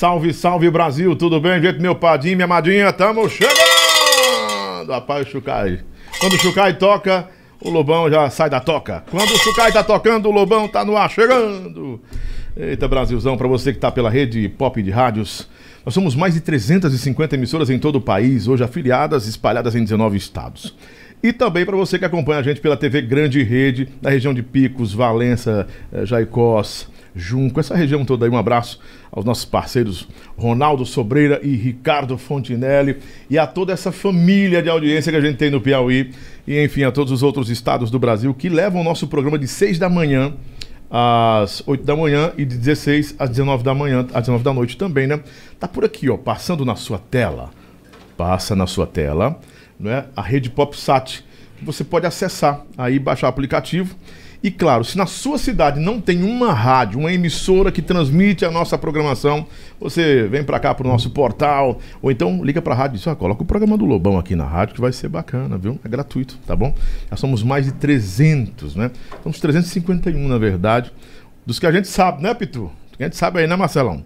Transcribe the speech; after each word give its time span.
Salve, 0.00 0.32
salve 0.32 0.70
Brasil, 0.70 1.14
tudo 1.14 1.38
bem? 1.38 1.60
Gente, 1.60 1.78
meu 1.78 1.94
padinho, 1.94 2.34
minha 2.34 2.46
madrinha, 2.46 2.90
tamo 2.90 3.28
chegando! 3.28 4.90
Rapaz, 4.90 5.26
o 5.26 5.30
Chucai. 5.30 5.80
Quando 6.18 6.32
o 6.32 6.38
Chucai 6.38 6.78
toca, 6.78 7.28
o 7.60 7.68
Lobão 7.68 8.08
já 8.08 8.30
sai 8.30 8.48
da 8.48 8.60
toca. 8.60 9.04
Quando 9.10 9.28
o 9.28 9.36
Chucai 9.36 9.70
tá 9.70 9.84
tocando, 9.84 10.30
o 10.30 10.32
Lobão 10.32 10.66
tá 10.66 10.86
no 10.86 10.96
ar, 10.96 11.10
chegando! 11.10 12.00
Eita, 12.56 12.88
Brasilzão, 12.88 13.36
pra 13.36 13.46
você 13.46 13.74
que 13.74 13.78
tá 13.78 13.92
pela 13.92 14.08
rede 14.08 14.48
pop 14.48 14.82
de 14.82 14.90
rádios. 14.90 15.46
Nós 15.84 15.92
somos 15.92 16.14
mais 16.14 16.32
de 16.32 16.40
350 16.40 17.34
emissoras 17.34 17.68
em 17.68 17.78
todo 17.78 17.96
o 17.96 18.00
país, 18.00 18.48
hoje 18.48 18.64
afiliadas, 18.64 19.26
espalhadas 19.26 19.74
em 19.74 19.84
19 19.84 20.16
estados. 20.16 20.74
E 21.22 21.30
também 21.30 21.66
para 21.66 21.76
você 21.76 21.98
que 21.98 22.06
acompanha 22.06 22.40
a 22.40 22.42
gente 22.42 22.62
pela 22.62 22.74
TV 22.74 23.02
Grande 23.02 23.42
Rede, 23.42 23.86
na 24.00 24.08
região 24.08 24.32
de 24.32 24.42
Picos, 24.42 24.94
Valença, 24.94 25.66
eh, 25.92 26.06
Jaicós, 26.06 26.88
Junco, 27.14 27.60
essa 27.60 27.74
região 27.74 28.04
toda 28.04 28.26
aí. 28.26 28.30
Um 28.30 28.36
abraço 28.36 28.80
aos 29.10 29.24
nossos 29.24 29.44
parceiros 29.44 30.08
Ronaldo 30.36 30.86
Sobreira 30.86 31.40
e 31.42 31.54
Ricardo 31.56 32.16
Fontinelli 32.16 32.98
e 33.28 33.38
a 33.38 33.46
toda 33.46 33.72
essa 33.72 33.90
família 33.90 34.62
de 34.62 34.68
audiência 34.68 35.10
que 35.10 35.18
a 35.18 35.20
gente 35.20 35.36
tem 35.36 35.50
no 35.50 35.60
Piauí 35.60 36.12
e, 36.46 36.62
enfim, 36.62 36.84
a 36.84 36.92
todos 36.92 37.12
os 37.12 37.22
outros 37.22 37.50
estados 37.50 37.90
do 37.90 37.98
Brasil 37.98 38.32
que 38.34 38.48
levam 38.48 38.80
o 38.80 38.84
nosso 38.84 39.08
programa 39.08 39.38
de 39.38 39.48
6 39.48 39.78
da 39.78 39.88
manhã 39.88 40.32
às 40.90 41.62
8 41.66 41.84
da 41.84 41.94
manhã 41.94 42.32
e 42.36 42.44
de 42.44 42.56
16 42.56 43.14
às 43.18 43.30
19 43.30 43.62
da 43.62 43.72
manhã, 43.72 44.00
às 44.12 44.22
19 44.22 44.42
da 44.42 44.52
noite 44.52 44.76
também, 44.76 45.06
né? 45.06 45.20
Tá 45.58 45.68
por 45.68 45.84
aqui, 45.84 46.10
ó, 46.10 46.16
passando 46.16 46.64
na 46.64 46.74
sua 46.74 46.98
tela. 46.98 47.50
Passa 48.16 48.56
na 48.56 48.66
sua 48.66 48.86
tela, 48.86 49.38
né? 49.78 50.06
A 50.16 50.20
rede 50.20 50.50
PopSat, 50.50 51.24
você 51.62 51.84
pode 51.84 52.06
acessar 52.06 52.64
aí, 52.76 52.98
baixar 52.98 53.28
o 53.28 53.30
aplicativo. 53.30 53.94
E 54.42 54.50
claro, 54.50 54.82
se 54.84 54.96
na 54.96 55.04
sua 55.04 55.36
cidade 55.36 55.78
não 55.78 56.00
tem 56.00 56.22
uma 56.22 56.52
rádio, 56.52 56.98
uma 56.98 57.12
emissora 57.12 57.70
que 57.70 57.82
transmite 57.82 58.42
a 58.42 58.50
nossa 58.50 58.78
programação, 58.78 59.46
você 59.78 60.26
vem 60.28 60.42
para 60.42 60.58
cá 60.58 60.74
pro 60.74 60.88
nosso 60.88 61.10
portal, 61.10 61.78
ou 62.00 62.10
então 62.10 62.42
liga 62.42 62.62
para 62.62 62.72
a 62.72 62.76
rádio 62.76 62.94
e 62.94 62.98
diz, 62.98 63.06
ah, 63.06 63.14
coloca 63.14 63.42
o 63.42 63.46
programa 63.46 63.76
do 63.76 63.84
Lobão 63.84 64.18
aqui 64.18 64.34
na 64.34 64.46
rádio 64.46 64.74
que 64.74 64.80
vai 64.80 64.92
ser 64.92 65.08
bacana, 65.08 65.58
viu? 65.58 65.78
É 65.84 65.88
gratuito, 65.88 66.38
tá 66.46 66.56
bom? 66.56 66.74
Já 67.10 67.16
somos 67.18 67.42
mais 67.42 67.66
de 67.66 67.72
300, 67.72 68.76
né? 68.76 68.90
Somos 69.22 69.38
351, 69.40 70.26
na 70.26 70.38
verdade, 70.38 70.90
dos 71.44 71.58
que 71.58 71.66
a 71.66 71.72
gente 71.72 71.88
sabe, 71.88 72.22
né, 72.22 72.32
Pitu? 72.32 72.70
Que 72.96 73.02
a 73.02 73.06
gente 73.06 73.16
sabe 73.16 73.40
aí, 73.40 73.46
né, 73.46 73.56
Marcelão? 73.56 74.02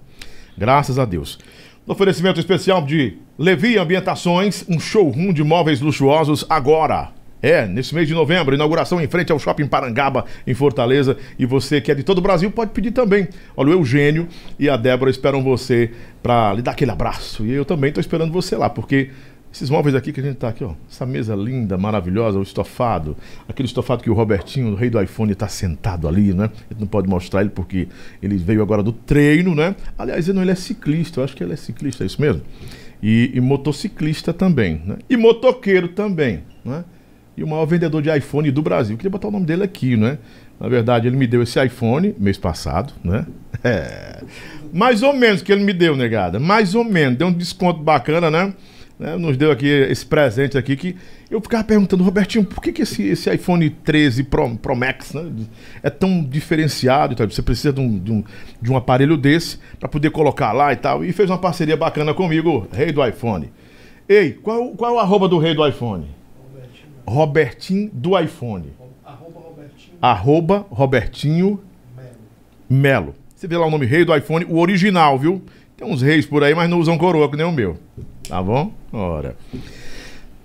Graças 0.59 0.99
a 0.99 1.05
Deus. 1.05 1.39
No 1.87 1.93
oferecimento 1.93 2.41
especial 2.41 2.85
de 2.85 3.19
Levi 3.39 3.79
Ambientações, 3.79 4.65
um 4.69 4.81
showroom 4.81 5.33
de 5.33 5.45
móveis 5.45 5.81
luxuosos 5.81 6.45
agora. 6.49 7.11
É, 7.45 7.67
nesse 7.67 7.95
mês 7.95 8.09
de 8.09 8.15
novembro, 8.15 8.55
inauguração 8.55 8.99
em 9.03 9.07
frente 9.07 9.31
ao 9.31 9.39
Shopping 9.39 9.67
Parangaba, 9.67 10.25
em 10.47 10.55
Fortaleza. 10.55 11.19
E 11.39 11.45
você 11.45 11.79
que 11.79 11.93
é 11.93 11.95
de 11.95 12.03
todo 12.03 12.17
o 12.17 12.23
Brasil 12.23 12.51
pode 12.51 12.71
pedir 12.71 12.91
também. 12.91 13.29
Olha, 13.55 13.69
o 13.69 13.73
Eugênio 13.73 14.27
e 14.59 14.67
a 14.67 14.79
Débora 14.79 15.11
esperam 15.11 15.43
você 15.43 15.91
para 16.23 16.55
lhe 16.55 16.63
dar 16.63 16.71
aquele 16.71 16.91
abraço. 16.91 17.45
E 17.45 17.53
eu 17.53 17.67
também 17.67 17.89
estou 17.89 18.01
esperando 18.01 18.33
você 18.33 18.57
lá, 18.57 18.71
porque 18.71 19.11
esses 19.53 19.69
móveis 19.69 19.95
aqui 19.95 20.11
que 20.11 20.21
a 20.21 20.23
gente 20.23 20.37
tá 20.37 20.49
aqui, 20.49 20.65
ó. 20.65 20.73
Essa 20.91 21.05
mesa 21.05 21.37
linda, 21.37 21.77
maravilhosa, 21.77 22.39
o 22.39 22.43
estofado. 22.43 23.15
Aquele 23.47 23.69
estofado 23.69 24.03
que 24.03 24.09
o 24.09 24.15
Robertinho, 24.15 24.73
o 24.73 24.75
rei 24.75 24.89
do 24.89 24.99
iPhone, 24.99 25.31
está 25.31 25.47
sentado 25.47 26.09
ali, 26.09 26.33
né? 26.33 26.45
A 26.45 26.73
gente 26.73 26.81
não 26.81 26.87
pode 26.87 27.11
mostrar 27.11 27.43
ele 27.43 27.51
porque 27.51 27.89
ele 28.23 28.39
veio 28.39 28.63
agora 28.63 28.83
do 28.83 28.91
treino, 28.91 29.55
né? 29.55 29.77
Aliás, 29.99 30.27
ele, 30.27 30.37
não, 30.37 30.43
ele 30.43 30.53
é 30.53 30.55
ciclista, 30.55 31.21
eu 31.21 31.25
acho 31.25 31.37
que 31.37 31.45
ele 31.45 31.53
é 31.53 31.57
ciclista, 31.57 32.05
é 32.05 32.07
isso 32.07 32.23
mesmo? 32.23 32.41
E, 33.03 33.33
e 33.35 33.41
motociclista 33.43 34.33
também, 34.33 34.81
né? 34.87 34.97
E 35.11 35.17
motoqueiro 35.19 35.89
também, 35.89 36.41
né? 36.65 36.85
E 37.37 37.43
o 37.43 37.47
maior 37.47 37.67
vendedor 37.67 38.01
de 38.01 38.17
iPhone 38.17 38.51
do 38.51 38.63
Brasil. 38.63 38.97
Queria 38.97 39.11
botar 39.11 39.29
o 39.29 39.31
nome 39.31 39.47
dele 39.47 39.65
aqui, 39.65 39.97
né? 39.97 40.19
Na 40.59 40.69
verdade, 40.69 41.09
ele 41.09 41.17
me 41.17 41.27
deu 41.27 41.43
esse 41.43 41.63
iPhone 41.63 42.15
mês 42.19 42.39
passado, 42.39 42.93
né? 43.03 43.27
É. 43.63 44.23
Mais 44.75 45.03
ou 45.03 45.15
menos 45.15 45.41
que 45.41 45.51
ele 45.51 45.65
me 45.65 45.73
deu, 45.73 45.97
negada. 45.97 46.39
Mais 46.39 46.75
ou 46.75 46.85
menos. 46.85 47.17
Deu 47.17 47.29
um 47.29 47.33
desconto 47.33 47.81
bacana, 47.81 48.31
né? 48.31 48.53
né? 48.99 49.17
Nos 49.17 49.37
deu 49.39 49.51
aqui 49.51 49.67
esse 49.67 50.05
presente 50.05 50.59
aqui 50.59 50.77
que 50.77 50.97
eu 51.31 51.41
ficava 51.41 51.65
perguntando, 51.65 52.05
Robertinho, 52.05 52.45
por 52.45 52.61
que, 52.61 52.73
que 52.73 52.83
esse, 52.83 53.03
esse 53.05 53.33
iPhone 53.33 53.71
13 53.71 54.25
Pro, 54.25 54.57
Pro 54.57 54.77
Max 54.77 55.15
né, 55.15 55.25
é 55.83 55.89
tão 55.89 56.23
diferenciado 56.23 57.15
tal? 57.15 57.31
Você 57.31 57.43
precisa 57.43 57.73
de 57.73 57.81
um, 57.81 57.99
de 57.99 58.13
um, 58.13 58.25
de 58.61 58.71
um 58.71 58.77
aparelho 58.77 59.17
desse 59.17 59.59
para 59.81 59.89
poder 59.89 60.11
colocar 60.11 60.53
lá 60.53 60.73
e 60.73 60.77
tal. 60.77 61.05
E 61.05 61.13
fez 61.13 61.31
uma 61.31 61.39
parceria 61.39 61.77
bacana 61.77 62.13
comigo, 62.13 62.69
rei 62.73 62.93
do 62.93 63.07
iPhone. 63.07 63.51
Ei, 64.09 64.33
qual, 64.33 64.71
qual 64.73 64.93
é 64.93 64.95
o 64.95 64.99
arroba 64.99 65.29
do 65.29 65.39
rei 65.39 65.55
do 65.55 65.67
iPhone? 65.67 66.05
Robertinho 67.07 67.91
do 67.93 68.19
iPhone. 68.19 68.73
Arroba 69.05 69.41
Robertinho. 69.41 69.99
Arroba 70.01 70.67
Robertinho 70.71 71.61
Melo. 72.69 73.15
Você 73.35 73.47
vê 73.47 73.57
lá 73.57 73.67
o 73.67 73.71
nome 73.71 73.87
rei 73.87 74.05
do 74.05 74.17
iPhone, 74.17 74.45
o 74.47 74.59
original, 74.59 75.19
viu? 75.19 75.43
Tem 75.77 75.87
uns 75.87 76.03
reis 76.03 76.25
por 76.25 76.43
aí, 76.43 76.55
mas 76.55 76.71
não 76.71 76.79
usam 76.79 76.97
coroa, 76.97 77.29
que 77.29 77.37
nem 77.37 77.45
o 77.45 77.53
meu. 77.53 77.79
Tá 78.29 78.43
bom? 78.43 78.73
Ora. 78.93 79.37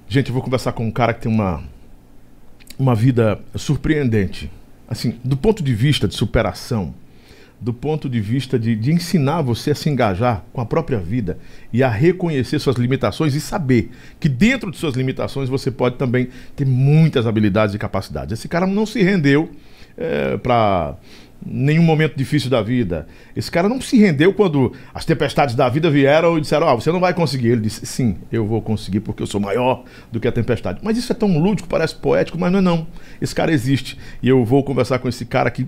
Gente, 0.07 0.27
eu 0.27 0.33
vou 0.33 0.43
conversar 0.43 0.73
com 0.73 0.85
um 0.85 0.91
cara 0.91 1.13
que 1.13 1.21
tem 1.21 1.31
uma, 1.31 1.63
uma 2.77 2.95
vida 2.95 3.39
surpreendente. 3.55 4.51
Assim, 4.87 5.19
do 5.23 5.37
ponto 5.37 5.63
de 5.63 5.73
vista 5.73 6.07
de 6.07 6.15
superação, 6.15 6.93
do 7.61 7.73
ponto 7.73 8.09
de 8.09 8.21
vista 8.21 8.57
de, 8.57 8.75
de 8.75 8.91
ensinar 8.91 9.41
você 9.41 9.71
a 9.71 9.75
se 9.75 9.89
engajar 9.89 10.45
com 10.53 10.61
a 10.61 10.65
própria 10.65 10.97
vida 10.97 11.37
e 11.73 11.83
a 11.83 11.89
reconhecer 11.89 12.57
suas 12.59 12.77
limitações 12.77 13.35
e 13.35 13.41
saber 13.41 13.91
que 14.19 14.29
dentro 14.29 14.71
de 14.71 14.77
suas 14.77 14.95
limitações 14.95 15.49
você 15.49 15.69
pode 15.69 15.97
também 15.97 16.29
ter 16.55 16.65
muitas 16.65 17.27
habilidades 17.27 17.75
e 17.75 17.77
capacidades. 17.77 18.39
Esse 18.39 18.47
cara 18.47 18.65
não 18.65 18.85
se 18.85 19.03
rendeu 19.03 19.51
é, 19.97 20.37
para 20.37 20.95
nenhum 21.45 21.83
momento 21.83 22.15
difícil 22.15 22.49
da 22.49 22.61
vida. 22.61 23.07
Esse 23.35 23.51
cara 23.51 23.67
não 23.67 23.81
se 23.81 23.97
rendeu 23.97 24.33
quando 24.33 24.73
as 24.93 25.05
tempestades 25.05 25.55
da 25.55 25.67
vida 25.67 25.89
vieram 25.89 26.37
e 26.37 26.41
disseram: 26.41 26.67
oh, 26.67 26.79
você 26.79 26.91
não 26.91 26.99
vai 26.99 27.13
conseguir. 27.13 27.49
Ele 27.49 27.61
disse: 27.61 27.85
Sim, 27.85 28.17
eu 28.31 28.45
vou 28.45 28.61
conseguir 28.61 29.01
porque 29.01 29.21
eu 29.21 29.27
sou 29.27 29.39
maior 29.39 29.83
do 30.11 30.19
que 30.19 30.27
a 30.27 30.31
tempestade. 30.31 30.79
Mas 30.81 30.97
isso 30.97 31.11
é 31.11 31.15
tão 31.15 31.37
lúdico, 31.37 31.67
parece 31.67 31.95
poético, 31.95 32.37
mas 32.37 32.51
não 32.51 32.59
é 32.59 32.61
não. 32.61 32.87
Esse 33.21 33.35
cara 33.35 33.51
existe. 33.51 33.97
E 34.21 34.29
eu 34.29 34.43
vou 34.43 34.63
conversar 34.63 34.99
com 34.99 35.07
esse 35.07 35.25
cara 35.25 35.49
que 35.51 35.67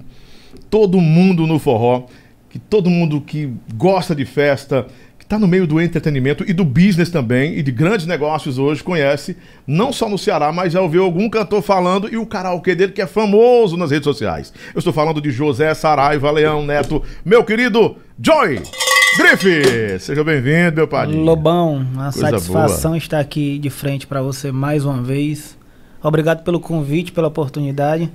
todo 0.70 1.00
mundo 1.00 1.46
no 1.48 1.60
forró, 1.60 2.06
que 2.50 2.60
todo 2.60 2.90
mundo 2.90 3.22
que 3.22 3.52
gosta 3.76 4.14
de 4.14 4.26
festa, 4.26 4.86
que 5.18 5.24
está 5.24 5.40
no 5.40 5.48
meio 5.48 5.66
do 5.66 5.80
entretenimento 5.80 6.44
e 6.48 6.54
do 6.54 6.66
business 6.66 7.10
também, 7.10 7.58
e 7.58 7.64
de 7.64 7.72
grandes 7.72 8.06
negócios 8.06 8.58
hoje, 8.58 8.84
conhece, 8.84 9.38
não 9.66 9.94
só 9.94 10.10
no 10.10 10.18
Ceará, 10.18 10.52
mas 10.52 10.74
já 10.74 10.82
ouviu 10.82 11.04
algum 11.04 11.30
cantor 11.30 11.62
falando 11.62 12.12
e 12.12 12.18
o 12.18 12.26
karaokê 12.26 12.76
dele 12.76 12.92
que 12.92 13.02
é 13.02 13.08
famoso 13.08 13.78
nas 13.78 13.92
redes 13.92 14.06
sociais. 14.06 14.54
Eu 14.74 14.80
estou 14.80 14.92
falando 14.92 15.22
de 15.22 15.32
José 15.32 15.74
Saraiva 15.74 16.30
Leão 16.32 16.66
Neto, 16.66 17.02
meu 17.24 17.44
querido 17.44 17.96
Joy! 18.22 18.62
Grife, 19.18 20.00
seja 20.00 20.24
bem-vindo, 20.24 20.78
meu 20.78 20.88
pai. 20.88 21.06
Lobão, 21.06 21.76
uma 21.76 22.14
Coisa 22.14 22.30
satisfação 22.30 22.92
boa. 22.92 22.98
estar 22.98 23.20
aqui 23.20 23.60
de 23.60 23.70
frente 23.70 24.08
para 24.08 24.22
você 24.22 24.54
mais 24.54 24.86
uma 24.86 25.02
vez. 25.02 25.58
Obrigado 26.02 26.44
pelo 26.44 26.62
convite, 26.62 27.12
pela 27.12 27.28
oportunidade. 27.28 28.10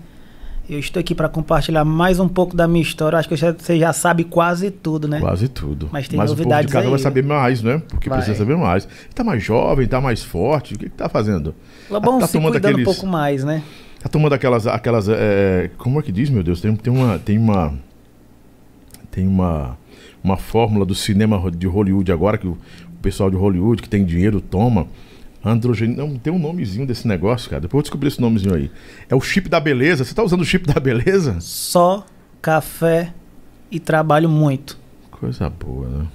Eu 0.69 0.81
estou 0.81 0.99
aqui 0.99 1.15
para 1.15 1.29
compartilhar 1.29 1.85
mais 1.85 2.19
um 2.19 2.27
pouco 2.27 2.57
da 2.57 2.67
minha 2.67 2.83
história. 2.83 3.17
Acho 3.17 3.29
que 3.29 3.37
você 3.37 3.79
já 3.79 3.93
sabe 3.93 4.25
quase 4.25 4.69
tudo, 4.69 5.07
né? 5.07 5.21
Quase 5.21 5.47
tudo. 5.47 5.89
Mas 5.93 6.09
tem 6.09 6.17
Mas 6.17 6.31
novidades 6.31 6.69
o 6.69 6.73
povo 6.73 6.83
de 6.83 6.89
casa 6.89 6.91
vai 6.91 6.99
saber 6.99 7.23
mais, 7.23 7.63
né? 7.63 7.81
Porque 7.89 8.09
vai. 8.09 8.19
precisa 8.19 8.37
saber 8.37 8.57
mais. 8.57 8.89
Está 9.09 9.23
mais 9.23 9.45
jovem, 9.45 9.85
está 9.85 10.01
mais 10.01 10.25
forte. 10.25 10.75
O 10.75 10.79
que 10.79 10.87
está 10.87 11.09
fazendo? 11.09 11.55
Lobão 11.89 12.15
tá, 12.15 12.23
tá 12.23 12.27
se 12.27 12.41
cuidando 12.41 12.57
aqueles... 12.57 12.81
um 12.81 12.85
pouco 12.85 13.07
mais, 13.07 13.45
né? 13.45 13.63
Está 13.97 14.09
tomando 14.09 14.33
aquelas... 14.33 14.67
aquelas 14.67 15.09
é... 15.09 15.71
Como 15.79 16.01
é 16.01 16.03
que 16.03 16.11
diz, 16.11 16.29
meu 16.31 16.43
Deus? 16.43 16.61
Tem, 16.61 16.75
tem 16.75 16.93
uma... 16.93 17.19
Tem 17.21 17.39
uma... 17.39 17.75
Tem 19.13 19.27
uma... 19.27 19.79
Uma 20.23 20.37
fórmula 20.37 20.85
do 20.85 20.97
cinema 20.97 21.49
de 21.53 21.69
Hollywood 21.69 22.11
agora, 22.11 22.37
que 22.37 22.49
o 22.49 22.59
pessoal 23.01 23.31
de 23.31 23.37
Hollywood 23.37 23.81
que 23.81 23.89
tem 23.89 24.05
dinheiro 24.05 24.41
toma 24.41 24.89
Androgênio. 25.51 25.97
Não, 25.97 26.17
tem 26.17 26.33
um 26.33 26.39
nomezinho 26.39 26.87
desse 26.87 27.07
negócio, 27.07 27.49
cara. 27.49 27.63
Depois 27.63 27.81
eu 27.81 27.83
descobri 27.83 28.09
esse 28.09 28.21
nomezinho 28.21 28.55
aí. 28.55 28.71
É 29.09 29.15
o 29.15 29.21
chip 29.21 29.49
da 29.49 29.61
beleza. 29.61 30.05
Você 30.05 30.15
tá 30.15 30.23
usando 30.23 30.41
o 30.41 30.45
chip 30.45 30.67
da 30.67 30.81
beleza? 30.81 31.37
Só 31.41 32.05
café 32.41 33.13
e 33.71 33.81
trabalho 33.81 34.29
muito. 34.29 34.79
Coisa 35.11 35.49
boa, 35.49 35.89
né? 35.89 36.07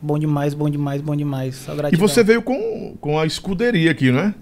Bom 0.00 0.18
demais, 0.18 0.54
bom 0.54 0.70
demais, 0.70 1.00
bom 1.00 1.16
demais. 1.16 1.56
Só 1.56 1.74
E 1.90 1.96
você 1.96 2.22
veio 2.22 2.40
com, 2.40 2.96
com 3.00 3.18
a 3.18 3.26
escuderia 3.26 3.90
aqui, 3.90 4.12
não 4.12 4.20
é? 4.20 4.34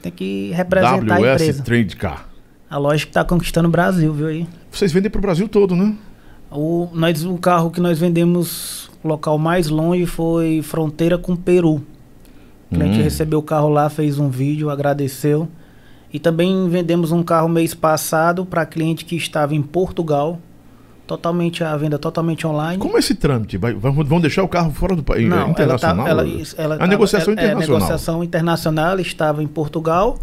Tem 0.00 0.10
que 0.10 0.50
representar 0.52 1.18
WS 1.18 1.24
a 1.24 1.34
empresa. 1.34 1.62
Trade 1.62 1.96
Car. 1.96 2.28
A 2.68 2.78
loja 2.78 3.04
que 3.06 3.12
tá 3.12 3.22
conquistando 3.22 3.68
o 3.68 3.70
Brasil, 3.70 4.12
viu 4.12 4.26
aí? 4.28 4.48
Vocês 4.70 4.90
vendem 4.90 5.10
pro 5.10 5.20
Brasil 5.20 5.46
todo, 5.46 5.76
né? 5.76 5.94
O, 6.50 6.88
nós, 6.92 7.24
o 7.24 7.36
carro 7.36 7.70
que 7.70 7.80
nós 7.80 7.98
vendemos, 7.98 8.90
o 9.04 9.08
local 9.08 9.38
mais 9.38 9.68
longe 9.68 10.06
foi 10.06 10.62
fronteira 10.62 11.18
com 11.18 11.36
Peru. 11.36 11.82
O 12.72 12.74
cliente 12.74 12.98
hum. 12.98 13.02
recebeu 13.02 13.38
o 13.38 13.42
carro 13.42 13.68
lá, 13.68 13.90
fez 13.90 14.18
um 14.18 14.30
vídeo, 14.30 14.70
agradeceu. 14.70 15.46
E 16.10 16.18
também 16.18 16.68
vendemos 16.68 17.12
um 17.12 17.22
carro 17.22 17.48
mês 17.48 17.74
passado 17.74 18.46
para 18.46 18.64
cliente 18.64 19.04
que 19.04 19.14
estava 19.14 19.54
em 19.54 19.60
Portugal. 19.60 20.40
Totalmente 21.06 21.62
a 21.62 21.76
venda 21.76 21.98
totalmente 21.98 22.46
online. 22.46 22.78
Como 22.78 22.96
é 22.96 23.00
esse 23.00 23.14
trâmite? 23.14 23.58
Vai, 23.58 23.74
vão 23.74 24.20
deixar 24.20 24.42
o 24.42 24.48
carro 24.48 24.70
fora 24.72 24.96
do 24.96 25.02
país? 25.02 25.28
Não, 25.28 25.50
internacional? 25.50 26.06
Ela, 26.06 26.24
tá, 26.24 26.30
ela, 26.30 26.40
ela 26.56 26.74
a 26.74 26.78
tava, 26.78 26.90
negociação 26.90 27.32
é, 27.32 27.34
internacional. 27.34 27.60
É, 27.60 27.64
a 27.64 27.78
negociação 27.78 28.24
internacional 28.24 29.00
estava 29.00 29.42
em 29.42 29.46
Portugal. 29.46 30.18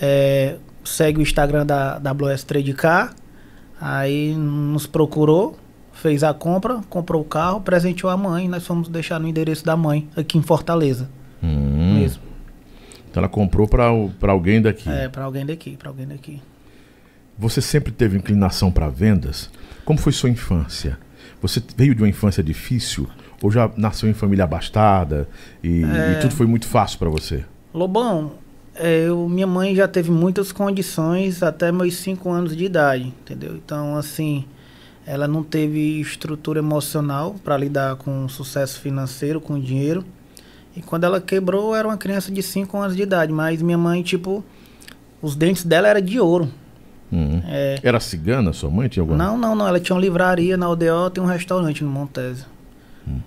É, 0.00 0.56
segue 0.84 1.20
o 1.20 1.22
Instagram 1.22 1.64
da 1.64 1.98
WS 1.98 2.42
Trade 2.42 2.72
Car. 2.72 3.14
Aí 3.80 4.34
nos 4.34 4.86
procurou, 4.86 5.56
fez 5.92 6.24
a 6.24 6.32
compra, 6.32 6.80
comprou 6.88 7.22
o 7.22 7.24
carro, 7.24 7.60
presenteou 7.60 8.10
a 8.10 8.16
mãe, 8.16 8.48
nós 8.48 8.66
fomos 8.66 8.88
deixar 8.88 9.20
no 9.20 9.28
endereço 9.28 9.64
da 9.64 9.76
mãe, 9.76 10.08
aqui 10.16 10.38
em 10.38 10.42
Fortaleza. 10.42 11.08
Hum. 11.44 11.98
Mesmo. 12.00 12.22
Então 13.10 13.20
ela 13.20 13.28
comprou 13.28 13.68
para 13.68 13.86
alguém 14.32 14.60
daqui. 14.60 14.88
É, 14.88 15.08
para 15.08 15.24
alguém 15.24 15.44
daqui, 15.46 15.76
para 15.76 15.88
alguém 15.88 16.06
daqui. 16.06 16.40
Você 17.38 17.60
sempre 17.60 17.92
teve 17.92 18.16
inclinação 18.16 18.70
para 18.70 18.88
vendas? 18.88 19.50
Como 19.84 19.98
foi 19.98 20.12
sua 20.12 20.30
infância? 20.30 20.98
Você 21.42 21.62
veio 21.76 21.94
de 21.94 22.02
uma 22.02 22.08
infância 22.08 22.42
difícil 22.42 23.08
ou 23.42 23.50
já 23.50 23.70
nasceu 23.76 24.08
em 24.08 24.14
família 24.14 24.44
abastada 24.44 25.28
e, 25.62 25.82
É. 25.84 26.12
e 26.12 26.20
tudo 26.20 26.34
foi 26.34 26.46
muito 26.46 26.66
fácil 26.66 26.98
para 26.98 27.08
você? 27.10 27.44
Lobão, 27.72 28.32
é, 28.74 29.06
eu, 29.06 29.28
minha 29.28 29.46
mãe 29.46 29.74
já 29.74 29.86
teve 29.86 30.10
muitas 30.10 30.52
condições 30.52 31.42
até 31.42 31.70
meus 31.70 31.96
5 31.96 32.30
anos 32.30 32.56
de 32.56 32.64
idade, 32.64 33.08
entendeu? 33.08 33.56
Então, 33.56 33.96
assim, 33.96 34.44
ela 35.06 35.28
não 35.28 35.42
teve 35.42 36.00
estrutura 36.00 36.58
emocional 36.60 37.34
para 37.44 37.56
lidar 37.56 37.96
com 37.96 38.28
sucesso 38.28 38.80
financeiro, 38.80 39.40
com 39.40 39.60
dinheiro. 39.60 40.04
E 40.76 40.82
quando 40.82 41.04
ela 41.04 41.20
quebrou, 41.20 41.70
eu 41.70 41.74
era 41.76 41.86
uma 41.88 41.96
criança 41.96 42.32
de 42.32 42.42
5 42.42 42.76
anos 42.76 42.96
de 42.96 43.02
idade, 43.02 43.32
mas 43.32 43.62
minha 43.62 43.78
mãe, 43.78 44.02
tipo, 44.02 44.44
os 45.22 45.36
dentes 45.36 45.64
dela 45.64 45.88
eram 45.88 46.00
de 46.00 46.18
ouro. 46.18 46.48
Hum. 47.12 47.40
É, 47.46 47.78
Era 47.82 48.00
cigana 48.00 48.52
sua 48.52 48.70
mãe? 48.70 48.88
Tinha 48.88 49.02
alguma... 49.02 49.16
não, 49.16 49.38
não, 49.38 49.54
não. 49.54 49.68
Ela 49.68 49.78
tinha 49.78 49.94
uma 49.94 50.00
livraria 50.02 50.56
na 50.56 50.68
ODO, 50.68 51.10
tem 51.12 51.22
um 51.22 51.26
restaurante 51.26 51.84
no 51.84 51.90
Montese. 51.90 52.44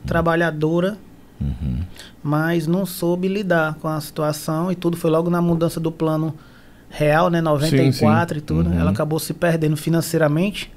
Trabalhadora, 0.06 0.98
Uhum. 1.40 1.82
mas 2.24 2.66
não 2.66 2.84
soube 2.84 3.28
lidar 3.28 3.76
com 3.76 3.88
a 3.88 4.02
situação 4.02 4.72
e 4.72 4.76
tudo 4.76 4.98
foi 4.98 5.12
logo 5.12 5.30
na 5.30 5.40
mudança 5.40 5.80
do 5.80 5.92
plano 5.92 6.34
real, 6.90 7.30
né, 7.30 7.42
94 7.42 8.36
sim. 8.36 8.40
e 8.40 8.42
tudo. 8.42 8.70
Uhum. 8.72 8.80
Ela 8.80 8.90
acabou 8.92 9.20
se 9.20 9.34
perdendo 9.36 9.78
financeiramente. 9.78 10.72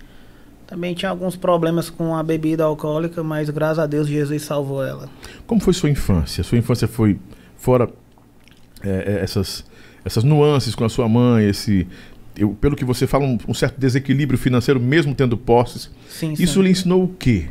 Também 0.71 0.95
tinha 0.95 1.11
alguns 1.11 1.35
problemas 1.35 1.91
com 1.91 2.15
a 2.17 2.23
bebida 2.23 2.63
alcoólica, 2.65 3.23
mas 3.25 3.51
graças 3.51 3.81
a 3.81 3.87
Deus 3.87 4.07
Jesus 4.07 4.43
salvou 4.43 4.83
ela. 4.87 5.09
Como 5.47 5.61
foi 5.61 5.75
sua 5.75 5.91
infância? 5.91 6.45
Sua 6.45 6.57
infância 6.57 6.87
foi 6.87 7.19
fora 7.59 7.91
é, 8.83 8.89
é, 9.19 9.25
essas, 9.25 9.65
essas 10.05 10.23
nuances 10.23 10.75
com 10.77 10.85
a 10.85 10.89
sua 10.89 11.09
mãe, 11.09 11.49
esse... 11.49 11.89
eu- 12.37 12.51
pelo 12.61 12.77
que 12.77 12.85
você 12.85 13.05
fala, 13.05 13.25
um, 13.25 13.37
um 13.49 13.53
certo 13.53 13.79
desequilíbrio 13.81 14.39
financeiro, 14.39 14.79
mesmo 14.79 15.13
tendo 15.13 15.37
posses. 15.37 15.91
Sim, 16.09 16.37
sim. 16.37 16.43
Isso 16.45 16.63
lhe 16.63 16.71
ensinou 16.71 17.03
o 17.03 17.09
quê? 17.09 17.49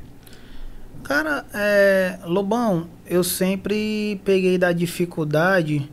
Cara, 1.04 1.46
é, 1.54 2.20
Lobão, 2.26 2.88
eu 3.06 3.24
sempre 3.24 4.22
peguei 4.24 4.58
da 4.58 4.72
dificuldade 4.72 5.90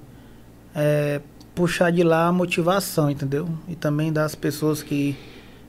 é, 0.75 1.20
puxar 1.56 1.90
de 1.90 2.02
lá 2.05 2.28
a 2.28 2.32
motivação, 2.32 3.11
entendeu? 3.11 3.49
E 3.69 3.75
também 3.75 4.12
das 4.12 4.34
pessoas 4.37 4.81
que 4.82 5.17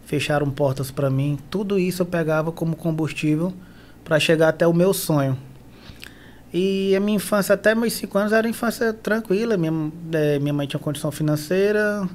fecharam 0.08 0.50
portas 0.50 0.90
pra 0.90 1.10
mim. 1.10 1.38
Tudo 1.50 1.78
isso 1.78 2.02
eu 2.02 2.06
pegava 2.06 2.50
como 2.50 2.78
combustível 2.78 3.54
para 4.06 4.18
chegar 4.20 4.48
até 4.48 4.66
o 4.66 4.74
meu 4.74 4.94
sonho. 4.94 5.38
E 6.54 6.96
a 6.96 7.00
minha 7.02 7.18
infância, 7.18 7.54
até 7.54 7.76
meus 7.76 7.92
5 7.94 8.18
anos, 8.18 8.32
era 8.32 8.48
infância 8.48 8.94
tranquila. 8.94 9.58
Minha, 9.58 9.92
é, 10.14 10.40
minha 10.40 10.54
mãe 10.54 10.66
tinha 10.66 10.80
condição 10.80 11.12
financeira, 11.12 12.08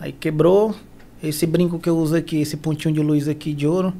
aí 0.00 0.10
quebrou. 0.10 0.74
Esse 1.22 1.46
brinco 1.46 1.78
que 1.78 1.88
eu 1.88 1.96
uso 1.96 2.16
aqui, 2.16 2.40
esse 2.40 2.56
pontinho 2.56 2.92
de 2.92 3.00
luz 3.00 3.28
aqui 3.28 3.54
de 3.54 3.68
ouro, 3.68 3.94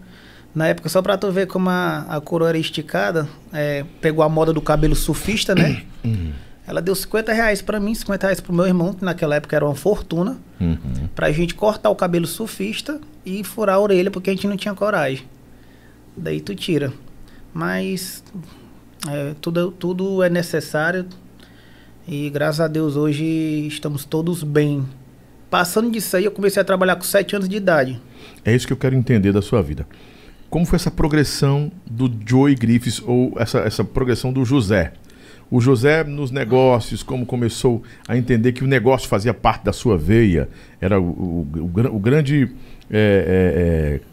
na 0.53 0.67
época, 0.67 0.89
só 0.89 1.01
pra 1.01 1.17
tu 1.17 1.31
ver 1.31 1.47
como 1.47 1.71
a, 1.71 2.01
a 2.09 2.21
coroa 2.21 2.49
era 2.49 2.59
esticada, 2.59 3.29
é, 3.53 3.85
pegou 4.01 4.25
a 4.25 4.29
moda 4.29 4.53
do 4.53 4.61
cabelo 4.61 4.97
surfista, 4.97 5.55
né? 5.55 5.85
Ela 6.73 6.81
deu 6.81 6.95
50 6.95 7.35
reais 7.35 7.61
pra 7.61 7.79
mim, 7.79 7.95
50 7.95 8.27
reais 8.27 8.41
pro 8.41 8.51
meu 8.53 8.67
irmão, 8.67 8.95
que 8.95 9.05
naquela 9.05 9.35
época 9.37 9.55
era 9.55 9.67
uma 9.67 9.75
fortuna, 9.75 10.39
Uhum. 10.59 10.79
pra 11.15 11.31
gente 11.31 11.55
cortar 11.55 11.91
o 11.91 11.95
cabelo 11.95 12.27
surfista 12.27 12.99
e 13.27 13.45
furar 13.45 13.75
a 13.77 13.79
orelha, 13.79 14.11
porque 14.11 14.31
a 14.31 14.33
gente 14.33 14.47
não 14.47 14.57
tinha 14.57 14.73
coragem. 14.75 15.27
Daí 16.17 16.41
tu 16.41 16.55
tira. 16.55 16.91
Mas 17.53 18.25
é, 19.07 19.35
tudo, 19.39 19.71
tudo 19.71 20.23
é 20.23 20.31
necessário 20.31 21.05
e 22.09 22.31
graças 22.31 22.61
a 22.61 22.69
Deus 22.69 22.97
hoje 22.97 23.23
estamos 23.67 24.07
todos 24.07 24.43
bem. 24.43 24.83
Passando 25.51 25.91
disso 25.91 26.17
aí, 26.17 26.25
eu 26.25 26.31
comecei 26.33 26.63
a 26.63 26.65
trabalhar 26.65 26.97
com 26.97 27.03
7 27.03 27.37
anos 27.37 27.49
de 27.51 27.57
idade. 27.57 28.01
É 28.45 28.55
isso 28.55 28.67
que 28.67 28.73
eu 28.73 28.77
quero 28.79 28.97
entender 28.97 29.31
da 29.31 29.43
sua 29.43 29.61
vida. 29.63 29.87
Como 30.49 30.65
foi 30.65 30.77
essa 30.77 30.91
progressão 30.91 31.71
do 31.85 32.11
Joey 32.27 32.55
Griffiths 32.55 33.03
ou 33.07 33.35
essa, 33.37 33.59
essa 33.59 33.85
progressão 33.85 34.33
do 34.33 34.43
José? 34.45 34.95
O 35.53 35.61
José 35.61 36.03
nos 36.03 36.31
negócios, 36.31 37.03
como 37.03 37.27
começou 37.27 37.83
a 38.09 38.17
entender 38.17 38.53
que 38.53 38.65
o 38.65 38.67
negócio 38.67 39.07
fazia 39.07 39.35
parte 39.35 39.65
da 39.65 39.73
sua 39.73 39.99
veia, 39.99 40.49
era 40.81 40.99
o, 40.99 41.05
o, 41.05 41.47
o 41.61 41.97
o 41.97 41.99
grande. 41.99 42.51
é, 42.91 44.01
é, 44.01 44.01
é, 44.07 44.12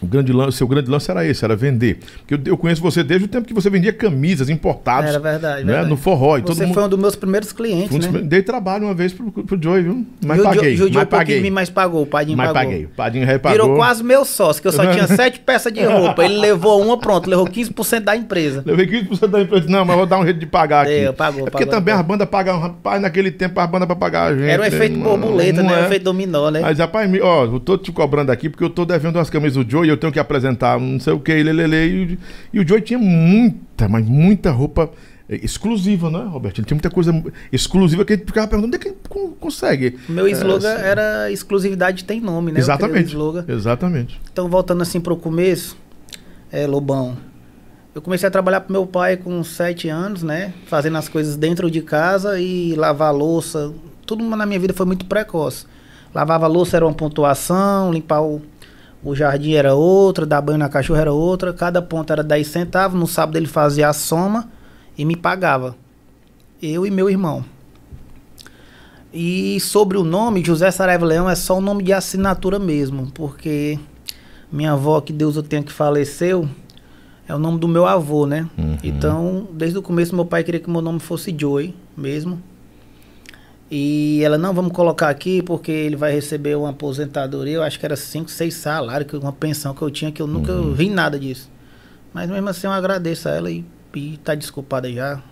o 0.00 0.06
grande 0.06 0.32
lance, 0.32 0.56
seu 0.58 0.66
grande 0.68 0.90
lance 0.90 1.10
era 1.10 1.26
esse, 1.26 1.44
era 1.44 1.56
vender. 1.56 1.98
Porque 2.18 2.34
eu, 2.34 2.52
eu 2.52 2.56
conheço 2.56 2.80
você 2.80 3.02
desde 3.02 3.24
o 3.26 3.28
tempo 3.28 3.46
que 3.46 3.54
você 3.54 3.68
vendia 3.68 3.92
camisas 3.92 4.48
importadas 4.48 5.10
Era 5.10 5.18
verdade, 5.18 5.64
né, 5.64 5.72
verdade. 5.72 5.90
no 5.90 5.96
forró. 5.96 6.38
E 6.38 6.42
Você 6.42 6.64
mundo, 6.64 6.74
foi 6.74 6.82
um 6.84 6.88
dos 6.88 6.98
meus 6.98 7.16
primeiros 7.16 7.52
clientes, 7.52 8.06
um 8.06 8.12
né? 8.12 8.20
Dei 8.22 8.42
trabalho 8.42 8.84
uma 8.84 8.94
vez 8.94 9.12
pro, 9.12 9.30
pro 9.30 9.58
Joey, 9.60 9.82
viu? 9.82 10.06
Mas 10.24 10.36
Judiou- 10.38 10.54
paguei. 10.54 10.76
judiou 10.76 10.94
mas 10.94 11.02
um 11.02 11.06
pouquinho 11.06 11.08
de 11.08 11.34
paguei. 11.34 11.40
mim, 11.42 11.50
mas 11.50 11.70
pagou. 11.70 12.02
O 12.02 12.06
Padinho 12.06 12.36
Mas 12.36 12.52
pagou. 12.52 12.70
paguei. 12.70 12.84
O 12.84 12.88
Padinho 12.88 13.26
repagou. 13.26 13.58
Virou 13.60 13.76
quase 13.76 14.04
meu 14.04 14.24
sócio, 14.24 14.62
que 14.62 14.68
eu 14.68 14.72
só 14.72 14.86
tinha 14.92 15.06
sete 15.06 15.40
peças 15.40 15.72
de 15.72 15.82
roupa. 15.84 16.24
Ele 16.24 16.38
levou 16.38 16.80
uma, 16.82 16.98
pronto, 16.98 17.28
levou 17.28 17.46
15% 17.46 18.00
da 18.00 18.16
empresa. 18.16 18.62
Levei 18.64 18.86
15% 18.86 19.26
da 19.26 19.40
empresa. 19.42 19.66
Não, 19.68 19.84
mas 19.84 19.96
vou 19.96 20.06
dar 20.06 20.18
um 20.18 20.24
jeito 20.24 20.38
de 20.38 20.46
pagar 20.46 20.82
aqui. 20.82 21.00
Deu, 21.00 21.12
pagou, 21.12 21.40
é 21.46 21.50
porque 21.50 21.64
pagou, 21.66 21.70
também 21.80 21.94
pagou. 21.94 22.00
as 22.00 22.06
bandas 22.06 22.28
pagam. 22.28 22.58
Rapaz, 22.60 23.00
naquele 23.02 23.30
tempo 23.30 23.58
as 23.60 23.68
bandas 23.70 23.86
pra 23.86 23.96
pagar 23.96 24.32
a 24.32 24.36
gente. 24.36 24.48
Era 24.48 24.62
o 24.62 24.64
efeito 24.66 24.98
borboleta, 24.98 25.62
né? 25.62 25.72
O 25.72 25.76
é. 25.82 25.86
efeito 25.86 26.04
dominó, 26.04 26.50
né? 26.50 26.60
Mas, 26.60 26.78
rapaz, 26.78 27.08
me- 27.10 27.20
ó, 27.20 27.44
eu 27.44 27.60
tô 27.60 27.76
te 27.76 27.90
cobrando 27.92 28.30
aqui 28.30 28.48
porque 28.48 28.64
eu 28.64 28.70
tô 28.70 28.84
devendo 28.84 29.16
umas 29.16 29.30
camisas 29.30 29.64
do 29.64 29.70
Joe 29.70 29.87
e 29.88 29.92
eu 29.92 29.96
tenho 29.96 30.12
que 30.12 30.18
apresentar 30.18 30.78
não 30.78 31.00
sei 31.00 31.12
o 31.12 31.20
que, 31.20 31.42
lelele. 31.42 31.76
E, 31.76 32.14
o- 32.14 32.18
e 32.54 32.60
o 32.60 32.68
Joe 32.68 32.80
tinha 32.80 32.98
muita, 32.98 33.88
mas 33.88 34.04
muita 34.06 34.50
roupa 34.50 34.90
eh, 35.28 35.40
exclusiva, 35.42 36.08
não 36.10 36.22
é, 36.22 36.26
Roberto? 36.26 36.58
Ele 36.58 36.66
tinha 36.66 36.76
muita 36.76 36.90
coisa 36.90 37.12
exclusiva 37.52 38.04
que 38.04 38.12
a 38.12 38.16
gente 38.16 38.26
ficava 38.26 38.46
perguntando 38.46 38.74
onde 38.74 38.76
é 38.76 38.78
que 38.80 38.88
ele 38.88 38.96
con- 39.08 39.32
consegue. 39.38 39.98
Meu 40.08 40.26
slogan 40.28 40.68
É, 40.78 40.88
era 40.88 41.30
exclusividade 41.32 42.04
tem 42.04 42.20
nome, 42.20 42.52
né? 42.52 42.58
O 42.58 42.62
Exatamente. 42.62 43.16
Exatamente. 43.48 44.20
Então, 44.32 44.48
voltando 44.48 44.82
assim 44.82 45.00
pro 45.00 45.16
começo, 45.16 45.76
é, 46.50 46.66
Lobão. 46.66 47.16
Eu 47.94 48.00
comecei 48.02 48.28
a 48.28 48.30
trabalhar 48.30 48.60
pro 48.60 48.72
meu 48.72 48.86
pai 48.86 49.16
com 49.16 49.42
sete 49.42 49.88
anos, 49.88 50.22
né? 50.22 50.52
Fazendo 50.66 50.96
as 50.98 51.08
coisas 51.08 51.36
dentro 51.36 51.70
de 51.70 51.80
casa 51.82 52.40
e 52.40 52.74
lavar 52.76 53.12
louça. 53.12 53.72
Tudo 54.06 54.22
na 54.24 54.46
minha 54.46 54.60
vida 54.60 54.72
foi 54.72 54.86
muito 54.86 55.04
precoce. 55.04 55.66
Lavava 56.14 56.46
louça 56.46 56.76
era 56.76 56.86
uma 56.86 56.94
pontuação, 56.94 57.92
limpar 57.92 58.22
o, 58.22 58.40
o 59.02 59.14
jardim 59.14 59.52
era 59.52 59.74
outra, 59.74 60.26
dar 60.26 60.40
banho 60.40 60.58
na 60.58 60.68
cachorra 60.68 61.00
era 61.00 61.12
outra. 61.12 61.52
Cada 61.52 61.80
ponto 61.80 62.12
era 62.12 62.22
10 62.22 62.46
centavos. 62.46 62.98
No 62.98 63.06
sábado 63.06 63.36
ele 63.36 63.46
fazia 63.46 63.88
a 63.88 63.92
soma 63.92 64.50
e 64.96 65.04
me 65.04 65.16
pagava. 65.16 65.76
Eu 66.60 66.84
e 66.84 66.90
meu 66.90 67.08
irmão. 67.08 67.44
E 69.12 69.58
sobre 69.60 69.96
o 69.96 70.04
nome, 70.04 70.44
José 70.44 70.70
Saraiva 70.70 71.06
Leão 71.06 71.30
é 71.30 71.34
só 71.34 71.58
um 71.58 71.60
nome 71.60 71.82
de 71.82 71.92
assinatura 71.92 72.58
mesmo, 72.58 73.10
porque 73.14 73.78
minha 74.52 74.72
avó, 74.72 75.00
que 75.00 75.12
Deus 75.12 75.36
o 75.36 75.42
tenha 75.42 75.62
que 75.62 75.72
faleceu, 75.72 76.48
é 77.26 77.34
o 77.34 77.38
nome 77.38 77.58
do 77.58 77.66
meu 77.66 77.86
avô, 77.86 78.26
né? 78.26 78.48
Uhum. 78.58 78.76
Então, 78.82 79.48
desde 79.52 79.78
o 79.78 79.82
começo, 79.82 80.14
meu 80.14 80.24
pai 80.26 80.44
queria 80.44 80.60
que 80.60 80.68
meu 80.68 80.82
nome 80.82 80.98
fosse 80.98 81.34
Joey 81.36 81.74
mesmo. 81.96 82.42
E 83.70 84.22
ela, 84.24 84.38
não, 84.38 84.54
vamos 84.54 84.72
colocar 84.72 85.10
aqui 85.10 85.42
porque 85.42 85.70
ele 85.70 85.96
vai 85.96 86.12
receber 86.12 86.56
uma 86.56 86.70
aposentadoria. 86.70 87.56
Eu 87.56 87.62
acho 87.62 87.78
que 87.78 87.84
era 87.84 87.96
5, 87.96 88.30
6 88.30 88.54
salários, 88.54 89.12
uma 89.14 89.32
pensão 89.32 89.74
que 89.74 89.82
eu 89.82 89.90
tinha, 89.90 90.10
que 90.10 90.22
eu 90.22 90.26
nunca 90.26 90.58
vi 90.72 90.88
nada 90.88 91.18
disso. 91.18 91.50
Mas 92.12 92.30
mesmo 92.30 92.48
assim, 92.48 92.66
eu 92.66 92.72
agradeço 92.72 93.28
a 93.28 93.32
ela 93.32 93.50
e, 93.50 93.64
e 93.94 94.16
tá 94.18 94.34
desculpada 94.34 94.90
já. 94.90 95.22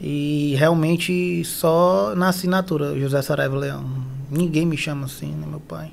E 0.00 0.56
realmente 0.58 1.44
só 1.44 2.12
na 2.16 2.28
assinatura, 2.28 2.98
José 2.98 3.22
Saraiva 3.22 3.56
Leão. 3.56 3.84
Ninguém 4.28 4.66
me 4.66 4.76
chama 4.76 5.06
assim, 5.06 5.32
né, 5.32 5.46
meu 5.48 5.60
pai? 5.60 5.92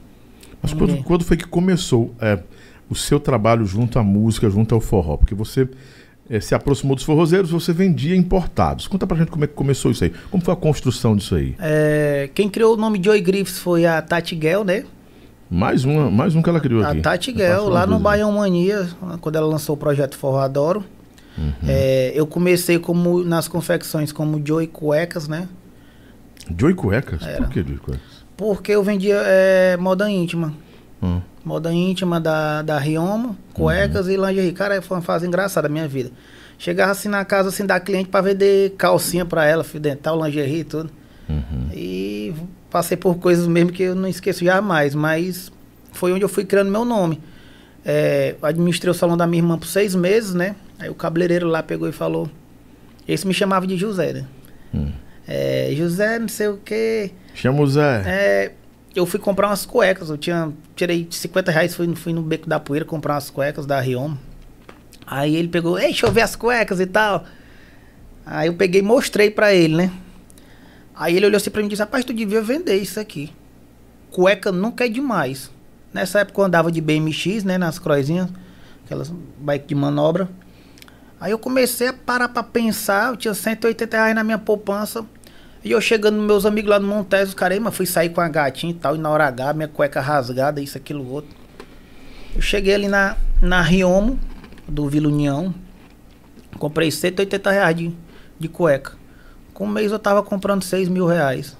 Mas 0.63 0.73
quando, 0.73 1.03
quando 1.03 1.23
foi 1.23 1.37
que 1.37 1.45
começou 1.45 2.13
é, 2.19 2.39
o 2.89 2.95
seu 2.95 3.19
trabalho 3.19 3.65
junto 3.65 3.99
à 3.99 4.03
música, 4.03 4.49
junto 4.49 4.73
ao 4.73 4.81
forró? 4.81 5.15
Porque 5.15 5.35
você 5.35 5.69
é, 6.29 6.39
se 6.39 6.53
aproximou 6.53 6.95
dos 6.95 7.03
forrozeiros, 7.03 7.51
você 7.51 7.73
vendia 7.73 8.15
importados. 8.15 8.87
Conta 8.87 9.07
pra 9.07 9.17
gente 9.17 9.31
como 9.31 9.43
é 9.43 9.47
que 9.47 9.53
começou 9.53 9.91
isso 9.91 10.03
aí. 10.03 10.13
Como 10.29 10.43
foi 10.43 10.53
a 10.53 10.57
construção 10.57 11.15
disso 11.15 11.35
aí? 11.35 11.55
É, 11.59 12.29
quem 12.35 12.49
criou 12.49 12.75
o 12.75 12.77
nome 12.77 13.01
Joy 13.03 13.19
Griffiths 13.21 13.59
foi 13.59 13.85
a 13.85 14.01
Tati 14.01 14.39
Gell, 14.39 14.63
né? 14.63 14.85
Mais, 15.49 15.83
uma, 15.83 16.11
mais 16.11 16.35
um 16.35 16.43
que 16.43 16.49
ela 16.49 16.59
criou 16.59 16.83
A 16.83 16.91
aqui. 16.91 17.01
Tati 17.01 17.31
Eu 17.31 17.37
Gell, 17.37 17.69
lá 17.69 17.87
no. 17.87 17.97
Baião 17.97 18.31
Mania, 18.31 18.87
quando 19.19 19.35
ela 19.35 19.47
lançou 19.47 19.75
o 19.75 19.77
projeto 19.77 20.15
Forró 20.15 20.39
Adoro. 20.39 20.85
Uhum. 21.35 21.53
É, 21.67 22.11
eu 22.13 22.27
comecei 22.27 22.77
como 22.77 23.23
nas 23.23 23.47
confecções 23.47 24.11
como 24.11 24.41
Joy 24.45 24.67
Cuecas, 24.67 25.27
né? 25.27 25.47
Joey 26.57 26.73
Cuecas? 26.73 27.21
Era. 27.21 27.37
Por 27.37 27.49
que 27.49 27.61
Joey 27.61 27.77
Cuecas? 27.77 28.19
Porque 28.35 28.71
eu 28.71 28.83
vendia 28.83 29.21
é, 29.25 29.77
moda 29.77 30.09
íntima. 30.09 30.53
Hum. 31.01 31.21
Moda 31.45 31.71
íntima 31.73 32.19
da, 32.19 32.61
da 32.61 32.77
Riomo, 32.77 33.37
cuecas 33.53 34.07
Uhum. 34.07 34.11
e 34.11 34.17
lingerie. 34.17 34.51
Cara, 34.51 34.81
foi 34.81 34.97
uma 34.97 35.03
fase 35.03 35.25
engraçada 35.25 35.67
da 35.67 35.71
minha 35.71 35.87
vida. 35.87 36.11
Chegava 36.57 36.91
assim 36.91 37.07
na 37.07 37.23
casa 37.23 37.49
assim 37.49 37.65
da 37.65 37.79
cliente 37.79 38.09
pra 38.09 38.19
vender 38.21 38.71
calcinha 38.77 39.23
pra 39.25 39.45
ela, 39.45 39.63
fio 39.63 39.79
dental, 39.79 40.21
lingerie 40.23 40.59
e 40.59 40.63
tudo. 40.65 40.91
Uhum. 41.29 41.69
E 41.73 42.33
passei 42.69 42.97
por 42.97 43.15
coisas 43.15 43.47
mesmo 43.47 43.71
que 43.71 43.83
eu 43.83 43.95
não 43.95 44.07
esqueço 44.09 44.43
jamais, 44.43 44.93
mas 44.93 45.51
foi 45.93 46.11
onde 46.11 46.23
eu 46.23 46.29
fui 46.29 46.43
criando 46.45 46.69
meu 46.69 46.83
nome. 46.83 47.21
é, 47.85 48.35
administrei 48.41 48.91
o 48.91 48.93
salão 48.93 49.15
da 49.15 49.25
minha 49.25 49.41
irmã 49.41 49.57
por 49.57 49.65
seis 49.65 49.95
meses, 49.95 50.33
né? 50.33 50.53
Aí 50.77 50.89
o 50.89 50.93
cabeleireiro 50.93 51.47
lá 51.47 51.63
pegou 51.63 51.87
e 51.87 51.91
falou. 51.93 52.29
Esse 53.07 53.25
me 53.25 53.33
chamava 53.33 53.65
de 53.65 53.77
José, 53.77 54.11
né? 54.13 54.25
Hum. 54.73 54.91
É, 55.27 55.71
José, 55.75 56.19
não 56.19 56.27
sei 56.27 56.49
o 56.49 56.57
quê. 56.57 57.11
Chama 57.33 57.61
o 57.61 57.67
Zé. 57.67 58.03
É, 58.05 58.51
eu 58.99 59.05
fui 59.05 59.19
comprar 59.19 59.47
umas 59.47 59.65
cuecas. 59.65 60.09
Eu 60.09 60.17
tinha. 60.17 60.51
Tirei 60.75 61.07
50 61.09 61.51
reais, 61.51 61.75
fui, 61.75 61.93
fui 61.95 62.13
no 62.13 62.21
beco 62.21 62.47
da 62.47 62.59
poeira 62.59 62.85
comprar 62.85 63.15
umas 63.15 63.29
cuecas 63.29 63.65
da 63.65 63.79
Riom. 63.79 64.15
Aí 65.05 65.35
ele 65.35 65.47
pegou, 65.47 65.79
ei, 65.79 65.87
deixa 65.87 66.05
eu 66.05 66.11
ver 66.11 66.21
as 66.21 66.35
cuecas 66.35 66.79
e 66.79 66.85
tal. 66.85 67.25
Aí 68.25 68.47
eu 68.47 68.53
peguei 68.53 68.81
e 68.81 68.83
mostrei 68.83 69.31
pra 69.31 69.53
ele, 69.53 69.75
né? 69.75 69.91
Aí 70.93 71.15
ele 71.15 71.25
olhou 71.25 71.37
assim 71.37 71.49
pra 71.49 71.61
mim 71.61 71.67
e 71.67 71.69
disse, 71.71 71.81
rapaz, 71.81 72.05
tu 72.05 72.13
devia 72.13 72.41
vender 72.41 72.75
isso 72.75 72.99
aqui. 72.99 73.33
Cueca 74.11 74.51
nunca 74.51 74.85
é 74.85 74.89
demais. 74.89 75.49
Nessa 75.91 76.19
época 76.19 76.41
eu 76.41 76.45
andava 76.45 76.71
de 76.71 76.79
BMX, 76.79 77.43
né, 77.43 77.57
nas 77.57 77.79
croizinhas, 77.79 78.29
aquelas 78.85 79.11
bike 79.39 79.67
de 79.67 79.75
manobra. 79.75 80.29
Aí 81.19 81.31
eu 81.31 81.39
comecei 81.39 81.87
a 81.87 81.93
parar 81.93 82.29
pra 82.29 82.43
pensar, 82.43 83.09
eu 83.09 83.17
tinha 83.17 83.33
180 83.33 83.97
reais 83.97 84.15
na 84.15 84.23
minha 84.23 84.37
poupança. 84.37 85.03
E 85.63 85.71
eu 85.71 85.81
chegando 85.81 86.21
meus 86.21 86.45
amigos 86.45 86.69
lá 86.69 86.79
no 86.79 86.87
Montes, 86.87 87.29
os 87.29 87.33
caras, 87.33 87.59
mas 87.59 87.75
fui 87.75 87.85
sair 87.85 88.09
com 88.09 88.21
a 88.21 88.29
gatinha 88.29 88.71
e 88.71 88.75
tal, 88.75 88.95
e 88.95 88.99
na 88.99 89.09
hora 89.09 89.27
H, 89.27 89.53
minha 89.53 89.67
cueca 89.67 89.99
rasgada, 89.99 90.61
isso, 90.61 90.77
aquilo, 90.77 91.09
outro. 91.11 91.35
Eu 92.33 92.41
cheguei 92.41 92.75
ali 92.75 92.87
na, 92.87 93.17
na 93.41 93.61
Riomo, 93.61 94.17
do 94.65 94.87
Vila 94.87 95.09
União, 95.09 95.53
comprei 96.57 96.89
180 96.89 97.51
reais 97.51 97.75
de, 97.75 97.93
de 98.39 98.47
cueca. 98.47 98.93
Com 99.53 99.65
um 99.65 99.67
mês 99.67 99.91
eu 99.91 99.99
tava 99.99 100.23
comprando 100.23 100.63
6 100.63 100.87
mil 100.87 101.05
reais. 101.05 101.57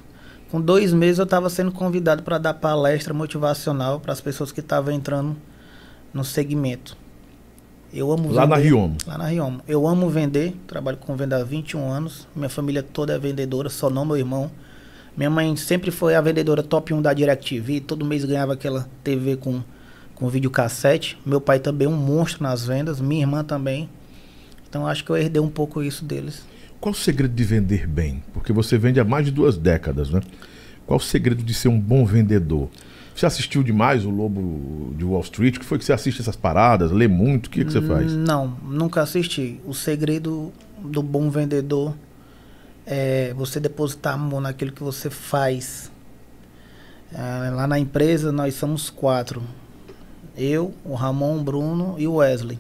Com 0.50 0.62
dois 0.62 0.94
meses 0.94 1.20
eu 1.20 1.26
estava 1.26 1.50
sendo 1.50 1.72
convidado 1.72 2.24
para 2.24 2.38
dar 2.38 2.54
palestra 2.54 3.14
motivacional 3.14 4.00
para 4.00 4.14
as 4.14 4.22
pessoas 4.22 4.52
que 4.52 4.62
estavam 4.62 4.94
entrando 4.94 5.36
no 6.14 6.24
segmento. 6.24 6.96
Eu 7.94 8.12
amo 8.12 8.32
Lá 8.32 8.44
vender, 8.44 8.56
na 8.56 8.62
Riomo. 8.62 8.98
Lá 9.08 9.18
na 9.18 9.28
Riomo. 9.28 9.62
Eu 9.68 9.88
amo 9.88 10.10
vender, 10.10 10.54
trabalho 10.68 10.98
com 10.98 11.16
venda 11.16 11.38
há 11.38 11.44
21 11.44 11.90
anos. 11.90 12.28
Minha 12.36 12.50
família 12.50 12.84
toda 12.84 13.14
é 13.14 13.20
vendedora, 13.20 13.70
só 13.70 13.90
não 13.90 14.06
meu 14.06 14.18
irmão. 14.18 14.52
Minha 15.18 15.30
mãe 15.30 15.56
sempre 15.56 15.92
foi 15.92 16.16
a 16.16 16.22
vendedora 16.22 16.62
top 16.62 16.94
1 16.94 17.02
da 17.02 17.14
DirecTV, 17.14 17.82
todo 17.82 18.06
mês 18.06 18.24
ganhava 18.24 18.54
aquela 18.54 18.88
TV 19.04 19.36
com, 19.36 19.62
com 20.16 20.30
videocassete. 20.30 21.18
Meu 21.26 21.42
pai 21.42 21.60
também 21.60 21.88
é 21.88 21.90
um 21.90 21.98
monstro 21.98 22.44
nas 22.44 22.66
vendas, 22.66 23.02
minha 23.02 23.22
irmã 23.22 23.44
também. 23.44 23.90
Então 24.70 24.86
acho 24.86 25.04
que 25.04 25.10
eu 25.10 25.18
herdei 25.18 25.42
um 25.42 25.50
pouco 25.50 25.82
isso 25.82 26.06
deles. 26.06 26.44
Qual 26.80 26.94
o 26.94 26.96
segredo 26.96 27.34
de 27.34 27.44
vender 27.44 27.88
bem? 27.88 28.24
Porque 28.32 28.54
você 28.54 28.78
vende 28.78 29.00
há 29.00 29.04
mais 29.04 29.26
de 29.26 29.32
duas 29.32 29.58
décadas, 29.58 30.10
né? 30.10 30.22
Qual 30.86 30.98
o 30.98 31.02
segredo 31.02 31.44
de 31.44 31.54
ser 31.54 31.68
um 31.68 31.80
bom 31.80 32.06
vendedor? 32.06 32.70
Você 33.20 33.26
assistiu 33.26 33.62
demais 33.62 34.06
o 34.06 34.10
Lobo 34.10 34.94
de 34.96 35.04
Wall 35.04 35.20
Street? 35.20 35.58
O 35.58 35.60
que 35.60 35.66
foi 35.66 35.78
que 35.78 35.84
você 35.84 35.92
assiste 35.92 36.22
essas 36.22 36.38
paradas? 36.38 36.90
Lê 36.90 37.06
muito? 37.06 37.48
O 37.48 37.50
que, 37.50 37.66
que 37.66 37.72
você 37.74 37.82
faz? 37.82 38.14
Não, 38.14 38.48
nunca 38.64 39.02
assisti. 39.02 39.60
O 39.66 39.74
segredo 39.74 40.54
do 40.82 41.04
bom 41.04 41.30
vendedor 41.30 41.94
é 42.86 43.34
você 43.36 43.60
depositar 43.60 44.14
amor 44.14 44.40
naquilo 44.40 44.72
que 44.72 44.82
você 44.82 45.10
faz. 45.10 45.92
É, 47.12 47.50
lá 47.50 47.68
na 47.68 47.78
empresa 47.78 48.32
nós 48.32 48.56
somos 48.56 48.90
quatro. 48.90 49.44
Eu, 50.38 50.74
o 50.86 50.96
Ramon, 50.96 51.40
o 51.40 51.44
Bruno 51.44 51.96
e 51.98 52.08
o 52.08 52.14
Wesley. 52.14 52.58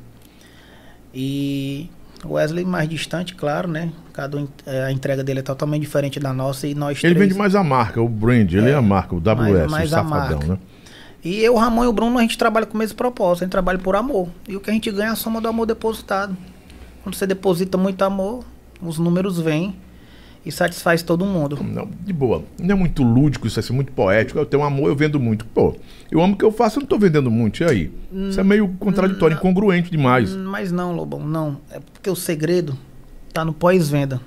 E 1.13 1.89
Wesley 2.25 2.65
mais 2.65 2.89
distante, 2.89 3.33
claro, 3.35 3.67
né? 3.67 3.91
Cada 4.13 4.43
é, 4.65 4.83
a 4.85 4.91
entrega 4.91 5.23
dele 5.23 5.39
é 5.39 5.43
totalmente 5.43 5.81
diferente 5.81 6.19
da 6.19 6.33
nossa 6.33 6.67
e 6.67 6.75
nós 6.75 7.03
Ele 7.03 7.15
três... 7.15 7.27
vende 7.29 7.39
mais 7.39 7.55
a 7.55 7.63
marca, 7.63 8.01
o 8.01 8.09
brand, 8.09 8.51
ele 8.51 8.69
é, 8.69 8.71
é 8.71 8.75
a 8.75 8.81
marca, 8.81 9.15
o 9.15 9.19
WS, 9.19 9.25
mais, 9.25 9.71
mais 9.71 9.87
o 9.87 9.91
safadão, 9.91 10.39
né? 10.39 10.57
E 11.23 11.39
eu, 11.39 11.55
Ramon 11.55 11.83
e 11.83 11.87
o 11.87 11.93
Bruno, 11.93 12.17
a 12.17 12.21
gente 12.21 12.37
trabalha 12.37 12.65
com 12.65 12.75
o 12.75 12.77
mesmo 12.77 12.95
propósito, 12.95 13.43
a 13.43 13.45
gente 13.45 13.51
trabalha 13.51 13.77
por 13.77 13.95
amor. 13.95 14.29
E 14.47 14.55
o 14.55 14.61
que 14.61 14.69
a 14.69 14.73
gente 14.73 14.89
ganha 14.89 15.09
é 15.09 15.11
a 15.11 15.15
soma 15.15 15.41
do 15.41 15.49
amor 15.49 15.65
depositado. 15.65 16.35
Quando 17.03 17.15
você 17.15 17.27
deposita 17.27 17.77
muito 17.77 18.01
amor, 18.03 18.45
os 18.81 18.97
números 18.97 19.39
vêm 19.39 19.75
e 20.45 20.51
satisfaz 20.51 21.03
todo 21.03 21.25
mundo. 21.25 21.59
Não, 21.61 21.89
de 22.01 22.13
boa. 22.13 22.43
Não 22.59 22.71
é 22.71 22.77
muito 22.77 23.03
lúdico 23.03 23.47
isso, 23.47 23.59
é 23.59 23.61
assim, 23.61 23.73
muito 23.73 23.91
poético. 23.91 24.39
Eu 24.39 24.45
tenho 24.45 24.63
amor, 24.63 24.87
eu 24.87 24.95
vendo 24.95 25.19
muito. 25.19 25.45
Pô, 25.45 25.75
eu 26.09 26.21
amo 26.21 26.33
o 26.33 26.37
que 26.37 26.45
eu 26.45 26.51
faço, 26.51 26.79
eu 26.79 26.81
não 26.81 26.87
tô 26.87 26.97
vendendo 26.97 27.29
muito. 27.29 27.61
E 27.61 27.65
aí? 27.65 27.91
Isso 28.29 28.39
é 28.39 28.43
meio 28.43 28.67
contraditório, 28.79 29.35
não, 29.35 29.41
incongruente 29.41 29.91
demais. 29.91 30.33
Mas 30.33 30.71
não, 30.71 30.95
Lobão, 30.95 31.19
não. 31.19 31.57
É 31.71 31.79
porque 31.79 32.09
o 32.09 32.15
segredo 32.15 32.77
tá 33.33 33.43
no 33.43 33.53
pós-venda. 33.53 34.21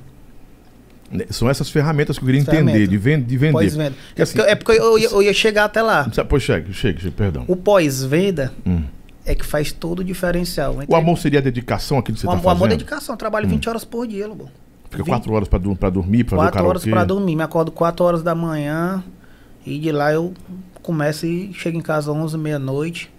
Né, 1.11 1.27
são 1.31 1.49
essas 1.49 1.69
ferramentas 1.69 2.19
que 2.19 2.25
eu 2.25 2.27
queria 2.27 2.41
entender, 2.41 2.87
de, 2.87 2.97
vend 2.97 3.23
de 3.23 3.37
vender. 3.37 3.53
Pós-venda. 3.53 3.95
É, 4.17 4.23
assim, 4.23 4.41
é, 4.41 4.55
porque 4.55 4.73
eu 4.73 4.99
ia, 4.99 5.09
eu 5.09 5.23
ia, 5.23 5.35
chegar 5.35 5.65
até 5.65 5.83
lá. 5.83 6.11
Pois 6.29 6.43
chega, 6.43 6.73
chega, 6.73 7.11
perdão. 7.11 7.45
O 7.47 7.57
pós-venda 7.57 8.53
hum. 8.67 8.83
é 9.27 9.35
que 9.35 9.45
faz 9.45 9.73
todo 9.73 10.01
o 10.01 10.05
diferencial. 10.05 10.77
O 10.89 10.97
amor 10.97 11.19
seria 11.19 11.39
a 11.39 11.43
dedicação 11.43 11.99
aquilo 11.99 12.15
que 12.15 12.21
você 12.21 12.27
está 12.27 12.37
fazendo? 12.37 12.47
O 12.47 12.51
amor 12.51 12.67
é 12.67 12.71
dedicação. 12.71 13.15
Eu 13.15 13.19
trabalho 13.19 13.47
hum. 13.47 13.51
20 13.51 13.69
horas 13.69 13.85
por 13.85 14.07
dia, 14.07 14.27
Lobão. 14.27 14.49
Fica 14.93 15.05
4 15.05 15.33
horas 15.33 15.49
para 15.49 15.59
dormir, 15.91 16.25
para 16.25 16.39
4 16.39 16.65
horas 16.65 16.85
para 16.85 17.05
dormir. 17.05 17.35
Me 17.35 17.43
acordo 17.43 17.73
4 17.73 18.05
horas 18.05 18.23
da 18.23 18.35
manhã 18.35 19.03
e 19.65 19.79
de 19.79 19.91
lá 19.91 20.13
eu 20.13 20.35
começo 20.83 21.27
e 21.27 21.53
chego 21.55 21.79
em 21.79 21.81
casa 21.81 22.13
11, 22.13 22.37
meia-noite. 22.37 23.11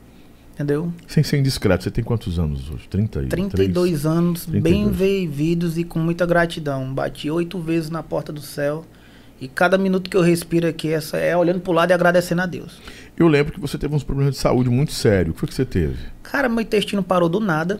Entendeu? 0.54 0.94
Sem 1.08 1.24
ser 1.24 1.40
indiscreto, 1.40 1.84
você 1.84 1.90
tem 1.90 2.04
quantos 2.04 2.38
anos 2.38 2.70
hoje? 2.70 2.88
30 2.88 3.24
32 3.26 4.06
anos, 4.06 4.46
32. 4.46 4.64
bem 4.64 4.92
vividos 4.92 5.80
e 5.80 5.84
com 5.84 5.98
muita 5.98 6.28
gratidão. 6.28 6.94
Bati 6.94 7.30
oito 7.32 7.60
vezes 7.60 7.90
na 7.90 8.04
porta 8.04 8.32
do 8.32 8.40
céu. 8.42 8.86
E 9.42 9.48
cada 9.48 9.80
minuto 9.80 10.12
que 10.12 10.16
eu 10.16 10.22
respiro 10.22 10.68
aqui 10.68 10.90
essa 10.90 11.18
é 11.18 11.36
olhando 11.36 11.60
pro 11.60 11.74
lado 11.74 11.90
e 11.90 11.94
agradecendo 11.94 12.44
a 12.44 12.46
Deus. 12.46 12.80
Eu 13.18 13.28
lembro 13.28 13.52
que 13.52 13.60
você 13.60 13.80
teve 13.80 13.96
uns 13.96 14.04
problemas 14.04 14.36
de 14.36 14.40
saúde 14.40 14.70
muito 14.70 14.92
sérios. 14.92 15.32
O 15.32 15.34
que 15.34 15.40
foi 15.40 15.50
que 15.50 15.56
você 15.56 15.66
teve? 15.66 15.98
Cara, 16.22 16.48
meu 16.48 16.62
intestino 16.62 17.02
parou 17.02 17.28
do 17.28 17.40
nada. 17.40 17.80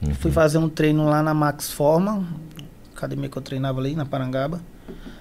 Uhum. 0.00 0.14
Fui 0.14 0.30
fazer 0.30 0.58
um 0.58 0.68
treino 0.68 1.04
lá 1.04 1.22
na 1.22 1.34
Max 1.34 1.70
Forma, 1.72 2.24
academia 3.02 3.28
que 3.28 3.36
eu 3.36 3.42
treinava 3.42 3.80
ali 3.80 3.94
na 3.94 4.06
Parangaba. 4.06 4.60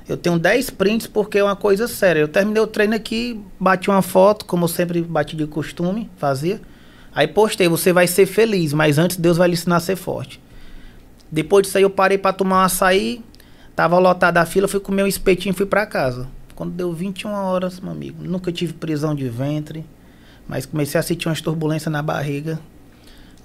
Eu 0.07 0.17
tenho 0.17 0.37
10 0.37 0.69
prints 0.71 1.07
porque 1.07 1.39
é 1.39 1.43
uma 1.43 1.55
coisa 1.55 1.87
séria. 1.87 2.21
Eu 2.21 2.27
terminei 2.27 2.61
o 2.61 2.67
treino 2.67 2.95
aqui, 2.95 3.41
bati 3.59 3.89
uma 3.89 4.01
foto, 4.01 4.45
como 4.45 4.65
eu 4.65 4.67
sempre 4.67 5.01
bati 5.01 5.35
de 5.35 5.47
costume, 5.47 6.09
fazia. 6.17 6.61
Aí 7.13 7.27
postei, 7.27 7.67
você 7.67 7.91
vai 7.91 8.07
ser 8.07 8.25
feliz, 8.25 8.71
mas 8.73 8.97
antes 8.97 9.17
Deus 9.17 9.37
vai 9.37 9.47
lhe 9.47 9.53
ensinar 9.53 9.77
a 9.77 9.79
ser 9.79 9.95
forte. 9.95 10.41
Depois 11.31 11.63
disso 11.63 11.77
aí 11.77 11.83
eu 11.83 11.89
parei 11.89 12.17
para 12.17 12.33
tomar 12.33 12.61
um 12.61 12.65
açaí, 12.65 13.23
tava 13.75 13.97
lotada 13.99 14.41
a 14.41 14.45
fila, 14.45 14.67
fui 14.67 14.79
comer 14.79 15.03
um 15.03 15.07
espetinho 15.07 15.53
e 15.53 15.55
fui 15.55 15.65
para 15.65 15.85
casa. 15.85 16.27
Quando 16.55 16.71
deu 16.73 16.93
21 16.93 17.31
horas, 17.31 17.79
meu 17.79 17.91
amigo, 17.91 18.23
nunca 18.23 18.51
tive 18.51 18.73
prisão 18.73 19.15
de 19.15 19.27
ventre, 19.27 19.85
mas 20.47 20.65
comecei 20.65 20.99
a 20.99 21.03
sentir 21.03 21.27
umas 21.27 21.41
turbulências 21.41 21.91
na 21.91 22.01
barriga, 22.01 22.59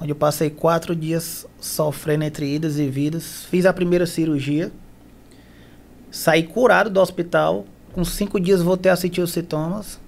onde 0.00 0.12
eu 0.12 0.16
passei 0.16 0.50
quatro 0.50 0.94
dias 0.94 1.46
sofrendo 1.60 2.24
entre 2.24 2.54
idas 2.54 2.78
e 2.78 2.88
vidas. 2.88 3.46
Fiz 3.50 3.66
a 3.66 3.72
primeira 3.72 4.06
cirurgia, 4.06 4.70
saí 6.10 6.42
curado 6.42 6.90
do 6.90 7.00
hospital, 7.00 7.66
com 7.92 8.04
cinco 8.04 8.38
dias 8.38 8.62
voltei 8.62 8.90
a 8.90 8.96
sentir 8.96 9.20
os 9.20 9.32
sintomas. 9.32 10.00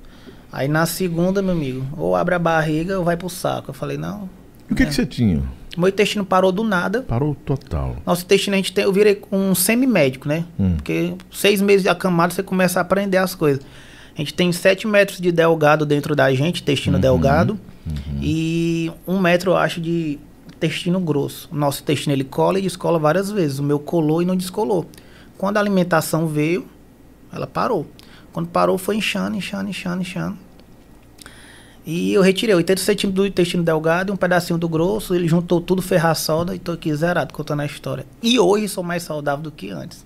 Aí 0.51 0.69
na 0.69 0.87
segunda, 0.87 1.43
meu 1.43 1.53
amigo, 1.53 1.87
ou 1.97 2.17
abre 2.17 2.35
a 2.35 2.39
barriga 2.39 2.99
ou 2.99 3.05
vai 3.05 3.17
pro 3.17 3.29
saco. 3.29 3.71
Eu 3.71 3.75
falei, 3.75 3.99
não. 3.99 4.29
E 4.69 4.73
o 4.73 4.77
que, 4.77 4.83
é. 4.83 4.87
que 4.87 4.95
você 4.95 5.05
tinha? 5.05 5.43
Meu 5.77 5.89
intestino 5.89 6.25
parou 6.25 6.51
do 6.51 6.65
nada. 6.65 7.03
Parou 7.03 7.35
total. 7.35 7.97
Nosso 8.05 8.25
intestino, 8.25 8.55
a 8.55 8.57
gente 8.57 8.73
tem, 8.73 8.85
eu 8.85 8.93
virei 8.93 9.23
um 9.31 9.55
semi-médico, 9.55 10.27
né? 10.27 10.45
Hum. 10.59 10.75
Porque 10.77 11.15
seis 11.31 11.61
meses 11.61 11.83
de 11.83 11.89
acamado 11.89 12.33
você 12.33 12.43
começa 12.43 12.81
a 12.81 12.83
aprender 12.83 13.19
as 13.19 13.35
coisas. 13.35 13.63
A 14.15 14.19
gente 14.19 14.35
tem 14.35 14.51
sete 14.51 14.87
metros 14.87 15.21
de 15.21 15.31
delgado 15.31 15.87
dentro 15.87 16.17
da 16.17 16.33
gente, 16.35 16.63
intestino 16.63 16.97
uhum. 16.97 17.01
delgado. 17.01 17.61
Uhum. 17.89 18.19
E 18.23 18.93
um 19.07 19.19
metro, 19.19 19.53
eu 19.53 19.57
acho, 19.57 19.81
de 19.81 20.19
intestino 20.55 21.01
grosso. 21.01 21.49
O 21.51 21.57
nosso 21.57 21.83
intestino 21.83 22.15
ele 22.15 22.25
cola 22.25 22.59
e 22.59 22.63
descola 22.63 22.99
várias 22.99 23.31
vezes. 23.31 23.59
O 23.59 23.63
meu 23.63 23.79
colou 23.79 24.21
e 24.21 24.25
não 24.25 24.37
descolou. 24.37 24.87
Quando 25.37 25.57
a 25.57 25.61
alimentação 25.61 26.27
veio, 26.27 26.67
ela 27.33 27.47
parou. 27.47 27.87
Quando 28.33 28.49
parou, 28.49 28.77
foi 28.77 28.97
inchando, 28.97 29.37
inchando, 29.37 29.71
inchando, 29.71 30.03
inchando. 30.03 30.39
E 31.87 32.13
eu 32.13 32.21
retirei 32.21 32.55
80 32.55 32.83
centímetros 32.83 33.25
do 33.25 33.27
intestino 33.27 33.63
delgado 33.63 34.11
e 34.11 34.13
um 34.13 34.17
pedacinho 34.17 34.59
do 34.59 34.69
grosso. 34.69 35.15
Ele 35.15 35.27
juntou 35.27 35.61
tudo 35.61 35.81
ferraçoda 35.81 36.55
e 36.55 36.59
tô 36.59 36.73
aqui 36.73 36.95
zerado 36.95 37.33
contando 37.33 37.61
a 37.61 37.67
história. 37.67 38.05
E 38.23 38.39
hoje 38.39 38.69
sou 38.69 38.85
mais 38.85 39.05
saudável 39.05 39.43
do 39.43 39.51
que 39.51 39.71
antes. 39.71 40.05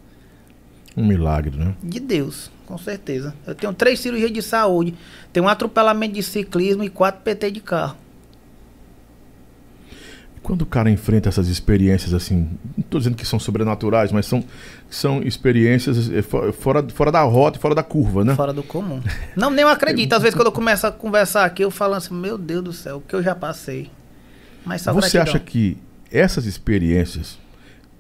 Um 0.97 1.07
milagre, 1.07 1.57
né? 1.57 1.75
De 1.83 1.99
Deus, 1.99 2.51
com 2.67 2.77
certeza. 2.77 3.35
Eu 3.47 3.55
tenho 3.55 3.73
três 3.73 4.01
cirurgias 4.01 4.31
de 4.31 4.43
saúde, 4.43 4.95
tenho 5.33 5.47
um 5.47 5.49
atropelamento 5.49 6.15
de 6.15 6.23
ciclismo 6.23 6.85
e 6.85 6.91
quatro 6.91 7.23
PT 7.23 7.51
de 7.51 7.61
carro. 7.61 7.97
Quando 10.43 10.63
o 10.63 10.67
cara 10.67 10.91
enfrenta 10.91 11.29
essas 11.29 11.47
experiências 11.47 12.13
assim, 12.13 12.49
não 12.77 12.83
estou 12.85 12.99
dizendo 12.99 13.15
que 13.17 13.25
são 13.25 13.39
sobrenaturais, 13.39 14.11
mas 14.11 14.27
são, 14.27 14.45
são 14.91 15.23
experiências 15.23 16.11
eh, 16.11 16.21
fora, 16.21 16.85
fora 16.89 17.13
da 17.13 17.23
rota, 17.23 17.61
fora 17.61 17.77
da 17.77 17.83
curva, 17.85 18.25
né? 18.25 18.35
Fora 18.35 18.53
do 18.53 18.63
comum. 18.65 19.01
Não, 19.37 19.51
nem 19.51 19.63
eu 19.63 19.69
acredito. 19.69 20.13
Às 20.15 20.21
vezes 20.21 20.35
quando 20.35 20.47
eu 20.49 20.53
começo 20.53 20.85
a 20.85 20.91
conversar 20.91 21.45
aqui, 21.45 21.63
eu 21.63 21.71
falo 21.71 21.95
assim, 21.95 22.13
meu 22.13 22.37
Deus 22.37 22.65
do 22.65 22.73
céu, 22.73 22.97
o 22.97 23.01
que 23.01 23.15
eu 23.15 23.23
já 23.23 23.37
passei. 23.37 23.89
Mas 24.65 24.83
Você 24.83 24.93
gratidão. 24.93 25.23
acha 25.23 25.39
que 25.39 25.79
essas 26.11 26.45
experiências 26.45 27.39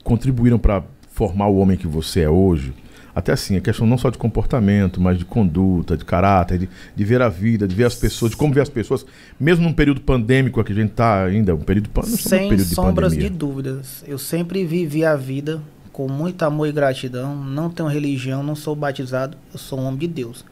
contribuíram 0.02 0.58
para 0.58 0.82
formar 1.12 1.46
o 1.46 1.58
homem 1.58 1.76
que 1.76 1.86
você 1.86 2.22
é 2.22 2.28
hoje? 2.28 2.74
Até 3.14 3.32
assim, 3.32 3.56
a 3.56 3.60
questão 3.60 3.86
não 3.86 3.98
só 3.98 4.10
de 4.10 4.18
comportamento, 4.18 5.00
mas 5.00 5.18
de 5.18 5.24
conduta, 5.24 5.96
de 5.96 6.04
caráter, 6.04 6.58
de, 6.58 6.68
de 6.94 7.04
ver 7.04 7.20
a 7.20 7.28
vida, 7.28 7.68
de 7.68 7.74
ver 7.74 7.84
as 7.84 7.94
pessoas, 7.94 8.30
de 8.30 8.36
como 8.36 8.54
ver 8.54 8.62
as 8.62 8.68
pessoas, 8.68 9.04
mesmo 9.38 9.64
num 9.64 9.72
período 9.72 10.00
pandêmico 10.00 10.62
que 10.64 10.72
a 10.72 10.74
gente 10.74 10.90
está 10.90 11.24
ainda, 11.24 11.54
um 11.54 11.58
período, 11.58 11.90
Sem 12.04 12.48
período 12.48 12.68
de 12.68 12.74
sombras 12.74 13.10
pandemia. 13.10 13.30
de 13.30 13.36
dúvidas. 13.36 14.04
Eu 14.06 14.18
sempre 14.18 14.64
vivi 14.64 15.04
a 15.04 15.14
vida 15.14 15.60
com 15.92 16.08
muito 16.08 16.42
amor 16.42 16.68
e 16.68 16.72
gratidão, 16.72 17.36
não 17.36 17.68
tenho 17.68 17.88
religião, 17.88 18.42
não 18.42 18.54
sou 18.56 18.74
batizado, 18.74 19.36
eu 19.52 19.58
sou 19.58 19.78
um 19.78 19.84
homem 19.84 19.98
de 20.00 20.08
Deus. 20.08 20.44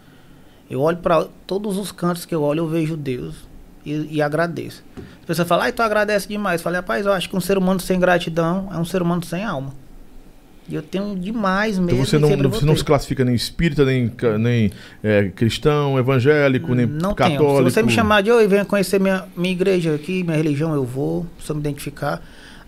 Eu 0.68 0.80
olho 0.82 0.98
para 0.98 1.26
todos 1.46 1.78
os 1.78 1.90
cantos 1.90 2.24
que 2.24 2.34
eu 2.34 2.42
olho, 2.42 2.60
eu 2.60 2.68
vejo 2.68 2.96
Deus 2.96 3.48
e, 3.84 4.16
e 4.16 4.22
agradeço. 4.22 4.84
A 5.22 5.26
pessoa 5.26 5.46
fala, 5.46 5.66
ah, 5.66 5.72
tu 5.72 5.82
agradece 5.82 6.28
demais. 6.28 6.60
Eu 6.60 6.64
falei, 6.64 6.80
rapaz, 6.80 7.06
eu 7.06 7.12
acho 7.12 7.28
que 7.28 7.36
um 7.36 7.40
ser 7.40 7.56
humano 7.56 7.80
sem 7.80 7.98
gratidão 7.98 8.68
é 8.72 8.76
um 8.76 8.84
ser 8.84 9.02
humano 9.02 9.24
sem 9.24 9.42
alma. 9.42 9.72
E 10.70 10.74
eu 10.76 10.82
tenho 10.82 11.16
demais 11.16 11.74
então 11.74 11.86
mesmo. 11.86 12.02
Então 12.02 12.06
você 12.06 12.18
não, 12.18 12.50
você 12.50 12.64
não 12.64 12.76
se 12.76 12.84
classifica 12.84 13.24
nem 13.24 13.34
espírita, 13.34 13.84
nem, 13.84 14.12
nem 14.38 14.70
é, 15.02 15.28
cristão, 15.28 15.98
evangélico, 15.98 16.72
nem 16.74 16.86
não 16.86 17.12
católico? 17.12 17.44
Tenho. 17.44 17.56
Se 17.58 17.74
você 17.74 17.82
me 17.82 17.90
chamar 17.90 18.22
de 18.22 18.30
oi, 18.30 18.46
venha 18.46 18.64
conhecer 18.64 19.00
minha, 19.00 19.24
minha 19.36 19.52
igreja 19.52 19.92
aqui, 19.94 20.22
minha 20.22 20.36
religião, 20.36 20.72
eu 20.72 20.84
vou, 20.84 21.26
se 21.44 21.50
eu 21.50 21.56
me 21.56 21.60
identificar. 21.60 22.22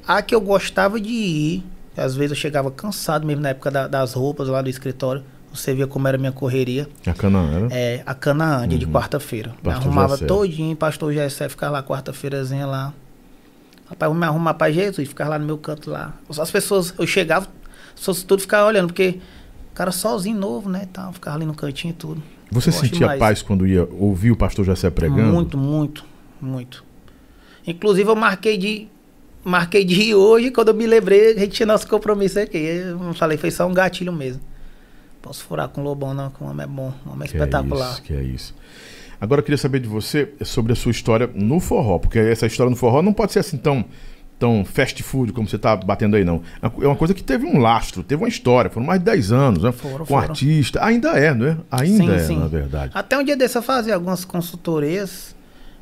A 0.07 0.21
que 0.21 0.35
eu 0.35 0.41
gostava 0.41 1.01
de 1.01 1.11
ir, 1.11 1.65
às 1.97 2.17
vezes 2.17 2.33
eu 2.33 2.37
chegava 2.37 2.73
cansado 2.73 3.25
mesmo 3.25 3.41
na 3.41 3.51
época 3.51 3.71
da, 3.71 3.87
das 3.87 4.15
roupas 4.15 4.49
lá 4.49 4.61
do 4.61 4.69
escritório. 4.69 5.23
Você 5.55 5.75
via 5.75 5.87
como 5.87 6.09
era 6.09 6.17
a 6.17 6.21
minha 6.21 6.33
correria. 6.33 6.89
A 7.07 7.13
Canaã? 7.13 7.69
É, 7.71 8.03
a 8.05 8.15
Canaã, 8.15 8.67
dia 8.67 8.79
uhum. 8.79 8.87
de 8.87 8.87
quarta-feira. 8.87 9.55
Arrumava 9.65 10.15
Gessé. 10.17 10.27
todinho, 10.27 10.75
pastor 10.75 11.13
Gessé, 11.13 11.49
ficava 11.49 11.75
lá 11.75 11.83
quarta-feirazinha 11.83 12.67
lá. 12.67 12.93
Rapaz, 13.89 14.11
vou 14.11 14.19
me 14.19 14.27
arrumar 14.27 14.55
pra 14.55 14.71
Jesus, 14.71 15.07
ficar 15.07 15.29
lá 15.29 15.39
no 15.39 15.45
meu 15.45 15.59
canto 15.59 15.91
lá. 15.91 16.15
As 16.41 16.51
pessoas, 16.51 16.95
eu 16.99 17.07
chegava, 17.07 17.47
as 17.95 18.23
tudo 18.23 18.41
ficava 18.41 18.69
olhando, 18.69 18.89
porque 18.89 19.21
o 19.71 19.75
cara 19.75 19.91
sozinho, 19.91 20.39
novo, 20.39 20.69
né, 20.69 20.89
tal, 20.93 21.13
ficava 21.13 21.37
ali 21.37 21.47
no 21.47 21.55
cantinho 21.55 21.93
e 21.93 21.95
tudo. 21.95 22.23
Você 22.51 22.71
sentia 22.71 22.99
demais. 22.99 23.19
paz 23.19 23.43
quando 23.43 23.67
ia 23.67 23.89
ouvir 23.99 24.31
o 24.31 24.37
pastor 24.37 24.65
Gessé 24.65 24.91
pregando? 24.91 25.33
Muito, 25.33 25.57
muito, 25.57 26.05
muito. 26.41 26.85
Inclusive 27.67 28.11
eu 28.11 28.17
marquei 28.17 28.59
de 28.59 28.89
marquei 29.45 29.85
de 29.85 30.01
ir 30.01 30.15
hoje, 30.15 30.51
quando 30.51 30.69
eu 30.69 30.75
me 30.75 30.87
lembrei, 30.87 31.33
a 31.33 31.39
gente 31.39 31.53
tinha 31.53 31.67
nosso 31.67 31.87
compromisso 31.89 32.39
aqui. 32.39 32.59
Eu 32.59 32.99
não 32.99 33.15
falei, 33.15 33.37
foi 33.37 33.51
só 33.51 33.67
um 33.67 33.75
gatilho 33.75 34.13
mesmo. 34.13 34.43
Posso 35.21 35.45
furar 35.45 35.69
com 35.69 35.81
o 35.81 35.85
Lobão, 35.85 36.13
não, 36.13 36.31
que 36.31 36.43
o 36.43 36.47
homem 36.47 36.65
é 36.65 36.67
bom, 36.67 36.93
o 37.07 37.11
homem 37.11 37.27
é 37.27 37.29
que 37.29 37.37
espetacular. 37.37 37.89
É 37.89 37.93
isso, 37.93 38.03
que 38.03 38.13
é 38.13 38.23
isso. 38.23 38.55
Agora 39.21 39.41
eu 39.41 39.45
queria 39.45 39.59
saber 39.59 39.79
de 39.79 39.89
você 39.89 40.33
sobre 40.45 40.73
a 40.73 40.77
sua 40.77 40.91
história 40.91 41.31
no 41.33 41.61
forró, 41.61 41.99
porque 41.99 42.19
essa 42.19 42.45
história 42.45 42.69
no 42.69 42.77
forró 42.77 43.03
não 43.03 43.13
pode 43.13 43.33
ser 43.33 43.39
assim 43.39 43.57
tão, 43.57 43.85
tão 44.43 44.65
fast 44.65 45.01
food 45.05 45.33
como 45.33 45.49
você 45.49 45.55
está 45.55 45.77
batendo 45.77 46.17
aí, 46.17 46.25
não. 46.25 46.43
É 46.61 46.67
uma 46.85 46.97
coisa 46.97 47.15
que 47.15 47.23
teve 47.23 47.47
um 47.47 47.59
lastro, 47.59 48.03
teve 48.03 48.21
uma 48.21 48.29
história, 48.29 48.69
foram 48.69 48.85
mais 48.85 48.99
de 48.99 49.05
10 49.05 49.31
anos, 49.31 49.63
né? 49.63 49.71
Foram, 49.71 49.99
com 49.99 50.07
foram. 50.07 50.31
artista. 50.31 50.85
Ainda 50.85 51.11
é, 51.11 51.33
não 51.33 51.47
é? 51.47 51.57
Ainda 51.71 51.97
sim, 51.97 52.11
é, 52.11 52.19
sim. 52.19 52.39
na 52.41 52.49
verdade. 52.49 52.91
Até 52.93 53.17
um 53.17 53.23
dia 53.23 53.37
desse 53.37 53.57
eu 53.57 53.63
fazia 53.63 53.95
algumas 53.95 54.25
consultorias 54.25 55.33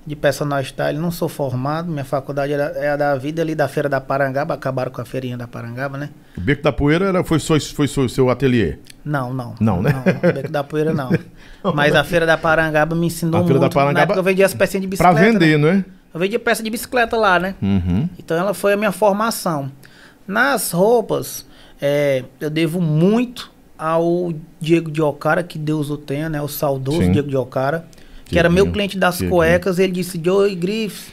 de 0.06 0.14
personal 0.14 0.62
style, 0.62 0.98
não 0.98 1.10
sou 1.10 1.28
formado, 1.28 1.90
minha 1.90 2.04
faculdade 2.04 2.52
era, 2.52 2.64
é 2.76 2.90
a 2.90 2.96
da 2.96 3.16
vida 3.16 3.40
ali 3.40 3.54
da 3.54 3.66
Feira 3.66 3.88
da 3.88 4.00
Parangaba, 4.00 4.54
acabaram 4.54 4.90
com 4.90 5.00
a 5.00 5.04
feirinha 5.06 5.38
da 5.38 5.46
Parangaba, 5.46 5.96
né? 5.96 6.10
O 6.36 6.40
Beco 6.40 6.62
da 6.62 6.72
Poeira 6.72 7.06
era, 7.06 7.24
foi, 7.24 7.38
só, 7.38 7.58
foi 7.60 7.86
só, 7.86 8.06
seu 8.08 8.28
ateliê? 8.28 8.76
Não, 9.04 9.32
não. 9.32 9.54
Não, 9.58 9.82
né? 9.82 9.90
Não, 9.92 10.30
o 10.30 10.32
Beco 10.34 10.50
da 10.50 10.62
Poeira 10.64 10.92
não. 10.92 11.10
Mas 11.74 11.94
a 11.94 12.04
Feira 12.04 12.26
da 12.26 12.36
Parangaba 12.36 12.94
me 12.94 13.06
ensinou 13.06 13.40
a 13.40 13.44
Feira 13.44 13.58
muito. 13.58 13.70
Da 13.70 13.74
Parangaba, 13.74 13.94
na 13.94 14.02
época 14.02 14.18
eu 14.18 14.24
vendia 14.24 14.44
as 14.44 14.52
pecinhas 14.52 14.82
de 14.82 14.88
bicicleta. 14.88 15.14
Pra 15.14 15.30
vender, 15.30 15.58
né? 15.58 15.62
não 15.66 15.68
é? 15.68 15.84
Eu 16.12 16.20
vendia 16.20 16.38
peça 16.38 16.62
de 16.62 16.70
bicicleta 16.70 17.16
lá, 17.16 17.38
né? 17.38 17.54
Uhum. 17.62 18.08
Então 18.18 18.36
ela 18.36 18.52
foi 18.54 18.72
a 18.72 18.76
minha 18.76 18.92
formação. 18.92 19.70
Nas 20.26 20.72
roupas, 20.72 21.46
é, 21.80 22.24
eu 22.40 22.50
devo 22.50 22.80
muito 22.80 23.50
ao 23.78 24.32
Diego 24.60 24.90
de 24.90 25.00
Ocara, 25.00 25.42
que 25.42 25.58
Deus 25.58 25.90
o 25.90 25.96
tenha, 25.96 26.28
né? 26.28 26.42
O 26.42 26.48
saudoso 26.48 27.02
Sim. 27.02 27.12
Diego 27.12 27.28
de 27.28 27.36
Ocara 27.36 27.86
que 28.30 28.38
era 28.38 28.48
meu 28.48 28.70
cliente 28.70 28.96
das 28.96 29.20
cuecas, 29.20 29.78
ele 29.78 29.92
disse 29.92 30.20
Joey 30.22 30.54
Griffiths. 30.54 31.12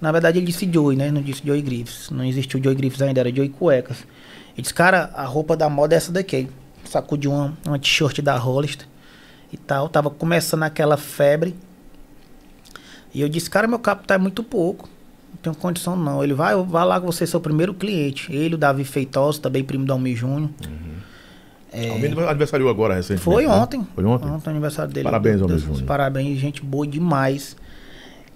Na 0.00 0.10
verdade, 0.10 0.38
ele 0.38 0.46
disse 0.46 0.68
Joey, 0.70 0.96
né? 0.96 1.10
Não 1.10 1.22
disse 1.22 1.42
Joey 1.44 1.62
Griffiths. 1.62 2.10
Não 2.10 2.24
existiu 2.24 2.60
Joey 2.62 2.74
Griffiths 2.74 3.02
ainda, 3.02 3.20
era 3.20 3.34
Joey 3.34 3.50
Cuecas. 3.50 3.98
Ele 4.54 4.62
disse, 4.62 4.74
cara, 4.74 5.10
a 5.14 5.24
roupa 5.24 5.56
da 5.56 5.68
moda 5.68 5.94
é 5.94 5.98
essa 5.98 6.10
daqui. 6.10 6.36
Ele 6.36 6.50
sacudiu 6.84 7.30
uma, 7.30 7.56
uma 7.64 7.78
t-shirt 7.78 8.20
da 8.20 8.36
Hollister 8.36 8.86
e 9.52 9.56
tal. 9.56 9.88
Tava 9.88 10.10
começando 10.10 10.64
aquela 10.64 10.96
febre. 10.96 11.54
E 13.12 13.20
eu 13.20 13.28
disse, 13.28 13.50
cara, 13.50 13.66
meu 13.66 13.78
capital 13.78 14.16
é 14.16 14.18
muito 14.18 14.42
pouco. 14.42 14.88
Não 15.32 15.36
tenho 15.42 15.54
condição 15.54 15.96
não. 15.96 16.22
Ele 16.22 16.34
vai, 16.34 16.54
vai 16.56 16.84
lá 16.84 17.00
que 17.00 17.06
você 17.06 17.24
é 17.24 17.26
seu 17.26 17.40
primeiro 17.40 17.74
cliente. 17.74 18.32
Ele, 18.32 18.54
o 18.54 18.58
Davi 18.58 18.84
Feitosa, 18.84 19.40
também 19.40 19.64
primo 19.64 19.84
do 19.84 19.92
Almi 19.92 20.14
Júnior. 20.14 20.50
Uhum. 20.66 20.90
É... 21.72 21.88
Almeida 21.90 22.28
aniversariou 22.28 22.68
agora 22.68 22.94
recentemente. 22.94 23.24
Foi 23.24 23.46
né? 23.46 23.52
ontem. 23.52 23.86
Foi 23.94 24.04
ontem? 24.04 24.28
Ontem 24.28 24.48
o 24.48 24.50
aniversário 24.50 24.92
dele. 24.92 25.04
Parabéns, 25.04 25.40
Almeida 25.40 25.62
Júnior. 25.62 25.82
Parabéns, 25.84 26.38
gente 26.38 26.62
boa 26.62 26.86
demais. 26.86 27.56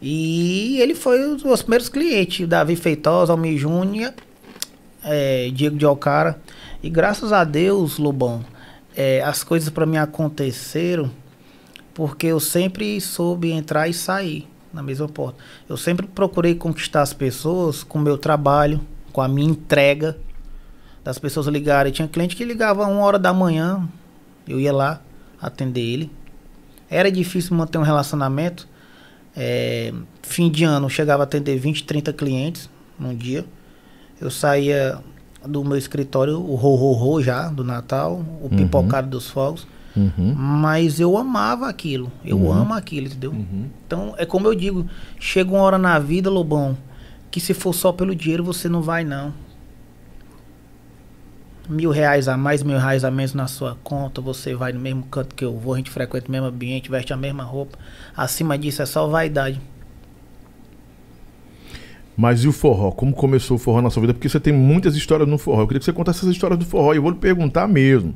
E 0.00 0.78
ele 0.80 0.94
foi 0.94 1.26
um 1.26 1.37
dos 1.37 1.62
primeiros 1.62 1.88
clientes. 1.88 2.46
Davi 2.46 2.76
Feitosa, 2.76 3.32
Almeida 3.32 3.58
Júnior, 3.58 4.12
é, 5.02 5.50
Diego 5.52 5.76
de 5.76 5.84
Alcara. 5.84 6.38
E 6.82 6.90
graças 6.90 7.32
a 7.32 7.42
Deus, 7.42 7.98
Lobão, 7.98 8.44
é, 8.96 9.22
as 9.22 9.42
coisas 9.42 9.68
para 9.68 9.87
mim 9.87 9.96
aconteceram 9.96 11.10
porque 11.92 12.26
eu 12.26 12.40
sempre 12.40 13.00
soube 13.00 13.52
entrar 13.52 13.88
e 13.88 13.94
sair 13.94 14.48
na 14.74 14.82
mesma 14.82 15.08
porta. 15.08 15.38
Eu 15.68 15.76
sempre 15.76 16.06
procurei 16.06 16.54
conquistar 16.54 17.02
as 17.02 17.12
pessoas 17.12 17.82
com 17.82 17.98
o 17.98 18.02
meu 18.02 18.18
trabalho, 18.18 18.80
com 19.12 19.22
a 19.22 19.28
minha 19.28 19.48
entrega 19.48 20.18
das 21.04 21.18
pessoas 21.18 21.46
ligarem. 21.46 21.92
Tinha 21.92 22.08
cliente 22.08 22.34
que 22.34 22.44
ligava 22.44 22.84
uma 22.87 23.00
hora 23.02 23.18
da 23.18 23.32
manhã, 23.32 23.88
eu 24.48 24.58
ia 24.58 24.72
lá 24.72 25.00
atender 25.40 25.80
ele. 25.80 26.10
Era 26.90 27.10
difícil 27.10 27.56
manter 27.56 27.78
um 27.78 27.82
relacionamento. 27.82 28.68
É, 29.37 29.92
fim 30.22 30.50
de 30.50 30.64
ano, 30.64 30.88
chegava 30.90 31.22
a 31.22 31.24
atender 31.24 31.58
20, 31.58 31.84
30 31.84 32.12
clientes 32.12 32.70
num 32.98 33.14
dia. 33.14 33.44
Eu 34.20 34.30
saía 34.30 34.98
do 35.46 35.64
meu 35.64 35.76
escritório, 35.76 36.38
o 36.38 36.54
ro-ro-ro 36.54 37.22
já, 37.22 37.48
do 37.48 37.62
Natal, 37.62 38.24
o 38.40 38.44
uhum. 38.44 38.56
pipocado 38.56 39.08
dos 39.08 39.28
fogos. 39.28 39.66
Uhum. 39.96 40.35
Mas 40.35 40.98
eu 40.98 41.16
amava 41.16 41.68
aquilo. 41.68 42.11
Eu 42.24 42.38
uhum. 42.38 42.52
amo 42.52 42.74
aquilo, 42.74 43.07
entendeu? 43.07 43.30
Uhum. 43.30 43.66
Então, 43.87 44.14
é 44.18 44.26
como 44.26 44.48
eu 44.48 44.54
digo, 44.54 44.87
chega 45.18 45.50
uma 45.50 45.62
hora 45.62 45.78
na 45.78 45.98
vida, 45.98 46.28
Lobão, 46.28 46.76
que 47.30 47.40
se 47.40 47.54
for 47.54 47.72
só 47.72 47.92
pelo 47.92 48.14
dinheiro, 48.14 48.42
você 48.42 48.68
não 48.68 48.83
vai, 48.83 49.04
não 49.04 49.33
mil 51.68 51.90
reais 51.90 52.28
a 52.28 52.37
mais, 52.37 52.62
mil 52.62 52.78
reais 52.78 53.04
a 53.04 53.11
menos 53.11 53.35
na 53.35 53.46
sua 53.46 53.76
conta, 53.83 54.20
você 54.20 54.54
vai 54.54 54.72
no 54.72 54.80
mesmo 54.80 55.04
canto 55.04 55.35
que 55.35 55.44
eu 55.44 55.57
vou, 55.57 55.74
a 55.74 55.76
gente 55.76 55.90
frequenta 55.90 56.28
o 56.28 56.30
mesmo 56.30 56.46
ambiente, 56.46 56.90
veste 56.90 57.12
a 57.12 57.16
mesma 57.16 57.42
roupa. 57.42 57.78
Acima 58.16 58.59
disso 58.59 58.83
é 58.83 58.87
só 58.87 59.07
vaidade. 59.07 59.61
Mas 62.16 62.44
e 62.44 62.48
o 62.48 62.52
forró? 62.52 62.92
Como 62.92 63.12
começou 63.12 63.57
o 63.57 63.59
forró 63.59 63.83
na 63.83 63.90
sua 63.90 64.02
vida? 64.02 64.14
Porque 64.14 64.28
você 64.28 64.38
tem 64.38 64.52
muitas 64.52 64.94
histórias 64.94 65.28
no 65.28 65.37
forró. 65.37 65.62
Eu 65.62 65.66
queria 65.66 65.80
que 65.80 65.85
você 65.85 65.92
contasse 65.92 66.20
essas 66.20 66.30
histórias 66.30 66.59
do 66.59 66.64
forró 66.64 66.92
e 66.92 66.96
eu 66.96 67.02
vou 67.02 67.11
lhe 67.11 67.18
perguntar 67.18 67.66
mesmo. 67.66 68.14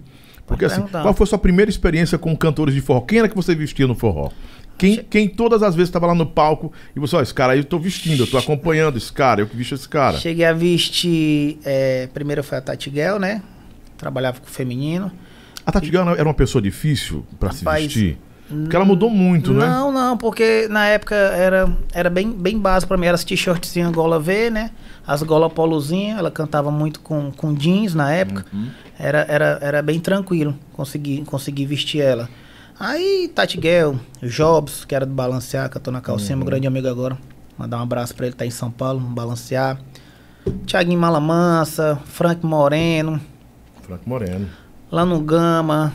Porque 0.48 0.64
assim, 0.64 0.82
qual 0.88 1.12
foi 1.12 1.24
a 1.24 1.26
sua 1.28 1.38
primeira 1.38 1.70
experiência 1.70 2.16
com 2.16 2.34
cantores 2.34 2.74
de 2.74 2.80
forró? 2.80 3.02
Quem 3.02 3.18
era 3.18 3.28
que 3.28 3.36
você 3.36 3.54
vestia 3.54 3.86
no 3.86 3.94
forró? 3.94 4.30
Quem, 4.78 4.96
quem 4.96 5.28
todas 5.28 5.62
as 5.62 5.74
vezes 5.74 5.88
estava 5.88 6.06
lá 6.06 6.14
no 6.14 6.24
palco 6.24 6.72
e 6.96 7.00
você, 7.00 7.16
ó, 7.16 7.20
esse 7.20 7.34
cara 7.34 7.52
aí 7.52 7.58
eu 7.58 7.64
tô 7.64 7.78
vestindo, 7.78 8.22
eu 8.22 8.26
tô 8.26 8.38
acompanhando 8.38 8.96
esse 8.96 9.12
cara, 9.12 9.40
eu 9.42 9.46
que 9.46 9.56
visto 9.56 9.74
esse 9.74 9.88
cara. 9.88 10.16
Cheguei 10.16 10.44
a 10.44 10.52
vestir, 10.52 11.58
é, 11.64 12.08
primeiro 12.14 12.42
foi 12.42 12.58
a 12.58 12.60
Tati 12.60 12.88
Guel, 12.88 13.18
né? 13.18 13.42
Trabalhava 13.96 14.40
com 14.40 14.46
o 14.46 14.50
feminino. 14.50 15.10
A 15.66 15.72
Tati 15.72 15.90
Guel 15.90 16.08
era 16.10 16.24
uma 16.24 16.34
pessoa 16.34 16.62
difícil 16.62 17.26
para 17.38 17.50
se 17.50 17.64
vestir? 17.64 18.18
Porque 18.48 18.74
ela 18.74 18.84
mudou 18.84 19.10
muito, 19.10 19.52
não, 19.52 19.60
né? 19.60 19.66
Não, 19.66 19.92
não, 19.92 20.16
porque 20.16 20.66
na 20.68 20.86
época 20.86 21.14
era, 21.14 21.70
era 21.92 22.08
bem, 22.08 22.32
bem 22.32 22.58
básico 22.58 22.88
para 22.88 22.96
mim. 22.96 23.06
Era 23.06 23.14
as 23.14 23.24
t-shirtzinhas 23.24 23.92
gola 23.92 24.18
V, 24.18 24.48
né? 24.48 24.70
As 25.06 25.22
gola 25.22 25.50
polozinha. 25.50 26.16
Ela 26.16 26.30
cantava 26.30 26.70
muito 26.70 27.00
com, 27.00 27.30
com 27.30 27.52
jeans 27.52 27.94
na 27.94 28.10
época. 28.10 28.46
Uhum. 28.52 28.68
Era, 28.98 29.26
era, 29.28 29.58
era 29.60 29.82
bem 29.82 30.00
tranquilo 30.00 30.54
conseguir, 30.72 31.24
conseguir 31.26 31.66
vestir 31.66 32.00
ela. 32.00 32.28
Aí, 32.80 33.30
Tati 33.34 33.58
Guel, 33.58 33.96
Jobs, 34.22 34.84
que 34.84 34.94
era 34.94 35.04
do 35.04 35.12
Balancear, 35.12 35.68
tô 35.68 35.90
na 35.90 36.00
calcinha, 36.00 36.34
uhum. 36.34 36.38
meu 36.38 36.46
grande 36.46 36.66
amigo 36.66 36.88
agora. 36.88 37.18
Mandar 37.58 37.78
um 37.78 37.82
abraço 37.82 38.14
pra 38.14 38.26
ele, 38.26 38.34
tá 38.34 38.46
em 38.46 38.50
São 38.50 38.70
Paulo, 38.70 39.00
no 39.00 39.08
Balancear. 39.08 39.78
Tiaguinho 40.64 40.98
Malamansa, 40.98 42.00
Frank 42.06 42.46
Moreno. 42.46 43.20
Frank 43.82 44.08
Moreno. 44.08 44.48
Lá 44.90 45.04
no 45.04 45.20
Gama. 45.20 45.92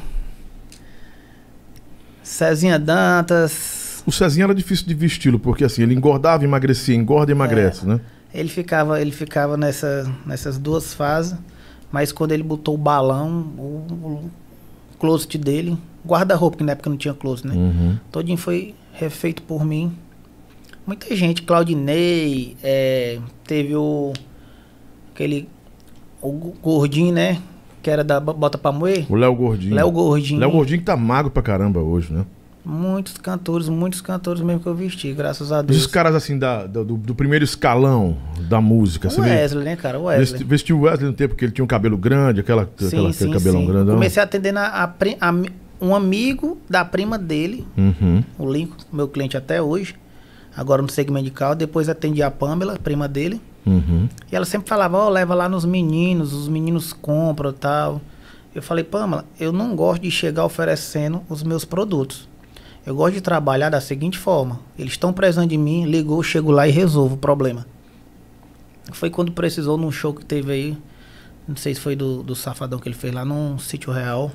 Cezinha 2.23 2.79
Dantas. 2.79 4.03
O 4.05 4.11
Cezinha 4.11 4.45
era 4.45 4.55
difícil 4.55 4.87
de 4.87 4.93
vesti-lo, 4.93 5.39
porque 5.39 5.63
assim, 5.63 5.83
ele 5.83 5.93
engordava, 5.93 6.43
emagrecia, 6.43 6.95
engorda 6.95 7.31
e 7.31 7.35
emagrece, 7.35 7.83
é, 7.83 7.87
né? 7.87 8.01
Ele 8.33 8.49
ficava, 8.49 8.99
ele 8.99 9.11
ficava 9.11 9.55
nessa, 9.55 10.11
nessas 10.25 10.57
duas 10.57 10.93
fases, 10.93 11.37
mas 11.91 12.11
quando 12.11 12.31
ele 12.31 12.43
botou 12.43 12.73
o 12.73 12.77
balão, 12.77 13.53
o, 13.57 13.85
o 13.91 14.31
closet 14.97 15.37
dele 15.37 15.77
guarda-roupa, 16.05 16.57
que 16.57 16.63
na 16.63 16.73
época 16.73 16.89
não 16.89 16.97
tinha 16.97 17.13
close, 17.13 17.45
né? 17.47 17.55
Uhum. 17.55 17.97
Todinho 18.11 18.37
foi 18.37 18.75
refeito 18.93 19.41
por 19.43 19.65
mim. 19.65 19.95
Muita 20.85 21.15
gente, 21.15 21.43
Claudinei, 21.43 22.57
é, 22.61 23.19
teve 23.45 23.75
o. 23.75 24.11
aquele. 25.13 25.47
o 26.21 26.31
gordinho, 26.61 27.13
né? 27.13 27.41
Que 27.83 27.89
era 27.91 28.03
da 28.03 28.19
Bota 28.19 28.57
Pra 28.57 28.71
Moer. 28.71 29.05
O 29.09 29.15
Léo 29.15 29.35
Gordinho. 29.35 29.75
Léo 29.75 29.91
Gordinho. 29.91 30.39
Léo 30.39 30.49
Gordinho 30.51 30.79
que 30.79 30.85
tá 30.85 30.95
magro 30.97 31.29
pra 31.29 31.43
caramba 31.43 31.79
hoje, 31.81 32.11
né? 32.11 32.25
Muitos 32.65 33.17
cantores, 33.17 33.67
muitos 33.67 33.99
cantores 33.99 34.41
mesmo 34.41 34.61
que 34.61 34.67
eu 34.67 34.73
vesti, 34.73 35.11
graças 35.11 35.51
a 35.51 35.59
Os 35.59 35.65
Deus. 35.65 35.85
caras 35.85 36.15
assim 36.15 36.39
da, 36.39 36.65
do, 36.65 36.85
do 36.85 37.13
primeiro 37.13 37.43
escalão 37.43 38.15
da 38.47 38.61
música. 38.61 39.09
O 39.09 39.21
Wesley, 39.21 39.65
né, 39.65 39.75
cara? 39.75 39.99
O 39.99 40.03
Wesley. 40.05 40.25
vesti- 40.31 40.43
vestiu 40.45 40.77
o 40.79 40.81
Wesley 40.83 41.07
no 41.09 41.13
tempo 41.13 41.35
que 41.35 41.43
ele 41.43 41.51
tinha 41.51 41.65
um 41.65 41.67
cabelo 41.67 41.97
grande, 41.97 42.39
aquela, 42.39 42.61
aquela- 42.63 43.09
aquele 43.09 43.33
cabelão 43.33 43.65
grandão. 43.65 43.95
Comecei 43.95 44.23
atendendo 44.23 44.59
a, 44.59 44.65
a 44.65 44.93
a 45.29 45.33
um 45.81 45.93
amigo 45.93 46.57
da 46.69 46.85
prima 46.85 47.17
dele, 47.17 47.67
Uhum. 47.77 48.23
o 48.39 48.49
Lincoln, 48.49 48.77
meu 48.93 49.09
cliente 49.09 49.35
até 49.35 49.61
hoje. 49.61 49.95
Agora 50.55 50.81
no 50.81 50.87
segmento 50.89 51.25
de 51.25 51.31
carro. 51.31 51.55
Depois 51.55 51.89
atendi 51.89 52.23
a 52.23 52.31
Pamela, 52.31 52.79
prima 52.81 53.09
dele. 53.09 53.41
Uhum. 53.65 54.09
E 54.31 54.35
ela 54.35 54.45
sempre 54.45 54.67
falava, 54.67 54.97
ó, 54.97 55.09
leva 55.09 55.33
lá 55.33 55.47
nos 55.47 55.65
meninos, 55.65 56.33
os 56.33 56.47
meninos 56.47 56.93
compram 56.93 57.51
e 57.51 57.53
tal. 57.53 58.01
Eu 58.53 58.61
falei, 58.61 58.83
Pamela, 58.83 59.25
eu 59.39 59.51
não 59.51 59.75
gosto 59.75 60.03
de 60.03 60.11
chegar 60.11 60.45
oferecendo 60.45 61.21
os 61.27 61.41
meus 61.41 61.65
produtos. 61.65 62.29
Eu 62.85 62.95
gosto 62.95 63.15
de 63.15 63.21
trabalhar 63.21 63.69
da 63.69 63.79
seguinte 63.79 64.17
forma. 64.17 64.59
Eles 64.77 64.93
estão 64.93 65.13
precisando 65.13 65.49
de 65.49 65.57
mim, 65.57 65.85
ligou, 65.85 66.21
chego 66.21 66.51
lá 66.51 66.67
e 66.67 66.71
resolvo 66.71 67.15
o 67.15 67.17
problema. 67.17 67.65
Foi 68.91 69.09
quando 69.09 69.31
precisou 69.31 69.77
num 69.77 69.91
show 69.91 70.13
que 70.13 70.25
teve 70.25 70.51
aí. 70.51 70.77
Não 71.47 71.55
sei 71.55 71.73
se 71.73 71.79
foi 71.79 71.95
do, 71.95 72.21
do 72.21 72.35
Safadão 72.35 72.79
que 72.79 72.87
ele 72.87 72.95
fez 72.95 73.13
lá 73.13 73.23
num 73.23 73.57
sítio 73.57 73.91
real. 73.91 74.31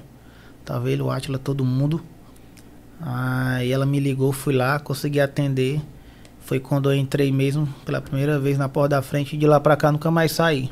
Tava 0.64 0.90
ele, 0.90 1.02
o 1.02 1.10
Atila, 1.10 1.38
todo 1.38 1.64
mundo. 1.64 2.02
Aí 3.00 3.70
ela 3.70 3.86
me 3.86 4.00
ligou, 4.00 4.32
fui 4.32 4.54
lá, 4.54 4.78
consegui 4.78 5.20
atender. 5.20 5.80
Foi 6.48 6.58
quando 6.58 6.90
eu 6.90 6.96
entrei 6.96 7.30
mesmo 7.30 7.68
pela 7.84 8.00
primeira 8.00 8.38
vez 8.38 8.56
na 8.56 8.70
porta 8.70 8.96
da 8.96 9.02
frente 9.02 9.36
e 9.36 9.38
de 9.38 9.46
lá 9.46 9.60
pra 9.60 9.76
cá 9.76 9.92
nunca 9.92 10.10
mais 10.10 10.32
saí. 10.32 10.70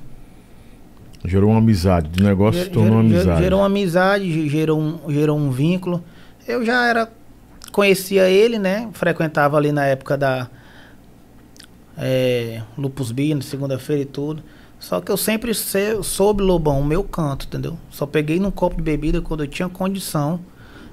Gerou 1.23 1.51
uma 1.51 1.59
amizade. 1.59 2.19
O 2.19 2.25
negócio 2.25 2.59
se 2.61 2.65
Ger- 2.65 2.73
tornou 2.73 2.93
uma 2.95 3.03
ger- 3.03 3.11
ger- 3.11 3.19
amizade. 3.21 3.43
Gerou 3.43 3.61
uma 3.61 3.67
amizade, 3.67 4.33
ge- 4.33 4.49
gerou 4.49 4.81
um, 4.81 4.99
gerou 5.13 5.37
um 5.39 5.51
vínculo. 5.51 6.03
Eu 6.49 6.65
já 6.65 6.87
era. 6.87 7.13
Conhecia 7.73 8.27
ele, 8.27 8.59
né? 8.59 8.89
Frequentava 8.95 9.59
ali 9.59 9.71
na 9.71 9.85
época 9.85 10.17
da. 10.17 10.49
É, 11.99 12.63
Lupus 12.79 13.13
Bia, 13.13 13.35
na 13.35 13.43
segunda-feira 13.43 14.01
e 14.01 14.07
tudo. 14.07 14.43
Só 14.81 15.03
que 15.03 15.13
eu 15.13 15.17
sempre 15.19 15.53
se- 15.53 16.03
soube, 16.03 16.43
Lobão, 16.43 16.81
o 16.81 16.85
meu 16.87 17.05
canto, 17.05 17.45
entendeu? 17.47 17.77
Só 17.91 18.07
peguei 18.07 18.41
num 18.41 18.51
copo 18.51 18.77
de 18.77 18.83
bebida 18.83 19.21
quando 19.21 19.43
eu 19.45 19.47
tinha 19.47 19.69
condição 19.69 20.41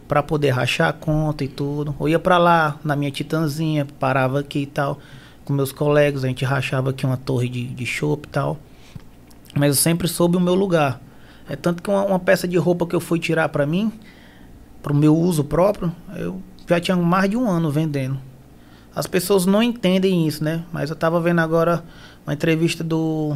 pra 0.08 0.24
poder 0.24 0.52
rachar 0.52 0.90
a 0.90 0.94
conta 0.94 1.44
e 1.44 1.48
tudo. 1.48 1.96
Eu 2.00 2.10
ia 2.10 2.20
pra 2.20 2.38
lá, 2.38 2.78
na 2.84 2.96
minha 2.96 3.12
titanzinha, 3.12 3.88
parava 4.00 4.40
aqui 4.40 4.60
e 4.60 4.66
tal, 4.66 5.00
com 5.46 5.54
meus 5.54 5.72
colegas, 5.72 6.24
a 6.24 6.28
gente 6.28 6.46
rachava 6.46 6.92
aqui 6.92 7.06
uma 7.06 7.18
torre 7.18 7.50
de, 7.50 7.66
de 7.68 7.86
chopp 7.86 8.28
e 8.28 8.30
tal. 8.30 8.58
Mas 9.56 9.70
eu 9.70 9.76
sempre 9.76 10.08
soube 10.08 10.38
o 10.38 10.40
meu 10.40 10.56
lugar. 10.56 11.02
É 11.50 11.56
tanto 11.56 11.84
que 11.84 11.90
uma, 11.90 12.04
uma 12.04 12.20
peça 12.20 12.48
de 12.48 12.58
roupa 12.58 12.86
que 12.86 12.96
eu 12.96 13.00
fui 13.00 13.20
tirar 13.20 13.50
pra 13.50 13.66
mim, 13.66 13.92
pro 14.82 14.94
meu 14.94 15.16
uso 15.16 15.44
próprio, 15.44 15.92
eu 16.16 16.42
já 16.68 16.80
tinha 16.80 16.98
mais 16.98 17.30
de 17.30 17.38
um 17.38 17.50
ano 17.50 17.70
vendendo. 17.70 18.20
As 18.96 19.08
pessoas 19.08 19.46
não 19.46 19.62
entendem 19.62 20.28
isso, 20.28 20.44
né? 20.44 20.64
Mas 20.72 20.90
eu 20.90 20.96
tava 20.96 21.20
vendo 21.20 21.40
agora 21.40 21.84
uma 22.26 22.34
entrevista 22.34 22.84
do 22.84 23.36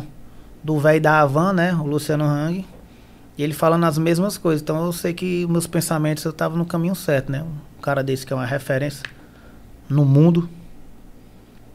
do 0.64 0.78
velho 0.80 1.02
da 1.02 1.22
Havan, 1.22 1.54
né? 1.54 1.74
O 1.76 1.86
Luciano 1.86 2.26
Hang. 2.26 2.66
E 3.38 3.44
ele 3.44 3.54
falando 3.54 3.84
as 3.84 3.98
mesmas 3.98 4.38
coisas. 4.38 4.62
Então 4.62 4.86
eu 4.86 4.92
sei 4.92 5.14
que 5.14 5.46
meus 5.48 5.68
pensamentos 5.68 6.24
eu 6.26 6.34
tava 6.34 6.58
no 6.58 6.66
caminho 6.66 6.96
certo, 6.96 7.32
né? 7.32 7.44
Um 7.44 7.82
cara 7.82 8.04
desse 8.04 8.26
que 8.26 8.34
é 8.34 8.36
uma 8.36 8.46
referência 8.46 9.04
no 9.88 10.04
mundo. 10.04 10.50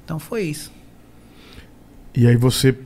Então 0.04 0.18
foi 0.18 0.42
isso. 0.42 0.72
E 2.14 2.26
aí 2.26 2.36
você 2.36 2.76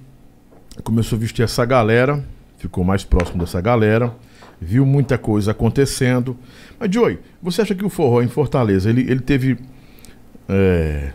começou 0.84 1.16
a 1.16 1.20
vestir 1.20 1.42
essa 1.42 1.64
galera, 1.64 2.22
ficou 2.58 2.84
mais 2.84 3.02
próximo 3.02 3.38
dessa 3.38 3.60
galera, 3.60 4.14
viu 4.60 4.84
muita 4.84 5.16
coisa 5.18 5.50
acontecendo. 5.52 6.36
Mas, 6.78 6.92
Joey, 6.92 7.18
você 7.42 7.62
acha 7.62 7.74
que 7.74 7.84
o 7.84 7.88
forró 7.88 8.22
em 8.22 8.28
Fortaleza, 8.28 8.88
ele, 8.90 9.00
ele 9.02 9.20
teve. 9.20 9.58
é, 10.48 11.12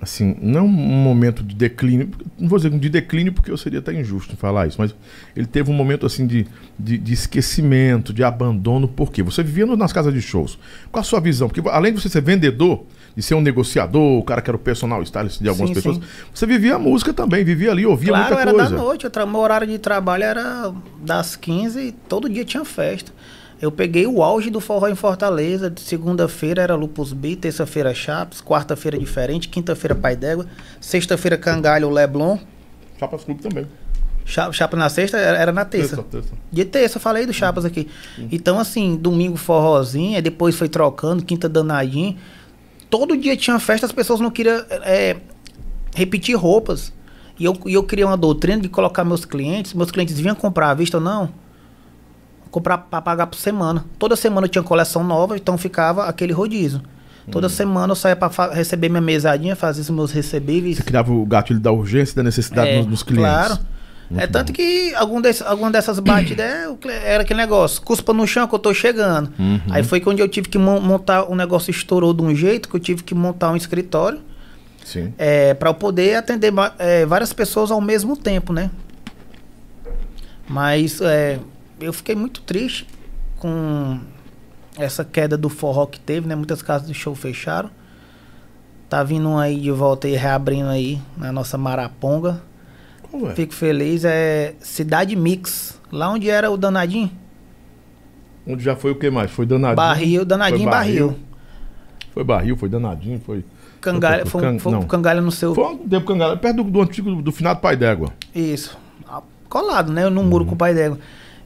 assim, 0.00 0.36
não 0.40 0.66
um 0.66 0.68
momento 0.68 1.42
de 1.42 1.54
declínio, 1.54 2.10
não 2.38 2.48
vou 2.48 2.58
dizer 2.58 2.70
de 2.70 2.88
declínio 2.88 3.32
porque 3.32 3.50
eu 3.50 3.56
seria 3.56 3.80
até 3.80 3.92
injusto 3.92 4.32
em 4.32 4.36
falar 4.36 4.66
isso, 4.66 4.76
mas 4.80 4.94
ele 5.34 5.46
teve 5.46 5.70
um 5.70 5.74
momento 5.74 6.06
assim 6.06 6.26
de, 6.26 6.46
de, 6.78 6.96
de 6.98 7.12
esquecimento, 7.12 8.12
de 8.12 8.22
abandono, 8.22 8.86
por 8.86 9.10
quê? 9.10 9.22
Você 9.22 9.42
vivia 9.42 9.66
nas 9.66 9.92
casas 9.92 10.14
de 10.14 10.22
shows. 10.22 10.58
Qual 10.92 11.00
a 11.00 11.04
sua 11.04 11.20
visão? 11.20 11.48
Porque 11.48 11.68
além 11.68 11.92
de 11.92 12.00
você 12.00 12.08
ser 12.08 12.20
vendedor, 12.22 12.84
de 13.16 13.22
ser 13.22 13.34
um 13.34 13.40
negociador, 13.40 14.18
o 14.18 14.22
cara 14.22 14.40
que 14.40 14.48
era 14.48 14.56
o 14.56 14.60
personal 14.60 15.02
stylist 15.02 15.40
de 15.40 15.48
algumas 15.48 15.70
Sim, 15.70 15.74
pessoas, 15.74 15.96
sim. 15.96 16.02
você 16.32 16.46
vivia 16.46 16.76
a 16.76 16.78
música 16.78 17.12
também, 17.12 17.42
vivia 17.44 17.72
ali, 17.72 17.84
ouvia 17.84 18.10
claro, 18.10 18.26
muita 18.26 18.40
era 18.40 18.50
coisa. 18.52 18.70
da 18.70 18.76
noite. 18.76 19.10
Tra- 19.10 19.26
meu 19.26 19.40
horário 19.40 19.66
de 19.66 19.78
trabalho 19.78 20.22
era 20.22 20.72
das 21.04 21.34
15 21.34 21.80
e 21.80 21.92
todo 21.92 22.28
dia 22.28 22.44
tinha 22.44 22.64
festa. 22.64 23.12
Eu 23.60 23.72
peguei 23.72 24.06
o 24.06 24.22
auge 24.22 24.50
do 24.50 24.60
forró 24.60 24.88
em 24.88 24.94
Fortaleza. 24.94 25.72
Segunda-feira 25.76 26.62
era 26.62 26.74
Lupus 26.76 27.12
B, 27.12 27.34
terça-feira 27.34 27.92
Chaps, 27.92 28.40
quarta-feira 28.40 28.96
diferente, 28.98 29.48
quinta-feira 29.48 29.94
Pai 29.94 30.14
d'Égua, 30.14 30.46
sexta-feira 30.80 31.36
Cangalho 31.36 31.90
Leblon. 31.90 32.38
Chapas 32.98 33.24
Clube 33.24 33.42
também. 33.42 33.66
Cha- 34.24 34.52
Chapa 34.52 34.76
na 34.76 34.88
sexta 34.88 35.16
era, 35.16 35.50
na 35.52 35.64
terça. 35.64 35.96
Terça, 35.96 36.08
terça. 36.10 36.34
De 36.52 36.64
terça, 36.64 36.98
eu 36.98 37.00
falei 37.02 37.26
do 37.26 37.32
Chapas 37.32 37.64
aqui. 37.64 37.88
Então, 38.30 38.58
assim, 38.58 38.94
domingo 38.96 39.36
forrozinho, 39.36 40.16
aí 40.16 40.22
depois 40.22 40.54
foi 40.54 40.68
trocando, 40.68 41.24
quinta 41.24 41.48
danadinho. 41.48 42.16
Todo 42.90 43.16
dia 43.16 43.36
tinha 43.36 43.58
festa, 43.58 43.86
as 43.86 43.92
pessoas 43.92 44.20
não 44.20 44.30
queriam 44.30 44.62
é, 44.82 45.16
repetir 45.94 46.36
roupas. 46.36 46.92
E 47.38 47.44
eu, 47.44 47.56
e 47.66 47.74
eu 47.74 47.82
criei 47.82 48.04
uma 48.04 48.16
doutrina 48.16 48.60
de 48.60 48.68
colocar 48.68 49.04
meus 49.04 49.24
clientes, 49.24 49.72
meus 49.74 49.90
clientes 49.90 50.18
vinham 50.20 50.34
comprar 50.34 50.70
à 50.70 50.74
vista 50.74 50.96
ou 50.98 51.02
não, 51.02 51.30
comprar 52.50 52.78
para 52.78 53.00
pagar 53.02 53.26
por 53.26 53.36
semana. 53.38 53.84
Toda 53.98 54.16
semana 54.16 54.46
eu 54.46 54.48
tinha 54.50 54.62
coleção 54.62 55.02
nova, 55.04 55.36
então 55.36 55.56
ficava 55.58 56.04
aquele 56.06 56.32
rodízio. 56.32 56.80
Toda 57.30 57.48
semana 57.50 57.90
eu 57.92 57.96
saía 57.96 58.16
para 58.16 58.54
receber 58.54 58.88
minha 58.88 59.02
mesadinha, 59.02 59.54
fazer 59.54 59.82
os 59.82 59.90
meus 59.90 60.10
recebíveis. 60.12 60.78
Você 60.78 60.82
criava 60.82 61.12
o 61.12 61.26
gatilho 61.26 61.60
da 61.60 61.70
urgência 61.70 62.16
da 62.16 62.22
necessidade 62.22 62.70
É, 62.70 62.78
nos, 62.78 62.86
nos 62.86 63.02
clientes. 63.02 63.28
Claro. 63.30 63.58
Muito 64.10 64.22
é 64.24 64.26
tanto 64.26 64.46
bom. 64.46 64.54
que 64.54 64.94
algum 64.94 65.20
desse, 65.20 65.42
alguma 65.44 65.70
dessas 65.70 65.98
batidas 66.00 66.46
é, 66.46 67.12
era 67.12 67.22
aquele 67.24 67.38
negócio, 67.38 67.82
cuspa 67.82 68.14
no 68.14 68.26
chão 68.26 68.48
que 68.48 68.54
eu 68.54 68.58
tô 68.58 68.72
chegando. 68.72 69.30
Uhum. 69.38 69.60
Aí 69.68 69.84
foi 69.84 70.00
quando 70.00 70.20
eu 70.20 70.28
tive 70.30 70.48
que 70.48 70.56
mon- 70.56 70.80
montar, 70.80 71.24
o 71.30 71.34
negócio 71.34 71.70
estourou 71.70 72.14
de 72.14 72.22
um 72.22 72.34
jeito 72.34 72.70
que 72.70 72.74
eu 72.76 72.80
tive 72.80 73.02
que 73.02 73.14
montar 73.14 73.50
um 73.50 73.56
escritório 73.56 74.20
Sim. 74.82 75.12
é, 75.18 75.52
para 75.52 75.68
eu 75.68 75.74
poder 75.74 76.14
atender 76.14 76.50
é, 76.78 77.04
várias 77.04 77.34
pessoas 77.34 77.70
ao 77.70 77.82
mesmo 77.82 78.16
tempo, 78.16 78.50
né? 78.54 78.70
Mas 80.48 81.00
é, 81.02 81.38
eu 81.80 81.92
fiquei 81.92 82.14
muito 82.14 82.40
triste 82.42 82.86
com 83.38 83.98
essa 84.76 85.04
queda 85.04 85.36
do 85.36 85.48
forró 85.48 85.86
que 85.86 85.98
teve, 86.00 86.26
né? 86.26 86.34
Muitas 86.34 86.62
casas 86.62 86.86
de 86.88 86.94
show 86.94 87.14
fecharam. 87.14 87.70
Tá 88.88 89.02
vindo 89.02 89.28
um 89.28 89.38
aí 89.38 89.60
de 89.60 89.70
volta 89.70 90.08
e 90.08 90.16
reabrindo 90.16 90.68
aí 90.68 91.00
na 91.16 91.30
nossa 91.30 91.58
Maraponga. 91.58 92.40
Como 93.10 93.28
é? 93.28 93.34
Fico 93.34 93.52
feliz. 93.54 94.04
É 94.04 94.54
Cidade 94.60 95.14
Mix. 95.14 95.78
Lá 95.92 96.10
onde 96.10 96.28
era 96.30 96.50
o 96.50 96.56
Danadinho? 96.56 97.10
Onde 98.46 98.62
já 98.64 98.74
foi 98.74 98.92
o 98.92 98.94
que 98.94 99.10
mais? 99.10 99.30
Foi 99.30 99.44
danadinho. 99.44 99.76
Barril, 99.76 100.24
Danadinho 100.24 100.62
foi 100.62 100.70
Barril. 100.70 101.18
Foi 102.14 102.24
barril, 102.24 102.56
foi 102.56 102.68
danadinho, 102.68 103.20
foi. 103.20 103.44
Cangalha, 103.80 104.24
Foi 104.26 104.40
foi, 104.40 104.50
um- 104.50 104.58
Can- 104.58 104.58
foi 104.58 104.86
Cangalha 104.88 105.20
no 105.20 105.30
seu. 105.30 105.54
Foi 105.54 105.64
um 105.64 105.86
tempo 105.88 106.06
cangalha, 106.06 106.36
perto 106.36 106.56
do, 106.64 106.70
do 106.70 106.82
antigo 106.82 107.22
do 107.22 107.30
finado 107.30 107.60
Pai 107.60 107.76
d'Égua. 107.76 108.12
Isso. 108.34 108.76
Ah, 109.06 109.22
Colado, 109.48 109.92
né? 109.92 110.08
No 110.08 110.24
muro 110.24 110.44
com 110.46 110.54
o 110.54 110.56
pai 110.56 110.74
d'égua. 110.74 110.98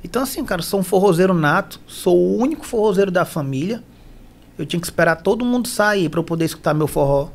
Então, 0.04 0.22
assim, 0.22 0.44
cara, 0.44 0.62
sou 0.62 0.80
um 0.80 0.82
forrozeiro 0.82 1.32
nato. 1.34 1.80
Sou 1.86 2.16
o 2.16 2.38
único 2.38 2.66
forrozeiro 2.66 3.10
da 3.10 3.24
família. 3.24 3.82
Eu 4.58 4.66
tinha 4.66 4.80
que 4.80 4.86
esperar 4.86 5.16
todo 5.16 5.44
mundo 5.44 5.68
sair 5.68 6.08
pra 6.08 6.20
eu 6.20 6.24
poder 6.24 6.44
escutar 6.44 6.74
meu 6.74 6.86
forró 6.86 7.30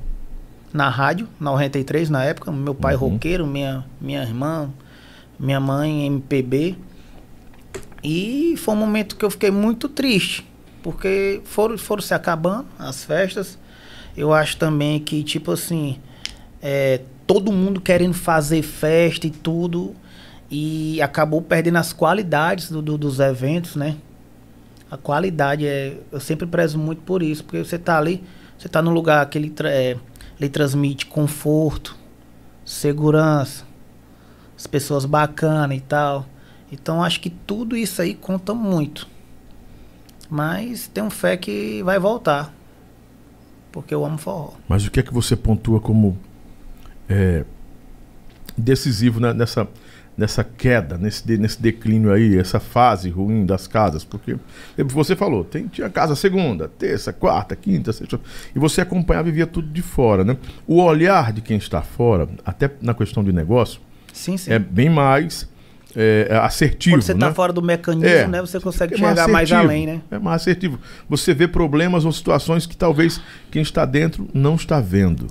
na 0.74 0.90
rádio, 0.90 1.28
na 1.40 1.52
93 1.52 2.10
na 2.10 2.24
época. 2.24 2.52
Meu 2.52 2.76
pai 2.76 2.96
Uhum. 2.96 3.00
roqueiro, 3.12 3.48
minha, 3.48 3.86
minha 4.00 4.22
irmã, 4.22 4.70
minha 5.40 5.60
mãe 5.60 6.06
MPB. 6.06 6.76
E 8.04 8.56
foi 8.58 8.74
um 8.74 8.78
momento 8.78 9.16
que 9.16 9.26
eu 9.26 9.32
fiquei 9.32 9.52
muito 9.52 9.90
triste. 9.90 10.46
Porque 10.84 11.42
foram, 11.46 11.78
foram 11.78 12.02
se 12.02 12.14
acabando 12.14 12.66
as 12.78 13.04
festas. 13.04 13.58
Eu 14.16 14.34
acho 14.34 14.58
também 14.58 15.00
que, 15.00 15.24
tipo 15.24 15.52
assim, 15.52 16.00
é, 16.62 17.02
todo 17.26 17.52
mundo 17.52 17.82
querendo 17.82 18.14
fazer 18.14 18.62
festa 18.62 19.28
e 19.28 19.32
tudo. 19.32 19.96
E 20.50 21.02
acabou 21.02 21.42
perdendo 21.42 21.78
as 21.78 21.92
qualidades 21.92 22.70
do- 22.72 22.82
do- 22.82 22.98
dos 22.98 23.20
eventos, 23.20 23.76
né? 23.76 23.98
A 24.90 24.96
qualidade 24.98 25.66
é. 25.68 25.98
Eu 26.12 26.20
sempre 26.20 26.48
prezo 26.48 26.78
muito 26.80 27.02
por 27.02 27.22
isso, 27.22 27.44
porque 27.44 27.64
você 27.64 27.78
tá 27.78 27.98
ali, 27.98 28.24
você 28.58 28.70
tá 28.70 28.82
num 28.82 28.92
lugar 28.92 29.26
que 29.30 29.38
ele, 29.38 29.54
é, 29.66 29.98
ele 30.40 30.50
transmite 30.50 31.06
conforto, 31.06 31.98
segurança, 32.64 33.66
as 34.58 34.66
pessoas 34.66 35.04
bacanas 35.06 35.78
e 35.78 35.82
tal. 35.82 36.26
Então 36.72 37.04
acho 37.04 37.20
que 37.20 37.30
tudo 37.30 37.76
isso 37.76 38.02
aí 38.02 38.14
conta 38.14 38.54
muito. 38.54 39.08
Mas 40.30 40.88
tenho 40.88 41.10
fé 41.10 41.36
que 41.38 41.82
vai 41.84 42.00
voltar. 42.00 42.54
Porque 43.72 43.94
eu 43.94 44.04
amo 44.06 44.18
forró. 44.18 44.54
Mas 44.68 44.86
o 44.86 44.92
que 44.92 45.00
é 45.00 45.04
que 45.04 45.14
você 45.14 45.36
pontua 45.36 45.80
como 45.80 46.18
é, 47.08 47.46
decisivo 48.58 49.20
né, 49.20 49.34
nessa, 49.34 49.68
nessa 50.18 50.44
queda, 50.44 50.98
nesse, 50.98 51.38
nesse 51.38 51.62
declínio 51.62 52.12
aí, 52.12 52.38
essa 52.38 52.60
fase 52.60 53.10
ruim 53.10 53.46
das 53.46 53.68
casas? 53.68 54.04
Porque 54.04 54.36
você 54.86 55.16
falou, 55.16 55.44
tem, 55.44 55.68
tinha 55.68 55.90
casa 55.90 56.16
segunda, 56.16 56.68
terça, 56.68 57.14
quarta, 57.14 57.56
quinta, 57.56 57.94
sexta, 57.94 58.20
e 58.56 58.60
você 58.60 58.82
acompanhava 58.82 59.30
e 59.30 59.32
via 59.32 59.46
tudo 59.46 59.68
de 59.68 59.82
fora, 59.82 60.24
né? 60.24 60.36
O 60.66 60.82
olhar 60.82 61.32
de 61.32 61.42
quem 61.42 61.58
está 61.58 61.82
fora, 61.82 62.28
até 62.44 62.72
na 62.82 62.94
questão 62.94 63.24
de 63.24 63.32
negócio, 63.32 63.80
sim, 64.12 64.36
sim. 64.38 64.52
é 64.52 64.58
bem 64.58 64.90
mais 64.90 65.48
é, 65.96 66.28
é 66.30 66.38
assertivo. 66.38 66.96
Quando 66.96 67.04
você 67.04 67.12
está 67.14 67.28
né? 67.30 67.34
fora 67.34 67.54
do 67.54 67.62
mecanismo, 67.62 68.08
É. 68.08 68.28
né? 68.28 68.42
Você 68.42 68.60
consegue 68.60 68.96
É 68.96 68.98
mais 68.98 69.16
chegar 69.16 69.28
mais 69.32 69.52
além, 69.52 69.86
né? 69.86 70.02
É 70.12 70.20
mais 70.20 70.42
assertivo. 70.42 70.80
Você 71.10 71.34
vê 71.34 71.48
problemas 71.48 72.06
ou 72.06 72.12
situações 72.12 72.66
que 72.66 72.76
talvez 72.76 73.22
quem 73.50 73.62
está 73.62 73.86
dentro 73.86 74.28
não 74.34 74.56
está 74.56 74.80
vendo. 74.80 75.28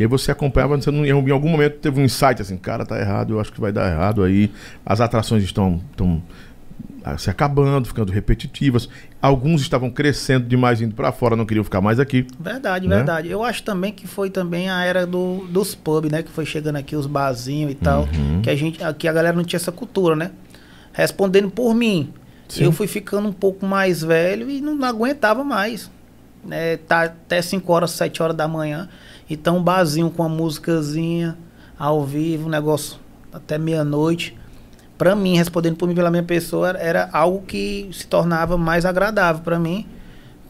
E 0.00 0.02
aí 0.02 0.06
você 0.08 0.30
acompanhava, 0.30 0.80
você 0.80 0.90
não, 0.90 1.04
em 1.04 1.30
algum 1.30 1.50
momento 1.50 1.76
teve 1.76 2.00
um 2.00 2.04
insight 2.06 2.40
assim, 2.40 2.56
cara, 2.56 2.86
tá 2.86 2.98
errado, 2.98 3.34
eu 3.34 3.40
acho 3.40 3.52
que 3.52 3.60
vai 3.60 3.70
dar 3.70 3.92
errado 3.92 4.24
aí. 4.24 4.50
As 4.84 4.98
atrações 4.98 5.44
estão, 5.44 5.78
estão 5.90 6.22
ah, 7.04 7.18
se 7.18 7.28
acabando, 7.28 7.86
ficando 7.86 8.10
repetitivas. 8.10 8.88
Alguns 9.20 9.60
estavam 9.60 9.90
crescendo 9.90 10.46
demais, 10.48 10.80
indo 10.80 10.94
para 10.94 11.12
fora, 11.12 11.36
não 11.36 11.44
queriam 11.44 11.62
ficar 11.62 11.82
mais 11.82 12.00
aqui. 12.00 12.26
Verdade, 12.40 12.88
Né? 12.88 12.96
verdade. 12.96 13.30
Eu 13.30 13.44
acho 13.44 13.62
também 13.62 13.92
que 13.92 14.06
foi 14.06 14.30
também 14.30 14.70
a 14.70 14.82
era 14.82 15.06
do, 15.06 15.46
dos 15.50 15.74
pubs, 15.74 16.10
né? 16.10 16.22
Que 16.22 16.30
foi 16.30 16.46
chegando 16.46 16.76
aqui 16.76 16.96
os 16.96 17.04
barzinhos 17.06 17.72
e 17.72 17.74
tal. 17.74 18.08
Uhum. 18.14 18.40
Que 18.40 18.48
a 18.48 18.56
gente, 18.56 18.82
aqui 18.82 19.06
a 19.06 19.12
galera 19.12 19.36
não 19.36 19.44
tinha 19.44 19.58
essa 19.58 19.70
cultura, 19.70 20.16
né? 20.16 20.30
Respondendo 20.94 21.50
por 21.50 21.74
mim, 21.74 22.10
Sim. 22.48 22.64
eu 22.64 22.72
fui 22.72 22.86
ficando 22.86 23.28
um 23.28 23.32
pouco 23.34 23.66
mais 23.66 24.02
velho 24.02 24.48
e 24.48 24.62
não, 24.62 24.74
não 24.74 24.88
aguentava 24.88 25.44
mais. 25.44 25.90
Né? 26.42 26.78
Tá 26.78 27.02
até 27.02 27.42
5 27.42 27.70
horas, 27.70 27.90
7 27.90 28.22
horas 28.22 28.34
da 28.34 28.48
manhã. 28.48 28.88
Então, 29.30 29.58
um 29.58 29.62
barzinho 29.62 30.10
com 30.10 30.24
uma 30.24 30.28
músicazinha 30.28 31.38
ao 31.78 32.04
vivo, 32.04 32.48
um 32.48 32.50
negócio 32.50 32.98
até 33.32 33.56
meia-noite. 33.56 34.36
Pra 34.98 35.14
mim, 35.14 35.36
respondendo 35.36 35.76
por 35.76 35.88
mim 35.88 35.94
pela 35.94 36.10
minha 36.10 36.24
pessoa, 36.24 36.70
era, 36.70 37.08
algo 37.12 37.42
que 37.46 37.88
se 37.92 38.08
tornava 38.08 38.58
mais 38.58 38.84
agradável 38.84 39.42
pra 39.42 39.56
mim. 39.56 39.86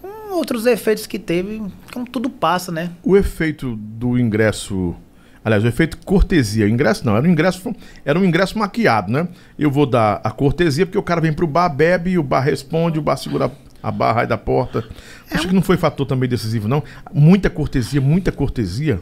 Com 0.01 0.35
outros 0.35 0.64
efeitos 0.64 1.07
que 1.07 1.19
teve, 1.19 1.62
como 1.93 2.07
tudo 2.07 2.31
passa, 2.31 2.73
né? 2.73 2.90
O 3.05 3.16
efeito 3.19 3.77
do 3.77 4.19
ingresso. 4.19 4.97
Aliás, 5.45 5.62
o 5.62 5.69
efeito 5.69 5.99
cortesia. 5.99 6.66
Ingresso 6.66 7.05
não, 7.05 7.16
era 7.16 7.27
um 7.27 7.31
ingresso, 7.31 7.73
era 8.03 8.19
um 8.19 8.25
ingresso 8.25 8.59
maquiado, 8.59 9.12
né? 9.12 9.29
Eu 9.59 9.71
vou 9.71 9.85
dar 9.85 10.21
a 10.25 10.31
cortesia 10.31 10.87
porque 10.87 10.99
o 10.99 11.03
cara 11.03 11.21
vem 11.21 11.33
pro 11.35 11.47
bar, 11.47 11.69
bebe, 11.69 12.19
o 12.19 12.23
bar 12.23 12.40
responde, 12.40 12.99
o 12.99 13.03
bar 13.03 13.16
segura 13.19 13.53
a 13.83 13.90
barra 13.90 14.23
aí 14.23 14.27
da 14.27 14.37
porta. 14.38 14.85
Acho 15.31 15.49
que 15.49 15.55
não 15.55 15.62
foi 15.62 15.77
fator 15.77 16.07
também 16.07 16.29
decisivo, 16.29 16.69
não. 16.69 16.83
Muita 17.12 17.49
cortesia, 17.51 18.01
muita 18.01 18.31
cortesia. 18.33 19.01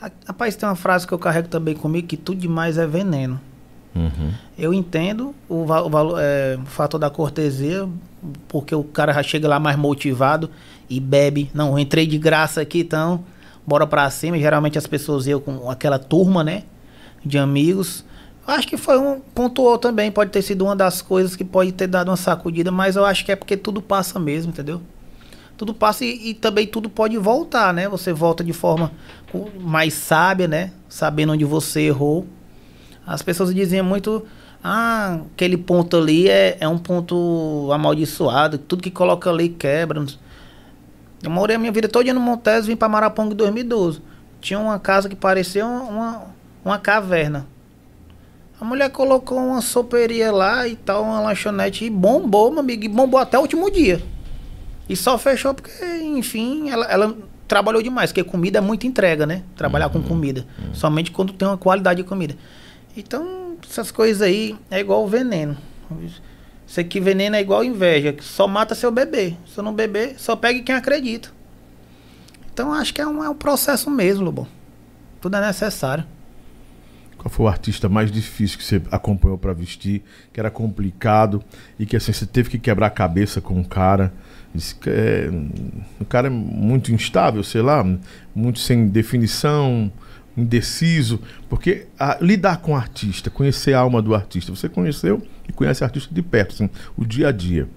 A- 0.00 0.10
Rapaz, 0.28 0.56
tem 0.56 0.68
uma 0.68 0.74
frase 0.76 1.06
que 1.06 1.12
eu 1.12 1.18
carrego 1.18 1.48
também 1.48 1.74
comigo, 1.74 2.06
que 2.06 2.16
tudo 2.16 2.38
demais 2.40 2.78
é 2.78 2.86
veneno. 2.86 3.40
Eu 4.56 4.72
entendo 4.72 5.34
o, 5.48 5.66
é, 6.20 6.56
o 6.62 6.66
fator 6.66 6.98
da 7.00 7.10
cortesia, 7.10 7.88
porque 8.46 8.72
o 8.74 8.84
cara 8.84 9.12
já 9.12 9.22
chega 9.22 9.48
lá 9.48 9.58
mais 9.58 9.76
motivado 9.76 10.48
e 10.88 11.00
bebe. 11.00 11.50
Não, 11.52 11.72
eu 11.72 11.78
entrei 11.78 12.06
de 12.06 12.16
graça 12.16 12.60
aqui, 12.60 12.80
então 12.80 13.24
bora 13.66 13.86
pra 13.88 14.08
cima. 14.08 14.38
Geralmente 14.38 14.78
as 14.78 14.86
pessoas 14.86 15.26
iam 15.26 15.40
com 15.40 15.68
aquela 15.68 15.98
turma, 15.98 16.44
né? 16.44 16.62
De 17.26 17.36
amigos. 17.36 18.04
Acho 18.50 18.66
que 18.66 18.76
foi 18.76 18.98
um 18.98 19.20
pontuou 19.20 19.78
também, 19.78 20.10
pode 20.10 20.32
ter 20.32 20.42
sido 20.42 20.64
uma 20.64 20.74
das 20.74 21.00
coisas 21.00 21.36
que 21.36 21.44
pode 21.44 21.70
ter 21.70 21.86
dado 21.86 22.08
uma 22.08 22.16
sacudida, 22.16 22.72
mas 22.72 22.96
eu 22.96 23.04
acho 23.04 23.24
que 23.24 23.30
é 23.30 23.36
porque 23.36 23.56
tudo 23.56 23.80
passa 23.80 24.18
mesmo, 24.18 24.50
entendeu? 24.50 24.82
Tudo 25.56 25.72
passa 25.72 26.04
e, 26.04 26.30
e 26.30 26.34
também 26.34 26.66
tudo 26.66 26.90
pode 26.90 27.16
voltar, 27.16 27.72
né? 27.72 27.88
Você 27.88 28.12
volta 28.12 28.42
de 28.42 28.52
forma 28.52 28.90
mais 29.60 29.94
sábia, 29.94 30.48
né? 30.48 30.72
Sabendo 30.88 31.32
onde 31.32 31.44
você 31.44 31.82
errou. 31.82 32.26
As 33.06 33.22
pessoas 33.22 33.54
diziam 33.54 33.84
muito, 33.84 34.26
ah, 34.64 35.20
aquele 35.32 35.56
ponto 35.56 35.96
ali 35.96 36.28
é, 36.28 36.56
é 36.58 36.66
um 36.66 36.78
ponto 36.78 37.70
amaldiçoado, 37.72 38.58
tudo 38.58 38.82
que 38.82 38.90
coloca 38.90 39.30
ali 39.30 39.48
quebra. 39.48 40.04
Eu 41.22 41.30
morei 41.30 41.54
a 41.54 41.58
minha 41.58 41.70
vida 41.70 41.88
toda 41.88 42.12
no 42.12 42.18
Montes, 42.18 42.66
vim 42.66 42.74
para 42.74 42.88
Maraponga 42.88 43.32
em 43.32 43.36
2012. 43.36 44.02
Tinha 44.40 44.58
uma 44.58 44.80
casa 44.80 45.08
que 45.08 45.14
parecia 45.14 45.64
uma, 45.64 46.24
uma 46.64 46.78
caverna. 46.80 47.46
A 48.60 48.64
mulher 48.64 48.90
colocou 48.90 49.38
uma 49.38 49.62
soperia 49.62 50.30
lá 50.30 50.68
e 50.68 50.76
tal, 50.76 51.02
uma 51.02 51.20
lanchonete 51.20 51.86
e 51.86 51.90
bombou, 51.90 52.50
meu 52.50 52.60
amigo, 52.60 52.84
e 52.84 52.88
bombou 52.88 53.18
até 53.18 53.38
o 53.38 53.40
último 53.40 53.70
dia. 53.70 54.02
E 54.86 54.94
só 54.94 55.16
fechou 55.16 55.54
porque, 55.54 55.72
enfim, 56.02 56.68
ela, 56.68 56.84
ela 56.86 57.16
trabalhou 57.48 57.82
demais, 57.82 58.10
porque 58.12 58.22
comida 58.22 58.58
é 58.58 58.60
muita 58.60 58.86
entrega, 58.86 59.24
né? 59.24 59.42
Trabalhar 59.56 59.88
com 59.88 60.02
comida. 60.02 60.46
Somente 60.74 61.10
quando 61.10 61.32
tem 61.32 61.48
uma 61.48 61.56
qualidade 61.56 62.02
de 62.02 62.08
comida. 62.08 62.36
Então, 62.94 63.56
essas 63.66 63.90
coisas 63.90 64.20
aí 64.20 64.54
é 64.70 64.78
igual 64.78 65.08
veneno. 65.08 65.56
Isso 66.66 66.78
aqui 66.78 67.00
veneno 67.00 67.36
é 67.36 67.40
igual 67.40 67.64
inveja, 67.64 68.12
que 68.12 68.22
só 68.22 68.46
mata 68.46 68.74
seu 68.74 68.90
bebê. 68.90 69.36
Se 69.46 69.58
eu 69.58 69.64
não 69.64 69.72
beber, 69.72 70.16
só 70.18 70.36
pegue 70.36 70.60
quem 70.60 70.74
acredita. 70.74 71.30
Então, 72.52 72.72
acho 72.74 72.92
que 72.92 73.00
é 73.00 73.06
um, 73.06 73.24
é 73.24 73.28
um 73.30 73.34
processo 73.34 73.88
mesmo, 73.88 74.24
Lobão. 74.24 74.46
Tudo 75.18 75.36
é 75.36 75.40
necessário. 75.40 76.04
Qual 77.20 77.28
foi 77.30 77.44
o 77.44 77.48
artista 77.50 77.86
mais 77.86 78.10
difícil 78.10 78.56
que 78.56 78.64
você 78.64 78.80
acompanhou 78.90 79.36
pra 79.36 79.52
vestir, 79.52 80.02
que 80.32 80.40
era 80.40 80.50
complicado 80.50 81.42
e 81.78 81.84
que 81.84 81.94
assim 81.94 82.14
você 82.14 82.24
teve 82.24 82.48
que 82.48 82.58
quebrar 82.58 82.86
a 82.86 82.90
cabeça 82.90 83.42
com 83.42 83.60
o 83.60 83.64
cara? 83.64 84.10
É, 84.86 85.30
o 86.00 86.04
cara 86.06 86.28
é 86.28 86.30
muito 86.30 86.90
instável, 86.92 87.42
sei 87.44 87.60
lá, 87.60 87.84
muito 88.34 88.58
sem 88.58 88.88
definição, 88.88 89.92
indeciso, 90.34 91.20
porque 91.48 91.86
a- 91.98 92.16
lidar 92.22 92.56
com 92.62 92.72
o 92.72 92.74
artista, 92.74 93.28
conhecer 93.28 93.74
a 93.74 93.80
alma 93.80 94.00
do 94.00 94.14
artista, 94.14 94.50
você 94.54 94.66
conheceu 94.68 95.22
e 95.46 95.52
conhece 95.52 95.82
o 95.82 95.84
artista 95.84 96.14
de 96.14 96.22
perto, 96.22 96.54
assim, 96.54 96.70
o 96.96 97.04
dia 97.04 97.28
a 97.28 97.32
dia. 97.32 97.68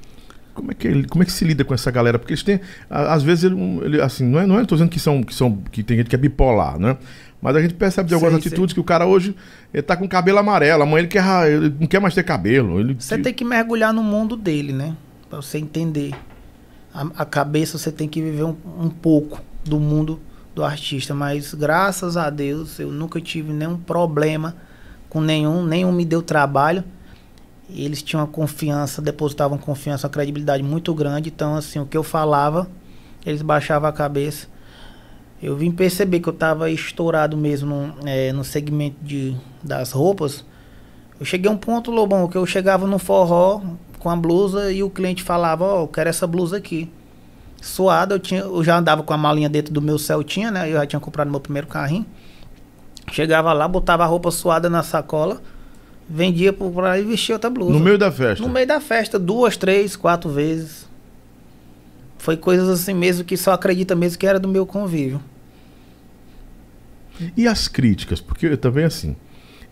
Como 0.54 0.72
é 0.72 0.74
que 0.74 0.88
ele, 0.88 1.06
como 1.08 1.22
é 1.22 1.26
que 1.26 1.32
se 1.34 1.44
lida 1.44 1.66
com 1.66 1.74
essa 1.74 1.92
galera? 1.92 2.18
Porque 2.18 2.32
eles 2.32 2.44
têm, 2.44 2.62
às 2.90 3.24
vezes 3.24 3.44
ele, 3.44 3.56
ele, 3.84 4.02
assim, 4.02 4.24
não 4.24 4.40
é, 4.40 4.46
não 4.48 4.58
é, 4.60 4.64
tô 4.66 4.76
dizendo 4.76 4.90
que 4.90 5.00
são 5.00 5.22
que 5.22 5.34
são 5.34 5.58
que 5.72 5.84
tem 5.84 5.98
gente 5.98 6.10
que 6.10 6.16
é 6.16 6.18
bipolar, 6.18 6.80
né? 6.80 6.96
Mas 7.44 7.58
a 7.58 7.62
gente 7.62 7.74
percebe 7.74 8.08
de 8.08 8.14
algumas 8.14 8.36
Sei, 8.36 8.44
sei. 8.44 8.52
atitudes 8.52 8.74
que 8.74 8.80
o 8.80 8.86
cara 8.86 9.06
hoje 9.06 9.36
ele 9.74 9.84
tá 9.84 9.98
com 9.98 10.08
cabelo 10.08 10.38
amarelo, 10.38 10.84
amanhã 10.84 11.00
ele 11.00 11.10
quer 11.10 11.52
ele 11.52 11.76
não 11.78 11.88
quer 11.88 12.00
mais 12.00 12.16
ter 12.16 12.24
cabelo, 12.24 12.80
ele 12.80 12.96
Você 12.98 13.18
tem 13.18 13.34
que 13.34 13.44
mergulhar 13.44 13.94
no 13.94 14.02
mundo 14.02 14.38
dele, 14.38 14.72
né? 14.72 14.96
Pra 15.30 15.42
você 15.42 15.58
entender. 15.58 16.16
A, 16.94 17.06
a 17.18 17.26
cabeça 17.26 17.78
você 17.78 17.92
tem 17.92 18.08
que 18.08 18.22
viver 18.22 18.44
um, 18.44 18.56
um 18.80 18.90
pouco 18.90 19.42
do 19.66 19.78
mundo 19.78 20.22
do 20.56 20.64
artista. 20.64 21.14
Mas 21.14 21.54
graças 21.54 22.16
a 22.16 22.30
Deus 22.30 22.80
eu 22.80 22.90
nunca 22.90 23.20
tive 23.20 23.52
nenhum 23.52 23.76
problema 23.76 24.56
com 25.10 25.20
nenhum, 25.20 25.66
nenhum 25.66 25.92
me 25.92 26.06
deu 26.06 26.22
trabalho. 26.22 26.82
Eles 27.70 28.02
tinham 28.02 28.22
uma 28.22 28.28
confiança, 28.28 29.02
depositavam 29.02 29.58
confiança, 29.58 30.08
uma 30.08 30.14
credibilidade 30.14 30.64
muito 30.64 30.94
grande. 30.94 31.28
Então, 31.28 31.56
assim, 31.58 31.78
o 31.80 31.86
que 31.86 31.98
eu 31.98 32.04
falava, 32.04 32.70
eles 33.26 33.42
baixavam 33.42 33.90
a 33.90 33.92
cabeça. 33.92 34.48
Eu 35.44 35.58
vim 35.58 35.72
perceber 35.72 36.22
que 36.22 36.30
eu 36.30 36.34
estava 36.34 36.72
estourado 36.72 37.36
mesmo 37.36 37.94
no, 38.00 38.08
eh, 38.08 38.32
no 38.32 38.46
segmento 38.46 38.96
de, 39.02 39.36
das 39.62 39.92
roupas. 39.92 40.46
Eu 41.20 41.26
cheguei 41.26 41.52
a 41.52 41.54
um 41.54 41.58
ponto, 41.58 41.92
Lobão, 41.92 42.30
que 42.30 42.38
eu 42.38 42.46
chegava 42.46 42.88
no 42.88 42.98
forró 42.98 43.62
com 44.00 44.10
a 44.10 44.16
blusa 44.16 44.72
e 44.72 44.82
o 44.82 44.90
cliente 44.90 45.22
falava, 45.22 45.66
ó, 45.66 45.82
eu 45.82 45.88
quero 45.90 46.10
essa 46.10 46.26
blusa 46.26 46.56
aqui. 46.56 46.90
Suado, 47.62 48.16
eu, 48.16 48.20
tinha, 48.20 48.40
eu 48.40 48.64
já 48.64 48.78
andava 48.78 49.04
com 49.04 49.14
a 49.14 49.18
malinha 49.18 49.50
dentro 49.50 49.74
do 49.74 49.82
meu 49.82 50.00
Celtinha, 50.00 50.50
né? 50.50 50.70
Eu 50.70 50.76
já 50.76 50.86
tinha 50.86 51.00
comprado 51.02 51.30
meu 51.30 51.42
primeiro 51.42 51.68
carrinho. 51.68 52.06
Chegava 53.12 53.52
lá, 53.52 53.68
botava 53.68 54.04
a 54.04 54.08
roupa 54.08 54.32
suada 54.32 54.70
na 54.70 54.82
sacola, 54.82 55.42
vendia 56.08 56.54
por 56.54 56.86
aí 56.86 57.02
e 57.02 57.06
vestia 57.06 57.36
outra 57.36 57.50
blusa. 57.50 57.74
no 57.74 57.82
meio 57.82 57.98
da 57.98 58.10
festa. 58.10 58.42
No 58.42 58.50
meio 58.50 58.66
da 58.66 58.80
festa, 58.80 59.20
duas, 59.20 59.58
três, 59.58 59.98
quatro 59.98 60.30
vezes. 60.30 60.88
Foi 62.18 62.38
coisas 62.38 62.70
assim 62.70 62.94
mesmo 62.94 63.26
que 63.26 63.36
só 63.36 63.52
acredita 63.52 63.94
mesmo 63.94 64.18
que 64.18 64.26
era 64.26 64.40
do 64.40 64.48
meu 64.48 64.66
convívio. 64.66 65.22
E 67.38 67.48
as 67.48 67.68
críticas? 67.68 68.20
Porque 68.20 68.48
eu 68.48 68.58
também 68.58 68.84
assim, 68.86 69.16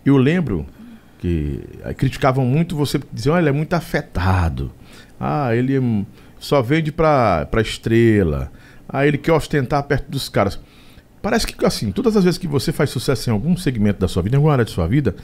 eu 0.04 0.16
lembro 0.16 0.66
que 1.18 1.60
criticavam 1.96 2.44
muito 2.44 2.76
você, 2.76 3.00
diziam, 3.12 3.34
ah, 3.34 3.38
ele 3.38 3.48
é 3.48 3.52
muito 3.52 3.72
afetado. 3.74 4.72
Ah, 5.20 5.54
ele 5.54 5.76
é- 5.76 6.04
só 6.38 6.60
vende 6.60 6.90
pra, 6.90 7.46
pra 7.46 7.62
estrela. 7.62 8.50
Ah, 8.88 9.06
ele 9.06 9.16
quer 9.18 9.32
ostentar 9.32 9.82
perto 9.84 10.10
dos 10.10 10.28
caras. 10.28 10.58
Parece 11.22 11.46
que 11.46 11.64
assim, 11.64 11.92
todas 11.92 12.16
as 12.16 12.24
vezes 12.24 12.36
que 12.38 12.48
você 12.48 12.72
faz 12.72 12.90
sucesso 12.90 13.30
em 13.30 13.32
algum 13.32 13.56
segmento 13.56 14.00
da 14.00 14.08
sua 14.08 14.22
vida, 14.22 14.34
em 14.34 14.38
alguma 14.38 14.52
área 14.52 14.64
de 14.64 14.72
sua 14.72 14.88
vida, 14.88 15.14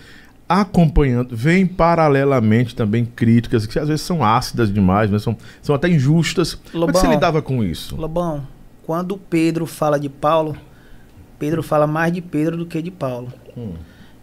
acompanhando, 0.49 1.37
vem 1.37 1.67
paralelamente 1.67 2.75
também 2.75 3.05
críticas 3.05 3.67
que 3.67 3.79
às 3.79 3.89
vezes 3.89 4.03
são 4.03 4.25
ácidas 4.25 4.73
demais, 4.73 5.11
né? 5.11 5.19
são, 5.19 5.37
são 5.61 5.75
até 5.75 5.89
injustas. 5.89 6.55
Como 6.55 6.85
é 6.85 6.87
que 6.87 6.93
você 6.93 6.99
Lobão. 7.07 7.11
lidava 7.13 7.43
com 7.43 7.63
isso? 7.65 7.97
Lobão, 7.97 8.47
quando 8.87 9.19
Pedro 9.19 9.67
fala 9.67 9.99
de 9.99 10.09
Paulo, 10.09 10.57
Pedro 11.38 11.62
fala 11.62 11.87
mais 11.87 12.12
de 12.12 12.20
Pedro 12.20 12.57
do 12.57 12.66
que 12.66 12.83
de 12.83 12.90
Paulo. 12.90 13.33
Hum. 13.57 13.74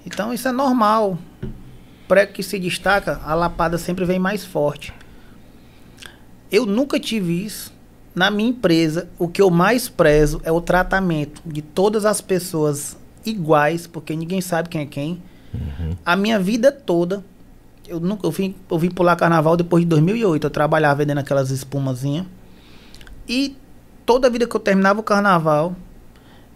Então 0.05 0.33
isso 0.33 0.47
é 0.47 0.51
normal. 0.51 1.17
Prego 2.07 2.33
que 2.33 2.43
se 2.43 2.59
destaca, 2.59 3.19
a 3.25 3.33
lapada 3.33 3.77
sempre 3.77 4.05
vem 4.05 4.19
mais 4.19 4.45
forte. 4.45 4.93
Eu 6.51 6.65
nunca 6.65 6.99
tive 6.99 7.45
isso. 7.45 7.73
Na 8.13 8.31
minha 8.31 8.49
empresa, 8.49 9.09
o 9.19 9.27
que 9.27 9.41
eu 9.41 9.49
mais 9.49 9.89
prezo 9.89 10.39
é 10.43 10.51
o 10.51 10.61
tratamento 10.61 11.41
de 11.45 11.61
todas 11.61 12.05
as 12.05 12.21
pessoas 12.21 12.95
iguais, 13.25 13.87
porque 13.87 14.15
ninguém 14.15 14.39
sabe 14.39 14.69
quem 14.69 14.81
é 14.81 14.85
quem. 14.85 15.21
Uhum. 15.53 15.97
A 16.05 16.15
minha 16.15 16.39
vida 16.39 16.71
toda, 16.71 17.25
eu 17.87 17.99
nunca 17.99 18.25
eu 18.25 18.31
vim, 18.31 18.55
eu 18.69 18.79
vim 18.79 18.89
pular 18.89 19.15
carnaval 19.17 19.57
depois 19.57 19.83
de 19.83 19.89
2008. 19.89 20.45
Eu 20.45 20.49
trabalhava 20.49 20.99
vendendo 20.99 21.17
aquelas 21.17 21.49
espumazinhas. 21.49 22.25
E 23.27 23.57
toda 24.05 24.29
vida 24.29 24.47
que 24.47 24.55
eu 24.55 24.61
terminava 24.61 24.99
o 24.99 25.03
carnaval, 25.03 25.75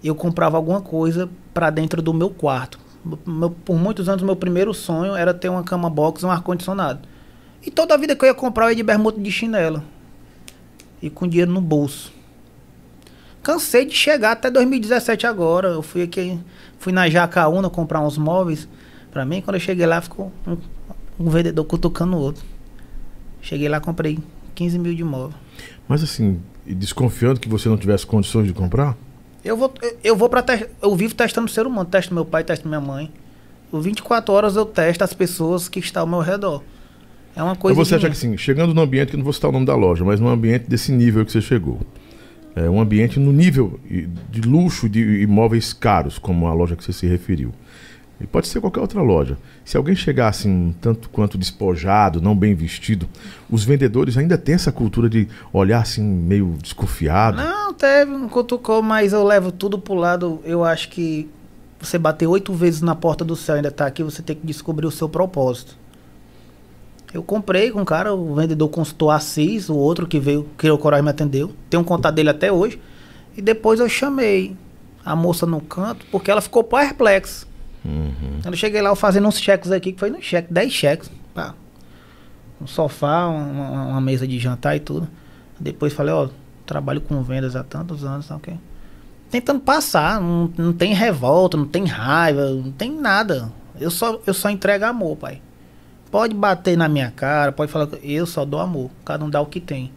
eu 0.07 0.15
comprava 0.15 0.57
alguma 0.57 0.81
coisa 0.81 1.29
para 1.53 1.69
dentro 1.69 2.01
do 2.01 2.13
meu 2.13 2.29
quarto. 2.29 2.79
Meu, 3.25 3.49
por 3.49 3.77
muitos 3.77 4.07
anos, 4.07 4.23
meu 4.23 4.35
primeiro 4.35 4.73
sonho 4.73 5.15
era 5.15 5.33
ter 5.33 5.49
uma 5.49 5.63
cama 5.63 5.89
box 5.89 6.21
e 6.21 6.25
um 6.25 6.31
ar-condicionado. 6.31 6.99
E 7.65 7.69
toda 7.69 7.93
a 7.93 7.97
vida 7.97 8.15
que 8.15 8.23
eu 8.23 8.27
ia 8.27 8.33
comprar, 8.33 8.65
eu 8.65 8.69
ia 8.69 8.75
de 8.75 8.83
bermuda 8.83 9.19
de 9.19 9.31
chinelo. 9.31 9.83
E 11.01 11.09
com 11.09 11.27
dinheiro 11.27 11.51
no 11.51 11.61
bolso. 11.61 12.11
Cansei 13.41 13.85
de 13.85 13.95
chegar 13.95 14.31
até 14.31 14.49
2017 14.49 15.25
agora. 15.25 15.69
Eu 15.69 15.81
fui 15.81 16.03
aqui, 16.03 16.39
fui 16.77 16.91
na 16.91 17.09
Jacaúna 17.09 17.69
comprar 17.69 18.01
uns 18.01 18.17
móveis 18.17 18.67
para 19.11 19.25
mim. 19.25 19.41
Quando 19.41 19.55
eu 19.55 19.61
cheguei 19.61 19.85
lá, 19.85 20.01
ficou 20.01 20.31
um, 20.45 20.57
um 21.19 21.29
vendedor 21.29 21.65
cutucando 21.65 22.15
o 22.15 22.19
outro. 22.19 22.43
Cheguei 23.41 23.69
lá, 23.69 23.79
comprei 23.79 24.19
15 24.55 24.79
mil 24.79 24.93
de 24.93 25.03
móvel. 25.03 25.37
Mas 25.87 26.03
assim, 26.03 26.41
desconfiando 26.65 27.39
que 27.39 27.47
você 27.47 27.69
não 27.69 27.77
tivesse 27.77 28.05
condições 28.05 28.47
de 28.47 28.53
comprar? 28.53 28.97
Eu 29.43 29.55
vou, 29.55 29.73
eu 30.03 30.15
vou 30.15 30.29
para 30.29 30.43
eu 30.81 30.95
vivo 30.95 31.15
testando 31.15 31.47
o 31.47 31.49
ser 31.49 31.65
humano, 31.65 31.89
testo 31.89 32.13
meu 32.13 32.25
pai, 32.25 32.43
testo 32.43 32.67
minha 32.67 32.81
mãe. 32.81 33.11
Por 33.71 33.81
24 33.81 34.33
horas 34.33 34.55
eu 34.55 34.65
testo 34.65 35.03
as 35.03 35.13
pessoas 35.13 35.69
que 35.69 35.79
estão 35.79 36.01
ao 36.01 36.07
meu 36.07 36.19
redor. 36.19 36.63
É 37.35 37.43
uma 37.43 37.55
coisa. 37.55 37.77
Mas 37.77 37.87
você 37.87 37.95
acha 37.95 38.07
que 38.07 38.13
assim, 38.13 38.35
chegando 38.37 38.73
no 38.73 38.81
ambiente, 38.81 39.11
que 39.11 39.17
não 39.17 39.23
vou 39.23 39.31
citar 39.31 39.49
o 39.49 39.53
nome 39.53 39.65
da 39.65 39.75
loja, 39.75 40.03
mas 40.03 40.19
num 40.19 40.27
ambiente 40.27 40.67
desse 40.67 40.91
nível 40.91 41.25
que 41.25 41.31
você 41.31 41.41
chegou, 41.41 41.79
é 42.55 42.69
um 42.69 42.81
ambiente 42.81 43.19
no 43.19 43.31
nível 43.31 43.79
de 44.29 44.41
luxo 44.41 44.89
de 44.89 45.21
imóveis 45.21 45.71
caros, 45.71 46.17
como 46.17 46.47
a 46.47 46.53
loja 46.53 46.75
que 46.75 46.83
você 46.83 46.91
se 46.91 47.07
referiu. 47.07 47.53
E 48.21 48.27
pode 48.27 48.47
ser 48.47 48.59
qualquer 48.59 48.81
outra 48.81 49.01
loja. 49.01 49.37
Se 49.63 49.77
alguém 49.77 49.95
chegar 49.95 50.27
assim, 50.27 50.75
tanto 50.81 51.09
quanto 51.09 51.37
despojado, 51.37 52.21
não 52.21 52.35
bem 52.35 52.53
vestido, 52.53 53.07
os 53.49 53.63
vendedores 53.63 54.17
ainda 54.17 54.37
têm 54.37 54.55
essa 54.55 54.71
cultura 54.71 55.09
de 55.09 55.27
olhar 55.53 55.81
assim, 55.81 56.03
meio 56.03 56.57
desconfiado. 56.61 57.37
Não, 57.37 57.73
teve 57.73 58.11
um 58.11 58.27
cutucou, 58.27 58.81
mas 58.81 59.13
eu 59.13 59.23
levo 59.23 59.51
tudo 59.51 59.79
pro 59.79 59.93
lado. 59.93 60.41
Eu 60.43 60.65
acho 60.65 60.89
que 60.89 61.29
você 61.79 61.97
bater 61.97 62.27
oito 62.27 62.53
vezes 62.53 62.81
na 62.81 62.93
porta 62.93 63.23
do 63.23 63.35
céu 63.37 63.55
ainda 63.55 63.71
tá 63.71 63.85
aqui, 63.85 64.03
você 64.03 64.21
tem 64.21 64.35
que 64.35 64.45
descobrir 64.45 64.85
o 64.85 64.91
seu 64.91 65.07
propósito. 65.07 65.77
Eu 67.13 67.23
comprei 67.23 67.71
com 67.71 67.81
um 67.81 67.85
cara, 67.85 68.13
o 68.13 68.35
vendedor 68.35 68.67
consultou 68.69 69.09
Assis, 69.09 69.69
o 69.69 69.75
outro 69.75 70.05
que 70.05 70.19
veio, 70.19 70.47
que 70.57 70.69
o 70.69 70.77
coragem 70.77 71.03
me 71.03 71.09
atendeu. 71.09 71.51
Tem 71.69 71.79
um 71.79 71.83
contato 71.83 72.13
dele 72.13 72.29
até 72.29 72.51
hoje. 72.51 72.79
E 73.35 73.41
depois 73.41 73.79
eu 73.79 73.89
chamei 73.89 74.55
a 75.03 75.15
moça 75.15 75.45
no 75.45 75.59
canto, 75.61 76.05
porque 76.11 76.29
ela 76.29 76.41
ficou 76.41 76.63
perplexa. 76.63 77.48
Uhum. 77.83 78.39
Quando 78.41 78.53
eu 78.53 78.57
cheguei 78.57 78.81
lá, 78.81 78.89
eu 78.89 78.95
fazendo 78.95 79.27
uns 79.27 79.39
cheques 79.39 79.71
aqui, 79.71 79.93
que 79.93 79.99
foi 79.99 80.09
no 80.09 80.21
cheque, 80.21 80.51
10 80.51 80.71
cheques. 80.71 81.11
Pá. 81.33 81.53
Um 82.61 82.67
sofá, 82.67 83.27
uma, 83.27 83.83
uma, 83.87 84.01
mesa 84.01 84.27
de 84.27 84.37
jantar 84.37 84.75
e 84.75 84.79
tudo. 84.79 85.07
Depois 85.59 85.93
falei, 85.93 86.13
ó, 86.13 86.29
trabalho 86.65 87.01
com 87.01 87.21
vendas 87.23 87.55
há 87.55 87.63
tantos 87.63 88.03
anos, 88.03 88.27
tá 88.27 88.35
ok? 88.35 88.57
Tentando 89.31 89.59
passar, 89.61 90.19
não, 90.19 90.51
não 90.57 90.73
tem 90.73 90.93
revolta, 90.93 91.55
não 91.55 91.65
tem 91.65 91.85
raiva, 91.85 92.49
não 92.49 92.71
tem 92.71 92.91
nada. 92.91 93.51
Eu 93.79 93.91
só, 93.91 94.19
eu 94.25 94.33
só 94.33 94.49
entrego 94.49 94.85
amor, 94.85 95.15
pai. 95.15 95.41
Pode 96.11 96.33
bater 96.33 96.75
na 96.75 96.89
minha 96.89 97.11
cara, 97.11 97.51
pode 97.51 97.71
falar 97.71 97.87
eu 98.01 98.25
só 98.25 98.43
dou 98.43 98.59
amor. 98.59 98.89
Cada 99.05 99.23
um 99.23 99.29
dá 99.29 99.39
o 99.39 99.45
que 99.45 99.59
tem. 99.59 99.91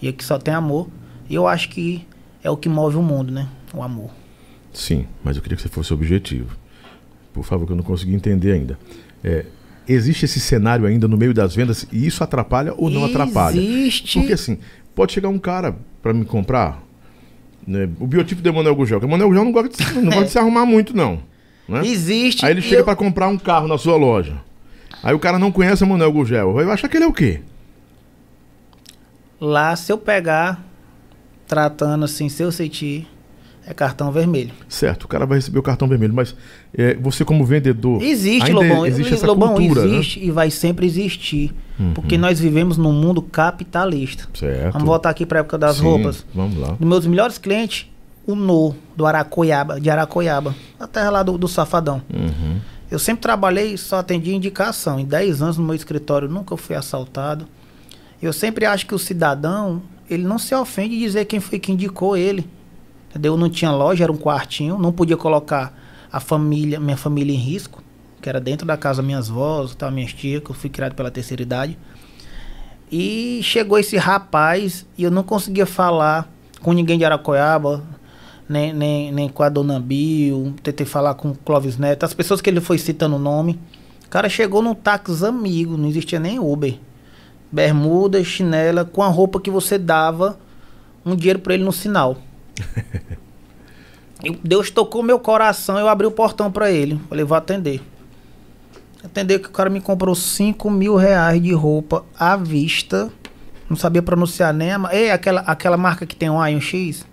E 0.00 0.08
aqui 0.08 0.24
só 0.24 0.38
tem 0.38 0.54
amor. 0.54 0.88
E 1.28 1.34
eu 1.34 1.46
acho 1.46 1.68
que 1.68 2.06
é 2.42 2.50
o 2.50 2.56
que 2.56 2.68
move 2.68 2.96
o 2.96 3.02
mundo, 3.02 3.32
né? 3.32 3.48
O 3.74 3.82
amor. 3.82 4.10
Sim, 4.72 5.06
mas 5.24 5.36
eu 5.36 5.42
queria 5.42 5.56
que 5.56 5.62
você 5.62 5.68
fosse 5.68 5.92
objetivo. 5.92 6.56
Por 7.36 7.44
favor, 7.44 7.66
que 7.66 7.72
eu 7.72 7.76
não 7.76 7.84
consegui 7.84 8.14
entender 8.14 8.52
ainda. 8.52 8.78
É, 9.22 9.44
existe 9.86 10.24
esse 10.24 10.40
cenário 10.40 10.86
ainda 10.86 11.06
no 11.06 11.18
meio 11.18 11.34
das 11.34 11.54
vendas 11.54 11.86
e 11.92 12.06
isso 12.06 12.24
atrapalha 12.24 12.72
ou 12.74 12.88
não 12.88 13.02
existe. 13.02 13.16
atrapalha? 13.20 13.60
Existe. 13.60 14.18
Porque 14.18 14.32
assim, 14.32 14.58
pode 14.94 15.12
chegar 15.12 15.28
um 15.28 15.38
cara 15.38 15.76
para 16.02 16.14
me 16.14 16.24
comprar. 16.24 16.82
Né, 17.66 17.88
o 18.00 18.06
biotipo 18.06 18.40
do 18.40 18.48
Emanuel 18.48 18.74
Gugel. 18.74 18.98
O 18.98 19.04
Emanuel 19.04 19.28
Gugel 19.28 19.44
não 19.44 19.52
gosta 19.52 19.68
de, 19.68 19.92
não 19.96 20.04
gosta 20.04 20.24
de 20.24 20.30
se 20.30 20.38
arrumar 20.40 20.64
muito, 20.64 20.96
não. 20.96 21.20
Né? 21.68 21.86
Existe. 21.86 22.46
Aí 22.46 22.52
ele 22.52 22.62
chega 22.62 22.80
eu... 22.80 22.84
para 22.84 22.96
comprar 22.96 23.28
um 23.28 23.36
carro 23.36 23.68
na 23.68 23.76
sua 23.76 23.96
loja. 23.96 24.40
Aí 25.02 25.14
o 25.14 25.18
cara 25.18 25.38
não 25.38 25.52
conhece 25.52 25.84
o 25.84 25.86
Manuel 25.86 26.12
Gugel. 26.12 26.54
Vai 26.54 26.64
achar 26.64 26.88
que 26.88 26.96
ele 26.96 27.04
é 27.04 27.08
o 27.08 27.12
quê? 27.12 27.42
Lá, 29.38 29.76
se 29.76 29.92
eu 29.92 29.98
pegar, 29.98 30.64
tratando 31.46 32.06
assim, 32.06 32.30
se 32.30 32.42
eu 32.42 32.50
sentir, 32.50 33.06
é 33.66 33.74
cartão 33.74 34.12
vermelho. 34.12 34.52
Certo, 34.68 35.04
o 35.04 35.08
cara 35.08 35.26
vai 35.26 35.38
receber 35.38 35.58
o 35.58 35.62
cartão 35.62 35.88
vermelho, 35.88 36.14
mas 36.14 36.36
é, 36.72 36.94
você 36.94 37.24
como 37.24 37.44
vendedor. 37.44 38.00
Existe, 38.00 38.52
Lobão. 38.52 38.86
Existe 38.86 39.14
essa 39.14 39.26
Lobão, 39.26 39.54
cultura, 39.54 39.84
né? 39.84 39.94
existe 39.94 40.20
né? 40.20 40.26
e 40.26 40.30
vai 40.30 40.50
sempre 40.50 40.86
existir. 40.86 41.52
Uhum. 41.78 41.92
Porque 41.92 42.16
nós 42.16 42.38
vivemos 42.38 42.78
num 42.78 42.92
mundo 42.92 43.20
capitalista. 43.20 44.28
Certo. 44.34 44.72
Vamos 44.72 44.86
voltar 44.86 45.10
aqui 45.10 45.26
para 45.26 45.38
a 45.38 45.40
época 45.40 45.58
das 45.58 45.76
Sim, 45.76 45.82
roupas. 45.82 46.24
Vamos 46.32 46.56
lá. 46.56 46.68
Dos 46.78 46.88
meus 46.88 47.06
melhores 47.06 47.38
clientes, 47.38 47.90
o 48.24 48.36
No, 48.36 48.74
do 48.94 49.04
Aracoiaba, 49.04 49.80
de 49.80 49.90
Aracoiaba. 49.90 50.54
A 50.78 50.86
terra 50.86 51.10
lá 51.10 51.22
do, 51.24 51.36
do 51.36 51.48
Safadão. 51.48 52.00
Uhum. 52.14 52.60
Eu 52.88 53.00
sempre 53.00 53.22
trabalhei, 53.22 53.76
só 53.76 53.98
atendi 53.98 54.32
indicação. 54.32 55.00
Em 55.00 55.04
10 55.04 55.42
anos 55.42 55.58
no 55.58 55.64
meu 55.64 55.74
escritório 55.74 56.28
nunca 56.28 56.56
fui 56.56 56.76
assaltado. 56.76 57.46
Eu 58.22 58.32
sempre 58.32 58.64
acho 58.64 58.86
que 58.86 58.94
o 58.94 58.98
cidadão, 58.98 59.82
ele 60.08 60.22
não 60.22 60.38
se 60.38 60.54
ofende 60.54 60.94
de 60.94 61.00
dizer 61.00 61.24
quem 61.24 61.40
foi 61.40 61.58
que 61.58 61.72
indicou 61.72 62.16
ele. 62.16 62.48
Entendeu? 63.16 63.34
Não 63.34 63.48
tinha 63.48 63.72
loja, 63.72 64.04
era 64.04 64.12
um 64.12 64.18
quartinho, 64.18 64.76
não 64.76 64.92
podia 64.92 65.16
colocar 65.16 65.74
a 66.12 66.20
família, 66.20 66.78
minha 66.78 66.98
família 66.98 67.32
em 67.34 67.38
risco, 67.38 67.82
que 68.20 68.28
era 68.28 68.38
dentro 68.38 68.66
da 68.66 68.76
casa 68.76 69.02
minhas 69.02 69.26
vós, 69.26 69.74
tal, 69.74 69.90
minhas 69.90 70.12
tias, 70.12 70.42
que 70.42 70.50
eu 70.50 70.54
fui 70.54 70.68
criado 70.68 70.94
pela 70.94 71.10
terceira 71.10 71.42
idade. 71.42 71.78
E 72.92 73.40
chegou 73.42 73.78
esse 73.78 73.96
rapaz 73.96 74.84
e 74.98 75.02
eu 75.02 75.10
não 75.10 75.22
conseguia 75.22 75.64
falar 75.64 76.30
com 76.60 76.74
ninguém 76.74 76.98
de 76.98 77.06
Aracoiaba, 77.06 77.82
nem, 78.46 78.74
nem, 78.74 79.10
nem 79.10 79.28
com 79.30 79.42
a 79.42 79.48
Dona 79.48 79.80
Bill, 79.80 80.54
tentei 80.62 80.84
falar 80.84 81.14
com 81.14 81.30
o 81.30 81.34
Clóvis 81.34 81.78
Neto, 81.78 82.04
as 82.04 82.12
pessoas 82.12 82.42
que 82.42 82.50
ele 82.50 82.60
foi 82.60 82.76
citando 82.76 83.16
o 83.16 83.18
nome. 83.18 83.58
O 84.04 84.10
cara 84.10 84.28
chegou 84.28 84.60
num 84.60 84.74
táxi 84.74 85.24
amigo, 85.24 85.78
não 85.78 85.88
existia 85.88 86.20
nem 86.20 86.38
Uber. 86.38 86.78
Bermuda, 87.50 88.22
chinela, 88.22 88.84
com 88.84 89.02
a 89.02 89.08
roupa 89.08 89.40
que 89.40 89.50
você 89.50 89.78
dava 89.78 90.38
um 91.02 91.16
dinheiro 91.16 91.38
para 91.38 91.54
ele 91.54 91.64
no 91.64 91.72
sinal. 91.72 92.18
Deus 94.42 94.70
tocou 94.70 95.02
meu 95.02 95.18
coração, 95.18 95.78
eu 95.78 95.88
abri 95.88 96.06
o 96.06 96.10
portão 96.10 96.50
para 96.50 96.70
ele. 96.70 97.00
Falei, 97.08 97.24
vou 97.24 97.36
atender. 97.36 97.82
Atender 99.04 99.38
que 99.38 99.48
o 99.48 99.52
cara 99.52 99.70
me 99.70 99.80
comprou 99.80 100.14
5 100.14 100.68
mil 100.70 100.96
reais 100.96 101.40
de 101.42 101.52
roupa 101.52 102.04
à 102.18 102.36
vista. 102.36 103.10
Não 103.68 103.76
sabia 103.76 104.02
pronunciar 104.02 104.52
nem 104.54 104.72
a. 104.72 104.88
Ei, 104.92 105.10
aquela, 105.10 105.40
aquela 105.42 105.76
marca 105.76 106.06
que 106.06 106.16
tem 106.16 106.30
um 106.30 106.40
A 106.40 106.50
e 106.50 106.56
um 106.56 106.60
X? 106.60 107.06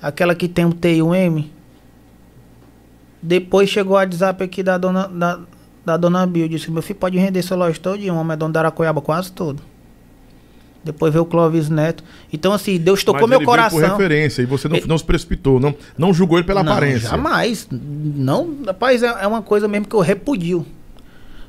Aquela 0.00 0.34
que 0.34 0.48
tem 0.48 0.64
um 0.64 0.72
T 0.72 0.96
e 0.96 1.02
um 1.02 1.14
M? 1.14 1.52
Depois 3.20 3.68
chegou 3.68 3.94
o 3.94 3.96
WhatsApp 3.96 4.44
aqui 4.44 4.62
da 4.62 4.78
dona, 4.78 5.08
da, 5.08 5.40
da 5.84 5.96
dona 5.96 6.26
Bill. 6.26 6.48
Disse: 6.48 6.70
Meu 6.70 6.82
filho 6.82 6.98
pode 6.98 7.18
render 7.18 7.42
seu 7.42 7.56
loja 7.56 7.78
todo. 7.80 8.00
E 8.00 8.10
um 8.10 8.16
homem 8.16 8.34
é 8.34 8.36
dono 8.36 8.52
da 8.52 8.60
Aracoiaba 8.60 9.00
quase 9.00 9.32
todo. 9.32 9.62
Depois 10.86 11.12
veio 11.12 11.24
o 11.24 11.26
Clóvis 11.26 11.68
Neto. 11.68 12.02
Então, 12.32 12.52
assim, 12.52 12.78
Deus 12.78 13.02
tocou 13.02 13.22
Mas 13.22 13.30
meu 13.30 13.38
ele 13.40 13.46
coração. 13.46 13.78
Veio 13.78 13.90
por 13.90 13.98
referência 13.98 14.42
e 14.42 14.46
você 14.46 14.68
não, 14.68 14.76
ele... 14.76 14.86
não 14.86 14.96
se 14.96 15.04
precipitou, 15.04 15.60
não, 15.60 15.74
não 15.98 16.14
julgou 16.14 16.38
ele 16.38 16.46
pela 16.46 16.62
não, 16.62 16.72
aparência. 16.72 17.10
Jamais. 17.10 17.68
Não, 17.70 18.56
rapaz, 18.64 19.02
é, 19.02 19.06
é 19.06 19.26
uma 19.26 19.42
coisa 19.42 19.66
mesmo 19.66 19.86
que 19.86 19.94
eu 19.94 20.00
repudio. 20.00 20.64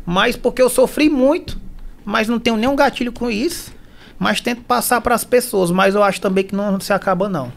Mas 0.06 0.36
porque 0.36 0.62
eu 0.62 0.69
sofri 0.69 1.10
muito, 1.10 1.60
mas 2.04 2.28
não 2.28 2.39
tenho 2.39 2.58
nenhum 2.58 2.76
gatilho 2.76 3.12
com 3.12 3.30
isso. 3.30 3.71
Mas 4.17 4.41
tento 4.41 4.62
passar 4.62 5.02
para 5.02 5.13
as 5.13 5.23
pessoas. 5.23 5.69
Mas 5.69 5.93
eu 5.93 6.02
acho 6.02 6.19
também 6.19 6.43
que 6.43 6.56
não 6.56 6.80
se 6.80 6.91
acaba, 6.91 7.30
não. 7.30 7.52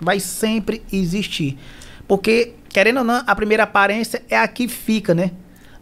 Vai 0.00 0.20
sempre 0.20 0.82
existir. 0.92 1.58
Porque, 2.06 2.54
querendo 2.68 2.98
ou 2.98 3.04
não, 3.04 3.22
a 3.26 3.34
primeira 3.34 3.64
aparência 3.64 4.22
é 4.30 4.38
a 4.38 4.46
que 4.46 4.68
fica, 4.68 5.14
né? 5.14 5.32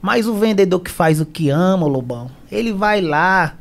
Mas 0.01 0.27
o 0.27 0.35
vendedor 0.35 0.81
que 0.81 0.91
faz 0.91 1.21
o 1.21 1.27
que 1.27 1.51
ama, 1.51 1.87
Lobão, 1.87 2.31
ele 2.51 2.73
vai 2.73 3.01
lá 3.01 3.55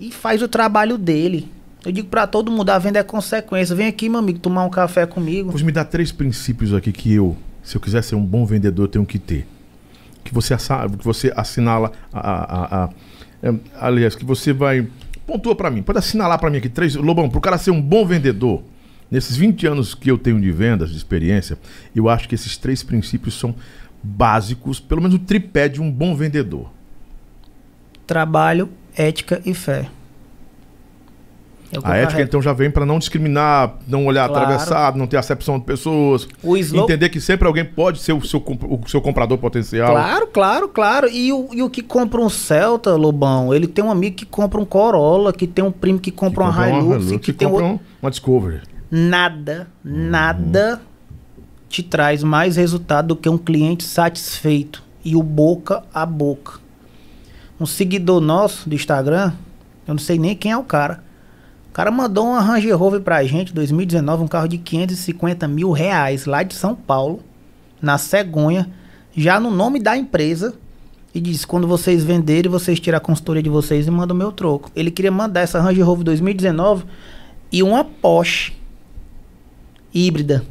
e 0.00 0.10
faz 0.10 0.42
o 0.42 0.48
trabalho 0.48 0.96
dele. 0.96 1.50
Eu 1.84 1.92
digo 1.92 2.08
para 2.08 2.26
todo 2.26 2.50
mundo, 2.50 2.70
a 2.70 2.78
venda 2.78 2.98
é 2.98 3.02
consequência. 3.02 3.74
Vem 3.74 3.86
aqui, 3.86 4.08
meu 4.08 4.18
amigo, 4.18 4.38
tomar 4.38 4.64
um 4.64 4.70
café 4.70 5.06
comigo. 5.06 5.50
Pois 5.50 5.62
me 5.62 5.72
dá 5.72 5.84
três 5.84 6.10
princípios 6.10 6.74
aqui 6.74 6.92
que 6.92 7.14
eu, 7.14 7.36
se 7.62 7.76
eu 7.76 7.80
quiser 7.80 8.02
ser 8.02 8.14
um 8.14 8.24
bom 8.24 8.44
vendedor, 8.44 8.88
tenho 8.88 9.06
que 9.06 9.18
ter. 9.18 9.46
Que 10.24 10.34
você, 10.34 10.54
que 10.56 11.04
você 11.04 11.32
assinala 11.34 11.92
a, 12.12 12.20
a, 12.20 12.84
a, 12.84 12.90
é, 13.42 13.54
aliás, 13.80 14.14
que 14.14 14.24
você 14.24 14.52
vai 14.52 14.86
pontua 15.26 15.54
para 15.54 15.70
mim. 15.70 15.82
Pode 15.82 15.98
assinalar 15.98 16.38
para 16.38 16.48
mim 16.50 16.56
aqui 16.56 16.70
três, 16.70 16.94
Lobão, 16.94 17.28
pro 17.28 17.40
cara 17.40 17.58
ser 17.58 17.70
um 17.70 17.80
bom 17.80 18.06
vendedor. 18.06 18.62
Nesses 19.10 19.36
20 19.36 19.66
anos 19.66 19.94
que 19.94 20.10
eu 20.10 20.18
tenho 20.18 20.40
de 20.40 20.50
vendas, 20.50 20.90
de 20.90 20.96
experiência, 20.96 21.58
eu 21.94 22.08
acho 22.08 22.28
que 22.28 22.34
esses 22.34 22.56
três 22.56 22.82
princípios 22.82 23.38
são 23.38 23.54
básicos, 24.02 24.80
pelo 24.80 25.02
menos 25.02 25.16
o 25.16 25.18
tripé 25.18 25.68
de 25.68 25.80
um 25.80 25.90
bom 25.90 26.14
vendedor. 26.16 26.70
Trabalho, 28.06 28.70
ética 28.98 29.40
e 29.46 29.54
fé. 29.54 29.88
É 31.70 31.78
que 31.78 31.86
A 31.86 31.96
ética 31.96 32.22
então 32.22 32.40
já 32.40 32.54
vem 32.54 32.70
para 32.70 32.86
não 32.86 32.98
discriminar, 32.98 33.74
não 33.86 34.06
olhar 34.06 34.26
Claro. 34.26 34.44
atravessado, 34.44 34.96
não 34.98 35.06
ter 35.06 35.18
acepção 35.18 35.58
de 35.58 35.66
pessoas. 35.66 36.26
Slogan- 36.42 36.84
Entender 36.84 37.10
que 37.10 37.20
sempre 37.20 37.46
alguém 37.46 37.62
pode 37.64 38.00
ser 38.00 38.14
o 38.14 38.24
seu, 38.24 38.38
o 38.40 38.88
seu 38.88 39.02
comprador 39.02 39.36
potencial. 39.36 39.90
Claro, 39.92 40.26
claro, 40.28 40.68
claro. 40.70 41.08
E 41.10 41.30
o, 41.30 41.50
e 41.52 41.62
o 41.62 41.68
que 41.68 41.82
compra 41.82 42.22
um 42.22 42.30
Celta, 42.30 42.96
Lobão, 42.96 43.52
ele 43.52 43.66
tem 43.66 43.84
um 43.84 43.90
amigo 43.90 44.16
que 44.16 44.24
compra 44.24 44.58
um 44.58 44.64
Corolla, 44.64 45.30
que 45.30 45.46
tem 45.46 45.62
um 45.62 45.70
primo 45.70 45.98
que 45.98 46.10
compra, 46.10 46.46
Compra 46.46 46.68
uma 46.68 46.78
Hilux, 46.78 47.04
e 47.04 47.08
Hilux, 47.10 47.26
que 47.26 47.32
tem 47.34 47.46
compra 47.46 47.64
um- 47.66 47.78
uma 48.00 48.10
Discovery. 48.10 48.62
Nada, 48.90 49.68
nada 49.84 50.80
te 51.68 51.82
traz 51.82 52.22
mais 52.22 52.56
resultado 52.56 53.08
do 53.08 53.16
que 53.16 53.28
um 53.28 53.36
cliente 53.36 53.84
satisfeito. 53.84 54.82
E 55.04 55.14
o 55.14 55.22
boca 55.22 55.82
a 55.92 56.06
boca. 56.06 56.60
Um 57.60 57.66
seguidor 57.66 58.20
nosso 58.20 58.68
do 58.68 58.74
Instagram, 58.74 59.32
eu 59.86 59.94
não 59.94 59.98
sei 59.98 60.18
nem 60.18 60.36
quem 60.36 60.52
é 60.52 60.56
o 60.56 60.62
cara. 60.62 61.02
O 61.70 61.72
cara 61.72 61.90
mandou 61.90 62.26
uma 62.26 62.40
Range 62.40 62.70
Rover 62.72 63.00
pra 63.00 63.22
gente, 63.24 63.52
2019, 63.52 64.22
um 64.22 64.28
carro 64.28 64.48
de 64.48 64.58
550 64.58 65.46
mil 65.48 65.70
reais, 65.72 66.26
lá 66.26 66.42
de 66.42 66.54
São 66.54 66.74
Paulo, 66.74 67.20
na 67.80 67.98
cegonha, 67.98 68.68
já 69.16 69.40
no 69.40 69.50
nome 69.50 69.80
da 69.80 69.96
empresa. 69.96 70.54
E 71.14 71.20
disse, 71.20 71.46
quando 71.46 71.66
vocês 71.66 72.04
venderem, 72.04 72.50
vocês 72.50 72.78
tiram 72.78 72.98
a 72.98 73.00
consultoria 73.00 73.42
de 73.42 73.48
vocês 73.48 73.86
e 73.86 73.90
mandam 73.90 74.14
o 74.14 74.18
meu 74.18 74.30
troco. 74.30 74.70
Ele 74.76 74.90
queria 74.90 75.10
mandar 75.10 75.40
essa 75.40 75.60
Range 75.60 75.80
Rover 75.80 76.04
2019 76.04 76.84
e 77.50 77.62
uma 77.62 77.82
Porsche 77.82 78.52
híbrida. 79.92 80.44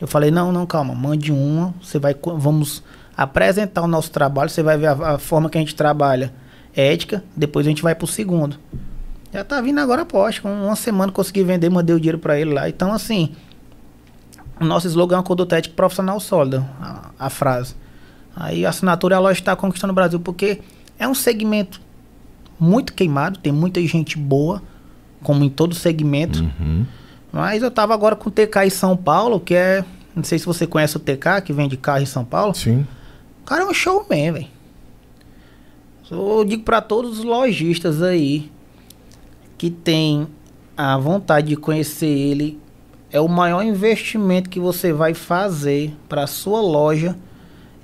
Eu 0.00 0.06
falei, 0.06 0.30
não, 0.30 0.52
não, 0.52 0.66
calma, 0.66 0.94
mande 0.94 1.32
uma, 1.32 1.74
você 1.82 1.98
vai, 1.98 2.14
vamos 2.36 2.82
apresentar 3.16 3.82
o 3.82 3.86
nosso 3.86 4.10
trabalho, 4.10 4.50
você 4.50 4.62
vai 4.62 4.76
ver 4.76 4.88
a, 4.88 5.14
a 5.14 5.18
forma 5.18 5.48
que 5.48 5.58
a 5.58 5.60
gente 5.60 5.74
trabalha, 5.74 6.32
ética, 6.74 7.22
depois 7.36 7.66
a 7.66 7.70
gente 7.70 7.82
vai 7.82 7.94
pro 7.94 8.06
segundo. 8.06 8.58
Já 9.32 9.42
tá 9.42 9.60
vindo 9.60 9.80
agora 9.80 10.02
a 10.02 10.04
Porsche, 10.04 10.40
com 10.40 10.52
uma 10.52 10.76
semana 10.76 11.10
consegui 11.10 11.42
vender, 11.42 11.68
mandei 11.68 11.94
o 11.94 11.98
dinheiro 11.98 12.18
pra 12.18 12.38
ele 12.38 12.54
lá. 12.54 12.68
Então, 12.68 12.92
assim, 12.92 13.34
o 14.60 14.64
nosso 14.64 14.86
slogan 14.86 15.16
é 15.16 15.18
uma 15.18 15.24
conduta 15.24 15.56
ética 15.56 15.74
profissional 15.74 16.20
sólida, 16.20 16.64
a, 16.80 17.10
a 17.18 17.30
frase. 17.30 17.74
Aí 18.36 18.64
a 18.64 18.70
assinatura 18.70 19.16
a 19.16 19.18
loja 19.18 19.40
está 19.40 19.56
conquistando 19.56 19.92
o 19.92 19.94
Brasil, 19.94 20.20
porque 20.20 20.60
é 20.98 21.06
um 21.06 21.14
segmento 21.14 21.80
muito 22.58 22.92
queimado, 22.92 23.38
tem 23.38 23.52
muita 23.52 23.80
gente 23.86 24.16
boa, 24.16 24.62
como 25.22 25.42
em 25.44 25.48
todo 25.48 25.74
segmento. 25.74 26.40
Uhum. 26.40 26.86
Mas 27.32 27.62
eu 27.62 27.70
tava 27.70 27.92
agora 27.94 28.14
com 28.14 28.28
o 28.28 28.32
TK 28.32 28.66
em 28.66 28.70
São 28.70 28.96
Paulo, 28.96 29.40
que 29.40 29.54
é. 29.54 29.84
Não 30.14 30.22
sei 30.22 30.38
se 30.38 30.46
você 30.46 30.64
conhece 30.64 30.96
o 30.96 31.00
TK, 31.00 31.42
que 31.44 31.52
vende 31.52 31.76
carro 31.76 32.02
em 32.02 32.06
São 32.06 32.24
Paulo. 32.24 32.54
Sim. 32.54 32.86
O 33.44 33.46
cara 33.46 33.62
é 33.62 33.66
um 33.66 33.74
showman, 33.74 34.32
velho. 34.32 34.46
Eu 36.10 36.46
digo 36.46 36.62
pra 36.62 36.80
todos 36.80 37.18
os 37.18 37.24
lojistas 37.26 38.00
aí 38.00 38.50
que 39.58 39.70
tem 39.70 40.26
a 40.74 40.96
vontade 40.96 41.48
de 41.48 41.56
conhecer 41.56 42.06
ele, 42.06 42.58
é 43.12 43.20
o 43.20 43.28
maior 43.28 43.62
investimento 43.62 44.48
que 44.48 44.58
você 44.58 44.94
vai 44.94 45.12
fazer 45.12 45.94
para 46.08 46.26
sua 46.26 46.62
loja 46.62 47.18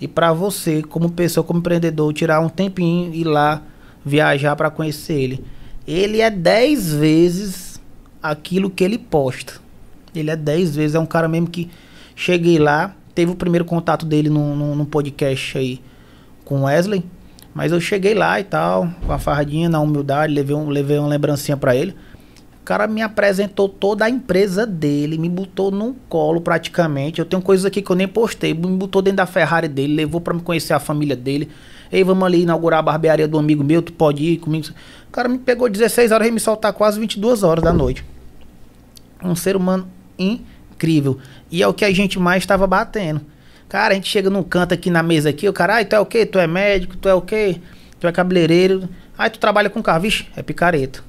e 0.00 0.08
para 0.08 0.32
você, 0.32 0.82
como 0.82 1.10
pessoa, 1.10 1.44
como 1.44 1.58
empreendedor, 1.58 2.10
tirar 2.14 2.40
um 2.40 2.48
tempinho 2.48 3.12
e 3.12 3.20
ir 3.20 3.24
lá 3.24 3.62
viajar 4.02 4.56
para 4.56 4.70
conhecer 4.70 5.12
ele. 5.12 5.44
Ele 5.86 6.22
é 6.22 6.30
10 6.30 6.94
vezes 6.94 7.78
aquilo 8.22 8.70
que 8.70 8.82
ele 8.82 8.96
posta. 8.96 9.60
Ele 10.14 10.30
é 10.30 10.36
10 10.36 10.74
vezes, 10.74 10.94
é 10.94 10.98
um 10.98 11.04
cara 11.04 11.28
mesmo 11.28 11.50
que 11.50 11.70
cheguei 12.16 12.58
lá, 12.58 12.96
teve 13.14 13.32
o 13.32 13.36
primeiro 13.36 13.64
contato 13.64 14.06
dele 14.06 14.28
num, 14.28 14.54
num, 14.54 14.74
num 14.74 14.84
podcast 14.84 15.58
aí 15.58 15.80
com 16.44 16.64
Wesley, 16.64 17.04
mas 17.54 17.72
eu 17.72 17.80
cheguei 17.80 18.14
lá 18.14 18.40
e 18.40 18.44
tal, 18.44 18.88
com 19.06 19.12
a 19.12 19.18
farradinha, 19.18 19.68
na 19.68 19.80
humildade, 19.80 20.32
levei, 20.32 20.54
um, 20.54 20.68
levei 20.68 20.98
uma 20.98 21.08
lembrancinha 21.08 21.56
pra 21.56 21.74
ele. 21.74 21.94
O 22.60 22.64
cara 22.64 22.86
me 22.86 23.02
apresentou 23.02 23.68
toda 23.68 24.04
a 24.04 24.10
empresa 24.10 24.66
dele, 24.66 25.18
me 25.18 25.28
botou 25.28 25.70
num 25.70 25.94
colo 26.08 26.40
praticamente. 26.40 27.18
Eu 27.18 27.24
tenho 27.24 27.42
coisas 27.42 27.66
aqui 27.66 27.82
que 27.82 27.90
eu 27.90 27.96
nem 27.96 28.06
postei, 28.06 28.54
me 28.54 28.76
botou 28.76 29.02
dentro 29.02 29.16
da 29.16 29.26
Ferrari 29.26 29.66
dele, 29.66 29.94
levou 29.94 30.20
pra 30.20 30.34
me 30.34 30.40
conhecer 30.40 30.72
a 30.72 30.78
família 30.78 31.16
dele. 31.16 31.48
Ei, 31.90 32.04
vamos 32.04 32.22
ali 32.22 32.42
inaugurar 32.42 32.80
a 32.80 32.82
barbearia 32.82 33.26
do 33.26 33.38
amigo 33.38 33.64
meu, 33.64 33.82
tu 33.82 33.92
pode 33.92 34.22
ir 34.22 34.36
comigo. 34.36 34.68
O 35.08 35.10
cara 35.10 35.28
me 35.28 35.38
pegou 35.38 35.68
16 35.68 36.12
horas 36.12 36.28
e 36.28 36.30
me 36.30 36.38
soltar 36.38 36.72
quase 36.72 37.00
22 37.00 37.42
horas 37.42 37.64
da 37.64 37.72
noite. 37.72 38.04
Um 39.24 39.34
ser 39.34 39.56
humano 39.56 39.88
incrível. 40.16 40.59
E 41.50 41.62
é 41.62 41.66
o 41.66 41.74
que 41.74 41.84
a 41.84 41.92
gente 41.92 42.18
mais 42.18 42.42
estava 42.42 42.66
batendo. 42.66 43.20
Cara, 43.68 43.92
a 43.92 43.94
gente 43.94 44.08
chega 44.08 44.28
num 44.28 44.42
canto 44.42 44.74
aqui 44.74 44.90
na 44.90 45.02
mesa 45.02 45.30
aqui, 45.30 45.48
o 45.48 45.52
cara, 45.52 45.76
ai, 45.76 45.84
tu 45.84 45.94
é 45.94 46.00
o 46.00 46.06
quê? 46.06 46.26
Tu 46.26 46.38
é 46.38 46.46
médico, 46.46 46.96
tu 46.96 47.08
é 47.08 47.14
o 47.14 47.20
quê? 47.20 47.60
Tu 48.00 48.06
é 48.06 48.12
cabeleireiro. 48.12 48.88
Ai, 49.16 49.30
tu 49.30 49.38
trabalha 49.38 49.70
com 49.70 49.82
carro, 49.82 50.00
vixe, 50.00 50.26
é 50.36 50.42
picareta. 50.42 51.04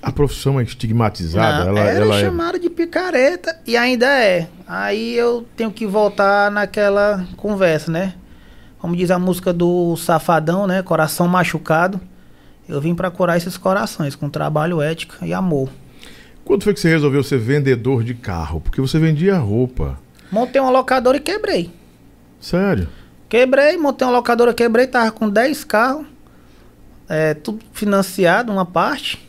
A 0.00 0.12
profissão 0.12 0.60
é 0.60 0.62
estigmatizada. 0.62 1.64
Não, 1.64 1.70
ela, 1.76 1.80
era 1.80 2.04
ela 2.04 2.16
é. 2.16 2.20
chamada 2.20 2.58
de 2.58 2.70
picareta 2.70 3.58
e 3.66 3.76
ainda 3.76 4.06
é. 4.06 4.48
Aí 4.66 5.14
eu 5.14 5.46
tenho 5.56 5.70
que 5.70 5.86
voltar 5.86 6.50
naquela 6.50 7.26
conversa, 7.36 7.90
né? 7.90 8.14
Como 8.78 8.94
diz 8.94 9.10
a 9.10 9.18
música 9.18 9.52
do 9.52 9.96
Safadão, 9.96 10.66
né? 10.66 10.82
Coração 10.82 11.26
machucado. 11.26 12.00
Eu 12.68 12.80
vim 12.80 12.94
pra 12.94 13.10
curar 13.10 13.36
esses 13.36 13.56
corações 13.56 14.14
com 14.14 14.30
trabalho, 14.30 14.80
ética 14.80 15.26
e 15.26 15.34
amor. 15.34 15.68
Quando 16.46 16.62
foi 16.62 16.72
que 16.72 16.78
você 16.80 16.88
resolveu 16.88 17.22
ser 17.24 17.38
vendedor 17.38 18.04
de 18.04 18.14
carro? 18.14 18.60
Porque 18.60 18.80
você 18.80 18.98
vendia 19.00 19.36
roupa. 19.36 19.98
Montei 20.30 20.60
uma 20.60 20.70
locadora 20.70 21.16
e 21.16 21.20
quebrei. 21.20 21.70
Sério? 22.40 22.88
Quebrei, 23.28 23.76
montei 23.76 24.06
uma 24.06 24.14
locadora, 24.16 24.54
quebrei, 24.54 24.86
tava 24.86 25.10
com 25.10 25.28
10 25.28 25.64
carros. 25.64 26.06
É, 27.08 27.34
tudo 27.34 27.58
financiado, 27.72 28.52
uma 28.52 28.64
parte. 28.64 29.28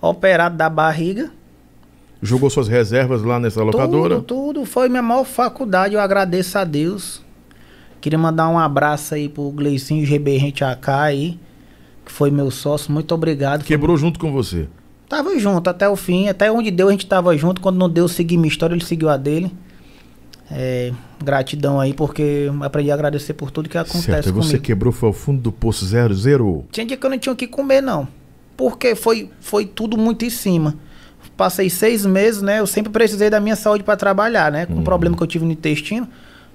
Operado 0.00 0.56
da 0.58 0.68
barriga. 0.68 1.30
Jogou 2.20 2.50
suas 2.50 2.68
reservas 2.68 3.22
lá 3.22 3.40
nessa 3.40 3.62
locadora? 3.62 4.16
Tudo, 4.16 4.24
tudo. 4.26 4.64
Foi 4.66 4.90
minha 4.90 5.02
maior 5.02 5.24
faculdade. 5.24 5.94
Eu 5.94 6.00
agradeço 6.00 6.58
a 6.58 6.64
Deus. 6.64 7.22
Queria 7.98 8.18
mandar 8.18 8.48
um 8.48 8.58
abraço 8.58 9.14
aí 9.14 9.26
pro 9.28 9.50
Gleicinho 9.50 10.04
GB 10.04 10.38
Gente 10.38 10.62
AK 10.62 10.88
aí, 10.90 11.40
que 12.04 12.12
foi 12.12 12.30
meu 12.30 12.50
sócio. 12.50 12.92
Muito 12.92 13.14
obrigado. 13.14 13.60
Foi- 13.60 13.68
Quebrou 13.68 13.96
junto 13.96 14.18
com 14.20 14.30
você. 14.30 14.68
Tava 15.08 15.38
junto 15.38 15.68
até 15.70 15.88
o 15.88 15.96
fim. 15.96 16.28
Até 16.28 16.50
onde 16.50 16.70
deu, 16.70 16.88
a 16.88 16.90
gente 16.90 17.06
tava 17.06 17.36
junto. 17.36 17.60
Quando 17.60 17.76
não 17.76 17.88
deu, 17.88 18.04
eu 18.04 18.08
segui 18.08 18.36
minha 18.36 18.48
história, 18.48 18.74
ele 18.74 18.84
seguiu 18.84 19.08
a 19.08 19.16
dele. 19.16 19.52
É, 20.50 20.92
gratidão 21.22 21.80
aí, 21.80 21.92
porque 21.92 22.50
aprendi 22.60 22.90
a 22.90 22.94
agradecer 22.94 23.34
por 23.34 23.50
tudo 23.50 23.68
que 23.68 23.76
acontece 23.76 24.04
certo. 24.04 24.28
E 24.28 24.32
você 24.32 24.50
comigo. 24.50 24.64
quebrou 24.64 24.92
foi 24.92 25.08
ao 25.08 25.12
fundo 25.12 25.40
do 25.40 25.50
poço 25.50 25.84
zero, 25.84 26.14
zero? 26.14 26.64
Tinha 26.70 26.86
dia 26.86 26.96
que 26.96 27.04
eu 27.04 27.10
não 27.10 27.18
tinha 27.18 27.32
o 27.32 27.36
que 27.36 27.46
comer, 27.46 27.80
não. 27.80 28.06
Porque 28.56 28.94
foi, 28.94 29.30
foi 29.40 29.66
tudo 29.66 29.98
muito 29.98 30.24
em 30.24 30.30
cima. 30.30 30.76
Passei 31.36 31.68
seis 31.68 32.06
meses, 32.06 32.40
né? 32.42 32.60
Eu 32.60 32.66
sempre 32.66 32.90
precisei 32.90 33.28
da 33.28 33.40
minha 33.40 33.56
saúde 33.56 33.82
para 33.84 33.96
trabalhar, 33.96 34.50
né? 34.50 34.66
Com 34.66 34.80
o 34.80 34.82
problema 34.84 35.16
que 35.16 35.22
eu 35.22 35.26
tive 35.26 35.44
no 35.44 35.52
intestino. 35.52 36.08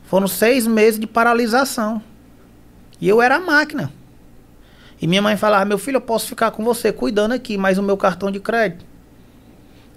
Foram 0.04 0.28
seis 0.28 0.66
meses 0.66 1.00
de 1.00 1.06
paralisação. 1.06 2.02
E 3.00 3.08
eu 3.08 3.22
era 3.22 3.36
a 3.36 3.40
máquina. 3.40 3.92
E 5.02 5.08
minha 5.08 5.22
mãe 5.22 5.36
falava, 5.36 5.66
meu 5.66 5.80
filho, 5.80 5.98
eu 5.98 6.02
posso 6.02 6.28
ficar 6.28 6.52
com 6.52 6.64
você 6.64 6.94
cuidando 6.94 7.32
aqui, 7.32 7.58
mas 7.58 7.78
o 7.78 7.84
meu 7.84 7.98
cartão 7.98 8.30
de 8.30 8.40
crédito. 8.40 8.86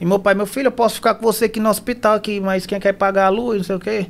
E 0.00 0.04
meu 0.04 0.18
pai, 0.18 0.34
meu 0.34 0.46
filho, 0.46 0.68
eu 0.68 0.72
posso 0.72 0.96
ficar 0.96 1.14
com 1.14 1.22
você 1.22 1.44
aqui 1.44 1.60
no 1.60 1.68
hospital 1.68 2.14
aqui, 2.14 2.40
mas 2.40 2.64
quem 2.66 2.80
quer 2.80 2.94
pagar 2.94 3.26
a 3.26 3.28
luz, 3.28 3.58
não 3.58 3.64
sei 3.64 3.76
o 3.76 3.80
quê. 3.80 4.06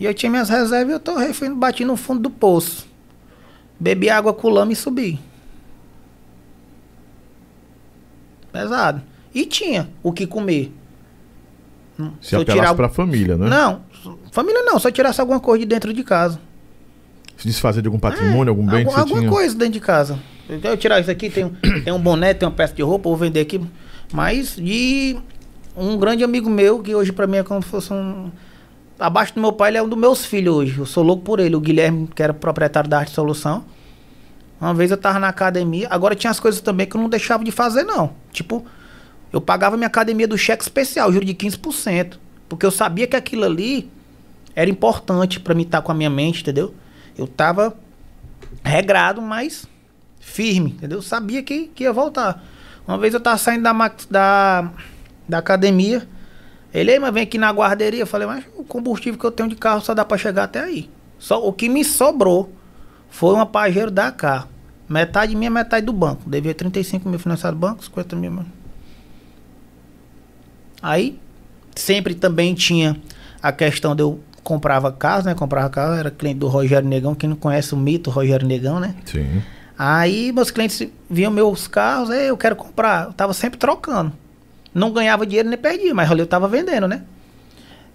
E 0.00 0.04
eu 0.04 0.14
tinha 0.14 0.30
minhas 0.30 0.48
reservas 0.48 0.88
e 0.88 0.96
eu 0.96 1.00
tô 1.00 1.18
fui, 1.34 1.50
bati 1.50 1.84
no 1.84 1.96
fundo 1.96 2.20
do 2.20 2.30
poço. 2.30 2.88
Bebi 3.78 4.08
água 4.08 4.32
com 4.32 4.48
lama 4.48 4.72
e 4.72 4.76
subi. 4.76 5.20
Pesado. 8.50 9.02
E 9.34 9.46
tinha 9.46 9.88
o 10.02 10.12
que 10.12 10.26
comer. 10.26 10.72
Hum, 11.98 12.12
Se 12.20 12.36
apelasse 12.36 12.74
pra 12.74 12.88
família, 12.88 13.36
né? 13.36 13.48
Não, 13.48 13.82
família 14.30 14.62
não, 14.62 14.78
só 14.78 14.90
tirasse 14.90 15.20
alguma 15.20 15.40
coisa 15.40 15.60
de 15.60 15.66
dentro 15.66 15.92
de 15.92 16.02
casa. 16.02 16.40
Se 17.36 17.46
desfazer 17.48 17.82
de 17.82 17.88
algum 17.88 17.98
patrimônio, 17.98 18.50
algum 18.50 18.64
bem 18.66 18.80
Algum- 18.80 18.88
que 18.90 18.94
você 18.94 19.00
alguma 19.00 19.20
tinha. 19.20 19.30
coisa 19.30 19.54
dentro 19.56 19.72
de 19.74 19.80
casa. 19.80 20.18
Então, 20.48 20.70
Eu 20.70 20.76
tirar 20.76 21.00
isso 21.00 21.10
aqui, 21.10 21.28
tem, 21.30 21.44
um- 21.44 21.50
tem 21.84 21.92
um 21.92 21.98
boné, 21.98 22.34
tem 22.34 22.46
uma 22.48 22.54
peça 22.54 22.74
de 22.74 22.82
roupa, 22.82 23.08
vou 23.08 23.16
vender 23.16 23.40
aqui. 23.40 23.60
Mas 24.12 24.54
de 24.56 25.16
um 25.76 25.96
grande 25.96 26.22
amigo 26.22 26.48
meu, 26.50 26.80
que 26.80 26.94
hoje 26.94 27.12
pra 27.12 27.26
mim 27.26 27.38
é 27.38 27.42
como 27.42 27.62
se 27.62 27.68
fosse 27.68 27.92
um. 27.92 28.30
Abaixo 28.98 29.34
do 29.34 29.40
meu 29.40 29.52
pai, 29.52 29.70
ele 29.70 29.78
é 29.78 29.82
um 29.82 29.88
dos 29.88 29.98
meus 29.98 30.24
filhos 30.24 30.54
hoje. 30.54 30.78
Eu 30.78 30.86
sou 30.86 31.02
louco 31.02 31.24
por 31.24 31.40
ele, 31.40 31.56
o 31.56 31.60
Guilherme, 31.60 32.08
que 32.14 32.22
era 32.22 32.32
proprietário 32.32 32.88
da 32.88 32.98
Arte 32.98 33.10
Solução. 33.12 33.64
Uma 34.60 34.72
vez 34.74 34.92
eu 34.92 34.96
tava 34.96 35.18
na 35.18 35.26
academia, 35.28 35.88
agora 35.90 36.14
tinha 36.14 36.30
as 36.30 36.38
coisas 36.38 36.60
também 36.60 36.86
que 36.86 36.94
eu 36.96 37.00
não 37.00 37.08
deixava 37.08 37.42
de 37.42 37.50
fazer, 37.50 37.82
não. 37.82 38.12
Tipo, 38.30 38.64
eu 39.32 39.40
pagava 39.40 39.76
minha 39.76 39.88
academia 39.88 40.28
do 40.28 40.38
cheque 40.38 40.62
especial, 40.62 41.12
juro 41.12 41.24
de 41.24 41.34
15%. 41.34 42.20
Porque 42.48 42.64
eu 42.64 42.70
sabia 42.70 43.06
que 43.08 43.16
aquilo 43.16 43.44
ali 43.44 43.90
era 44.54 44.70
importante 44.70 45.40
pra 45.40 45.52
mim 45.54 45.62
estar 45.62 45.82
com 45.82 45.90
a 45.90 45.94
minha 45.94 46.10
mente, 46.10 46.42
entendeu? 46.42 46.72
Eu 47.16 47.26
tava 47.26 47.76
regrado, 48.64 49.20
mas 49.20 49.66
firme, 50.20 50.70
entendeu? 50.70 50.98
Eu 50.98 51.02
sabia 51.02 51.42
que, 51.42 51.66
que 51.68 51.84
ia 51.84 51.92
voltar. 51.92 52.42
Uma 52.86 52.98
vez 52.98 53.14
eu 53.14 53.20
tava 53.20 53.38
saindo 53.38 53.62
da, 53.62 53.72
da, 54.10 54.70
da 55.28 55.38
academia, 55.38 56.06
ele, 56.72 56.92
"Ei, 56.92 56.98
mas 56.98 57.12
vem 57.12 57.22
aqui 57.24 57.38
na 57.38 57.50
guarderia. 57.50 58.00
Eu 58.00 58.06
falei, 58.06 58.26
mas 58.26 58.44
o 58.56 58.64
combustível 58.64 59.18
que 59.18 59.26
eu 59.26 59.30
tenho 59.30 59.48
de 59.48 59.56
carro 59.56 59.80
só 59.80 59.94
dá 59.94 60.04
pra 60.04 60.16
chegar 60.16 60.44
até 60.44 60.60
aí. 60.60 60.88
Só, 61.18 61.46
o 61.46 61.52
que 61.52 61.68
me 61.68 61.84
sobrou 61.84 62.52
foi 63.10 63.34
uma 63.34 63.46
Pajero 63.46 63.90
Dakar. 63.90 64.48
Metade 64.88 65.36
minha, 65.36 65.50
metade 65.50 65.86
do 65.86 65.92
banco. 65.92 66.28
Devia 66.28 66.54
35 66.54 67.08
mil 67.08 67.18
financiado 67.18 67.56
do 67.56 67.60
banco, 67.60 67.84
50 67.84 68.16
mil. 68.16 68.44
Aí, 70.82 71.18
sempre 71.76 72.14
também 72.14 72.54
tinha 72.54 73.00
a 73.40 73.52
questão 73.52 73.94
de 73.94 74.02
eu 74.02 74.20
comprava 74.42 74.90
casa, 74.92 75.30
né? 75.30 75.34
Comprava 75.34 75.68
casa, 75.70 75.98
era 75.98 76.10
cliente 76.10 76.38
do 76.38 76.48
Rogério 76.48 76.88
Negão. 76.88 77.14
Quem 77.14 77.28
não 77.28 77.36
conhece 77.36 77.74
o 77.74 77.76
mito 77.76 78.10
Rogério 78.10 78.46
Negão, 78.46 78.80
né? 78.80 78.94
Sim. 79.04 79.42
Aí 79.78 80.32
meus 80.32 80.50
clientes 80.50 80.86
viam 81.08 81.30
meus 81.30 81.66
carros, 81.66 82.10
eu 82.10 82.36
quero 82.36 82.56
comprar. 82.56 83.06
Eu 83.06 83.12
tava 83.12 83.32
sempre 83.32 83.58
trocando. 83.58 84.12
Não 84.74 84.90
ganhava 84.90 85.26
dinheiro 85.26 85.48
nem 85.48 85.58
perdia, 85.58 85.94
mas 85.94 86.10
eu 86.10 86.26
tava 86.26 86.48
vendendo, 86.48 86.88
né? 86.88 87.02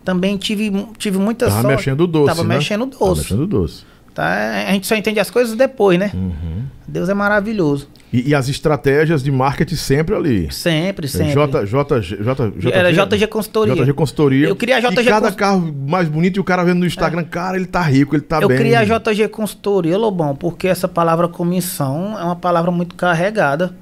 Também 0.04 0.38
tive, 0.38 0.72
tive 0.98 1.18
muita 1.18 1.48
tava 1.48 1.62
sorte. 1.62 1.76
mexendo 1.76 2.08
doce, 2.08 2.28
Tava 2.28 2.43
né? 2.48 2.56
mexendo 2.56 2.86
doce. 2.86 3.00
Tava 3.00 3.16
mexendo 3.16 3.48
doce. 3.48 3.84
Tá? 4.14 4.66
A 4.68 4.72
gente 4.72 4.88
só 4.88 4.95
entende 4.95 5.20
as 5.20 5.30
coisas 5.30 5.56
depois, 5.56 6.00
né? 6.00 6.12
Uhum. 6.14 6.64
Deus 6.88 7.10
é 7.10 7.14
maravilhoso. 7.14 7.89
E, 8.12 8.30
e, 8.30 8.36
as 8.36 8.47
estratégias 8.47 9.22
de 9.22 9.30
marketing 9.30 9.76
sempre 9.76 10.16
ali. 10.16 10.51
Sempre, 10.51 11.10
sempre. 11.10 11.34
J, 11.34 11.66
J, 11.66 12.01
J, 12.01 12.53
J, 12.58 12.74
Era 12.74 12.91
JG 12.93 13.28
Consultoria. 13.28 13.76
JG 13.76 13.93
Consultoria. 13.93 14.47
Eu 14.47 14.55
queria 14.55 14.78
a 14.78 14.80
JG 14.80 15.01
E 15.01 15.03
cada 15.03 15.32
carro 15.32 15.74
mais 15.88 16.08
bonito 16.08 16.38
e 16.38 16.39
o 16.39 16.43
cara 16.43 16.64
vendo 16.64 16.80
no 16.80 16.86
Instagram, 16.86 17.22
é. 17.22 17.26
cara, 17.26 17.58
ele 17.58 17.66
tá 17.66 17.82
rico, 17.82 18.16
ele 18.16 18.22
tá 18.22 18.39
eu 18.39 18.47
bem. 18.47 18.55
Eu 18.55 18.64
queria 18.64 18.80
a 18.80 18.84
JG 18.86 19.28
Consultoria, 19.28 19.97
Lobão, 19.97 20.36
porque 20.36 20.70
essa 20.70 20.88
palavra 20.88 21.28
comissão 21.28 22.18
é 22.18 22.24
uma 22.24 22.36
palavra 22.36 22.72
muito 22.72 22.95
carregada. 22.95 23.76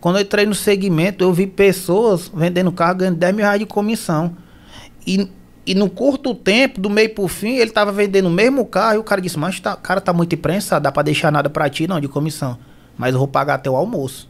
Quando 0.00 0.16
eu 0.16 0.22
entrei 0.22 0.46
no 0.46 0.54
segmento, 0.54 1.22
eu 1.22 1.32
vi 1.32 1.46
pessoas 1.46 2.30
vendendo 2.34 2.72
carro 2.72 2.96
ganhando 2.96 3.18
10 3.18 3.34
mil 3.34 3.44
reais 3.44 3.60
de 3.60 3.66
comissão. 3.66 4.36
E, 5.06 5.28
e 5.66 5.74
no 5.74 5.90
curto 5.90 6.34
tempo, 6.34 6.80
do 6.80 6.88
meio 6.88 7.10
pro 7.10 7.28
fim, 7.28 7.56
ele 7.56 7.70
tava 7.70 7.92
vendendo 7.92 8.26
o 8.26 8.30
mesmo 8.30 8.64
carro 8.64 8.94
e 8.94 8.98
o 8.98 9.04
cara 9.04 9.20
disse, 9.20 9.38
mas 9.38 9.60
tá, 9.60 9.76
cara 9.76 10.00
tá 10.00 10.14
muito 10.14 10.34
imprensa, 10.34 10.80
dá 10.80 10.90
pra 10.90 11.02
deixar 11.02 11.30
nada 11.30 11.50
pra 11.50 11.68
ti, 11.68 11.86
não, 11.86 12.00
de 12.00 12.08
comissão. 12.08 12.56
Mas 12.96 13.12
eu 13.12 13.18
vou 13.18 13.28
pagar 13.28 13.54
até 13.54 13.70
o 13.70 13.76
almoço. 13.76 14.28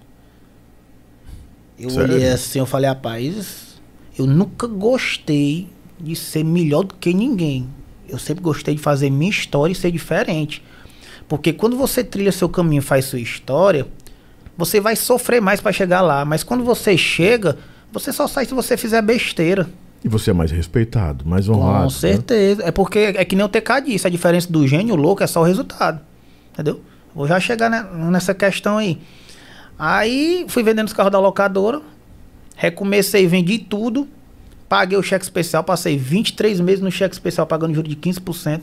Eu 1.78 1.90
Sério? 1.90 2.14
olhei 2.14 2.28
assim, 2.28 2.58
eu 2.58 2.66
falei, 2.66 2.88
rapaz, 2.88 3.80
eu 4.18 4.26
nunca 4.26 4.66
gostei 4.66 5.68
de 6.00 6.16
ser 6.16 6.44
melhor 6.44 6.84
do 6.84 6.94
que 6.94 7.12
ninguém. 7.12 7.68
Eu 8.08 8.18
sempre 8.18 8.42
gostei 8.42 8.74
de 8.74 8.80
fazer 8.80 9.10
minha 9.10 9.30
história 9.30 9.72
e 9.72 9.76
ser 9.76 9.90
diferente. 9.90 10.62
Porque 11.28 11.52
quando 11.52 11.76
você 11.76 12.04
trilha 12.04 12.32
seu 12.32 12.48
caminho 12.48 12.80
e 12.80 12.82
faz 12.82 13.04
sua 13.06 13.18
história, 13.18 13.86
você 14.56 14.80
vai 14.80 14.96
sofrer 14.96 15.40
mais 15.40 15.60
para 15.60 15.72
chegar 15.72 16.00
lá. 16.00 16.24
Mas 16.24 16.42
quando 16.42 16.64
você 16.64 16.96
chega, 16.96 17.58
você 17.92 18.12
só 18.12 18.26
sai 18.26 18.46
se 18.46 18.54
você 18.54 18.76
fizer 18.76 19.02
besteira. 19.02 19.68
E 20.04 20.08
você 20.08 20.30
é 20.30 20.32
mais 20.32 20.50
respeitado, 20.50 21.26
mais 21.26 21.48
honrado. 21.48 21.78
Com 21.78 21.84
né? 21.84 21.90
certeza. 21.90 22.62
Né? 22.62 22.68
É 22.68 22.70
porque 22.70 22.98
é 22.98 23.24
que 23.24 23.34
nem 23.34 23.44
o 23.44 23.48
TK 23.48 23.82
disse, 23.84 24.06
a 24.06 24.10
diferença 24.10 24.50
do 24.50 24.66
gênio 24.66 24.94
louco 24.94 25.22
é 25.22 25.26
só 25.26 25.40
o 25.40 25.44
resultado. 25.44 26.00
Entendeu? 26.52 26.80
Vou 27.16 27.26
já 27.26 27.40
chegar 27.40 27.70
nessa 27.70 28.34
questão 28.34 28.76
aí. 28.76 29.00
Aí 29.78 30.44
fui 30.48 30.62
vendendo 30.62 30.86
os 30.86 30.92
carros 30.92 31.10
da 31.10 31.18
locadora. 31.18 31.80
Recomecei, 32.54 33.26
vendi 33.26 33.58
tudo. 33.58 34.06
Paguei 34.68 34.98
o 34.98 35.02
cheque 35.02 35.24
especial, 35.24 35.64
passei 35.64 35.96
23 35.96 36.60
meses 36.60 36.82
no 36.82 36.90
cheque 36.90 37.14
especial 37.14 37.46
pagando 37.46 37.74
juro 37.74 37.88
de 37.88 37.96
15%. 37.96 38.60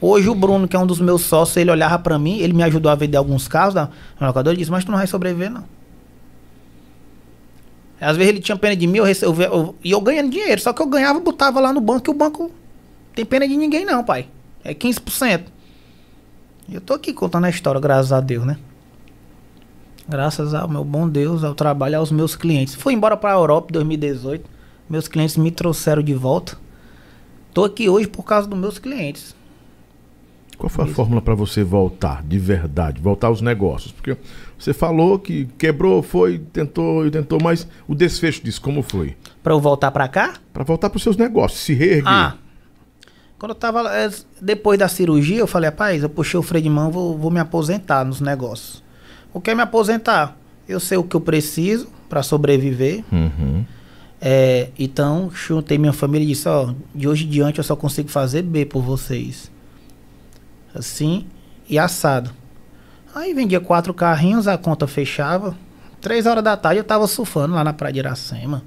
Hoje 0.00 0.28
o 0.28 0.34
Bruno, 0.34 0.66
que 0.66 0.74
é 0.74 0.78
um 0.78 0.86
dos 0.86 1.00
meus 1.00 1.22
sócios, 1.22 1.56
ele 1.56 1.70
olhava 1.70 2.00
para 2.00 2.18
mim, 2.18 2.38
ele 2.38 2.52
me 2.52 2.64
ajudou 2.64 2.90
a 2.90 2.96
vender 2.96 3.16
alguns 3.16 3.46
carros 3.46 3.74
da 3.74 3.88
locadora 4.20 4.54
e 4.54 4.58
disse, 4.58 4.70
mas 4.72 4.84
tu 4.84 4.90
não 4.90 4.98
vai 4.98 5.06
sobreviver, 5.06 5.50
não. 5.50 5.64
Às 8.00 8.16
vezes 8.16 8.30
ele 8.30 8.40
tinha 8.40 8.56
pena 8.56 8.74
de 8.74 8.86
mim, 8.88 8.98
eu, 8.98 9.06
eu, 9.06 9.74
e 9.84 9.90
eu 9.92 10.00
ganhando 10.00 10.30
dinheiro. 10.30 10.60
Só 10.60 10.72
que 10.72 10.82
eu 10.82 10.86
ganhava, 10.86 11.20
botava 11.20 11.60
lá 11.60 11.72
no 11.72 11.80
banco, 11.80 12.10
e 12.10 12.12
o 12.12 12.14
banco 12.14 12.50
tem 13.14 13.24
pena 13.24 13.46
de 13.46 13.56
ninguém 13.56 13.84
não, 13.84 14.02
pai. 14.02 14.26
É 14.64 14.74
15%. 14.74 15.57
E 16.68 16.74
eu 16.74 16.80
tô 16.80 16.92
aqui 16.92 17.14
contando 17.14 17.46
a 17.46 17.50
história, 17.50 17.80
graças 17.80 18.12
a 18.12 18.20
Deus, 18.20 18.44
né? 18.44 18.58
Graças 20.06 20.52
ao 20.52 20.68
meu 20.68 20.84
bom 20.84 21.08
Deus, 21.08 21.42
ao 21.42 21.54
trabalho, 21.54 21.98
aos 21.98 22.12
meus 22.12 22.36
clientes. 22.36 22.74
Fui 22.74 22.92
embora 22.92 23.16
para 23.16 23.30
a 23.30 23.38
Europa 23.38 23.68
em 23.70 23.72
2018. 23.72 24.48
Meus 24.88 25.08
clientes 25.08 25.36
me 25.36 25.50
trouxeram 25.50 26.02
de 26.02 26.14
volta. 26.14 26.58
Tô 27.54 27.64
aqui 27.64 27.88
hoje 27.88 28.06
por 28.06 28.22
causa 28.22 28.46
dos 28.46 28.58
meus 28.58 28.78
clientes. 28.78 29.34
Qual 30.58 30.68
foi 30.68 30.84
a 30.84 30.86
Isso. 30.88 30.96
fórmula 30.96 31.22
para 31.22 31.34
você 31.34 31.62
voltar 31.62 32.22
de 32.22 32.38
verdade, 32.38 33.00
voltar 33.00 33.28
aos 33.28 33.40
negócios? 33.40 33.92
Porque 33.92 34.16
você 34.58 34.74
falou 34.74 35.18
que 35.18 35.46
quebrou, 35.56 36.02
foi, 36.02 36.38
tentou 36.38 37.06
e 37.06 37.10
tentou, 37.10 37.38
mas 37.40 37.66
o 37.86 37.94
desfecho 37.94 38.42
disso 38.42 38.60
como 38.60 38.82
foi? 38.82 39.16
Para 39.42 39.52
eu 39.54 39.60
voltar 39.60 39.90
para 39.90 40.08
cá? 40.08 40.34
Para 40.52 40.64
voltar 40.64 40.90
para 40.90 40.96
os 40.96 41.02
seus 41.02 41.16
negócios, 41.16 41.60
se 41.60 41.74
reerguer. 41.74 42.12
Ah, 42.12 42.36
quando 43.38 43.50
eu 43.50 43.54
tava. 43.54 43.88
É, 43.94 44.10
depois 44.40 44.78
da 44.78 44.88
cirurgia, 44.88 45.38
eu 45.38 45.46
falei, 45.46 45.70
rapaz, 45.70 46.02
eu 46.02 46.08
puxei 46.08 46.38
o 46.38 46.42
freio 46.42 46.64
de 46.64 46.70
mão, 46.70 46.90
vou, 46.90 47.16
vou 47.16 47.30
me 47.30 47.40
aposentar 47.40 48.04
nos 48.04 48.20
negócios. 48.20 48.82
O 49.32 49.40
que 49.40 49.50
é 49.50 49.54
me 49.54 49.62
aposentar? 49.62 50.36
Eu 50.68 50.80
sei 50.80 50.98
o 50.98 51.04
que 51.04 51.14
eu 51.14 51.20
preciso 51.20 51.88
para 52.08 52.22
sobreviver. 52.22 53.04
Uhum. 53.12 53.64
É, 54.20 54.70
então, 54.78 55.30
juntei 55.32 55.78
minha 55.78 55.92
família 55.92 56.24
e 56.24 56.28
disse, 56.28 56.48
ó, 56.48 56.74
de 56.94 57.06
hoje 57.06 57.24
em 57.24 57.28
diante 57.28 57.58
eu 57.58 57.64
só 57.64 57.76
consigo 57.76 58.08
fazer 58.08 58.42
B 58.42 58.66
por 58.66 58.82
vocês. 58.82 59.50
Assim, 60.74 61.26
e 61.68 61.78
assado. 61.78 62.30
Aí 63.14 63.32
vendia 63.32 63.60
quatro 63.60 63.94
carrinhos, 63.94 64.48
a 64.48 64.58
conta 64.58 64.86
fechava. 64.86 65.56
Três 66.00 66.26
horas 66.26 66.42
da 66.42 66.56
tarde 66.56 66.80
eu 66.80 66.84
tava 66.84 67.06
surfando 67.06 67.54
lá 67.54 67.64
na 67.64 67.72
Praia 67.72 67.92
de 67.92 67.98
Iracema. 68.00 68.62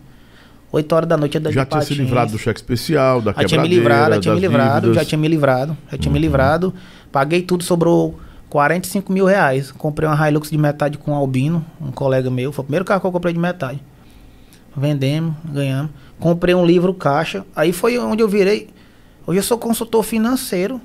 8 0.71 0.95
horas 0.95 1.09
da 1.09 1.17
noite 1.17 1.37
eu 1.37 1.51
Já 1.51 1.65
tinha 1.65 1.81
se 1.81 1.93
livrado 1.93 2.31
do 2.31 2.37
cheque 2.37 2.59
especial, 2.59 3.21
da 3.21 3.33
já 3.33 3.43
tinha 3.43 3.61
me 3.61 3.67
livrado, 3.67 4.15
já 4.15 4.21
tinha 4.21 4.35
me 4.35 4.39
livrado, 4.39 4.93
já 4.93 5.05
tinha 5.05 5.19
me 5.19 5.27
livrado, 5.27 5.77
já 5.91 5.97
tinha 5.97 6.09
uhum. 6.09 6.13
me 6.13 6.19
livrado. 6.19 6.73
Paguei 7.11 7.41
tudo, 7.41 7.63
sobrou 7.63 8.17
45 8.49 9.11
mil 9.11 9.25
reais. 9.25 9.71
Comprei 9.71 10.07
uma 10.07 10.29
Hilux 10.29 10.49
de 10.49 10.57
metade 10.57 10.97
com 10.97 11.11
o 11.11 11.15
Albino, 11.15 11.65
um 11.79 11.91
colega 11.91 12.31
meu. 12.31 12.53
Foi 12.53 12.63
o 12.63 12.65
primeiro 12.65 12.85
carro 12.85 13.01
que 13.01 13.07
eu 13.07 13.11
comprei 13.11 13.33
de 13.33 13.39
metade. 13.39 13.83
Vendemos, 14.75 15.35
ganhamos. 15.43 15.91
Comprei 16.17 16.55
um 16.55 16.65
livro 16.65 16.93
caixa. 16.93 17.45
Aí 17.53 17.73
foi 17.73 17.97
onde 17.97 18.23
eu 18.23 18.29
virei. 18.29 18.69
Hoje 19.27 19.39
eu 19.39 19.43
sou 19.43 19.57
consultor 19.57 20.03
financeiro. 20.03 20.79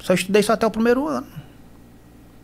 Só 0.00 0.12
estudei 0.12 0.42
só 0.42 0.54
até 0.54 0.66
o 0.66 0.70
primeiro 0.70 1.06
ano. 1.06 1.26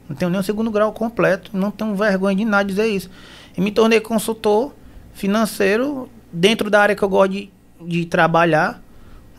Não 0.08 0.14
tenho 0.14 0.30
nem 0.30 0.38
o 0.38 0.44
segundo 0.44 0.70
grau 0.70 0.92
completo. 0.92 1.50
Não 1.52 1.72
tenho 1.72 1.96
vergonha 1.96 2.36
de 2.36 2.44
nada 2.44 2.64
dizer 2.64 2.86
isso. 2.86 3.10
E 3.58 3.60
me 3.60 3.72
tornei 3.72 4.00
consultor 4.00 4.72
financeiro 5.14 6.08
dentro 6.36 6.68
da 6.68 6.80
área 6.80 6.94
que 6.94 7.02
eu 7.02 7.08
gosto 7.08 7.32
de, 7.32 7.50
de 7.80 8.04
trabalhar, 8.04 8.82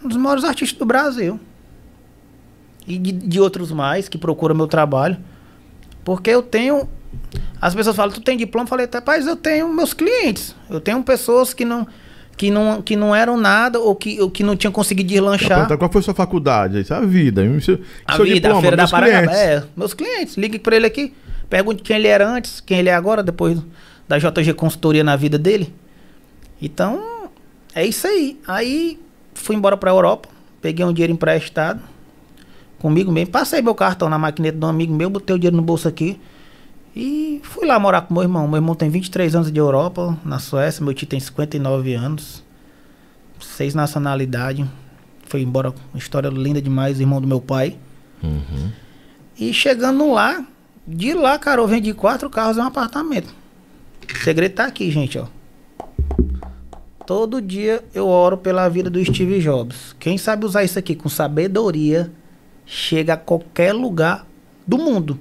um 0.03 0.07
dos 0.07 0.17
maiores 0.17 0.43
artistas 0.43 0.77
do 0.77 0.85
Brasil. 0.85 1.39
E 2.87 2.97
de, 2.97 3.11
de 3.11 3.39
outros 3.39 3.71
mais 3.71 4.09
que 4.09 4.17
procuram 4.17 4.55
meu 4.55 4.67
trabalho. 4.67 5.17
Porque 6.03 6.29
eu 6.29 6.41
tenho. 6.41 6.87
As 7.61 7.75
pessoas 7.75 7.95
falam, 7.95 8.13
tu 8.13 8.21
tem 8.21 8.37
diploma? 8.37 8.63
Eu 8.63 8.69
falei, 8.69 8.89
rapaz, 8.91 9.27
eu 9.27 9.35
tenho 9.35 9.71
meus 9.73 9.93
clientes. 9.93 10.55
Eu 10.69 10.79
tenho 10.79 11.03
pessoas 11.03 11.53
que 11.53 11.65
não, 11.65 11.85
que 12.37 12.49
não, 12.49 12.81
que 12.81 12.95
não 12.95 13.13
eram 13.13 13.35
nada 13.35 13.79
ou 13.79 13.93
que, 13.93 14.21
ou 14.21 14.31
que 14.31 14.41
não 14.41 14.55
tinham 14.55 14.71
conseguido 14.71 15.09
deslanchar. 15.09 15.67
Qual 15.77 15.91
foi 15.91 15.99
a 15.99 16.03
sua 16.03 16.13
faculdade? 16.13 16.79
Isso 16.79 16.93
é 16.93 16.97
a 16.97 17.01
vida. 17.01 17.41
Seu, 17.59 17.79
a 18.05 18.17
vida, 18.17 18.35
diploma, 18.35 18.59
a 18.59 18.61
feira 18.61 18.77
da 18.77 18.87
Paracaba. 18.87 19.33
É, 19.33 19.63
meus 19.75 19.93
clientes. 19.93 20.37
Ligue 20.37 20.57
para 20.57 20.77
ele 20.77 20.85
aqui. 20.85 21.13
Pergunte 21.49 21.83
quem 21.83 21.97
ele 21.97 22.07
era 22.07 22.27
antes, 22.27 22.61
quem 22.61 22.79
ele 22.79 22.89
é 22.89 22.95
agora, 22.95 23.21
depois 23.21 23.57
da 24.07 24.17
JG 24.17 24.53
Consultoria 24.53 25.03
na 25.03 25.15
vida 25.15 25.37
dele. 25.37 25.73
Então, 26.61 27.29
é 27.73 27.85
isso 27.85 28.07
aí. 28.07 28.39
Aí 28.47 28.99
fui 29.33 29.55
embora 29.55 29.77
para 29.77 29.91
a 29.91 29.93
Europa, 29.93 30.29
peguei 30.61 30.85
um 30.85 30.93
dinheiro 30.93 31.13
emprestado 31.13 31.81
comigo 32.79 33.11
mesmo, 33.11 33.31
passei 33.31 33.61
meu 33.61 33.73
cartão 33.73 34.07
na 34.07 34.19
maquineta 34.19 34.57
de 34.57 34.65
um 34.65 34.67
amigo 34.67 34.93
meu, 34.93 35.09
botei 35.09 35.35
o 35.35 35.39
dinheiro 35.39 35.57
no 35.57 35.63
bolso 35.63 35.87
aqui 35.87 36.19
e 36.95 37.39
fui 37.43 37.67
lá 37.67 37.79
morar 37.79 38.01
com 38.01 38.13
meu 38.13 38.23
irmão. 38.23 38.47
Meu 38.47 38.57
irmão 38.57 38.73
tem 38.73 38.89
23 38.89 39.35
anos 39.35 39.51
de 39.51 39.59
Europa, 39.59 40.17
na 40.25 40.39
Suécia, 40.39 40.83
meu 40.83 40.93
tio 40.93 41.07
tem 41.07 41.19
59 41.19 41.93
anos, 41.93 42.43
seis 43.39 43.75
nacionalidades. 43.75 44.65
Foi 45.27 45.41
embora, 45.41 45.73
uma 45.93 45.99
história 45.99 46.29
linda 46.29 46.59
demais, 46.59 46.99
irmão 46.99 47.21
do 47.21 47.27
meu 47.27 47.39
pai. 47.39 47.77
Uhum. 48.23 48.71
E 49.39 49.53
chegando 49.53 50.11
lá, 50.11 50.43
de 50.87 51.13
lá, 51.13 51.37
cara, 51.37 51.61
eu 51.61 51.67
vendi 51.67 51.93
quatro 51.93 52.29
carros 52.29 52.57
e 52.57 52.59
um 52.59 52.63
apartamento. 52.63 53.31
O 54.11 54.17
segredo 54.23 54.53
tá 54.53 54.65
aqui, 54.65 54.89
gente, 54.89 55.19
ó. 55.19 55.27
Todo 57.05 57.41
dia 57.41 57.83
eu 57.93 58.07
oro 58.07 58.37
pela 58.37 58.67
vida 58.67 58.89
do 58.89 59.03
Steve 59.03 59.39
Jobs. 59.39 59.95
Quem 59.97 60.17
sabe 60.17 60.45
usar 60.45 60.63
isso 60.63 60.77
aqui 60.77 60.93
com 60.93 61.07
sabedoria, 61.07 62.11
chega 62.65 63.13
a 63.13 63.17
qualquer 63.17 63.73
lugar 63.73 64.27
do 64.67 64.77
mundo. 64.77 65.17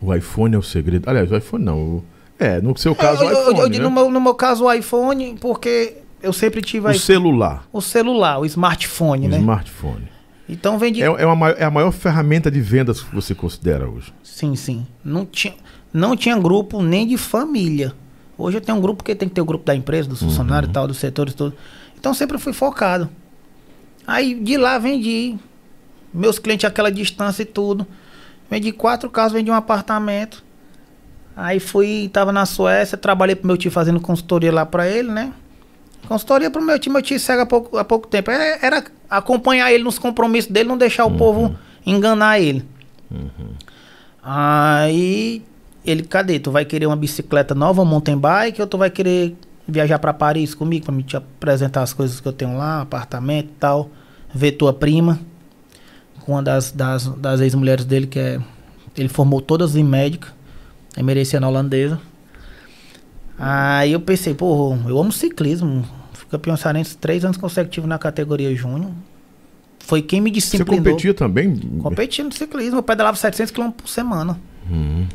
O 0.00 0.14
iPhone 0.14 0.54
é 0.54 0.58
o 0.58 0.62
segredo. 0.62 1.08
Aliás, 1.08 1.32
o 1.32 1.36
iPhone 1.36 1.64
não. 1.64 1.78
O... 1.78 2.04
É, 2.38 2.60
no 2.60 2.76
seu 2.76 2.94
caso, 2.94 3.22
é, 3.22 3.26
o 3.26 3.32
iPhone. 3.32 3.58
Eu, 3.58 3.64
eu, 3.64 3.70
né? 3.70 3.78
no, 3.78 3.90
meu, 3.90 4.10
no 4.10 4.20
meu 4.20 4.34
caso, 4.34 4.64
o 4.64 4.72
iPhone, 4.72 5.38
porque 5.40 5.94
eu 6.22 6.32
sempre 6.32 6.60
tive. 6.60 6.86
O 6.86 6.90
iPhone. 6.90 6.98
celular. 6.98 7.66
O 7.72 7.80
celular, 7.80 8.38
o 8.38 8.44
smartphone, 8.44 9.26
o 9.26 9.30
né? 9.30 9.38
Smartphone. 9.38 10.08
Então 10.48 10.78
vende. 10.78 11.02
É, 11.02 11.06
é, 11.06 11.26
uma, 11.26 11.50
é 11.50 11.64
a 11.64 11.70
maior 11.70 11.92
ferramenta 11.92 12.50
de 12.50 12.60
vendas 12.60 13.00
que 13.00 13.14
você 13.14 13.34
considera 13.34 13.88
hoje. 13.88 14.12
Sim, 14.22 14.54
sim. 14.54 14.86
Não 15.02 15.24
tinha, 15.24 15.54
não 15.92 16.14
tinha 16.14 16.38
grupo 16.38 16.82
nem 16.82 17.06
de 17.06 17.16
família. 17.16 17.94
Hoje 18.42 18.56
eu 18.56 18.60
tenho 18.60 18.76
um 18.76 18.80
grupo 18.80 19.04
que 19.04 19.14
tem 19.14 19.28
que 19.28 19.34
ter 19.34 19.40
o 19.40 19.44
grupo 19.44 19.64
da 19.64 19.74
empresa, 19.74 20.08
dos 20.08 20.20
funcionários 20.20 20.66
uhum. 20.66 20.72
e 20.72 20.74
tal, 20.74 20.88
dos 20.88 20.96
setores 20.96 21.32
todos. 21.32 21.56
Então 21.98 22.12
sempre 22.12 22.38
fui 22.38 22.52
focado. 22.52 23.08
Aí 24.04 24.34
de 24.34 24.56
lá 24.56 24.78
vendi. 24.78 25.36
Meus 26.12 26.38
clientes 26.38 26.64
aquela 26.64 26.90
distância 26.90 27.42
e 27.42 27.46
tudo. 27.46 27.86
Vendi 28.50 28.72
quatro 28.72 29.08
carros, 29.08 29.32
vendi 29.32 29.50
um 29.50 29.54
apartamento. 29.54 30.42
Aí 31.36 31.60
fui, 31.60 32.10
tava 32.12 32.32
na 32.32 32.44
Suécia, 32.44 32.98
trabalhei 32.98 33.36
pro 33.36 33.46
meu 33.46 33.56
tio 33.56 33.70
fazendo 33.70 34.00
consultoria 34.00 34.52
lá 34.52 34.66
pra 34.66 34.86
ele, 34.88 35.10
né? 35.10 35.32
Consultoria 36.08 36.50
pro 36.50 36.60
meu 36.60 36.78
tio, 36.78 36.92
meu 36.92 37.00
tio 37.00 37.18
segue 37.20 37.42
há 37.42 37.46
pouco, 37.46 37.78
há 37.78 37.84
pouco 37.84 38.08
tempo. 38.08 38.30
Era, 38.30 38.58
era 38.60 38.84
acompanhar 39.08 39.72
ele 39.72 39.84
nos 39.84 39.98
compromissos 39.98 40.50
dele, 40.50 40.68
não 40.68 40.76
deixar 40.76 41.04
o 41.06 41.10
Uhum. 41.10 41.16
povo 41.16 41.56
enganar 41.86 42.40
ele. 42.40 42.64
Aí 44.22 45.42
ele, 45.84 46.02
cadê? 46.02 46.38
Tu 46.38 46.50
vai 46.50 46.64
querer 46.64 46.86
uma 46.86 46.96
bicicleta 46.96 47.54
nova, 47.54 47.82
um 47.82 47.84
mountain 47.84 48.16
bike, 48.18 48.60
ou 48.60 48.66
tu 48.66 48.78
vai 48.78 48.90
querer 48.90 49.36
viajar 49.66 49.98
pra 49.98 50.12
Paris 50.12 50.54
comigo 50.54 50.84
pra 50.84 50.94
me 50.94 51.02
te 51.02 51.16
apresentar 51.16 51.82
as 51.82 51.92
coisas 51.92 52.20
que 52.20 52.26
eu 52.28 52.32
tenho 52.32 52.56
lá, 52.56 52.82
apartamento 52.82 53.46
e 53.46 53.54
tal, 53.58 53.90
ver 54.34 54.52
tua 54.52 54.72
prima, 54.72 55.18
com 56.20 56.32
uma 56.32 56.42
das, 56.42 56.70
das, 56.72 57.06
das 57.06 57.40
ex-mulheres 57.40 57.84
dele, 57.84 58.06
que 58.06 58.18
é. 58.18 58.40
Ele 58.96 59.08
formou 59.08 59.40
todas 59.40 59.74
em 59.74 59.82
médica, 59.82 60.28
é 60.96 61.02
merecendo 61.02 61.46
holandesa. 61.46 61.98
Aí 63.38 63.92
eu 63.92 64.00
pensei, 64.00 64.34
pô, 64.34 64.76
eu 64.86 64.98
amo 65.00 65.10
ciclismo. 65.10 65.84
Fui 66.12 66.26
campeão 66.30 66.56
cearense 66.56 66.96
três 66.96 67.24
anos 67.24 67.38
consecutivos 67.38 67.88
na 67.88 67.98
categoria 67.98 68.54
júnior. 68.54 68.90
Foi 69.80 70.02
quem 70.02 70.20
me 70.20 70.30
Você 70.30 70.34
disciplinou. 70.34 70.84
competia 70.84 71.14
também? 71.14 71.56
Competindo 71.82 72.26
no 72.26 72.32
ciclismo, 72.32 72.78
eu 72.78 72.82
pedalava 72.82 73.16
700 73.16 73.50
km 73.50 73.70
por 73.70 73.88
semana. 73.88 74.38
Uhum. 74.70 75.06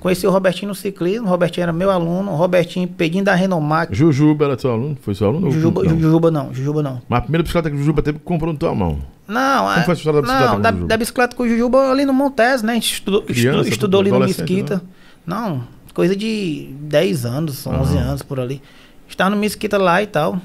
Conheci 0.00 0.26
o 0.26 0.30
Robertinho 0.30 0.70
no 0.70 0.74
ciclismo, 0.74 1.26
o 1.26 1.30
Robertinho 1.30 1.62
era 1.64 1.72
meu 1.74 1.90
aluno, 1.90 2.32
o 2.32 2.34
Robertinho 2.34 2.88
pedinho 2.88 3.22
da 3.22 3.34
Renomac. 3.34 3.94
Jujuba 3.94 4.46
era 4.46 4.58
seu 4.58 4.72
aluno? 4.72 4.96
Foi 5.02 5.14
seu 5.14 5.28
aluno? 5.28 5.50
Jujuba, 5.50 5.82
não? 5.84 6.00
Jujuba 6.00 6.30
não, 6.30 6.54
Jujuba 6.54 6.82
não. 6.82 7.02
Mas 7.06 7.18
a 7.18 7.22
primeira 7.22 7.42
bicicleta 7.42 7.68
que 7.70 7.76
o 7.76 7.78
Jujuba 7.78 8.00
teve, 8.02 8.18
comprou 8.18 8.50
na 8.52 8.58
tua 8.58 8.74
mão. 8.74 8.98
Não, 9.28 9.66
Como 9.66 9.78
é- 9.78 9.82
foi 9.84 9.94
a 9.94 9.96
história 9.96 10.22
da 10.22 10.26
bicicleta 10.26 10.52
não, 10.54 10.60
da, 10.62 10.70
da 10.70 10.96
bicicleta 10.96 11.36
com 11.36 11.42
o 11.42 11.48
Jujuba 11.48 11.90
ali 11.90 12.04
no 12.06 12.14
Montes, 12.14 12.62
né? 12.62 12.72
A 12.72 12.74
gente 12.76 12.94
estudou, 12.94 13.22
Criança, 13.22 13.58
estu- 13.60 13.72
estudou 13.72 14.00
ali 14.00 14.10
no 14.10 14.20
Mesquita. 14.20 14.82
Não, 15.26 15.62
coisa 15.92 16.16
de 16.16 16.70
10 16.80 17.26
anos, 17.26 17.66
11 17.66 17.96
Aham. 17.98 18.06
anos 18.08 18.22
por 18.22 18.40
ali. 18.40 18.62
Estava 19.06 19.28
no 19.30 19.36
Mesquita 19.36 19.76
lá 19.76 20.02
e 20.02 20.06
tal. 20.06 20.40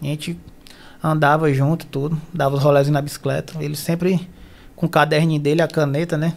A 0.00 0.04
gente 0.04 0.38
andava 1.02 1.52
junto, 1.52 1.84
tudo. 1.86 2.18
Dava 2.32 2.56
os 2.56 2.62
rolés 2.62 2.88
na 2.88 3.02
bicicleta. 3.02 3.52
Ele 3.62 3.76
sempre 3.76 4.26
com 4.74 4.86
o 4.86 4.88
caderninho 4.88 5.40
dele, 5.40 5.60
a 5.62 5.68
caneta, 5.68 6.16
né? 6.16 6.34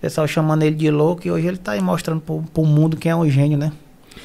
O 0.00 0.02
pessoal 0.02 0.26
chamando 0.26 0.62
ele 0.62 0.74
de 0.76 0.90
louco 0.90 1.26
e 1.26 1.30
hoje 1.30 1.46
ele 1.46 1.58
tá 1.58 1.72
aí 1.72 1.80
mostrando 1.82 2.20
pro, 2.22 2.42
pro 2.54 2.64
mundo 2.64 2.96
quem 2.96 3.12
é 3.12 3.16
um 3.16 3.28
gênio, 3.28 3.58
né? 3.58 3.70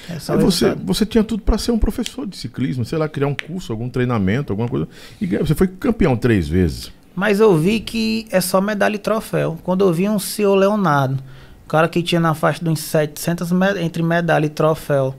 É 0.09 0.13
o 0.13 0.19
você, 0.19 0.33
resultado. 0.35 0.81
você 0.85 1.05
tinha 1.05 1.23
tudo 1.23 1.43
para 1.43 1.57
ser 1.57 1.71
um 1.71 1.77
professor 1.77 2.25
de 2.25 2.37
ciclismo, 2.37 2.85
sei 2.85 2.97
lá, 2.97 3.09
criar 3.09 3.27
um 3.27 3.35
curso, 3.35 3.73
algum 3.73 3.89
treinamento, 3.89 4.53
alguma 4.53 4.69
coisa. 4.69 4.87
E 5.19 5.25
você 5.27 5.53
foi 5.53 5.67
campeão 5.67 6.15
três 6.15 6.47
vezes. 6.47 6.91
Mas 7.13 7.39
eu 7.41 7.55
vi 7.57 7.79
que 7.81 8.25
é 8.31 8.39
só 8.39 8.61
medalha 8.61 8.95
e 8.95 8.99
troféu. 8.99 9.57
Quando 9.63 9.83
eu 9.85 9.91
vi 9.91 10.07
um 10.07 10.17
senhor 10.19 10.55
Leonardo, 10.55 11.21
o 11.65 11.67
cara 11.67 11.87
que 11.89 12.01
tinha 12.01 12.21
na 12.21 12.33
faixa 12.33 12.63
de 12.63 12.69
uns 12.69 12.79
700 12.79 13.51
me- 13.51 13.81
entre 13.81 14.01
medalha 14.01 14.45
e 14.45 14.49
troféu. 14.49 15.13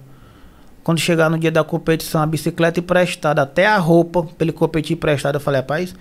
Quando 0.83 0.99
chegar 1.01 1.29
no 1.29 1.39
dia 1.39 1.51
da 1.51 1.65
competição, 1.65 2.23
a 2.23 2.27
bicicleta 2.27 2.81
emprestada, 2.81 3.43
até 3.43 3.67
a 3.67 3.77
roupa 3.77 4.23
pra 4.23 4.45
ele 4.45 4.53
competir 4.53 4.95
emprestada, 4.95 5.37
eu 5.37 5.41
falei, 5.41 5.61
rapaz, 5.61 5.95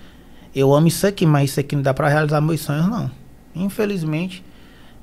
eu 0.56 0.74
amo 0.74 0.88
isso 0.88 1.06
aqui, 1.08 1.26
mas 1.26 1.49
isso 1.51 1.60
aqui 1.60 1.76
não 1.76 1.82
dá 1.84 1.93
pra 1.93 2.08
realizar 2.08 2.39
meus 2.39 2.62
sonhos, 2.62 2.88
não. 2.88 3.10
Infelizmente, 3.56 4.43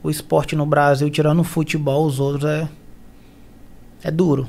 o 0.03 0.11
esporte 0.11 0.55
no 0.55 0.67
Brasil, 0.67 1.09
tirando 1.11 1.41
o 1.41 1.45
futebol, 1.45 2.07
os 2.07 2.21
outros 2.21 2.45
é. 2.45 2.69
É 4.05 4.11
duro. 4.11 4.49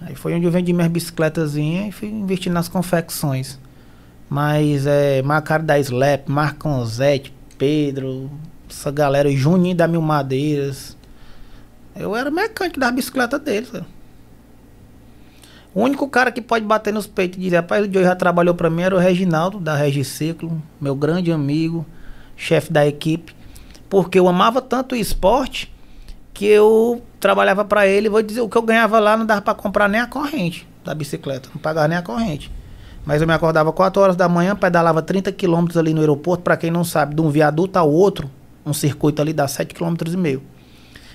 Aí 0.00 0.14
foi 0.14 0.34
onde 0.34 0.44
eu 0.44 0.50
vendi 0.50 0.72
minhas 0.72 0.90
bicicletazinhas 0.90 1.88
e 1.88 1.92
fui 1.92 2.08
investindo 2.08 2.52
nas 2.52 2.68
confecções. 2.68 3.58
Mas 4.28 4.86
é 4.86 5.22
Macari 5.22 5.62
da 5.62 5.78
Slap, 5.78 6.28
Marconzete, 6.28 7.32
Pedro, 7.56 8.30
essa 8.68 8.90
galera, 8.90 9.30
Juninho 9.30 9.76
da 9.76 9.86
Mil 9.86 10.02
Madeiras. 10.02 10.96
Eu 11.94 12.14
era 12.14 12.30
mecânico 12.30 12.80
das 12.80 12.92
bicicletas 12.92 13.40
deles. 13.40 13.70
cara. 13.70 13.86
O 15.72 15.82
único 15.82 16.08
cara 16.08 16.32
que 16.32 16.40
pode 16.40 16.64
bater 16.64 16.92
nos 16.92 17.06
peitos 17.06 17.38
e 17.38 17.42
dizer, 17.42 17.56
rapaz, 17.56 17.86
o 17.86 17.92
Joe 17.92 18.02
já 18.02 18.16
trabalhou 18.16 18.54
pra 18.54 18.70
mim 18.70 18.82
era 18.82 18.94
o 18.94 18.98
Reginaldo, 18.98 19.60
da 19.60 19.76
Regiciclo, 19.76 20.60
meu 20.80 20.94
grande 20.94 21.30
amigo, 21.30 21.84
chefe 22.36 22.72
da 22.72 22.86
equipe. 22.86 23.34
Porque 23.88 24.18
eu 24.18 24.28
amava 24.28 24.60
tanto 24.60 24.94
o 24.94 24.98
esporte 24.98 25.72
que 26.34 26.44
eu 26.44 27.02
trabalhava 27.18 27.64
pra 27.64 27.86
ele, 27.86 28.08
vou 28.08 28.22
dizer, 28.22 28.42
o 28.42 28.48
que 28.48 28.56
eu 28.56 28.62
ganhava 28.62 28.98
lá 28.98 29.16
não 29.16 29.24
dava 29.24 29.40
pra 29.40 29.54
comprar 29.54 29.88
nem 29.88 30.00
a 30.00 30.06
corrente 30.06 30.68
da 30.84 30.94
bicicleta, 30.94 31.48
não 31.54 31.60
pagava 31.60 31.88
nem 31.88 31.96
a 31.96 32.02
corrente. 32.02 32.52
Mas 33.04 33.20
eu 33.20 33.26
me 33.26 33.32
acordava 33.32 33.72
4 33.72 34.02
horas 34.02 34.16
da 34.16 34.28
manhã, 34.28 34.54
pedalava 34.54 35.00
30 35.00 35.32
quilômetros 35.32 35.78
ali 35.78 35.94
no 35.94 36.00
aeroporto, 36.00 36.42
pra 36.42 36.56
quem 36.56 36.70
não 36.70 36.84
sabe, 36.84 37.14
de 37.14 37.22
um 37.22 37.30
viaduto 37.30 37.78
ao 37.78 37.90
outro, 37.90 38.30
um 38.64 38.72
circuito 38.74 39.22
ali 39.22 39.32
dá 39.32 39.48
7 39.48 39.74
quilômetros 39.74 40.12
e 40.12 40.16
meio. 40.16 40.42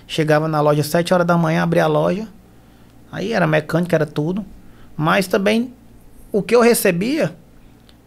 Chegava 0.08 0.48
na 0.48 0.60
loja 0.60 0.84
7 0.84 1.14
horas 1.14 1.28
da 1.28 1.38
manhã, 1.38 1.64
abria 1.64 1.84
a 1.84 1.88
loja. 1.88 2.28
Aí 3.12 3.34
era 3.34 3.46
mecânica, 3.46 3.96
era 3.96 4.06
tudo. 4.06 4.46
Mas 4.96 5.28
também 5.28 5.74
o 6.32 6.42
que 6.42 6.56
eu 6.56 6.62
recebia 6.62 7.36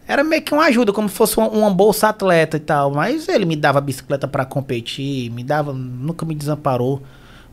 era 0.07 0.23
meio 0.23 0.41
que 0.41 0.53
uma 0.53 0.65
ajuda, 0.65 0.93
como 0.93 1.09
se 1.09 1.15
fosse 1.15 1.37
uma, 1.37 1.47
uma 1.47 1.69
bolsa 1.69 2.09
atleta 2.09 2.57
e 2.57 2.59
tal. 2.59 2.91
Mas 2.91 3.27
ele 3.27 3.45
me 3.45 3.55
dava 3.55 3.81
bicicleta 3.81 4.27
pra 4.27 4.45
competir, 4.45 5.31
me 5.31 5.43
dava, 5.43 5.73
nunca 5.73 6.25
me 6.25 6.35
desamparou. 6.35 7.01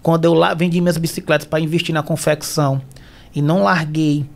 Quando 0.02 0.24
eu 0.24 0.34
lá 0.34 0.52
vendi 0.52 0.80
minhas 0.80 0.98
bicicletas 0.98 1.46
para 1.46 1.60
investir 1.60 1.94
na 1.94 2.02
confecção 2.02 2.82
e 3.34 3.40
não 3.40 3.62
larguei 3.62 4.26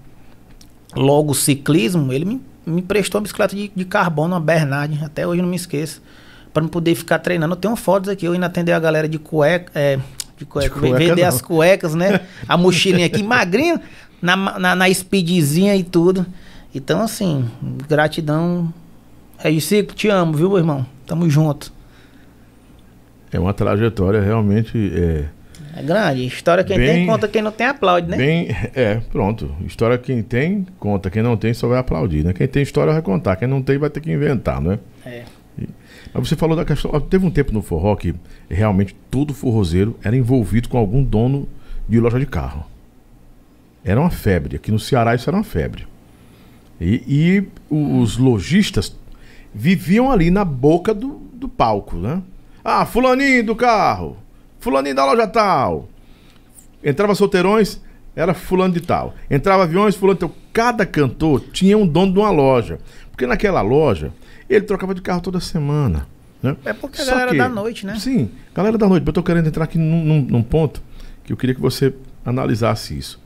logo 0.94 1.32
o 1.32 1.34
ciclismo, 1.34 2.12
ele 2.12 2.24
me, 2.24 2.40
me 2.64 2.80
prestou 2.80 3.18
uma 3.18 3.22
bicicleta 3.24 3.54
de, 3.54 3.70
de 3.74 3.84
carbono, 3.84 4.34
uma 4.34 4.40
Bernard, 4.40 5.04
até 5.04 5.26
hoje 5.26 5.42
não 5.42 5.48
me 5.48 5.56
esqueço, 5.56 6.00
para 6.54 6.62
me 6.62 6.68
poder 6.68 6.94
ficar 6.94 7.18
treinando. 7.18 7.52
Eu 7.52 7.56
tenho 7.56 7.76
fotos 7.76 8.08
aqui, 8.08 8.24
eu 8.24 8.34
indo 8.34 8.44
atender 8.44 8.72
a 8.72 8.78
galera 8.78 9.08
de 9.08 9.18
cueca, 9.18 9.72
é, 9.74 9.98
de 10.38 10.46
cueca, 10.46 10.74
De 10.74 10.80
cueca 10.80 10.98
vender 10.98 11.22
não. 11.22 11.28
as 11.28 11.42
cuecas, 11.42 11.94
né? 11.94 12.20
A 12.48 12.56
mochilinha 12.56 13.06
aqui, 13.06 13.22
magrinho, 13.22 13.80
na, 14.22 14.36
na, 14.36 14.74
na 14.74 14.94
speedzinha 14.94 15.74
e 15.76 15.82
tudo. 15.82 16.24
Então, 16.76 17.00
assim, 17.00 17.48
gratidão. 17.88 18.72
Regiciclo, 19.38 19.94
te 19.96 20.08
amo, 20.08 20.34
viu, 20.34 20.48
meu 20.50 20.58
irmão? 20.58 20.84
Tamo 21.06 21.28
junto. 21.30 21.72
É 23.32 23.38
uma 23.40 23.54
trajetória 23.54 24.20
realmente. 24.20 24.76
É, 24.94 25.24
É 25.78 25.82
grande. 25.82 26.26
História 26.26 26.62
quem 26.62 26.76
Bem- 26.76 26.86
tem, 26.86 27.06
conta 27.06 27.26
quem 27.28 27.40
não 27.40 27.50
tem, 27.50 27.66
aplaude, 27.66 28.08
né? 28.08 28.16
Bem, 28.18 28.48
é, 28.74 28.96
pronto. 29.10 29.50
História 29.64 29.96
quem 29.96 30.22
tem, 30.22 30.66
conta. 30.78 31.10
Quem 31.10 31.22
não 31.22 31.34
tem, 31.36 31.54
só 31.54 31.66
vai 31.66 31.78
aplaudir, 31.78 32.22
né? 32.24 32.34
Quem 32.34 32.46
tem 32.46 32.62
história 32.62 32.92
vai 32.92 33.00
contar. 33.02 33.36
Quem 33.36 33.48
não 33.48 33.62
tem, 33.62 33.78
vai 33.78 33.88
ter 33.88 34.00
que 34.00 34.12
inventar, 34.12 34.60
né? 34.60 34.78
É. 35.04 35.24
Mas 36.12 36.28
você 36.28 36.36
falou 36.36 36.54
da 36.56 36.64
questão. 36.64 36.98
Teve 37.00 37.24
um 37.24 37.30
tempo 37.30 37.52
no 37.54 37.62
forró 37.62 37.96
que 37.96 38.14
realmente 38.50 38.94
todo 39.10 39.32
forrozeiro 39.32 39.98
era 40.04 40.14
envolvido 40.14 40.68
com 40.68 40.76
algum 40.76 41.02
dono 41.02 41.48
de 41.88 41.98
loja 41.98 42.18
de 42.20 42.26
carro. 42.26 42.64
Era 43.82 43.98
uma 44.00 44.10
febre. 44.10 44.56
Aqui 44.56 44.70
no 44.70 44.78
Ceará 44.78 45.14
isso 45.14 45.28
era 45.30 45.36
uma 45.38 45.44
febre. 45.44 45.86
E, 46.80 47.02
e 47.06 47.48
os 47.74 48.16
lojistas 48.18 48.94
viviam 49.54 50.10
ali 50.12 50.30
na 50.30 50.44
boca 50.44 50.92
do, 50.92 51.20
do 51.32 51.48
palco, 51.48 51.96
né? 51.96 52.22
Ah, 52.64 52.84
fulaninho 52.84 53.44
do 53.44 53.56
carro, 53.56 54.16
fulaninho 54.60 54.94
da 54.94 55.04
loja 55.04 55.26
tal. 55.26 55.88
Entrava 56.84 57.14
solteirões, 57.14 57.80
era 58.14 58.34
fulano 58.34 58.74
de 58.74 58.80
tal. 58.80 59.14
Entrava 59.30 59.62
aviões, 59.64 59.94
fulano 59.96 60.14
de 60.18 60.20
tal. 60.20 60.34
Cada 60.52 60.84
cantor 60.86 61.40
tinha 61.52 61.76
um 61.78 61.86
dono 61.86 62.12
de 62.12 62.18
uma 62.18 62.30
loja. 62.30 62.78
Porque 63.10 63.26
naquela 63.26 63.62
loja, 63.62 64.12
ele 64.48 64.64
trocava 64.64 64.94
de 64.94 65.00
carro 65.00 65.20
toda 65.20 65.40
semana. 65.40 66.06
Né? 66.42 66.54
É 66.64 66.72
porque 66.74 67.00
a 67.00 67.04
Só 67.04 67.10
galera 67.12 67.30
que- 67.32 67.38
da 67.38 67.48
noite, 67.48 67.86
né? 67.86 67.98
Sim, 67.98 68.30
galera 68.54 68.76
da 68.76 68.86
noite. 68.88 69.06
Eu 69.06 69.12
tô 69.12 69.22
querendo 69.22 69.46
entrar 69.48 69.64
aqui 69.64 69.78
num, 69.78 70.04
num- 70.04 70.22
num 70.22 70.42
ponto 70.42 70.82
que 71.24 71.32
eu 71.32 71.36
queria 71.36 71.54
que 71.54 71.60
você 71.60 71.94
analisasse 72.24 72.96
isso. 72.96 73.18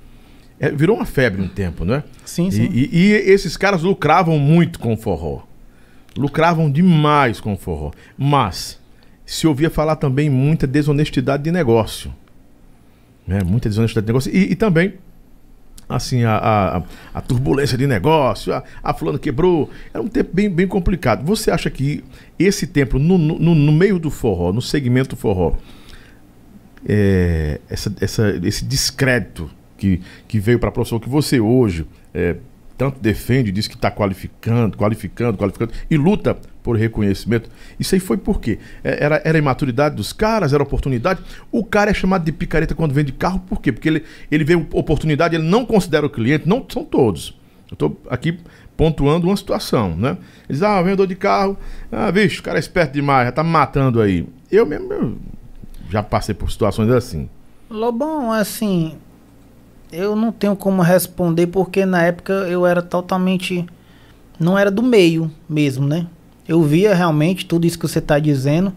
É, 0.60 0.70
virou 0.70 0.96
uma 0.96 1.06
febre 1.06 1.40
um 1.40 1.48
tempo, 1.48 1.84
né? 1.86 2.04
Sim, 2.24 2.48
E, 2.48 2.52
sim. 2.52 2.68
e- 2.70 2.90
e 2.92 3.12
esses 3.12 3.56
caras 3.56 3.82
lucravam 3.82 4.38
muito 4.38 4.78
com 4.78 4.92
o 4.92 4.96
forró. 4.96 5.42
Lucravam 6.16 6.70
demais 6.70 7.40
com 7.40 7.54
o 7.54 7.56
forró. 7.56 7.92
Mas 8.18 8.78
se 9.24 9.46
ouvia 9.46 9.70
falar 9.70 9.96
também 9.96 10.28
muita 10.28 10.66
desonestidade 10.66 11.42
de 11.44 11.50
negócio. 11.50 12.12
Né? 13.26 13.40
Muita 13.42 13.68
desonestidade 13.70 14.04
de 14.06 14.12
negócio. 14.12 14.30
E, 14.36 14.52
e 14.52 14.54
também, 14.54 14.94
assim, 15.88 16.24
a, 16.24 16.36
a, 16.36 16.82
a 17.14 17.20
turbulência 17.22 17.78
de 17.78 17.86
negócio, 17.86 18.52
a, 18.52 18.62
a 18.82 18.92
fulano 18.92 19.18
quebrou. 19.18 19.70
Era 19.94 20.02
um 20.02 20.08
tempo 20.08 20.30
bem, 20.34 20.50
bem 20.50 20.66
complicado. 20.68 21.24
Você 21.24 21.50
acha 21.50 21.70
que 21.70 22.04
esse 22.38 22.66
tempo, 22.66 22.98
no, 22.98 23.16
no, 23.16 23.54
no 23.54 23.72
meio 23.72 23.98
do 23.98 24.10
forró, 24.10 24.52
no 24.52 24.60
segmento 24.60 25.10
do 25.10 25.16
forró, 25.16 25.54
é, 26.86 27.60
essa, 27.68 27.94
essa, 28.00 28.40
esse 28.44 28.64
descrédito 28.64 29.50
que, 29.80 30.00
que 30.28 30.38
veio 30.38 30.58
para 30.58 30.68
a 30.68 30.72
profissão 30.72 31.00
que 31.00 31.08
você 31.08 31.40
hoje 31.40 31.86
é, 32.12 32.36
tanto 32.76 33.00
defende, 33.00 33.50
diz 33.50 33.66
que 33.66 33.74
está 33.74 33.90
qualificando, 33.90 34.76
qualificando, 34.76 35.36
qualificando 35.36 35.72
e 35.90 35.96
luta 35.96 36.36
por 36.62 36.76
reconhecimento. 36.76 37.50
Isso 37.78 37.94
aí 37.94 38.00
foi 38.00 38.16
por 38.16 38.40
quê? 38.40 38.58
É, 38.84 39.04
Era, 39.04 39.22
era 39.24 39.38
imaturidade 39.38 39.96
dos 39.96 40.12
caras, 40.12 40.52
era 40.52 40.62
oportunidade. 40.62 41.20
O 41.50 41.64
cara 41.64 41.90
é 41.90 41.94
chamado 41.94 42.24
de 42.24 42.32
picareta 42.32 42.74
quando 42.74 42.92
vende 42.92 43.12
carro, 43.12 43.40
por 43.40 43.60
quê? 43.60 43.72
Porque 43.72 43.88
ele, 43.88 44.04
ele 44.30 44.44
vê 44.44 44.54
oportunidade, 44.54 45.34
ele 45.34 45.44
não 45.44 45.64
considera 45.64 46.06
o 46.06 46.10
cliente, 46.10 46.48
não 46.48 46.64
são 46.68 46.84
todos. 46.84 47.38
Eu 47.70 47.74
estou 47.74 48.00
aqui 48.08 48.38
pontuando 48.76 49.26
uma 49.26 49.36
situação, 49.36 49.94
né? 49.94 50.16
Eles, 50.48 50.62
ah, 50.62 50.80
vendedor 50.82 51.06
de 51.06 51.14
carro, 51.14 51.58
ah, 51.92 52.10
vixe, 52.10 52.40
o 52.40 52.42
cara 52.42 52.58
é 52.58 52.60
esperto 52.60 52.94
demais, 52.94 53.26
já 53.26 53.32
tá 53.32 53.44
matando 53.44 54.00
aí. 54.00 54.26
Eu 54.50 54.64
mesmo 54.66 54.92
eu 54.92 55.18
já 55.90 56.02
passei 56.02 56.34
por 56.34 56.50
situações 56.50 56.90
assim. 56.90 57.28
Lobão, 57.68 58.32
assim, 58.32 58.96
eu 59.92 60.14
não 60.14 60.30
tenho 60.30 60.54
como 60.54 60.82
responder 60.82 61.48
porque 61.48 61.84
na 61.84 62.02
época 62.02 62.32
eu 62.32 62.66
era 62.66 62.82
totalmente. 62.82 63.66
Não 64.38 64.58
era 64.58 64.70
do 64.70 64.82
meio 64.82 65.30
mesmo, 65.48 65.86
né? 65.86 66.06
Eu 66.48 66.62
via 66.62 66.94
realmente 66.94 67.44
tudo 67.46 67.66
isso 67.66 67.78
que 67.78 67.86
você 67.86 67.98
está 67.98 68.18
dizendo, 68.18 68.72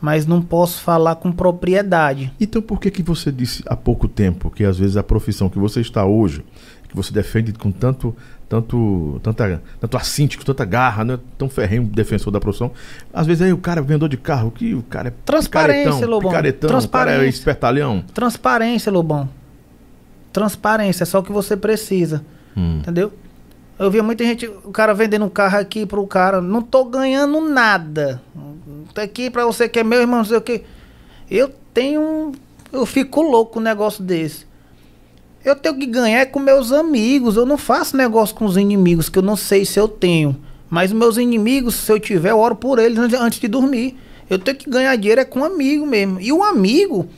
mas 0.00 0.26
não 0.26 0.42
posso 0.42 0.82
falar 0.82 1.16
com 1.16 1.32
propriedade. 1.32 2.32
Então 2.40 2.60
por 2.60 2.80
que, 2.80 2.90
que 2.90 3.02
você 3.02 3.32
disse 3.32 3.62
há 3.66 3.74
pouco 3.76 4.06
tempo 4.06 4.50
que 4.50 4.64
às 4.64 4.78
vezes 4.78 4.96
a 4.96 5.02
profissão 5.02 5.48
que 5.48 5.58
você 5.58 5.80
está 5.80 6.04
hoje, 6.04 6.44
que 6.88 6.94
você 6.94 7.12
defende 7.12 7.52
com 7.52 7.72
tanto 7.72 8.14
tanto 8.48 9.20
tanta 9.22 9.62
tanto 9.80 9.96
assinte, 9.96 10.38
com 10.38 10.44
tanta 10.44 10.64
garra, 10.64 11.04
né? 11.04 11.18
tão 11.36 11.48
ferrenho 11.48 11.84
defensor 11.84 12.32
da 12.32 12.40
profissão. 12.40 12.70
Às 13.12 13.26
vezes 13.26 13.42
aí 13.42 13.52
o 13.52 13.58
cara 13.58 13.80
vendedor 13.80 14.08
de 14.08 14.16
carro, 14.16 14.50
que 14.50 14.74
o 14.74 14.82
cara 14.82 15.08
é 15.08 15.12
Transparência, 15.24 16.06
Lobão. 16.06 16.30
Transparência. 16.30 16.88
o 16.88 16.90
cara 16.90 17.24
é 17.24 17.28
espertalhão. 17.28 18.04
Transparência, 18.12 18.92
Lobão. 18.92 19.28
Transparência, 20.32 21.02
é 21.02 21.06
só 21.06 21.18
o 21.18 21.22
que 21.22 21.32
você 21.32 21.56
precisa. 21.56 22.24
Hum. 22.56 22.78
Entendeu? 22.78 23.12
Eu 23.78 23.90
via 23.90 24.02
muita 24.02 24.24
gente, 24.24 24.46
o 24.46 24.70
cara 24.72 24.92
vendendo 24.92 25.24
um 25.24 25.28
carro 25.28 25.58
aqui 25.58 25.86
pro 25.86 26.04
cara, 26.06 26.40
não 26.40 26.60
tô 26.62 26.84
ganhando 26.84 27.40
nada. 27.40 28.20
Tô 28.92 29.00
aqui 29.00 29.30
pra 29.30 29.46
você 29.46 29.68
que 29.68 29.78
é 29.78 29.84
meu 29.84 30.00
irmão, 30.00 30.18
não 30.18 30.24
sei 30.24 30.36
o 30.36 30.40
que. 30.40 30.62
Eu 31.30 31.50
tenho. 31.72 32.32
Eu 32.72 32.84
fico 32.84 33.22
louco 33.22 33.52
com 33.54 33.60
um 33.60 33.62
negócio 33.62 34.02
desse. 34.02 34.46
Eu 35.44 35.54
tenho 35.54 35.78
que 35.78 35.86
ganhar 35.86 36.18
é 36.20 36.26
com 36.26 36.40
meus 36.40 36.72
amigos. 36.72 37.36
Eu 37.36 37.46
não 37.46 37.56
faço 37.56 37.96
negócio 37.96 38.34
com 38.34 38.44
os 38.44 38.56
inimigos, 38.56 39.08
que 39.08 39.18
eu 39.18 39.22
não 39.22 39.36
sei 39.36 39.64
se 39.64 39.78
eu 39.78 39.86
tenho. 39.86 40.36
Mas 40.68 40.92
meus 40.92 41.16
inimigos, 41.16 41.76
se 41.76 41.92
eu 41.92 42.00
tiver, 42.00 42.30
eu 42.30 42.38
oro 42.38 42.56
por 42.56 42.78
eles 42.78 42.98
antes- 42.98 43.18
antes 43.20 43.38
de 43.38 43.46
dormir. 43.48 43.96
Eu 44.28 44.38
tenho 44.38 44.56
que 44.56 44.68
ganhar 44.68 44.94
dinheiro 44.96 45.20
é 45.20 45.24
com 45.24 45.40
um 45.40 45.44
amigo 45.44 45.86
mesmo. 45.86 46.20
E 46.20 46.32
o 46.32 46.42
amigo, 46.42 47.08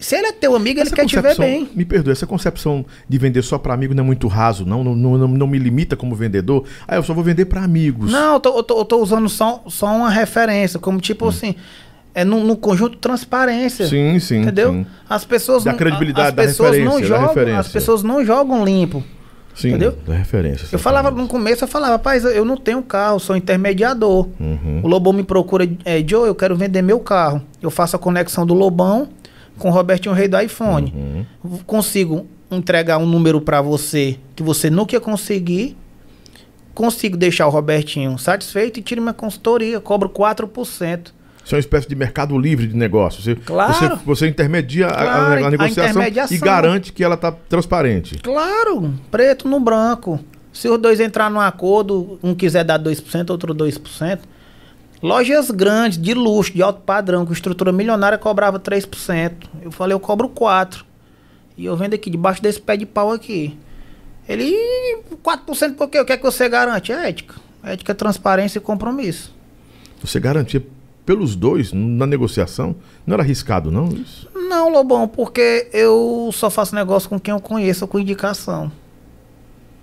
se 0.00 0.16
ele 0.16 0.28
é 0.28 0.32
teu 0.32 0.56
amigo, 0.56 0.80
ele 0.80 0.86
Essa 0.88 0.96
quer 0.96 1.04
te 1.04 1.20
ver 1.20 1.36
bem. 1.36 1.68
Me 1.74 1.84
perdoe, 1.84 2.10
essa 2.10 2.26
concepção 2.26 2.86
de 3.06 3.18
vender 3.18 3.42
só 3.42 3.58
para 3.58 3.74
amigo 3.74 3.92
não 3.92 4.02
é 4.02 4.06
muito 4.06 4.26
raso, 4.28 4.64
não? 4.64 4.82
Não, 4.82 4.96
não, 4.96 5.18
não, 5.18 5.28
não 5.28 5.46
me 5.46 5.58
limita 5.58 5.94
como 5.94 6.14
vendedor. 6.14 6.64
Ah, 6.88 6.96
eu 6.96 7.02
só 7.02 7.12
vou 7.12 7.22
vender 7.22 7.44
para 7.44 7.62
amigos. 7.62 8.10
Não, 8.10 8.34
eu 8.34 8.40
tô, 8.40 8.56
eu 8.56 8.62
tô, 8.62 8.78
eu 8.78 8.84
tô 8.86 8.96
usando 8.96 9.28
só, 9.28 9.62
só 9.68 9.86
uma 9.94 10.08
referência, 10.08 10.80
como 10.80 10.98
tipo 11.02 11.28
assim, 11.28 11.54
é 12.14 12.24
no, 12.24 12.42
no 12.42 12.56
conjunto 12.56 12.96
transparência. 12.96 13.84
Hum. 13.84 13.88
Sim, 13.90 14.18
sim. 14.20 14.40
Entendeu? 14.40 14.72
sim. 14.72 14.86
As 15.08 15.26
pessoas 15.26 15.64
Da 15.64 15.72
não, 15.72 15.78
credibilidade, 15.78 16.28
as 16.28 16.34
da 16.34 16.42
pessoas 16.44 16.70
não 16.70 16.76
referência, 16.76 17.00
da 17.02 17.06
jogam, 17.08 17.28
referência. 17.28 17.60
as 17.60 17.68
pessoas 17.68 18.02
não 18.02 18.24
jogam 18.24 18.64
limpo. 18.64 19.04
Sim, 19.54 19.68
Entendeu? 19.68 19.98
da 20.06 20.14
referência. 20.14 20.66
Eu 20.72 20.78
falava 20.78 21.10
no 21.10 21.26
começo, 21.26 21.64
eu 21.64 21.68
falava, 21.68 21.92
rapaz, 21.92 22.24
eu 22.24 22.44
não 22.46 22.56
tenho 22.56 22.82
carro, 22.82 23.20
sou 23.20 23.36
intermediador. 23.36 24.28
Uhum. 24.40 24.80
O 24.82 24.88
Lobão 24.88 25.12
me 25.12 25.24
procura, 25.24 25.68
é, 25.84 26.02
Joe, 26.06 26.26
eu 26.26 26.34
quero 26.34 26.56
vender 26.56 26.80
meu 26.80 27.00
carro. 27.00 27.42
Eu 27.60 27.70
faço 27.70 27.96
a 27.96 27.98
conexão 27.98 28.46
do 28.46 28.54
Lobão 28.54 29.08
com 29.60 29.68
o 29.68 29.72
Robertinho 29.72 30.12
Rei 30.14 30.26
do 30.26 30.40
iPhone. 30.40 30.92
Uhum. 31.44 31.58
Consigo 31.66 32.26
entregar 32.50 32.98
um 32.98 33.06
número 33.06 33.40
pra 33.40 33.60
você 33.62 34.18
que 34.34 34.42
você 34.42 34.68
nunca 34.68 34.96
ia 34.96 35.00
conseguir. 35.00 35.76
Consigo 36.74 37.16
deixar 37.16 37.46
o 37.46 37.50
Robertinho 37.50 38.18
satisfeito 38.18 38.80
e 38.80 38.82
tiro 38.82 39.00
minha 39.02 39.12
consultoria, 39.12 39.80
cobro 39.80 40.08
4%. 40.08 41.12
Isso 41.44 41.54
é 41.54 41.56
uma 41.56 41.60
espécie 41.60 41.88
de 41.88 41.94
mercado 41.96 42.38
livre 42.38 42.66
de 42.66 42.76
negócio. 42.76 43.20
Você, 43.22 43.34
Claro. 43.34 43.72
você, 43.72 44.04
você 44.04 44.28
intermedia 44.28 44.86
a- 44.86 44.90
a, 44.90 44.92
Claro, 44.94 45.44
a 45.44 45.46
a 45.46 45.50
negociação 45.50 45.90
intermediação. 45.90 46.36
e 46.36 46.40
garante 46.40 46.92
que 46.92 47.02
ela 47.02 47.14
está 47.16 47.32
transparente. 47.32 48.18
Claro, 48.22 48.94
preto 49.10 49.48
no 49.48 49.58
branco. 49.60 50.20
Se 50.52 50.68
os 50.68 50.78
dois 50.78 51.00
entrar 51.00 51.30
num 51.30 51.40
acordo, 51.40 52.18
um 52.22 52.34
quiser 52.34 52.64
dar 52.64 52.78
2%, 52.78 53.30
outro 53.30 53.52
2%. 53.54 54.20
Lojas 55.02 55.50
grandes, 55.50 55.98
de 56.00 56.12
luxo, 56.14 56.52
de 56.52 56.62
alto 56.62 56.82
padrão, 56.82 57.24
com 57.24 57.32
estrutura 57.32 57.72
milionária, 57.72 58.18
cobrava 58.18 58.58
3%. 58.58 59.48
Eu 59.62 59.70
falei, 59.70 59.94
eu 59.94 60.00
cobro 60.00 60.28
4%. 60.28 60.84
E 61.56 61.64
eu 61.64 61.76
vendo 61.76 61.94
aqui, 61.94 62.08
debaixo 62.08 62.42
desse 62.42 62.60
pé 62.60 62.76
de 62.76 62.86
pau 62.86 63.12
aqui. 63.12 63.56
Ele, 64.28 64.54
4% 65.22 65.74
por 65.74 65.88
quê? 65.88 66.00
O 66.00 66.04
que 66.04 66.12
é 66.12 66.16
que 66.16 66.22
você 66.22 66.48
garante? 66.48 66.92
Ética. 66.92 67.34
Ética, 67.62 67.94
transparência 67.94 68.58
e 68.58 68.62
compromisso. 68.62 69.34
Você 70.02 70.18
garantia 70.18 70.64
pelos 71.04 71.34
dois 71.36 71.72
na 71.72 72.06
negociação? 72.06 72.74
Não 73.06 73.14
era 73.14 73.22
arriscado, 73.22 73.70
não? 73.70 73.88
Isso. 73.88 74.28
Não, 74.34 74.70
Lobão, 74.70 75.06
porque 75.06 75.68
eu 75.72 76.30
só 76.32 76.48
faço 76.48 76.74
negócio 76.74 77.08
com 77.08 77.18
quem 77.18 77.32
eu 77.34 77.40
conheço, 77.40 77.86
com 77.86 77.98
indicação. 77.98 78.70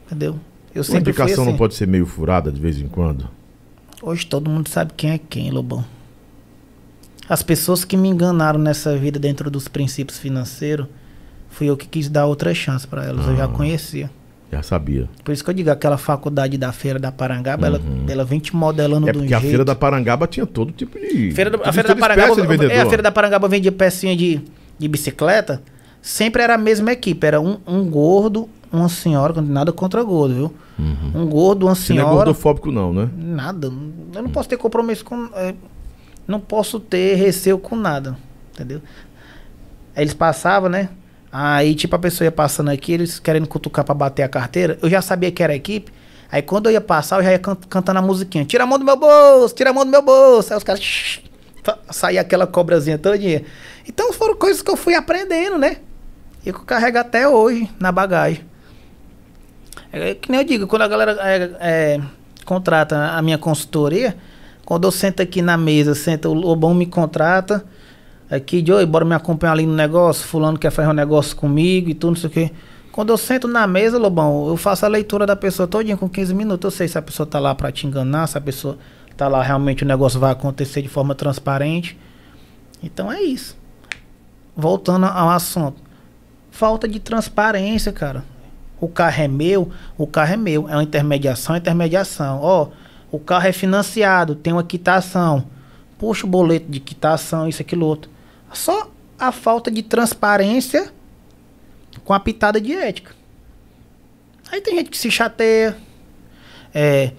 Entendeu? 0.05 0.39
Eu 0.73 0.83
Uma 0.83 0.99
indicação 0.99 1.43
assim. 1.43 1.51
não 1.51 1.57
pode 1.57 1.75
ser 1.75 1.87
meio 1.87 2.05
furada 2.05 2.51
de 2.51 2.59
vez 2.61 2.79
em 2.79 2.87
quando? 2.87 3.27
Hoje 4.01 4.25
todo 4.25 4.49
mundo 4.49 4.69
sabe 4.69 4.93
quem 4.95 5.11
é 5.11 5.17
quem, 5.17 5.51
Lobão. 5.51 5.83
As 7.29 7.43
pessoas 7.43 7.83
que 7.83 7.97
me 7.97 8.07
enganaram 8.09 8.59
nessa 8.59 8.95
vida 8.95 9.19
dentro 9.19 9.49
dos 9.51 9.67
princípios 9.67 10.17
financeiros, 10.17 10.87
fui 11.49 11.67
eu 11.69 11.75
que 11.75 11.87
quis 11.87 12.09
dar 12.09 12.25
outra 12.25 12.53
chance 12.53 12.87
pra 12.87 13.03
elas. 13.05 13.27
Eu 13.27 13.35
já 13.35 13.45
Ah. 13.45 13.47
conhecia. 13.49 14.09
Já 14.49 14.63
sabia. 14.63 15.09
Por 15.25 15.33
isso 15.33 15.43
que 15.43 15.49
eu 15.49 15.53
digo, 15.53 15.69
aquela 15.69 15.97
faculdade 15.97 16.57
da 16.57 16.71
Feira 16.71 16.97
da 16.97 17.11
Parangaba, 17.11 17.67
ela, 17.67 17.81
ela 18.07 18.23
vem 18.23 18.39
te 18.39 18.55
modelando 18.55 19.09
É 19.09 19.11
de 19.11 19.17
um 19.17 19.21
porque 19.21 19.33
a 19.33 19.39
jeito. 19.39 19.49
Feira 19.49 19.65
da 19.65 19.75
Parangaba 19.75 20.25
tinha 20.25 20.45
todo 20.45 20.71
tipo 20.71 20.97
de. 20.97 21.31
Feira 21.33 21.51
toda- 21.51 21.67
a 21.69 21.73
Feira 21.73 21.89
da 21.89 21.95
toda 21.95 22.07
Parangaba, 22.07 22.65
é, 22.73 22.79
a 22.81 22.85
Feira 22.85 23.03
da 23.03 23.11
Parangaba 23.11 23.47
vendia 23.49 23.73
pecinha 23.73 24.15
de, 24.15 24.39
de 24.79 24.87
bicicleta. 24.87 25.61
Sempre 26.01 26.43
era 26.43 26.55
a 26.55 26.57
mesma 26.57 26.93
equipe. 26.93 27.27
Era 27.27 27.41
um, 27.41 27.57
um 27.67 27.89
gordo, 27.89 28.47
uma 28.71 28.87
senhora, 28.87 29.41
nada 29.41 29.73
contra 29.73 30.01
gordo, 30.01 30.33
viu? 30.33 30.53
Um 31.13 31.25
gordo, 31.25 31.65
uma 31.65 31.75
Você 31.75 31.91
não 31.93 31.99
é 31.99 32.03
senhora. 32.05 32.15
gordofóbico, 32.15 32.71
não, 32.71 32.93
né? 32.93 33.09
Nada. 33.17 33.67
Eu 34.15 34.21
não 34.23 34.29
posso 34.29 34.47
ter 34.47 34.55
compromisso 34.55 35.03
com. 35.03 35.27
é, 35.35 35.53
não 36.27 36.39
posso 36.39 36.79
ter 36.79 37.15
receio 37.15 37.57
com 37.57 37.75
nada. 37.75 38.17
Entendeu? 38.53 38.81
Aí 39.95 40.03
eles 40.03 40.13
passavam, 40.13 40.69
né? 40.69 40.89
Aí, 41.31 41.75
tipo, 41.75 41.95
a 41.95 41.99
pessoa 41.99 42.25
ia 42.25 42.31
passando 42.31 42.69
aqui, 42.69 42.93
eles 42.93 43.19
querendo 43.19 43.47
cutucar 43.47 43.83
pra 43.85 43.93
bater 43.93 44.23
a 44.23 44.29
carteira. 44.29 44.77
Eu 44.81 44.89
já 44.89 45.01
sabia 45.01 45.31
que 45.31 45.43
era 45.43 45.53
a 45.53 45.55
equipe. 45.55 45.91
Aí 46.31 46.41
quando 46.41 46.65
eu 46.67 46.73
ia 46.73 46.81
passar, 46.81 47.19
eu 47.19 47.23
já 47.23 47.31
ia 47.31 47.39
can- 47.39 47.57
cantando 47.69 47.99
a 47.99 48.01
musiquinha. 48.01 48.45
Tira 48.45 48.63
a 48.63 48.67
mão 48.67 48.77
do 48.77 48.85
meu 48.85 48.97
bolso, 48.97 49.55
tira 49.55 49.69
a 49.69 49.73
mão 49.73 49.85
do 49.85 49.91
meu 49.91 50.01
bolso. 50.01 50.51
Aí 50.53 50.57
os 50.57 50.63
caras. 50.63 51.19
Saía 51.91 52.21
aquela 52.21 52.47
cobrazinha 52.47 52.97
todinha. 52.97 53.43
Então 53.87 54.11
foram 54.13 54.35
coisas 54.35 54.61
que 54.61 54.71
eu 54.71 54.77
fui 54.77 54.93
aprendendo, 54.95 55.57
né? 55.57 55.77
E 56.45 56.51
que 56.51 56.57
eu 56.59 56.63
carrego 56.65 56.97
até 56.97 57.27
hoje 57.27 57.69
na 57.79 57.91
bagagem. 57.91 58.45
É 59.91 60.13
que 60.15 60.31
nem 60.31 60.41
eu 60.41 60.45
digo, 60.45 60.67
quando 60.67 60.81
a 60.83 60.87
galera 60.87 61.17
é, 61.21 61.51
é, 61.59 62.01
contrata 62.45 63.11
a 63.11 63.21
minha 63.21 63.37
consultoria, 63.37 64.17
quando 64.67 64.83
eu 64.83 64.91
sento 64.91 65.21
aqui 65.21 65.41
na 65.41 65.55
mesa, 65.55 65.95
senta 65.95 66.27
o 66.27 66.33
Lobão 66.33 66.73
me 66.73 66.85
contrata, 66.85 67.63
aqui, 68.29 68.61
Joey, 68.61 68.85
bora 68.85 69.05
me 69.05 69.15
acompanhar 69.15 69.53
ali 69.53 69.65
no 69.65 69.73
negócio, 69.73 70.27
fulano 70.27 70.59
quer 70.59 70.71
fazer 70.71 70.89
um 70.89 70.93
negócio 70.93 71.37
comigo 71.37 71.89
e 71.89 71.93
tudo, 71.93 72.09
não 72.09 72.17
sei 72.17 72.29
o 72.29 72.33
quê. 72.33 72.51
Quando 72.91 73.11
eu 73.11 73.17
sento 73.17 73.47
na 73.47 73.65
mesa, 73.65 73.97
Lobão, 73.97 74.49
eu 74.49 74.57
faço 74.57 74.85
a 74.85 74.89
leitura 74.89 75.25
da 75.25 75.37
pessoa 75.37 75.69
todinha 75.69 75.95
com 75.95 76.09
15 76.09 76.33
minutos. 76.33 76.65
Eu 76.65 76.77
sei 76.77 76.85
se 76.89 76.97
a 76.97 77.01
pessoa 77.01 77.25
tá 77.25 77.39
lá 77.39 77.55
pra 77.55 77.71
te 77.71 77.87
enganar, 77.87 78.27
se 78.27 78.37
a 78.37 78.41
pessoa 78.41 78.77
tá 79.15 79.29
lá 79.29 79.41
realmente 79.41 79.85
o 79.85 79.87
negócio 79.87 80.19
vai 80.19 80.33
acontecer 80.33 80.81
de 80.81 80.89
forma 80.89 81.15
transparente. 81.15 81.97
Então 82.83 83.09
é 83.09 83.21
isso. 83.21 83.55
Voltando 84.53 85.05
ao 85.05 85.29
assunto. 85.29 85.81
Falta 86.51 86.89
de 86.89 86.99
transparência, 86.99 87.93
cara. 87.93 88.25
O 88.81 88.89
carro 88.89 89.23
é 89.23 89.29
meu, 89.29 89.71
o 89.97 90.05
carro 90.05 90.33
é 90.33 90.37
meu. 90.37 90.67
É 90.67 90.73
uma 90.73 90.83
intermediação, 90.83 91.55
é 91.55 91.59
intermediação. 91.59 92.41
Ó, 92.41 92.67
o 93.11 93.19
carro 93.19 93.47
é 93.47 93.51
financiado, 93.51 94.35
tem 94.35 94.53
uma 94.53 94.63
quitação. 94.63 95.45
Puxa 95.97 96.25
o 96.25 96.29
boleto 96.29 96.69
de 96.69 96.79
quitação, 96.79 97.47
isso, 97.47 97.61
aquilo, 97.61 97.85
outro. 97.85 98.11
Só 98.53 98.89
a 99.17 99.31
falta 99.31 99.71
de 99.71 99.81
transparência 99.81 100.91
com 102.03 102.13
a 102.13 102.19
pitada 102.19 102.61
de 102.61 102.73
ética. 102.73 103.15
Aí 104.51 104.61
tem 104.61 104.75
gente 104.75 104.89
que 104.89 104.97
se 104.97 105.09
chateia. 105.09 105.75
É, 106.73 107.11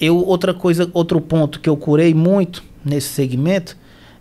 eu, 0.00 0.16
outra 0.16 0.54
coisa, 0.54 0.90
outro 0.92 1.20
ponto 1.20 1.60
que 1.60 1.68
eu 1.68 1.76
curei 1.76 2.14
muito 2.14 2.64
nesse 2.84 3.08
segmento 3.08 3.76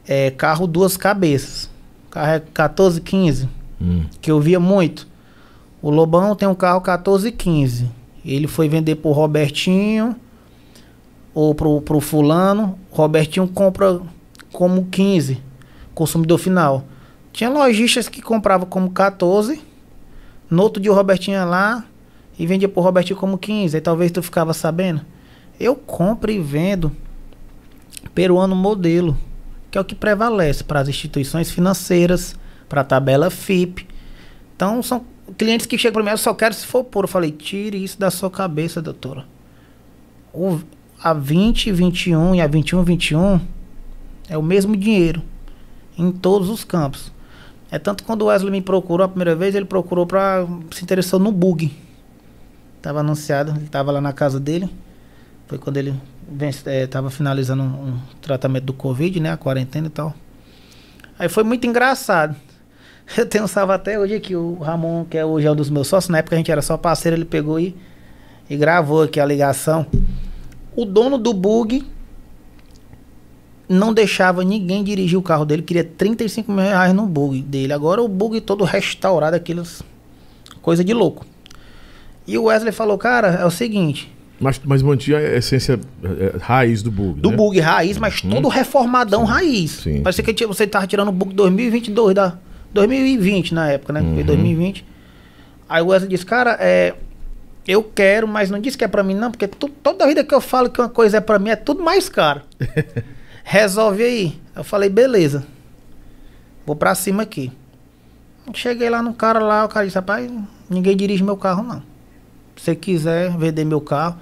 é 0.08 0.30
carro 0.32 0.68
duas 0.68 0.98
cabeças. 0.98 1.70
Carro 2.12 2.32
é 2.32 2.40
14, 2.40 3.02
15 3.02 3.50
Hum. 3.82 4.06
que 4.22 4.32
eu 4.32 4.40
via 4.40 4.60
muito. 4.60 5.08
O 5.82 5.90
Lobão 5.90 6.36
tem 6.36 6.48
um 6.48 6.56
carro 6.56 6.80
1415. 6.80 7.90
Ele 8.24 8.48
foi 8.48 8.70
vender 8.70 8.96
pro 8.96 9.12
Robertinho 9.12 10.16
ou 11.34 11.54
pro, 11.56 11.82
pro 11.82 12.00
fulano. 12.00 12.78
Robertinho 12.92 13.48
compra 13.48 14.02
como 14.52 14.86
15, 14.86 15.42
consumidor 15.94 16.38
final. 16.38 16.86
Tinha 17.32 17.50
lojistas 17.50 18.08
que 18.08 18.22
compravam 18.22 18.68
como 18.68 18.92
14. 18.92 19.62
No 20.50 20.64
outro 20.64 20.82
dia 20.82 20.92
o 20.92 20.96
Robertinho 20.96 21.36
ia 21.36 21.46
lá 21.46 21.86
e 22.38 22.46
vendia 22.46 22.70
pro 22.70 22.82
Robertinho 22.82 23.18
como 23.18 23.38
15. 23.38 23.76
Aí 23.76 23.82
talvez 23.82 24.12
tu 24.12 24.22
ficava 24.22 24.54
sabendo. 24.54 25.02
Eu 25.60 25.76
compro 25.76 26.32
e 26.32 26.40
vendo 26.40 26.92
peruano 28.14 28.56
modelo, 28.56 29.18
que 29.72 29.78
é 29.78 29.82
o 29.82 29.86
que 29.86 29.96
prevalece 29.96 30.64
para 30.64 30.80
as 30.80 30.88
instituições 30.88 31.50
financeiras, 31.50 32.36
para 32.70 32.82
a 32.82 32.84
tabela 32.84 33.30
FIP. 33.30 33.88
Então 34.56 34.84
são 34.84 35.06
clientes 35.38 35.66
que 35.66 35.78
chegam 35.78 36.04
mim, 36.04 36.12
eu 36.12 36.18
só 36.18 36.34
quero 36.34 36.54
se 36.54 36.66
for 36.66 36.84
puro. 36.84 37.06
Eu 37.06 37.10
falei, 37.10 37.32
tire 37.32 37.84
isso 37.84 38.00
da 38.00 38.12
sua 38.12 38.30
cabeça, 38.30 38.82
doutora. 38.82 39.26
o, 40.34 40.60
a 41.04 41.14
20, 41.14 41.70
21 41.74 42.36
e 42.36 42.42
a 42.42 42.48
21, 42.48 42.82
21 42.82 43.42
é 44.30 44.38
o 44.38 44.42
mesmo 44.42 44.78
dinheiro 44.78 45.22
em 45.98 46.12
todos 46.14 46.50
os 46.50 46.64
campos. 46.64 47.12
É 47.70 47.78
tanto 47.78 48.06
quando 48.06 48.22
o 48.22 48.26
Wesley 48.26 48.52
me 48.52 48.62
procurou 48.62 49.04
a 49.04 49.08
primeira 49.10 49.36
vez, 49.36 49.54
ele 49.54 49.66
procurou 49.66 50.08
para 50.08 50.48
se 50.72 50.82
interessou 50.82 51.20
no 51.20 51.32
bug. 51.32 51.76
Tava 52.82 53.02
anunciado, 53.02 53.52
ele 53.52 53.68
tava 53.68 53.92
lá 53.92 54.00
na 54.00 54.14
casa 54.14 54.40
dele. 54.40 54.70
Foi 55.48 55.58
quando 55.58 55.78
ele 55.78 55.94
estava 56.72 57.08
é, 57.08 57.12
finalizando 57.12 57.64
um, 57.64 57.88
um, 57.90 58.00
tratamento 58.22 58.64
do 58.64 58.74
Covid, 58.74 59.20
né? 59.20 59.32
A 59.32 59.38
quarentena 59.38 59.88
e 59.88 59.90
tal. 59.90 60.14
Aí 61.20 61.28
foi 61.28 61.44
muito 61.44 61.68
engraçado. 61.68 62.36
Eu 63.18 63.26
tenho 63.26 63.44
um 63.44 63.48
salvo 63.48 63.74
até 63.74 64.00
hoje 64.00 64.16
aqui, 64.16 64.36
o 64.36 64.56
Ramon, 64.56 65.04
que 65.06 65.18
é 65.18 65.26
hoje 65.26 65.48
é 65.48 65.52
um 65.52 65.56
dos 65.56 65.70
meus 65.70 65.88
sócios, 65.88 66.10
na 66.10 66.20
época 66.20 66.36
a 66.36 66.38
gente 66.38 66.52
era 66.52 66.62
só 66.62 66.78
parceiro, 66.78 67.18
ele 67.18 67.26
pegou 67.26 67.60
e, 67.60 67.76
e 68.50 68.56
gravou 68.56 69.04
aqui 69.04 69.20
a 69.20 69.26
ligação. 69.26 69.86
O 70.76 70.86
dono 70.86 71.18
do 71.18 71.34
bug 71.34 71.84
não 73.68 73.94
deixava 73.94 74.44
ninguém 74.44 74.84
dirigir 74.84 75.18
o 75.18 75.22
carro 75.22 75.46
dele, 75.46 75.62
queria 75.62 75.84
35 75.84 76.52
mil 76.52 76.64
reais 76.64 76.94
no 76.94 77.06
bug 77.06 77.42
dele. 77.42 77.74
Agora 77.74 78.02
o 78.02 78.08
bug 78.08 78.40
todo 78.42 78.64
restaurado, 78.64 79.36
aquelas 79.36 79.82
coisa 80.62 80.84
de 80.84 80.94
louco. 80.94 81.26
E 82.26 82.38
o 82.38 82.44
Wesley 82.44 82.72
falou, 82.72 82.98
cara, 82.98 83.28
é 83.28 83.46
o 83.46 83.52
seguinte. 83.52 84.12
Mas, 84.40 84.60
mas 84.64 84.82
mantinha 84.82 85.18
a 85.18 85.38
essência 85.38 85.80
é, 86.04 86.08
é, 86.08 86.38
raiz 86.40 86.82
do 86.82 86.92
bug. 86.92 87.20
Do 87.20 87.30
né? 87.30 87.36
bug 87.36 87.60
raiz, 87.60 87.98
mas 87.98 88.24
hum. 88.24 88.30
todo 88.30 88.48
reformadão 88.48 89.26
sim, 89.26 89.32
raiz. 89.32 89.72
Sim. 89.72 90.02
Parecia 90.02 90.24
que 90.24 90.46
você 90.46 90.66
tava 90.66 90.88
tirando 90.88 91.10
o 91.10 91.12
bug 91.12 91.34
2022 91.34 92.16
da. 92.16 92.38
2020 92.74 93.54
na 93.54 93.70
época, 93.70 93.94
né? 93.94 94.02
Uhum. 94.02 94.16
Foi 94.16 94.24
2020. 94.24 94.84
Aí 95.70 95.84
o 95.84 95.88
Wesley 95.88 96.10
disse, 96.10 96.26
cara, 96.26 96.58
é, 96.60 96.96
eu 97.68 97.84
quero, 97.84 98.28
mas 98.28 98.50
não 98.50 98.60
disse 98.60 98.78
que 98.78 98.84
é 98.84 98.88
pra 98.88 99.04
mim, 99.04 99.14
não, 99.14 99.32
porque 99.32 99.48
tu, 99.48 99.70
toda 99.70 100.08
vida 100.08 100.24
que 100.24 100.34
eu 100.34 100.42
falo 100.42 100.70
que 100.70 100.82
uma 100.82 100.90
coisa 100.90 101.18
é 101.18 101.22
pra 101.22 101.40
mim 101.40 101.50
é 101.50 101.56
tudo 101.56 101.82
mais 101.82 102.10
caro. 102.10 102.42
Resolve 103.44 104.04
aí. 104.04 104.42
Eu 104.56 104.64
falei, 104.64 104.90
beleza. 104.90 105.46
Vou 106.66 106.76
pra 106.76 106.96
cima 106.96 107.24
aqui. 107.24 107.52
Cheguei 108.54 108.90
lá 108.90 109.02
no 109.02 109.14
cara 109.14 109.40
lá, 109.40 109.64
o 109.66 109.70
cara 109.70 109.86
disse, 109.86 109.98
rapaz, 109.98 110.30
ninguém 110.70 110.96
dirige 110.98 111.24
meu 111.24 111.38
carro 111.38 111.64
não. 111.64 111.80
Se 112.56 112.66
você 112.66 112.76
quiser 112.76 113.36
vender 113.38 113.64
meu 113.64 113.80
carro, 113.80 114.20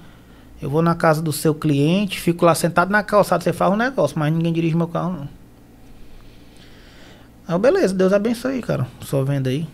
eu 0.60 0.70
vou 0.70 0.80
na 0.80 0.94
casa 0.94 1.20
do 1.20 1.32
seu 1.32 1.54
cliente, 1.54 2.20
fico 2.20 2.44
lá 2.44 2.54
sentado 2.54 2.90
na 2.90 3.02
calçada, 3.02 3.42
você 3.42 3.52
faz 3.52 3.72
um 3.72 3.76
negócio, 3.76 4.16
mas 4.18 4.32
ninguém 4.32 4.52
dirige 4.52 4.76
meu 4.76 4.86
carro 4.86 5.12
não. 5.12 5.28
Aí, 7.48 7.58
beleza, 7.58 7.92
Deus 7.92 8.12
abençoe, 8.12 8.62
cara. 8.62 8.86
Só 9.00 9.24
venda 9.24 9.50
aí. 9.50 9.66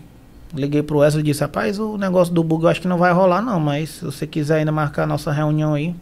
Liguei 0.53 0.81
pro 0.81 0.99
Wesley 0.99 1.21
e 1.21 1.25
disse, 1.25 1.41
rapaz, 1.41 1.79
o 1.79 1.97
negócio 1.97 2.33
do 2.33 2.43
bug 2.43 2.63
eu 2.63 2.69
acho 2.69 2.81
que 2.81 2.87
não 2.87 2.97
vai 2.97 3.13
rolar 3.13 3.41
não, 3.41 3.59
mas 3.59 3.89
se 3.89 4.05
você 4.05 4.25
quiser 4.25 4.57
ainda 4.57 4.71
marcar 4.71 5.03
a 5.03 5.07
nossa 5.07 5.31
reunião 5.31 5.73
aí, 5.75 5.95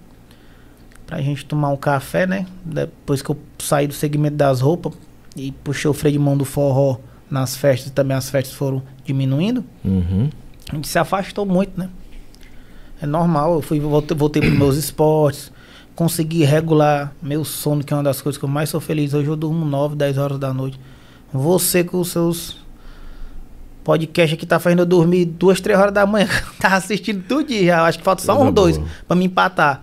pra 1.05 1.21
gente 1.21 1.45
tomar 1.45 1.69
um 1.69 1.77
café, 1.77 2.25
né? 2.25 2.45
Depois 2.63 3.21
que 3.21 3.29
eu 3.29 3.37
saí 3.59 3.87
do 3.87 3.93
segmento 3.93 4.37
das 4.37 4.61
roupas 4.61 4.93
e 5.35 5.51
puxei 5.51 5.89
o 5.89 5.93
freio 5.93 6.13
de 6.13 6.19
mão 6.19 6.37
do 6.37 6.45
forró 6.45 6.97
nas 7.29 7.57
festas, 7.57 7.91
também 7.91 8.15
as 8.15 8.29
festas 8.29 8.55
foram 8.55 8.81
diminuindo, 9.03 9.65
uhum. 9.83 10.29
a 10.71 10.75
gente 10.75 10.87
se 10.87 10.97
afastou 10.97 11.45
muito, 11.45 11.77
né? 11.77 11.89
É 13.01 13.05
normal, 13.05 13.55
eu 13.55 13.61
fui, 13.61 13.79
voltei, 13.79 14.17
voltei 14.17 14.41
pros 14.41 14.57
meus 14.57 14.77
esportes, 14.77 15.51
consegui 15.93 16.43
regular 16.43 17.13
meu 17.21 17.43
sono, 17.43 17.83
que 17.83 17.93
é 17.93 17.97
uma 17.97 18.03
das 18.03 18.21
coisas 18.21 18.39
que 18.39 18.45
eu 18.45 18.49
mais 18.49 18.69
sou 18.69 18.79
feliz. 18.79 19.13
Hoje 19.13 19.27
eu 19.27 19.35
durmo 19.35 19.65
9, 19.65 19.95
10 19.95 20.17
horas 20.17 20.39
da 20.39 20.53
noite. 20.53 20.79
Você 21.33 21.83
com 21.83 21.99
os 21.99 22.09
seus 22.09 22.57
podcast 23.87 24.35
aqui 24.35 24.45
tá 24.45 24.59
fazendo 24.59 24.79
eu 24.79 24.85
dormir 24.85 25.23
2, 25.23 25.61
3 25.61 25.79
horas 25.79 25.93
da 25.93 26.05
manhã. 26.05 26.27
tá 26.59 26.75
assistindo 26.75 27.23
tudo 27.25 27.47
dia. 27.47 27.83
Acho 27.83 27.97
que 27.97 28.03
falta 28.03 28.21
só 28.21 28.39
um, 28.41 28.51
dois 28.51 28.77
pra 29.07 29.15
me 29.15 29.23
empatar. 29.23 29.81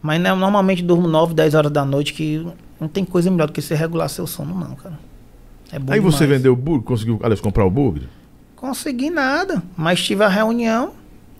Mas 0.00 0.18
né, 0.18 0.34
normalmente 0.34 0.82
durmo 0.82 1.06
9, 1.06 1.34
10 1.34 1.54
horas 1.54 1.70
da 1.70 1.84
noite, 1.84 2.14
que 2.14 2.46
não 2.80 2.88
tem 2.88 3.04
coisa 3.04 3.30
melhor 3.30 3.46
do 3.48 3.52
que 3.52 3.60
você 3.60 3.74
regular 3.74 4.08
seu 4.08 4.26
sono, 4.26 4.54
não, 4.54 4.74
cara. 4.74 4.98
É 5.70 5.78
bom 5.78 5.92
Aí 5.92 5.98
demais. 5.98 6.14
você 6.14 6.26
vendeu 6.26 6.54
o 6.54 6.56
bug, 6.56 6.84
conseguiu, 6.84 7.20
aliás, 7.22 7.38
comprar 7.38 7.66
o 7.66 7.70
bug? 7.70 8.08
Consegui 8.56 9.10
nada, 9.10 9.62
mas 9.76 10.02
tive 10.02 10.24
a 10.24 10.28
reunião. 10.28 10.92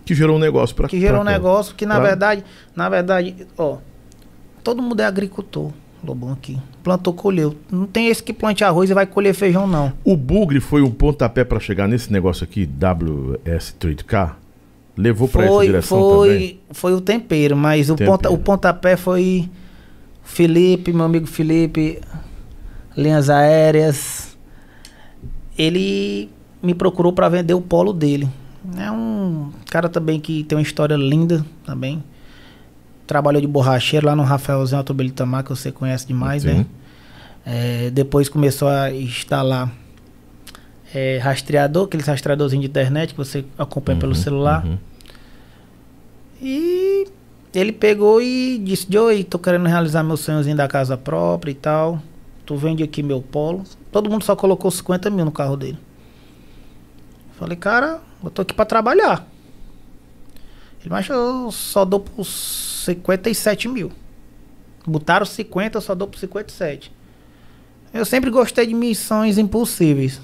Que 0.05 0.14
gerou 0.14 0.36
um 0.36 0.38
negócio 0.38 0.76
para 0.76 0.88
Que 0.88 1.00
gerou 1.00 1.22
um 1.22 1.24
negócio 1.24 1.74
que, 1.74 1.86
na 1.86 1.94
pra... 1.94 2.05
verdade, 2.05 2.44
na 2.76 2.88
verdade, 2.90 3.46
ó, 3.57 3.78
todo 4.62 4.82
mundo 4.82 5.00
é 5.00 5.07
agricultor, 5.07 5.72
Lobão 6.05 6.32
aqui. 6.32 6.59
Plantou, 6.82 7.12
colheu. 7.12 7.55
Não 7.70 7.86
tem 7.86 8.09
esse 8.09 8.22
que 8.22 8.32
plante 8.32 8.62
arroz 8.62 8.90
e 8.90 8.94
vai 8.94 9.07
colher 9.07 9.34
feijão, 9.34 9.66
não. 9.66 9.92
O 10.05 10.16
bugre 10.16 10.61
foi 10.61 10.82
um 10.82 10.90
pontapé 10.90 11.44
para 11.44 11.59
chegar 11.59 11.88
nesse 11.88 12.12
negócio 12.12 12.44
aqui, 12.44 12.66
WS 12.66 13.74
Trade 13.78 14.05
Car? 14.05 14.38
Levou 14.96 15.26
para 15.26 15.46
essa 15.46 15.61
direção 15.66 15.98
foi, 15.98 16.28
também? 16.28 16.61
Foi 16.70 16.94
o 16.94 17.00
tempero, 17.00 17.57
mas 17.57 17.88
tempero. 17.88 18.11
O, 18.11 18.12
ponta, 18.12 18.30
o 18.30 18.38
pontapé 18.38 18.96
foi 18.96 19.48
Felipe, 20.22 20.92
meu 20.92 21.05
amigo 21.05 21.26
Felipe, 21.26 22.00
linhas 22.96 23.28
aéreas. 23.28 24.36
Ele 25.59 26.30
me 26.62 26.74
procurou 26.74 27.12
para 27.12 27.28
vender 27.28 27.55
o 27.55 27.61
polo 27.61 27.92
dele. 27.92 28.28
É 28.78 28.90
um 28.90 29.50
cara 29.70 29.88
também 29.88 30.18
que 30.18 30.44
tem 30.44 30.57
uma 30.57 30.62
história 30.62 30.96
linda 30.96 31.44
também. 31.64 32.02
Trabalhou 33.07 33.40
de 33.40 33.46
borracheiro 33.46 34.07
lá 34.07 34.16
no 34.16 34.22
Rafaelzinho 34.22 34.78
Autobelitamar, 34.78 35.44
que 35.44 35.50
você 35.50 35.70
conhece 35.70 36.07
demais, 36.07 36.42
Sim. 36.42 36.48
né? 36.48 36.66
É, 37.46 37.90
depois 37.90 38.28
começou 38.28 38.68
a 38.68 38.90
instalar 38.90 39.70
é, 40.94 41.18
rastreador, 41.18 41.84
aqueles 41.84 42.07
rastreadorzinhos 42.07 42.62
de 42.62 42.70
internet 42.70 43.11
que 43.11 43.18
você 43.18 43.44
acompanha 43.59 43.96
uhum, 43.96 44.00
pelo 44.00 44.14
celular. 44.14 44.64
Uhum. 44.64 44.78
E 46.40 47.07
ele 47.55 47.72
pegou 47.72 48.20
e 48.22 48.59
disse, 48.59 48.86
Joey, 48.88 49.24
tô 49.24 49.38
querendo 49.38 49.66
realizar 49.66 50.02
meu 50.02 50.16
sonhozinho 50.16 50.57
da 50.57 50.68
casa 50.68 50.96
própria 50.96 51.50
e 51.50 51.55
tal. 51.55 52.00
Tu 52.46 52.57
vende 52.57 52.82
aqui 52.82 53.02
meu 53.02 53.20
polo. 53.20 53.64
Todo 53.90 54.11
mundo 54.11 54.24
só 54.24 54.36
colocou 54.36 54.70
50 54.70 55.11
mil 55.11 55.24
no 55.24 55.32
carro 55.32 55.57
dele. 55.57 55.78
Falei, 57.38 57.57
cara, 57.57 58.00
eu 58.22 58.30
tô 58.30 58.42
aqui 58.42 58.55
pra 58.55 58.64
trabalhar. 58.64 59.26
Ele, 60.80 60.90
mas 60.90 61.09
eu 61.09 61.50
só 61.50 61.84
dou 61.84 62.00
por 62.00 62.24
57 62.85 63.68
mil. 63.68 63.93
Botaram 64.87 65.24
50, 65.24 65.78
eu 65.78 65.82
só 65.82 65.95
dou 65.95 66.07
por 66.09 66.18
57. 66.18 66.93
Eu 67.93 68.05
sempre 68.05 68.30
gostei 68.30 68.66
de 68.66 68.74
missões 68.74 69.39
impossíveis. 69.39 70.20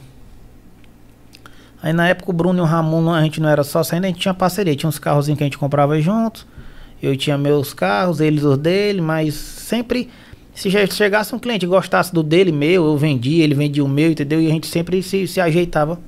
Aí 1.82 1.92
na 1.92 2.08
época 2.08 2.30
o 2.30 2.32
Bruno 2.32 2.58
e 2.58 2.62
o 2.62 2.64
Ramon, 2.64 3.12
a 3.12 3.22
gente 3.22 3.40
não 3.40 3.48
era 3.48 3.64
só 3.64 3.80
ainda 3.90 4.06
a 4.06 4.11
gente 4.11 4.20
tinha 4.20 4.34
parceria. 4.34 4.76
Tinha 4.76 4.88
uns 4.88 4.98
carrozinhos 4.98 5.38
que 5.38 5.44
a 5.44 5.46
gente 5.46 5.58
comprava 5.58 6.00
juntos. 6.00 6.46
Eu 7.02 7.16
tinha 7.16 7.38
meus 7.38 7.72
carros, 7.72 8.20
eles 8.20 8.44
os 8.44 8.58
dele, 8.58 9.00
mas 9.00 9.34
sempre, 9.34 10.11
se 10.54 10.70
chegasse 10.70 11.34
um 11.34 11.38
cliente 11.38 11.66
gostasse 11.66 12.12
do 12.12 12.22
dele, 12.22 12.52
meu, 12.52 12.84
eu 12.84 12.96
vendia, 12.98 13.42
ele 13.42 13.54
vendia 13.54 13.82
o 13.82 13.88
meu, 13.88 14.11
entendeu? 14.11 14.40
E 14.40 14.46
a 14.46 14.50
gente 14.50 14.66
sempre 14.66 15.02
se, 15.02 15.26
se 15.26 15.40
ajeitava 15.40 15.98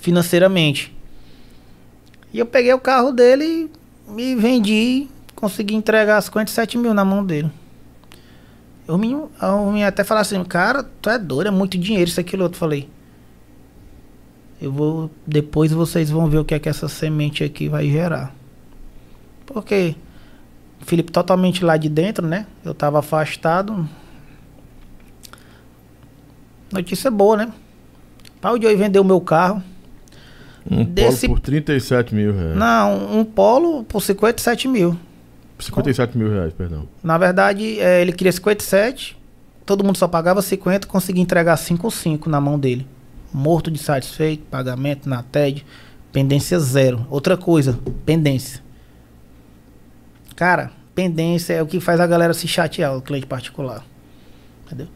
financeiramente. 0.00 0.92
E 2.32 2.40
eu 2.40 2.46
peguei 2.46 2.72
o 2.72 2.80
carro 2.80 3.12
dele 3.12 3.70
e 4.18 4.34
vendi, 4.34 5.06
consegui 5.36 5.74
entregar 5.76 6.20
57 6.20 6.76
mil 6.78 6.92
na 6.92 7.04
mão 7.04 7.24
dele. 7.24 7.52
Eu 8.88 8.96
me, 8.96 9.12
eu 9.12 9.72
me 9.72 9.84
até 9.84 10.02
falar 10.02 10.22
assim, 10.22 10.42
cara, 10.42 10.82
tu 10.82 11.10
é 11.10 11.18
doido, 11.18 11.48
é 11.48 11.50
muito 11.50 11.76
dinheiro 11.76 12.08
isso, 12.08 12.18
aquilo, 12.18 12.44
outro. 12.44 12.58
Falei, 12.58 12.88
eu 14.60 14.72
vou. 14.72 15.10
Depois 15.26 15.70
vocês 15.72 16.10
vão 16.10 16.28
ver 16.28 16.38
o 16.38 16.44
que 16.44 16.54
é 16.54 16.58
que 16.58 16.68
essa 16.68 16.88
semente 16.88 17.44
aqui 17.44 17.68
vai 17.68 17.88
gerar. 17.88 18.34
Porque 19.44 19.94
Felipe 20.80 21.12
totalmente 21.12 21.64
lá 21.64 21.76
de 21.76 21.88
dentro, 21.88 22.26
né? 22.26 22.46
Eu 22.64 22.74
tava 22.74 22.98
afastado. 22.98 23.88
Notícia 26.72 27.10
boa, 27.10 27.36
né? 27.36 27.52
Pau 28.40 28.58
de 28.58 28.66
hoje 28.66 28.76
vendeu 28.76 29.02
o 29.02 29.04
meu 29.04 29.20
carro. 29.20 29.62
Um 30.68 30.84
Desse... 30.84 31.26
polo 31.26 31.40
por 31.40 31.44
37 31.44 32.14
mil 32.14 32.32
reais. 32.32 32.56
Não, 32.56 33.18
um 33.18 33.24
polo 33.24 33.84
por 33.84 34.00
57 34.00 34.68
mil. 34.68 34.96
57 35.58 36.18
mil 36.18 36.30
reais, 36.30 36.52
perdão. 36.52 36.88
Na 37.02 37.16
verdade, 37.16 37.80
é, 37.80 38.02
ele 38.02 38.12
queria 38.12 38.32
57, 38.32 39.16
todo 39.64 39.82
mundo 39.82 39.96
só 39.96 40.06
pagava 40.06 40.42
50, 40.42 40.86
consegui 40.86 41.20
entregar 41.20 41.56
5 41.56 41.86
ou 41.86 41.90
5 41.90 42.28
na 42.28 42.40
mão 42.40 42.58
dele 42.58 42.86
morto 43.36 43.70
de 43.70 43.78
satisfeito, 43.78 44.44
pagamento 44.50 45.08
na 45.08 45.22
TED, 45.22 45.64
pendência 46.10 46.58
zero. 46.58 47.06
Outra 47.10 47.36
coisa, 47.36 47.78
pendência. 48.06 48.62
Cara, 50.34 50.72
pendência 50.94 51.52
é 51.52 51.62
o 51.62 51.66
que 51.66 51.78
faz 51.78 52.00
a 52.00 52.06
galera 52.06 52.32
se 52.32 52.48
chatear, 52.48 52.96
o 52.96 53.02
cliente 53.02 53.26
particular. 53.26 53.84
Entendeu? 54.64 54.88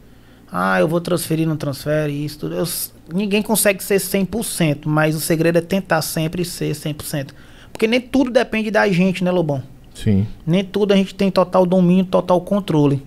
Ah, 0.51 0.79
eu 0.79 0.87
vou 0.87 0.99
transferir, 0.99 1.47
não 1.47 1.55
transfere, 1.55 2.25
isso 2.25 2.39
tudo. 2.39 2.55
Eu, 2.55 2.65
ninguém 3.13 3.43
consegue 3.43 3.83
ser 3.83 3.97
100%, 3.97 4.81
mas 4.85 5.15
o 5.15 5.19
segredo 5.19 5.59
é 5.59 5.61
tentar 5.61 6.01
sempre 6.01 6.43
ser 6.43 6.73
100%. 6.73 7.29
Porque 7.71 7.87
nem 7.87 8.01
tudo 8.01 8.31
depende 8.31 8.71
da 8.71 8.87
gente, 8.89 9.23
né, 9.23 9.31
Lobão? 9.31 9.63
Sim. 9.93 10.27
Nem 10.45 10.63
tudo 10.63 10.93
a 10.93 10.95
gente 10.95 11.13
tem 11.13 11.29
total 11.29 11.65
domínio, 11.65 12.05
total 12.05 12.41
controle. 12.41 13.05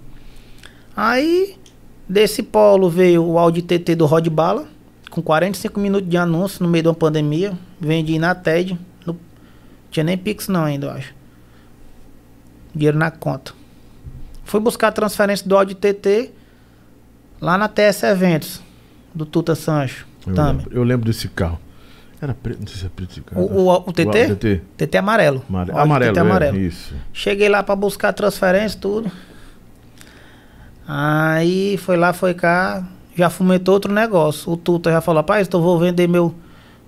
Aí, 0.97 1.57
desse 2.09 2.43
polo 2.43 2.89
veio 2.89 3.25
o 3.25 3.39
Audi 3.39 3.63
TT 3.63 3.97
do 3.97 4.07
Rod 4.07 4.29
Bala, 4.29 4.67
com 5.11 5.23
45 5.23 5.79
minutos 5.81 6.09
de 6.09 6.17
anúncio 6.17 6.63
no 6.63 6.69
meio 6.69 6.83
de 6.83 6.89
uma 6.89 6.95
pandemia. 6.95 7.57
Vendi 7.81 8.19
na 8.19 8.35
TED. 8.35 8.79
No, 9.07 9.19
tinha 9.91 10.05
nem 10.05 10.17
Pix 10.17 10.49
não 10.49 10.65
ainda, 10.65 10.87
eu 10.87 10.91
acho. 10.91 11.15
dinheiro 12.75 12.99
na 12.99 13.11
conta. 13.11 13.53
Fui 14.45 14.61
buscar 14.61 14.89
a 14.89 14.93
transferência 14.93 15.47
do 15.49 15.57
Audi 15.57 15.75
TT 15.75 16.31
lá 17.41 17.57
na 17.59 17.69
TS 17.69 18.03
Eventos, 18.03 18.61
do 19.15 19.25
Tuta 19.25 19.55
Sancho. 19.55 20.07
Eu 20.27 20.33
lembro, 20.33 20.79
eu 20.79 20.85
lembro 20.85 21.07
desse 21.07 21.29
carro. 21.29 21.59
Era 22.21 22.33
preto, 22.35 22.61
não 22.61 22.67
sei 22.67 22.77
se 22.79 22.87
é 22.87 22.89
preto 22.89 23.23
carro. 23.23 23.43
O, 23.43 23.67
o, 23.69 23.75
o 23.89 23.93
TT? 23.93 24.03
O 24.33 24.37
TT. 24.37 24.61
TT 24.77 24.97
amarelo. 24.99 25.43
Amare- 25.49 25.71
O 25.71 25.75
Audi 25.75 25.83
Amarelo, 25.85 26.13
TT 26.13 26.19
é, 26.19 26.23
amarelo. 26.23 26.57
isso. 26.59 26.95
Cheguei 27.13 27.49
lá 27.49 27.63
pra 27.63 27.77
buscar 27.77 28.13
transferência, 28.13 28.79
tudo. 28.81 29.11
Aí 30.87 31.77
foi 31.79 31.97
lá, 31.97 32.13
foi 32.13 32.35
cá, 32.35 32.87
já 33.17 33.31
fomentou 33.31 33.75
outro 33.75 33.93
negócio. 33.93 34.53
O 34.53 34.57
Tuta 34.57 34.91
já 34.91 35.01
falou, 35.01 35.21
rapaz, 35.21 35.47
então 35.47 35.61
vou 35.63 35.79
vender 35.79 36.07
meu. 36.09 36.35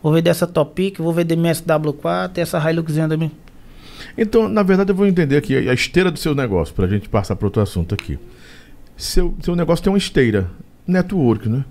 Vou 0.03 0.13
vender 0.13 0.31
essa 0.31 0.47
Topic, 0.47 0.99
vou 0.99 1.13
vender 1.13 1.37
minha 1.37 1.53
SW4 1.53 2.37
e 2.37 2.41
essa 2.41 2.71
Hiluxzinha 2.71 3.09
da 3.09 3.17
minha. 3.17 3.33
Então, 4.17 4.49
na 4.49 4.63
verdade, 4.63 4.91
eu 4.93 4.95
vou 4.97 5.07
entender 5.07 5.37
aqui 5.37 5.57
a 5.69 5.71
a 5.71 5.75
esteira 5.75 6.11
do 6.11 6.19
seu 6.19 6.35
negócio, 6.35 6.75
pra 6.75 6.87
gente 6.87 7.09
passar 7.09 7.35
para 7.37 7.47
outro 7.47 7.63
assunto 7.63 7.95
aqui. 7.95 8.19
Seu, 8.97 9.35
seu 9.41 9.57
negócio 9.57 9.83
tem 9.83 9.93
uma 9.93 9.99
esteira. 9.99 10.49
Network, 10.87 11.49
né? 11.49 11.65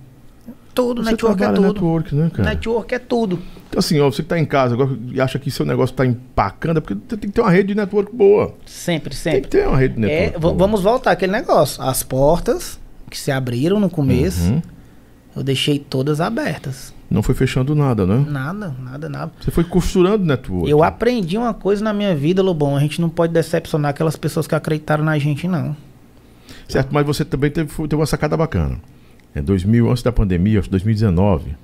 Tudo, 0.75 1.01
Você 1.03 1.11
network 1.11 1.41
é 1.43 1.47
tudo. 1.53 1.61
network, 1.61 2.15
né, 2.15 2.29
cara? 2.33 2.49
Network 2.49 2.93
é 2.95 2.99
tudo. 2.99 3.39
Então, 3.69 3.79
assim, 3.79 3.99
ó, 3.99 4.11
você 4.11 4.21
que 4.21 4.27
tá 4.27 4.37
em 4.37 4.45
casa 4.45 4.73
agora 4.75 4.91
e 5.11 5.19
acha 5.21 5.39
que 5.39 5.49
seu 5.49 5.65
negócio 5.65 5.95
tá 5.95 6.05
empacando, 6.05 6.77
é 6.77 6.81
porque 6.81 6.95
tem 7.15 7.29
que 7.29 7.35
ter 7.35 7.41
uma 7.41 7.49
rede 7.49 7.69
de 7.69 7.75
network 7.75 8.13
boa. 8.15 8.53
Sempre, 8.65 9.11
Tem 9.11 9.17
sempre. 9.17 9.41
que 9.41 9.47
ter 9.47 9.67
uma 9.67 9.77
rede 9.77 9.95
de 9.95 10.03
É, 10.03 10.07
network. 10.07 10.33
v- 10.33 10.39
boa. 10.41 10.53
vamos 10.53 10.81
voltar 10.83 11.11
àquele 11.11 11.31
negócio. 11.31 11.81
As 11.81 12.03
portas 12.03 12.77
que 13.09 13.17
se 13.17 13.31
abriram 13.31 13.79
no 13.79 13.89
começo, 13.89 14.43
Uhum. 14.51 14.61
eu 15.37 15.43
deixei 15.43 15.79
todas 15.79 16.19
abertas. 16.19 16.93
Não 17.09 17.23
foi 17.23 17.35
fechando 17.35 17.73
nada, 17.73 18.05
né? 18.05 18.25
Nada, 18.27 18.75
nada, 18.81 19.07
nada. 19.07 19.31
Você 19.39 19.51
foi 19.51 19.63
costurando 19.63 20.25
network. 20.25 20.69
Eu 20.69 20.83
aprendi 20.83 21.37
uma 21.37 21.53
coisa 21.53 21.81
na 21.83 21.93
minha 21.93 22.13
vida, 22.15 22.41
Lobão. 22.41 22.75
A 22.75 22.79
gente 22.81 22.99
não 22.99 23.07
pode 23.09 23.31
decepcionar 23.31 23.91
aquelas 23.91 24.15
pessoas 24.17 24.45
que 24.47 24.55
acreditaram 24.55 25.05
na 25.05 25.17
gente, 25.17 25.47
não. 25.47 25.75
Certo, 26.67 26.89
mas 26.91 27.05
você 27.05 27.23
também 27.23 27.49
teve, 27.51 27.71
teve 27.87 27.95
uma 27.95 28.05
sacada 28.05 28.35
bacana. 28.35 28.77
É 29.35 29.41
2000, 29.41 29.91
antes 29.91 30.01
da 30.01 30.13
pandemia, 30.13 30.59
acho 30.59 30.69
que 30.69 30.71
2019, 30.71 31.55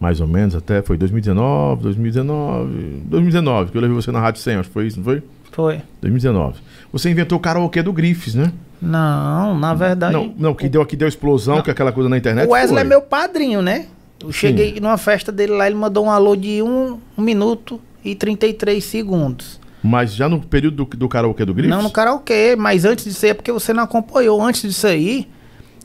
mais 0.00 0.20
ou 0.20 0.26
menos, 0.26 0.56
até 0.56 0.82
foi 0.82 0.98
2019, 0.98 1.82
2019, 1.82 3.02
2019, 3.04 3.70
que 3.70 3.78
eu 3.78 3.80
levei 3.80 3.94
você 3.94 4.10
na 4.10 4.20
Rádio 4.20 4.42
100, 4.42 4.56
acho 4.56 4.68
que 4.68 4.72
foi 4.72 4.86
isso, 4.88 4.96
não 4.96 5.04
foi? 5.04 5.22
Foi. 5.52 5.80
2019. 6.00 6.58
Você 6.92 7.08
inventou 7.08 7.38
o 7.38 7.40
karaokê 7.40 7.82
do 7.82 7.92
Grifes, 7.92 8.34
né? 8.34 8.52
Não, 8.82 9.58
na 9.58 9.74
verdade. 9.74 10.12
Não, 10.12 10.34
não, 10.36 10.54
que 10.54 10.68
deu, 10.68 10.84
que 10.84 10.96
deu 10.96 11.06
explosão, 11.06 11.62
que 11.62 11.70
é 11.70 11.72
aquela 11.72 11.92
coisa 11.92 12.08
na 12.08 12.16
internet. 12.16 12.48
o 12.48 12.52
Wesley 12.52 12.74
foi. 12.74 12.80
é 12.80 12.84
meu 12.84 13.02
padrinho, 13.02 13.62
né? 13.62 13.86
Eu 14.22 14.32
cheguei 14.32 14.78
numa 14.80 14.98
festa 14.98 15.30
dele 15.32 15.52
lá, 15.52 15.66
ele 15.66 15.76
mandou 15.76 16.04
um 16.04 16.10
alô 16.10 16.36
de 16.36 16.62
1 16.62 16.66
um, 16.66 17.22
minuto 17.22 17.80
e 18.04 18.14
33 18.14 18.84
segundos. 18.84 19.60
Mas 19.82 20.14
já 20.14 20.28
no 20.28 20.40
período 20.40 20.84
do, 20.84 20.96
do 20.96 21.08
karaokê 21.08 21.44
do 21.44 21.54
Grifes? 21.54 21.70
Não 21.70 21.82
no 21.82 21.90
karaokê, 21.90 22.54
mas 22.56 22.84
antes 22.84 23.04
disso 23.04 23.24
aí 23.24 23.30
é 23.30 23.34
porque 23.34 23.50
você 23.50 23.72
não 23.72 23.84
acompanhou. 23.84 24.42
Antes 24.42 24.62
disso 24.62 24.86
aí, 24.86 25.26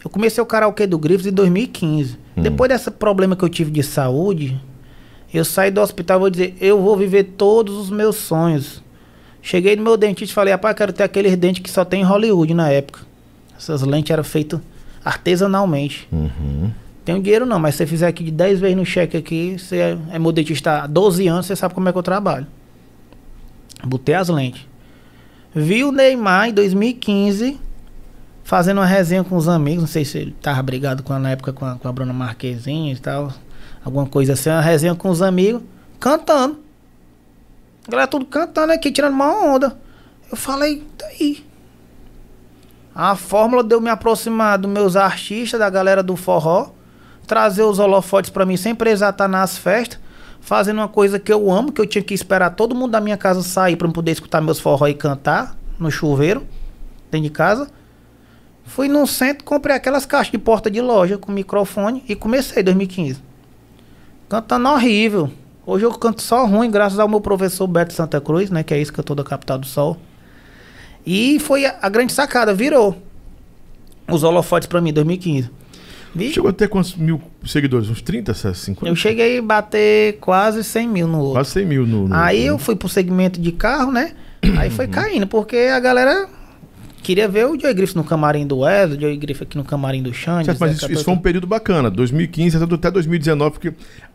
eu 0.06 0.10
comecei 0.12 0.42
o 0.42 0.46
karaokê 0.46 0.86
do 0.86 1.00
Grifes 1.00 1.26
em 1.26 1.32
2015. 1.32 2.20
Hum. 2.38 2.44
Depois 2.44 2.70
desse 2.70 2.92
problema 2.92 3.36
que 3.36 3.44
eu 3.44 3.50
tive 3.50 3.72
de 3.72 3.82
saúde, 3.82 4.62
eu 5.34 5.44
saí 5.44 5.72
do 5.72 5.82
hospital 5.82 6.18
e 6.18 6.20
vou 6.20 6.30
dizer, 6.30 6.56
eu 6.62 6.80
vou 6.80 6.96
viver 6.96 7.24
todos 7.36 7.76
os 7.76 7.90
meus 7.90 8.16
sonhos. 8.16 8.84
Cheguei 9.42 9.76
no 9.76 9.82
meu 9.82 9.98
dentista 9.98 10.32
e 10.32 10.36
falei, 10.36 10.54
rapaz, 10.54 10.76
quero 10.76 10.94
ter 10.94 11.02
aqueles 11.02 11.36
dentes 11.36 11.64
que 11.64 11.72
só 11.72 11.84
tem 11.84 12.02
em 12.02 12.04
Hollywood 12.04 12.54
na 12.54 12.70
época. 12.70 13.00
Essas 13.58 13.82
lentes 13.82 14.12
eram 14.12 14.24
feitas 14.24 14.60
artesanalmente. 15.04 16.08
Uhum. 16.12 16.70
Tenho 17.04 17.20
dinheiro 17.20 17.48
não, 17.48 17.58
mas 17.58 17.74
se 17.74 17.80
você 17.80 17.88
fizer 17.88 18.08
aqui 18.08 18.24
de 18.24 18.32
10 18.32 18.60
vezes 18.60 18.78
no 18.78 18.86
cheque 18.86 19.18
aqui, 19.18 19.58
você 19.58 19.78
é, 19.78 19.98
é 20.12 20.20
meu 20.20 20.32
dentista 20.32 20.84
há 20.84 20.88
12 20.88 21.28
anos, 21.28 21.48
você 21.48 21.56
sabe 21.56 21.74
como 21.74 21.90
é 21.90 21.92
que 21.92 21.98
eu 21.98 22.04
trabalho. 22.04 22.46
Botei 23.84 24.14
as 24.14 24.30
lentes. 24.30 24.68
Vi 25.56 25.84
o 25.84 25.92
Neymar 25.92 26.50
em 26.50 26.54
2015 26.54 27.65
fazendo 28.46 28.78
uma 28.78 28.86
resenha 28.86 29.24
com 29.24 29.36
os 29.36 29.50
amigos, 29.50 29.82
não 29.82 29.88
sei 29.88 30.06
se 30.06 30.20
ele 30.20 30.36
tava 30.40 30.62
brigado 30.62 31.02
com 31.02 31.18
na 31.18 31.32
época 31.32 31.52
com 31.52 31.66
a, 31.66 31.76
com 31.76 31.88
a 31.88 31.92
Bruna 31.92 32.14
Marquezine 32.14 32.94
e 32.94 32.98
tal, 32.98 33.34
alguma 33.84 34.06
coisa 34.06 34.34
assim, 34.34 34.52
uma 34.52 34.62
resenha 34.62 34.94
com 34.94 35.10
os 35.10 35.22
amigos, 35.22 35.64
cantando. 36.00 36.60
A 37.88 37.92
galera 37.92 38.08
tudo 38.08 38.26
cantando 38.26 38.72
aqui, 38.72 38.92
tirando 38.92 39.14
uma 39.14 39.32
onda. 39.44 39.76
Eu 40.32 40.38
falei, 40.38 40.86
daí. 40.98 41.44
A 42.94 43.16
fórmula 43.16 43.64
deu 43.64 43.82
me 43.82 43.90
aproximar 43.90 44.60
dos 44.60 44.72
meus 44.72 44.96
artistas, 44.96 45.60
da 45.60 45.70
galera 45.70 46.04
do 46.04 46.16
forró, 46.16 46.70
trazer 47.26 47.64
os 47.64 47.80
holofotes 47.80 48.30
pra 48.30 48.46
mim 48.46 48.58
sem 48.58 48.76
precisar 48.76 49.10
estar 49.10 49.28
nas 49.28 49.58
festas, 49.58 50.00
fazendo 50.40 50.78
uma 50.78 50.88
coisa 50.88 51.20
que 51.20 51.34
eu 51.34 51.52
amo, 51.52 51.72
que 51.72 51.82
eu 51.82 51.88
tinha 51.88 52.04
que 52.04 52.14
esperar 52.14 52.52
todo 52.52 52.76
mundo 52.76 52.92
da 52.92 53.02
minha 53.02 53.18
casa 53.18 53.42
sair 53.42 53.76
eu 53.80 53.92
poder 53.92 54.12
escutar 54.12 54.40
meus 54.40 54.60
forró 54.60 54.88
e 54.88 54.94
cantar 54.94 55.58
no 55.80 55.90
chuveiro, 55.90 56.46
dentro 57.10 57.28
de 57.28 57.32
casa. 57.32 57.70
Fui 58.66 58.88
num 58.88 59.06
centro, 59.06 59.44
comprei 59.46 59.76
aquelas 59.76 60.06
caixas 60.06 60.32
de 60.32 60.38
porta 60.38 60.70
de 60.70 60.82
loja 60.82 61.18
com 61.18 61.32
microfone 61.32 62.04
e 62.10 62.16
comecei 62.16 62.62
em 62.62 62.66
2015. 62.66 63.20
Cantando 64.28 64.70
horrível. 64.70 65.30
Hoje 65.66 65.86
eu 65.86 65.92
canto 65.92 66.22
só 66.22 66.46
ruim, 66.46 66.70
graças 66.70 67.00
ao 67.00 67.08
meu 67.08 67.22
professor 67.22 67.68
Beto 67.68 67.94
Santa 67.94 68.20
Cruz, 68.20 68.50
né? 68.50 68.64
Que 68.64 68.74
é 68.74 68.78
ex-cantor 68.78 69.16
da 69.16 69.24
Capital 69.24 69.58
do 69.60 69.66
Sol. 69.66 69.98
E 71.06 71.40
foi 71.40 71.66
a, 71.66 71.76
a 71.82 71.90
grande 71.90 72.14
sacada, 72.14 72.54
virou. 72.54 73.02
Os 74.12 74.24
holofotes 74.24 74.68
pra 74.68 74.82
mim, 74.82 74.92
2015. 74.94 75.50
Vi- 76.14 76.32
Chegou 76.34 76.50
a 76.50 76.54
ter 76.54 76.68
quantos 76.68 76.96
mil 76.96 77.22
seguidores? 77.46 77.90
Uns 77.90 78.02
30, 78.02 78.34
50? 78.34 78.88
Eu 78.88 78.96
cheguei 78.96 79.38
a 79.40 79.42
bater 79.42 80.18
quase 80.20 80.64
100 80.64 80.88
mil 80.88 81.08
no 81.08 81.20
outro. 81.20 81.34
Quase 81.34 81.52
100 81.52 81.66
mil 81.66 81.86
no. 81.88 82.08
no 82.08 82.16
Aí 82.16 82.42
no- 82.42 82.48
eu 82.54 82.58
fui 82.58 82.76
pro 82.76 82.88
segmento 82.90 83.40
de 83.40 83.52
carro, 83.52 83.92
né? 83.92 84.14
Aí 84.58 84.70
foi 84.70 84.88
caindo, 84.88 85.26
porque 85.28 85.56
a 85.58 85.80
galera 85.80 86.28
queria 87.06 87.28
ver 87.28 87.46
o 87.46 87.60
Joey 87.60 87.74
Griffith 87.74 87.96
no 87.96 88.04
camarim 88.04 88.48
do 88.48 88.60
Wesley, 88.60 88.98
o 88.98 89.02
Joey 89.02 89.18
Griffith 89.18 89.44
aqui 89.44 89.58
no 89.58 89.64
camarim 89.64 90.02
do 90.02 90.12
Xande. 90.12 90.46
Certo, 90.46 90.60
mas 90.60 90.76
isso, 90.78 90.92
isso 90.92 91.04
foi 91.04 91.14
um 91.14 91.18
período 91.18 91.46
bacana, 91.46 91.90
2015 91.92 92.58
até 92.58 92.90
2019, 92.90 93.52
porque 93.52 93.74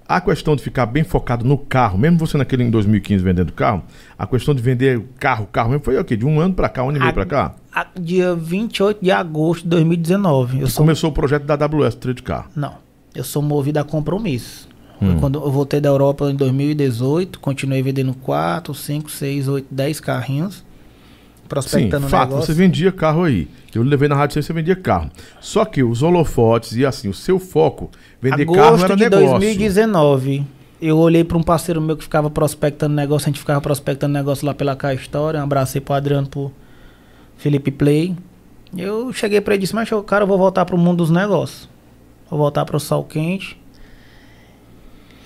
a 0.09 0.21
questão 0.21 0.57
de 0.57 0.63
ficar 0.63 0.87
bem 0.87 1.05
focado 1.05 1.45
no 1.47 1.57
carro, 1.57 1.97
mesmo 1.97 2.19
você 2.19 2.37
naquele 2.37 2.65
em 2.65 2.71
2015 2.71 3.23
vendendo 3.23 3.53
carro, 3.53 3.85
a 4.19 4.27
questão 4.27 4.53
de 4.55 4.61
vender 4.61 5.01
carro, 5.19 5.47
carro 5.53 5.71
mesmo, 5.71 5.85
foi 5.85 5.97
o 5.97 6.05
quê? 6.05 6.17
De 6.17 6.27
um 6.27 6.41
ano 6.41 6.53
pra 6.53 6.69
cá, 6.69 6.83
um 6.83 6.89
ano 6.89 6.99
e 6.99 7.01
meio 7.01 7.11
A- 7.11 7.15
pra 7.15 7.25
cá? 7.27 7.55
A- 7.73 7.87
Dia 7.99 8.35
28 8.35 8.99
de 9.01 9.13
agosto 9.13 9.63
de 9.63 9.69
2019. 9.69 10.61
Eu 10.61 10.67
sou... 10.67 10.85
começou 10.85 11.11
o 11.11 11.13
projeto 11.13 11.45
da 11.45 11.55
AWS, 11.55 11.95
Trade 11.95 12.23
Car. 12.25 12.49
Não, 12.57 12.75
eu 13.15 13.23
sou 13.23 13.41
movido 13.41 13.79
a 13.79 13.85
compromisso. 13.85 14.69
Hum. 15.01 15.17
Quando 15.21 15.39
eu 15.41 15.51
voltei 15.51 15.81
da 15.81 15.89
Europa 15.89 16.31
em 16.31 16.35
2018, 16.35 17.39
continuei 17.39 17.83
vendendo 17.83 18.13
4, 18.15 18.75
5, 18.75 19.11
6, 19.11 19.49
8, 19.49 19.67
10 19.71 20.01
carrinhos. 20.01 20.65
Sim, 21.51 21.89
Prospectando 21.91 22.07
o 22.07 22.09
fato, 22.09 22.29
negócio. 22.31 22.47
você 22.47 22.59
vendia 22.59 22.93
carro 22.93 23.25
aí. 23.25 23.49
Eu 23.75 23.83
levei 23.83 24.09
na 24.09 24.15
rádio, 24.15 24.41
você 24.43 24.53
vendia 24.53 24.77
carro. 24.77 25.11
Só 25.41 25.65
que 25.65 25.83
os 25.83 26.03
holofotes 26.03 26.77
e 26.77 26.87
assim, 26.87 27.09
o 27.09 27.15
seu 27.15 27.39
foco, 27.39 27.91
vender 28.21 28.47
carro 28.47 28.69
Agosto 28.69 28.85
era 28.85 28.97
de 28.97 29.03
negócio. 29.05 29.31
2019, 29.31 30.47
eu 30.81 30.97
olhei 30.97 31.25
para 31.25 31.37
um 31.37 31.43
parceiro 31.43 31.81
meu 31.81 31.97
que 31.97 32.05
ficava 32.05 32.31
prospectando 32.31 32.95
negócio, 32.95 33.27
a 33.27 33.31
gente 33.31 33.41
ficava 33.41 33.61
prospectando 33.61 34.13
negócio 34.13 34.47
lá 34.47 34.55
pela 34.55 34.77
Cá 34.77 34.95
História, 34.95 35.41
um 35.41 35.45
abraço 35.45 35.77
aí 35.77 35.81
pro 35.81 35.95
Adriano, 35.95 36.29
pro 36.29 36.53
Felipe 37.37 37.71
Play. 37.71 38.17
Eu 38.77 39.13
cheguei 39.13 39.41
para 39.41 39.55
ele 39.55 39.61
e 39.61 39.63
disse, 39.63 39.75
mas 39.75 39.91
cara, 40.07 40.23
eu 40.23 40.29
vou 40.29 40.39
voltar 40.39 40.65
pro 40.65 40.79
mundo 40.79 40.99
dos 40.99 41.11
negócios. 41.11 41.69
Vou 42.31 42.39
voltar 42.39 42.65
pro 42.65 42.79
sol 42.79 43.03
quente. 43.05 43.61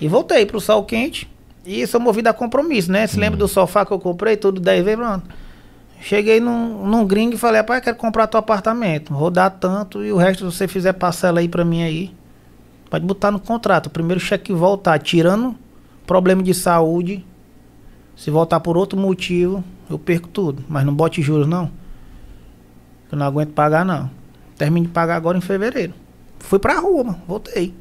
E 0.01 0.07
voltei 0.07 0.45
pro 0.45 0.59
sol 0.59 0.83
quente. 0.83 1.29
E 1.65 1.85
sou 1.87 1.99
movido 1.99 2.29
a 2.29 2.33
compromisso, 2.33 2.91
né? 2.91 3.07
Se 3.07 3.19
lembra 3.19 3.37
do 3.37 3.47
sofá 3.47 3.85
que 3.85 3.91
eu 3.91 3.99
comprei, 3.99 4.35
tudo 4.37 4.59
10 4.59 4.83
vezes, 4.83 4.99
pronto. 4.99 5.27
Cheguei 6.01 6.39
num, 6.39 6.85
num 6.87 7.05
gringo 7.05 7.35
e 7.35 7.37
falei, 7.37 7.61
rapaz, 7.61 7.83
quero 7.83 7.97
comprar 7.97 8.27
teu 8.27 8.39
apartamento. 8.39 9.13
Vou 9.13 9.31
dar 9.31 9.49
tanto 9.49 10.03
e 10.03 10.11
o 10.11 10.17
resto, 10.17 10.49
se 10.49 10.57
você 10.57 10.67
fizer 10.67 10.93
parcela 10.93 11.39
aí 11.39 11.47
pra 11.47 11.65
mim 11.65 11.83
aí. 11.83 12.13
Pode 12.89 13.05
botar 13.05 13.31
no 13.31 13.39
contrato. 13.39 13.87
O 13.87 13.89
primeiro 13.89 14.19
cheque 14.19 14.53
voltar, 14.53 14.99
tirando 14.99 15.55
problema 16.05 16.43
de 16.43 16.53
saúde. 16.53 17.25
Se 18.15 18.29
voltar 18.29 18.59
por 18.59 18.77
outro 18.77 18.97
motivo, 18.97 19.63
eu 19.89 19.97
perco 19.97 20.27
tudo. 20.27 20.63
Mas 20.69 20.85
não 20.85 20.93
bote 20.93 21.21
juros, 21.21 21.47
não. 21.47 21.71
Eu 23.11 23.17
não 23.17 23.25
aguento 23.25 23.53
pagar, 23.53 23.83
não. 23.83 24.09
Termino 24.57 24.87
de 24.87 24.93
pagar 24.93 25.15
agora 25.15 25.37
em 25.37 25.41
fevereiro. 25.41 25.93
Fui 26.39 26.59
pra 26.59 26.79
rua, 26.79 27.03
mano. 27.03 27.21
Voltei. 27.27 27.73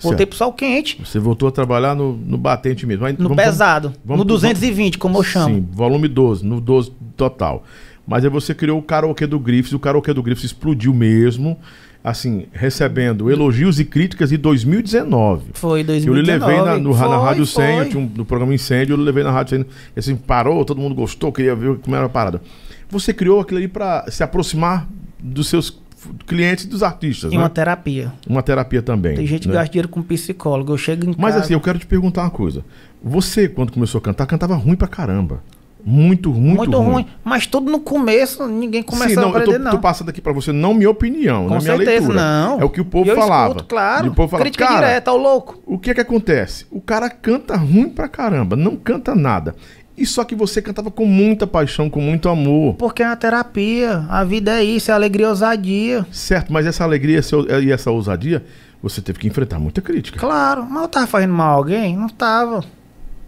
Voltei 0.00 0.18
Certo. 0.18 0.28
pro 0.30 0.38
sol 0.38 0.52
quente. 0.52 0.98
Você 1.04 1.18
voltou 1.18 1.48
a 1.48 1.52
trabalhar 1.52 1.94
no, 1.94 2.12
no 2.16 2.38
batente 2.38 2.86
mesmo. 2.86 3.06
No 3.18 3.28
vamos- 3.28 3.36
pesado. 3.36 3.92
vamos- 4.04 4.18
no 4.20 4.24
220, 4.24 4.98
como 4.98 5.18
eu 5.18 5.22
chamo. 5.22 5.54
Sim, 5.54 5.68
volume 5.72 6.08
12, 6.08 6.44
no 6.44 6.60
12 6.60 6.92
total. 7.16 7.64
Mas 8.06 8.24
aí 8.24 8.30
você 8.30 8.54
criou 8.54 8.78
o 8.78 8.82
karaokê 8.82 9.26
do 9.26 9.38
Griffiths, 9.38 9.72
o 9.74 9.78
karaokê 9.78 10.12
do 10.14 10.22
Griffiths 10.22 10.50
explodiu 10.52 10.92
mesmo, 10.94 11.56
assim, 12.02 12.46
recebendo 12.52 13.30
elogios 13.30 13.78
e 13.78 13.84
críticas 13.84 14.32
em 14.32 14.38
2019. 14.38 15.50
Foi 15.54 15.80
Que 15.80 15.86
2019. 15.88 16.52
eu 16.52 16.64
levei 16.64 16.72
na, 16.72 16.78
no, 16.82 16.90
na 16.92 16.96
Foi, 16.98 17.24
Rádio 17.24 17.46
100, 17.46 17.54
foi. 17.76 17.84
eu 17.84 17.88
tinha 17.90 18.02
um, 18.02 18.10
no 18.16 18.24
programa 18.24 18.54
Incêndio, 18.54 18.94
eu 18.94 19.00
levei 19.00 19.22
na 19.22 19.30
Rádio 19.30 19.56
100, 19.58 19.66
e 19.94 19.98
assim, 19.98 20.16
parou, 20.16 20.64
todo 20.64 20.80
mundo 20.80 20.94
gostou, 20.94 21.30
queria 21.30 21.54
ver 21.54 21.76
como 21.78 21.94
era 21.94 22.06
a 22.06 22.08
parada. 22.08 22.40
Você 22.88 23.12
criou 23.12 23.38
aquilo 23.40 23.58
ali 23.58 23.68
para 23.68 24.10
se 24.10 24.22
aproximar 24.22 24.88
dos 25.22 25.48
seus 25.48 25.78
clientes 26.26 26.66
dos 26.66 26.82
artistas, 26.82 27.32
E 27.32 27.36
né? 27.36 27.42
uma 27.42 27.48
terapia. 27.48 28.12
Uma 28.28 28.42
terapia 28.42 28.82
também. 28.82 29.14
Tem 29.16 29.26
gente 29.26 29.42
que 29.42 29.48
né? 29.48 29.54
gasta 29.54 29.70
dinheiro 29.72 29.88
com 29.88 30.02
psicólogo. 30.02 30.72
Eu 30.72 30.78
chego 30.78 31.04
em 31.04 31.14
Mas 31.18 31.32
casa... 31.34 31.44
assim, 31.44 31.54
eu 31.54 31.60
quero 31.60 31.78
te 31.78 31.86
perguntar 31.86 32.22
uma 32.22 32.30
coisa. 32.30 32.64
Você, 33.02 33.48
quando 33.48 33.72
começou 33.72 33.98
a 33.98 34.02
cantar, 34.02 34.26
cantava 34.26 34.54
ruim 34.54 34.76
pra 34.76 34.88
caramba. 34.88 35.42
Muito, 35.82 36.30
muito, 36.30 36.58
Muito, 36.58 36.78
ruim. 36.78 37.06
Mas 37.24 37.46
tudo 37.46 37.70
no 37.72 37.80
começo, 37.80 38.46
ninguém 38.46 38.82
começa 38.82 39.08
Sim, 39.14 39.16
a 39.18 39.22
não, 39.22 39.28
eu 39.30 39.36
aprender, 39.36 39.58
tô, 39.58 39.64
não. 39.64 39.70
tô 39.70 39.78
passando 39.78 40.10
aqui 40.10 40.20
pra 40.20 40.30
você, 40.30 40.52
não 40.52 40.74
minha 40.74 40.90
opinião, 40.90 41.44
Com 41.44 41.48
minha 41.56 41.60
certeza, 41.62 41.90
leitura. 42.08 42.14
não. 42.20 42.60
É 42.60 42.64
o 42.64 42.68
que 42.68 42.82
o 42.82 42.84
povo 42.84 43.08
eu 43.10 43.16
falava. 43.16 43.48
Escuto, 43.54 43.64
claro. 43.64 44.04
E 44.06 44.08
o 44.10 44.14
povo 44.14 44.28
falava, 44.28 44.44
Crítica 44.44 44.66
cara, 44.66 44.86
direta, 44.88 45.10
ao 45.10 45.16
louco. 45.16 45.58
o 45.64 45.78
que 45.78 45.90
é 45.90 45.94
que 45.94 46.00
acontece? 46.02 46.66
O 46.70 46.82
cara 46.82 47.08
canta 47.08 47.56
ruim 47.56 47.88
pra 47.88 48.08
caramba, 48.08 48.56
não 48.56 48.76
canta 48.76 49.14
nada. 49.14 49.54
E 50.00 50.06
só 50.06 50.24
que 50.24 50.34
você 50.34 50.62
cantava 50.62 50.90
com 50.90 51.04
muita 51.04 51.46
paixão, 51.46 51.90
com 51.90 52.00
muito 52.00 52.30
amor. 52.30 52.74
Porque 52.76 53.02
é 53.02 53.06
uma 53.06 53.16
terapia. 53.16 54.06
A 54.08 54.24
vida 54.24 54.58
é 54.58 54.64
isso, 54.64 54.90
é 54.90 54.94
alegria 54.94 55.26
e 55.26 55.28
ousadia. 55.28 56.06
Certo, 56.10 56.50
mas 56.50 56.64
essa 56.64 56.82
alegria 56.82 57.20
e 57.62 57.70
essa 57.70 57.90
ousadia, 57.90 58.42
você 58.82 59.02
teve 59.02 59.18
que 59.18 59.28
enfrentar 59.28 59.58
muita 59.58 59.82
crítica. 59.82 60.18
Claro, 60.18 60.64
mas 60.64 60.82
eu 60.84 60.88
tava 60.88 61.06
fazendo 61.06 61.34
mal 61.34 61.50
a 61.50 61.56
alguém? 61.56 61.94
Não 61.94 62.08
tava. 62.08 62.64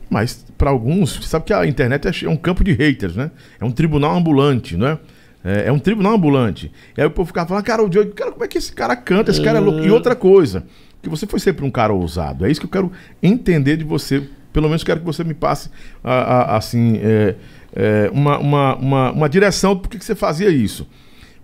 Mas 0.08 0.46
pra 0.56 0.70
alguns, 0.70 1.16
você 1.16 1.28
sabe 1.28 1.44
que 1.44 1.52
a 1.52 1.66
internet 1.66 2.08
é 2.08 2.26
é 2.26 2.30
um 2.30 2.36
campo 2.38 2.64
de 2.64 2.72
haters, 2.72 3.16
né? 3.16 3.30
É 3.60 3.64
um 3.66 3.70
tribunal 3.70 4.16
ambulante, 4.16 4.74
não 4.74 4.86
é? 4.86 4.98
É, 5.44 5.66
é 5.66 5.72
um 5.72 5.78
tribunal 5.78 6.14
ambulante. 6.14 6.72
E 6.96 7.02
aí 7.02 7.06
o 7.06 7.10
povo 7.10 7.26
ficava 7.26 7.48
falando, 7.48 7.64
cara, 7.64 7.84
o 7.84 7.92
Joey, 7.92 8.12
cara, 8.12 8.32
como 8.32 8.44
é 8.44 8.48
que 8.48 8.56
esse 8.56 8.72
cara 8.72 8.96
canta? 8.96 9.30
Esse 9.30 9.42
cara 9.42 9.58
é 9.58 9.60
louco. 9.60 9.80
E 9.80 9.90
outra 9.90 10.16
coisa, 10.16 10.64
que 11.02 11.08
você 11.10 11.26
foi 11.26 11.38
sempre 11.38 11.66
um 11.66 11.70
cara 11.70 11.92
ousado. 11.92 12.46
É 12.46 12.50
isso 12.50 12.60
que 12.60 12.66
eu 12.66 12.70
quero 12.70 12.90
entender 13.22 13.76
de 13.76 13.84
você. 13.84 14.26
Pelo 14.52 14.68
menos 14.68 14.84
quero 14.84 15.00
que 15.00 15.06
você 15.06 15.24
me 15.24 15.34
passe, 15.34 15.70
a- 16.04 16.12
a- 16.12 16.56
assim, 16.56 16.98
é, 17.02 17.34
é, 17.74 18.10
uma, 18.12 18.38
uma, 18.38 18.76
uma, 18.76 19.12
uma 19.12 19.28
direção 19.28 19.74
do 19.74 19.80
porquê 19.80 19.98
que 19.98 20.04
você 20.04 20.14
fazia 20.14 20.48
isso. 20.50 20.86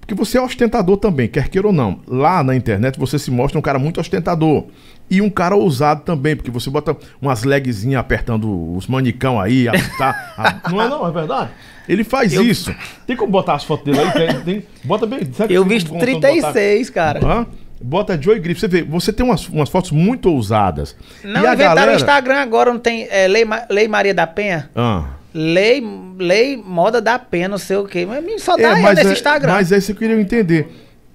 Porque 0.01 0.15
você 0.15 0.39
é 0.39 0.43
ostentador 0.43 0.97
também, 0.97 1.29
quer 1.29 1.49
queira 1.49 1.67
ou 1.67 1.73
não. 1.73 2.01
Lá 2.07 2.43
na 2.43 2.57
internet 2.57 2.99
você 2.99 3.19
se 3.19 3.31
mostra 3.31 3.59
um 3.59 3.63
cara 3.63 3.79
muito 3.79 4.01
ostentador. 4.01 4.65
E 5.11 5.21
um 5.23 5.29
cara 5.31 5.55
ousado 5.57 6.03
também, 6.03 6.35
porque 6.37 6.51
você 6.51 6.69
bota 6.71 6.97
umas 7.21 7.45
legzinhas 7.45 8.01
apertando 8.01 8.75
os 8.75 8.87
manicão 8.87 9.39
aí, 9.41 9.69
a, 9.69 9.73
tá, 9.99 10.35
a- 10.65 10.71
não 10.71 10.81
é 10.83 10.89
não, 10.89 11.07
é 11.07 11.11
verdade? 11.11 11.51
Ele 11.89 12.05
faz 12.05 12.33
Eu- 12.35 12.43
isso. 12.43 12.75
Tem 13.07 13.17
como 13.17 13.31
botar 13.33 13.55
as 13.55 13.65
fotos 13.65 13.85
dele 13.87 13.99
aí? 14.01 14.13
Tem, 14.13 14.41
tem- 14.43 14.65
bota 14.85 15.07
bem. 15.07 15.21
Eu 15.49 15.65
visto 15.65 15.89
como 15.89 16.01
botar- 16.01 16.13
36, 16.21 16.91
cara. 16.91 17.21
Hã? 17.27 17.47
Bota 17.81 18.21
Joy 18.21 18.39
Griff. 18.41 18.61
Você 18.61 18.69
vê, 18.69 18.83
você 18.83 19.13
tem 19.13 19.25
umas, 19.25 19.49
umas 19.49 19.69
fotos 19.69 19.91
muito 19.91 20.31
ousadas. 20.31 20.97
Não 21.23 21.43
e 21.43 21.47
inventaram 21.47 21.75
galera... 21.75 21.93
o 21.93 21.95
Instagram 21.95 22.37
agora, 22.37 22.73
não 22.73 22.81
tem 22.81 23.07
é, 23.11 23.29
Lei, 23.29 23.45
Lei 23.71 23.89
Maria 23.89 24.15
da 24.15 24.27
Penha? 24.27 24.71
Ah. 24.75 25.05
Lei, 25.33 25.83
lei 26.19 26.57
Moda 26.57 27.01
da 27.01 27.19
Penha, 27.19 27.49
não 27.49 27.59
sei 27.59 27.77
o 27.77 27.85
quê. 27.85 28.07
Mas 28.07 28.43
só 28.43 28.57
dá 28.57 28.79
É, 28.79 28.83
mas, 28.83 28.97
nesse 28.97 29.11
é, 29.11 29.13
Instagram. 29.13 29.53
mas 29.53 29.73
é 29.73 29.79
isso 29.79 29.87
que 29.87 29.93
eu 30.05 30.09
queria 30.09 30.21
entender. 30.21 30.69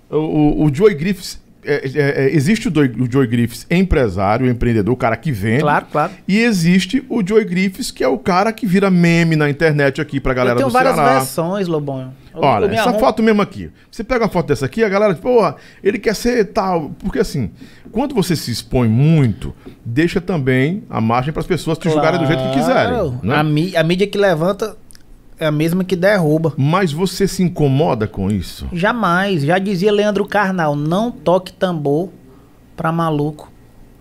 O, 0.10 0.18
o, 0.18 0.66
o 0.66 0.74
Joey 0.74 0.94
Griffiths. 0.94 1.43
É, 1.66 1.74
é, 1.96 2.26
é, 2.26 2.36
existe 2.36 2.68
o, 2.68 2.72
Doi- 2.72 2.94
o 3.00 3.12
Joey 3.12 3.28
Griffiths 3.28 3.66
empresário, 3.70 4.48
empreendedor, 4.50 4.94
o 4.94 4.98
cara 4.98 5.16
que 5.18 5.32
vende. 5.32 5.62
Claro, 5.62 5.86
claro. 5.92 6.12
E 6.28 6.40
existe 6.40 7.04
o 7.10 7.26
Joey 7.26 7.46
Griffiths, 7.46 7.92
que 7.92 8.04
é 8.04 8.08
o 8.08 8.18
cara 8.18 8.52
que 8.52 8.66
vira 8.66 8.90
meme 8.92 9.36
na 9.36 9.50
internet 9.50 10.00
aqui 10.02 10.20
pra 10.20 10.34
galera 10.34 10.54
eu 10.56 10.58
tenho 10.58 10.70
do 10.70 10.74
várias 10.74 10.96
Ceará. 10.96 11.14
versões, 11.20 11.68
Lobão. 11.68 12.14
Eu- 12.34 12.42
Olha, 12.42 12.66
eu 12.66 12.72
essa 12.72 12.84
arrumo- 12.84 13.00
foto 13.00 13.22
mesmo 13.22 13.42
aqui. 13.42 13.70
Você 13.92 14.04
pega 14.04 14.24
uma 14.26 14.30
foto 14.30 14.48
dessa 14.48 14.66
aqui, 14.66 14.84
a 14.84 14.90
galera, 14.90 15.14
tipo, 15.14 15.28
porra, 15.28 15.56
ele 15.84 16.00
quer 16.00 16.16
ser 16.16 16.46
tal. 16.46 16.92
Porque 17.00 17.20
assim, 17.20 17.52
quando 17.92 18.16
você 18.16 18.36
se 18.36 18.50
expõe 18.52 18.88
muito, 18.90 19.54
deixa 19.86 20.20
também 20.20 20.84
a 20.90 21.00
margem 21.00 21.32
para 21.32 21.42
as 21.42 21.48
pessoas 21.48 21.78
te 21.78 21.90
julgarem 21.90 22.20
do 22.20 22.26
jeito 22.26 22.42
que 22.44 22.54
quiserem. 22.60 22.94
Claro. 22.94 23.20
né? 23.22 23.36
A, 23.36 23.44
mí- 23.44 23.76
a 23.76 23.84
mídia 23.84 24.08
que 24.08 24.18
levanta 24.18 24.76
é 25.44 25.48
a 25.48 25.52
mesma 25.52 25.84
que 25.84 25.96
derruba. 25.96 26.54
Mas 26.58 26.92
você 26.92 27.28
se 27.28 27.44
incomoda 27.44 28.08
com 28.08 28.32
isso? 28.32 28.68
Jamais. 28.74 29.44
Já 29.44 29.58
dizia 29.60 29.92
Leandro 29.92 30.26
Carnal, 30.26 30.76
não 30.76 31.12
toque 31.12 31.54
tambor 31.54 32.10
pra 32.76 32.92
maluco 32.92 33.52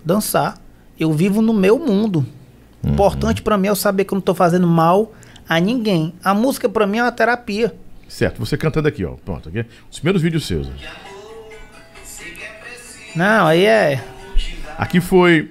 dançar. 0.05 0.59
Eu 0.99 1.13
vivo 1.13 1.43
no 1.43 1.53
meu 1.53 1.79
mundo. 1.79 2.25
Uhum. 2.83 2.93
Importante 2.93 3.43
pra 3.43 3.57
mim 3.59 3.69
é 3.69 3.71
eu 3.71 3.77
saber 3.77 4.05
que 4.05 4.13
eu 4.13 4.17
não 4.17 4.23
tô 4.23 4.35
fazendo 4.35 4.67
mal 4.67 5.13
a 5.49 5.59
ninguém. 5.61 6.15
A 6.23 6.33
música 6.35 6.69
pra 6.69 6.87
mim 6.87 6.99
é 6.99 7.03
uma 7.03 7.13
terapia. 7.13 7.75
Certo, 8.09 8.39
você 8.39 8.57
cantando 8.57 8.89
aqui, 8.89 9.05
ó. 9.05 9.15
Pronto, 9.25 9.49
aqui. 9.49 9.65
Os 9.91 9.99
primeiros 9.99 10.23
vídeos 10.23 10.47
seus. 10.47 10.69
Não, 13.15 13.47
aí 13.47 13.65
é 13.65 14.03
Aqui 14.79 15.01
foi 15.01 15.51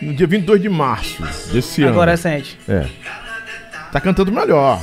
no 0.00 0.12
dia 0.12 0.26
22 0.26 0.60
de 0.60 0.68
março 0.68 1.22
desse 1.52 1.82
ano. 1.82 1.92
agora 1.92 2.10
recente. 2.12 2.58
É. 2.68 2.86
Tá 3.90 4.00
cantando 4.00 4.30
melhor. 4.30 4.80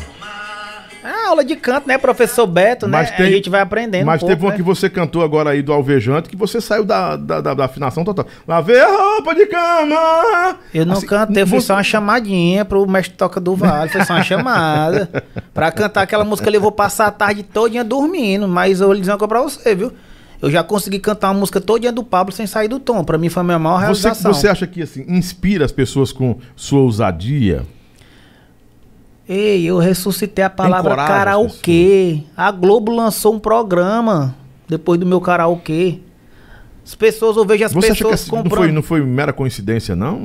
É 1.03 1.27
aula 1.27 1.43
de 1.43 1.55
canto, 1.55 1.87
né, 1.87 1.97
professor 1.97 2.45
Beto, 2.45 2.85
né? 2.87 2.91
Mas 2.99 3.11
tem- 3.11 3.25
a 3.25 3.29
gente 3.31 3.49
vai 3.49 3.61
aprendendo 3.61 4.05
Mas 4.05 4.21
um 4.21 4.27
teve 4.27 4.39
pouco, 4.39 4.45
uma 4.47 4.51
né? 4.51 4.57
que 4.57 4.63
você 4.63 4.89
cantou 4.89 5.23
agora 5.23 5.49
aí 5.51 5.61
do 5.61 5.73
Alvejante, 5.73 6.29
que 6.29 6.35
você 6.35 6.61
saiu 6.61 6.83
da, 6.85 7.15
da, 7.15 7.41
da- 7.41 7.53
da 7.53 7.65
afinação 7.65 8.03
total. 8.03 8.25
Lavei 8.47 8.79
a 8.79 8.87
roupa 8.87 9.33
de 9.33 9.45
cama. 9.47 10.57
Eu 10.73 10.85
não 10.85 10.93
Assim, 10.93 11.07
cantei, 11.07 11.45
foi 11.45 11.59
você- 11.59 11.67
só 11.67 11.73
uma 11.75 11.83
chamadinha 11.83 12.63
pro 12.65 12.85
mestre 12.87 13.15
Toca 13.17 13.39
do 13.39 13.55
Vale, 13.55 13.89
foi 13.89 14.03
só 14.05 14.13
uma 14.13 14.23
chamada. 14.23 15.09
pra 15.53 15.71
cantar 15.71 16.01
aquela 16.03 16.23
música 16.23 16.49
ali, 16.49 16.57
eu 16.57 16.61
vou 16.61 16.71
passar 16.71 17.07
a 17.07 17.11
tarde 17.11 17.43
todinha 17.43 17.83
dormindo, 17.83 18.47
mas 18.47 18.79
eu 18.81 18.87
vou 18.87 18.95
dizer 18.95 19.11
uma 19.11 19.17
coisa 19.17 19.29
pra 19.29 19.41
você, 19.41 19.73
viu? 19.73 19.91
Eu 20.41 20.49
já 20.49 20.63
consegui 20.63 20.97
cantar 20.99 21.27
uma 21.29 21.39
música 21.39 21.61
todinha 21.61 21.91
do 21.91 22.03
Pablo 22.03 22.33
sem 22.33 22.47
sair 22.47 22.67
do 22.67 22.79
tom. 22.79 23.03
Pra 23.03 23.15
mim 23.17 23.29
foi 23.29 23.41
a 23.41 23.43
minha 23.43 23.59
maior 23.59 23.75
Você, 23.77 23.83
realização. 24.07 24.33
você 24.33 24.47
acha 24.47 24.65
que 24.65 24.81
assim, 24.81 25.05
inspira 25.07 25.63
as 25.65 25.71
pessoas 25.71 26.11
com 26.11 26.37
sua 26.55 26.79
ousadia? 26.79 27.63
Ei, 29.33 29.63
eu 29.63 29.77
ressuscitei 29.77 30.43
a 30.43 30.49
palavra 30.49 30.91
as 31.01 31.07
karaokê. 31.07 32.23
A 32.35 32.51
Globo 32.51 32.91
lançou 32.91 33.33
um 33.33 33.39
programa 33.39 34.35
depois 34.67 34.99
do 34.99 35.05
meu 35.05 35.21
karaokê. 35.21 35.99
As 36.85 36.95
pessoas, 36.95 37.37
eu 37.37 37.45
vejo 37.45 37.63
as 37.63 37.71
Você 37.71 37.87
pessoas 37.87 38.13
assim, 38.15 38.31
não, 38.35 38.43
comprando. 38.43 38.59
foi, 38.59 38.71
não 38.73 38.83
foi 38.83 39.01
mera 39.01 39.31
coincidência, 39.31 39.95
não? 39.95 40.17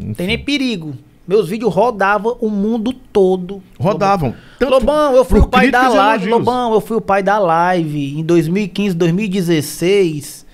Enfim, 0.00 0.14
Tem 0.14 0.26
nem 0.26 0.42
perigo. 0.42 0.94
Meus 1.26 1.46
vídeos 1.46 1.74
rodavam 1.74 2.38
o 2.40 2.48
mundo 2.48 2.94
todo. 3.12 3.62
Rodavam. 3.78 4.34
Tanto 4.58 4.70
Lobão, 4.70 5.14
eu 5.14 5.26
fui 5.26 5.40
o 5.40 5.46
pai 5.46 5.70
da 5.70 5.86
live. 5.86 6.24
elogios. 6.24 6.30
Lobão, 6.30 6.72
eu 6.72 6.80
fui 6.80 6.96
o 6.96 7.02
pai 7.02 7.22
da 7.22 7.38
live. 7.38 8.18
Em 8.18 8.24
2015, 8.24 8.94
2016, 8.96 10.46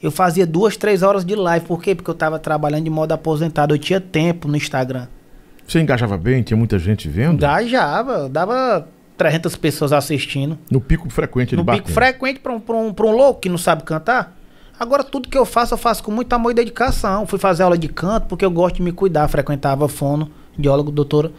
eu 0.00 0.12
fazia 0.12 0.46
duas, 0.46 0.76
três 0.76 1.02
horas 1.02 1.24
de 1.24 1.34
live. 1.34 1.66
Por 1.66 1.82
quê? 1.82 1.92
Porque 1.92 2.08
eu 2.08 2.14
tava 2.14 2.38
trabalhando 2.38 2.84
de 2.84 2.90
modo 2.90 3.10
aposentado. 3.10 3.74
Eu 3.74 3.78
tinha 3.80 4.00
tempo 4.00 4.46
no 4.46 4.56
Instagram. 4.56 5.08
Você 5.72 5.80
engajava 5.80 6.18
bem? 6.18 6.42
Tinha 6.42 6.54
muita 6.54 6.78
gente 6.78 7.08
vendo? 7.08 7.36
Engajava, 7.36 8.28
dava 8.28 8.86
300 9.16 9.56
pessoas 9.56 9.90
assistindo. 9.90 10.58
No 10.70 10.82
pico 10.82 11.08
frequente 11.08 11.56
No 11.56 11.64
de 11.64 11.72
pico 11.72 11.90
frequente 11.90 12.40
pra 12.40 12.52
um, 12.52 12.60
pra, 12.60 12.76
um, 12.76 12.92
pra 12.92 13.06
um 13.06 13.12
louco 13.12 13.40
que 13.40 13.48
não 13.48 13.56
sabe 13.56 13.82
cantar. 13.82 14.36
Agora, 14.78 15.02
tudo 15.02 15.30
que 15.30 15.38
eu 15.38 15.46
faço, 15.46 15.72
eu 15.72 15.78
faço 15.78 16.02
com 16.02 16.10
muito 16.10 16.30
amor 16.34 16.50
e 16.50 16.54
dedicação. 16.54 17.26
Fui 17.26 17.38
fazer 17.38 17.62
aula 17.62 17.78
de 17.78 17.88
canto 17.88 18.26
porque 18.26 18.44
eu 18.44 18.50
gosto 18.50 18.76
de 18.76 18.82
me 18.82 18.92
cuidar. 18.92 19.26
Frequentava 19.28 19.88
fono, 19.88 20.30
biólogo, 20.58 20.90
doutora, 20.90 21.32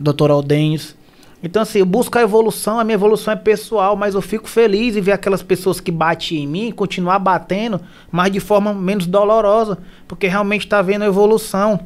doutora 0.00 0.32
Aldenhos. 0.32 0.96
Então, 1.42 1.60
assim, 1.60 1.80
eu 1.80 1.86
busco 1.86 2.16
a 2.16 2.22
evolução. 2.22 2.80
A 2.80 2.84
minha 2.84 2.94
evolução 2.94 3.34
é 3.34 3.36
pessoal, 3.36 3.94
mas 3.94 4.14
eu 4.14 4.22
fico 4.22 4.48
feliz 4.48 4.96
em 4.96 5.02
ver 5.02 5.12
aquelas 5.12 5.42
pessoas 5.42 5.80
que 5.80 5.92
batem 5.92 6.44
em 6.44 6.46
mim 6.46 6.72
continuar 6.72 7.18
batendo, 7.18 7.78
mas 8.10 8.32
de 8.32 8.40
forma 8.40 8.72
menos 8.72 9.06
dolorosa, 9.06 9.76
porque 10.08 10.28
realmente 10.28 10.66
tá 10.66 10.80
vendo 10.80 11.02
a 11.02 11.06
evolução. 11.06 11.78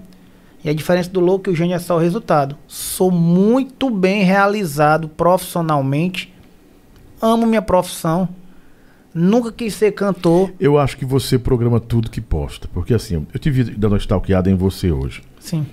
E 0.64 0.68
a 0.68 0.74
diferença 0.74 1.08
do 1.10 1.20
louco 1.20 1.48
e 1.48 1.52
o 1.52 1.56
gênio 1.56 1.74
é 1.74 1.78
só 1.78 1.96
o 1.96 2.00
resultado. 2.00 2.56
Sou 2.66 3.10
muito 3.10 3.88
bem 3.90 4.22
realizado 4.24 5.08
profissionalmente. 5.08 6.32
Amo 7.20 7.46
minha 7.46 7.62
profissão. 7.62 8.28
Nunca 9.14 9.50
quis 9.50 9.74
ser 9.74 9.92
cantor. 9.92 10.52
Eu 10.60 10.78
acho 10.78 10.96
que 10.96 11.04
você 11.04 11.38
programa 11.38 11.80
tudo 11.80 12.10
que 12.10 12.20
posta. 12.20 12.68
Porque 12.72 12.92
assim, 12.92 13.26
eu 13.32 13.38
te 13.38 13.50
vi 13.50 13.64
dando 13.64 13.92
uma 13.92 13.98
stalkeada 13.98 14.50
em 14.50 14.54
você 14.54 14.90
hoje. 14.90 15.22
Sim. 15.40 15.66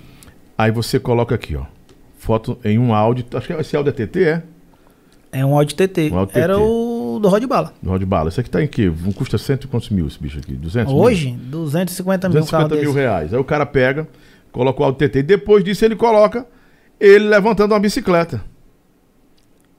Aí 0.56 0.70
você 0.70 0.98
coloca 0.98 1.34
aqui, 1.34 1.54
ó. 1.56 1.64
Foto 2.18 2.58
em 2.64 2.78
um 2.78 2.94
áudio. 2.94 3.24
Acho 3.34 3.46
que 3.46 3.52
esse 3.52 3.76
áudio 3.76 3.90
é 3.90 3.92
TT, 3.92 4.24
é? 4.24 4.42
É 5.32 5.44
um 5.44 5.54
áudio 5.54 5.76
TT. 5.76 6.10
Um 6.10 6.18
áudio 6.18 6.32
TT. 6.32 6.40
Era 6.40 6.58
o 6.58 7.18
do 7.20 7.28
Rod 7.28 7.44
Bala. 7.44 7.72
No 7.82 7.90
Rod 7.90 8.02
Bala. 8.04 8.28
Esse 8.28 8.40
aqui 8.40 8.50
tá 8.50 8.62
em 8.62 8.66
quê? 8.66 8.90
Não 9.04 9.12
custa 9.12 9.36
cento 9.36 9.64
e 9.64 9.66
quantos 9.68 9.90
mil 9.90 10.06
esse 10.06 10.18
bicho 10.18 10.38
aqui? 10.38 10.54
200 10.54 10.92
mil? 10.92 11.02
Hoje, 11.02 11.30
250 11.32 12.28
mil 12.28 12.40
250 12.40 12.68
carro 12.68 12.80
mil 12.80 12.92
desse. 12.92 12.98
reais. 12.98 13.34
Aí 13.34 13.38
o 13.38 13.44
cara 13.44 13.66
pega, 13.66 14.08
coloca 14.56 14.82
o 14.82 14.92
TT. 14.92 15.18
E 15.18 15.22
depois 15.22 15.62
disso 15.62 15.84
ele 15.84 15.94
coloca 15.94 16.46
ele 16.98 17.28
levantando 17.28 17.72
uma 17.72 17.80
bicicleta. 17.80 18.42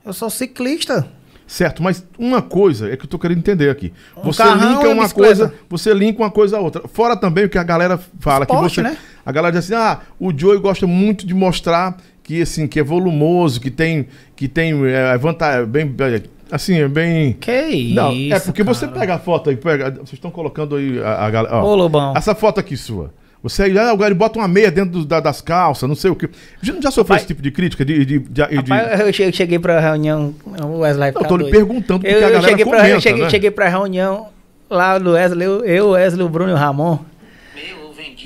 Eu 0.06 0.14
sou 0.14 0.30
ciclista. 0.30 1.08
Certo, 1.48 1.82
mas 1.82 2.06
uma 2.20 2.41
coisa 2.41 2.91
é 2.91 2.98
que 2.98 3.06
eu 3.06 3.10
tô 3.10 3.18
querendo 3.18 3.40
entender 3.40 3.70
aqui. 3.70 3.94
Um 4.18 4.24
Você 4.24 4.44
linka 4.44 4.86
e 4.86 4.94
uma 4.94 5.10
coisa, 5.10 5.54
você 5.70 5.94
linka 5.94 6.22
uma 6.22 6.30
coisa 6.30 6.58
a 6.58 6.60
outra. 6.60 6.88
Fora 6.90 7.16
também 7.16 7.45
o 7.45 7.49
que 7.49 7.58
a 7.58 7.64
galera 7.64 7.98
fala 8.20 8.44
Esporte, 8.44 8.76
que 8.76 8.76
você, 8.76 8.82
né? 8.82 8.98
a 9.26 9.32
galera 9.32 9.54
diz 9.54 9.64
assim: 9.66 9.74
"Ah, 9.74 10.02
o 10.20 10.38
Joey 10.38 10.60
gosta 10.60 10.86
muito 10.86 11.26
de 11.26 11.34
mostrar 11.34 11.98
que 12.22 12.41
assim, 12.41 12.68
que 12.68 12.80
é 12.80 12.84
volumoso, 12.84 13.62
que 13.62 13.72
tem 13.72 14.08
que 14.36 14.49
tem 14.49 14.74
é, 14.88 15.18
vantagem 15.18 15.66
bem 15.66 15.95
é, 15.99 16.22
assim, 16.52 16.80
é 16.80 16.88
bem 16.88 17.34
Que 17.34 17.94
Não, 17.94 18.12
isso. 18.12 18.36
é 18.36 18.40
porque 18.41 18.64
você 18.64 18.86
cara. 18.86 18.99
pega 18.99 19.16
a 19.16 19.20
foto 19.20 19.49
aí, 19.49 19.56
pega, 19.56 19.91
vocês 19.91 20.14
estão 20.14 20.30
colocando 20.30 20.76
aí 20.76 21.02
a, 21.02 21.26
a 21.26 21.30
galera, 21.30 21.56
ó. 21.56 21.64
Ô, 21.64 21.76
Lobão. 21.76 22.14
Essa 22.16 22.36
foto 22.36 22.60
aqui 22.60 22.76
sua. 22.76 23.14
Você 23.43 23.64
aí, 23.64 23.77
ah, 23.77 23.91
agora 23.91 24.09
ele 24.09 24.15
bota 24.19 24.39
uma 24.39 24.47
meia 24.47 24.72
dentro 24.72 24.91
do- 24.99 25.05
da- 25.05 25.19
das 25.19 25.41
calças, 25.41 25.88
não 25.88 25.95
sei 25.95 26.09
o 26.11 26.15
que. 26.15 26.27
Já, 26.61 26.73
já 26.81 26.89
sofreu 26.91 27.05
Pai- 27.05 27.18
esse 27.18 27.27
tipo 27.27 27.41
de 27.41 27.51
crítica? 27.51 27.85
De, 27.85 28.03
de, 28.05 28.19
de- 28.19 28.30
de- 28.30 28.41
Rapaz, 28.55 28.99
eu 28.99 29.14
cheguei, 29.14 29.30
eu 29.30 29.34
cheguei 29.34 29.59
pra 29.59 29.80
reunião. 29.80 30.34
O 30.64 30.80
Wesley 30.80 31.11
Não, 31.11 31.22
fica 31.22 31.30
tô 31.30 31.38
lhe 31.38 31.49
perguntando 31.51 31.99
porque 31.99 32.14
Eu, 32.14 32.18
a 32.18 32.22
eu 32.22 32.31
galera 32.34 32.41
cheguei 32.49 32.65
pra, 32.65 32.77
comenta, 32.77 32.95
eu 32.95 33.01
cheguei, 33.01 33.23
né? 33.23 33.30
cheguei 33.30 33.51
pra 33.51 33.69
reunião 33.69 34.27
lá 34.69 34.97
do 34.97 35.11
Wesley, 35.11 35.45
eu, 35.47 35.64
eu, 35.65 35.89
Wesley, 35.91 36.26
o 36.26 36.30
Bruno 36.30 36.49
e 36.49 36.53
o 36.53 36.57
Ramon. 36.57 36.97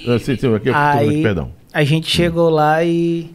Ah, 0.07 0.17
sim, 0.17 0.35
sim, 0.35 0.55
aqui, 0.55 0.69
eu 0.69 0.73
tô- 0.73 0.79
Aí 0.79 1.21
perdão. 1.21 1.51
a 1.73 1.83
gente 1.83 2.09
chegou 2.09 2.49
lá 2.49 2.83
e 2.83 3.29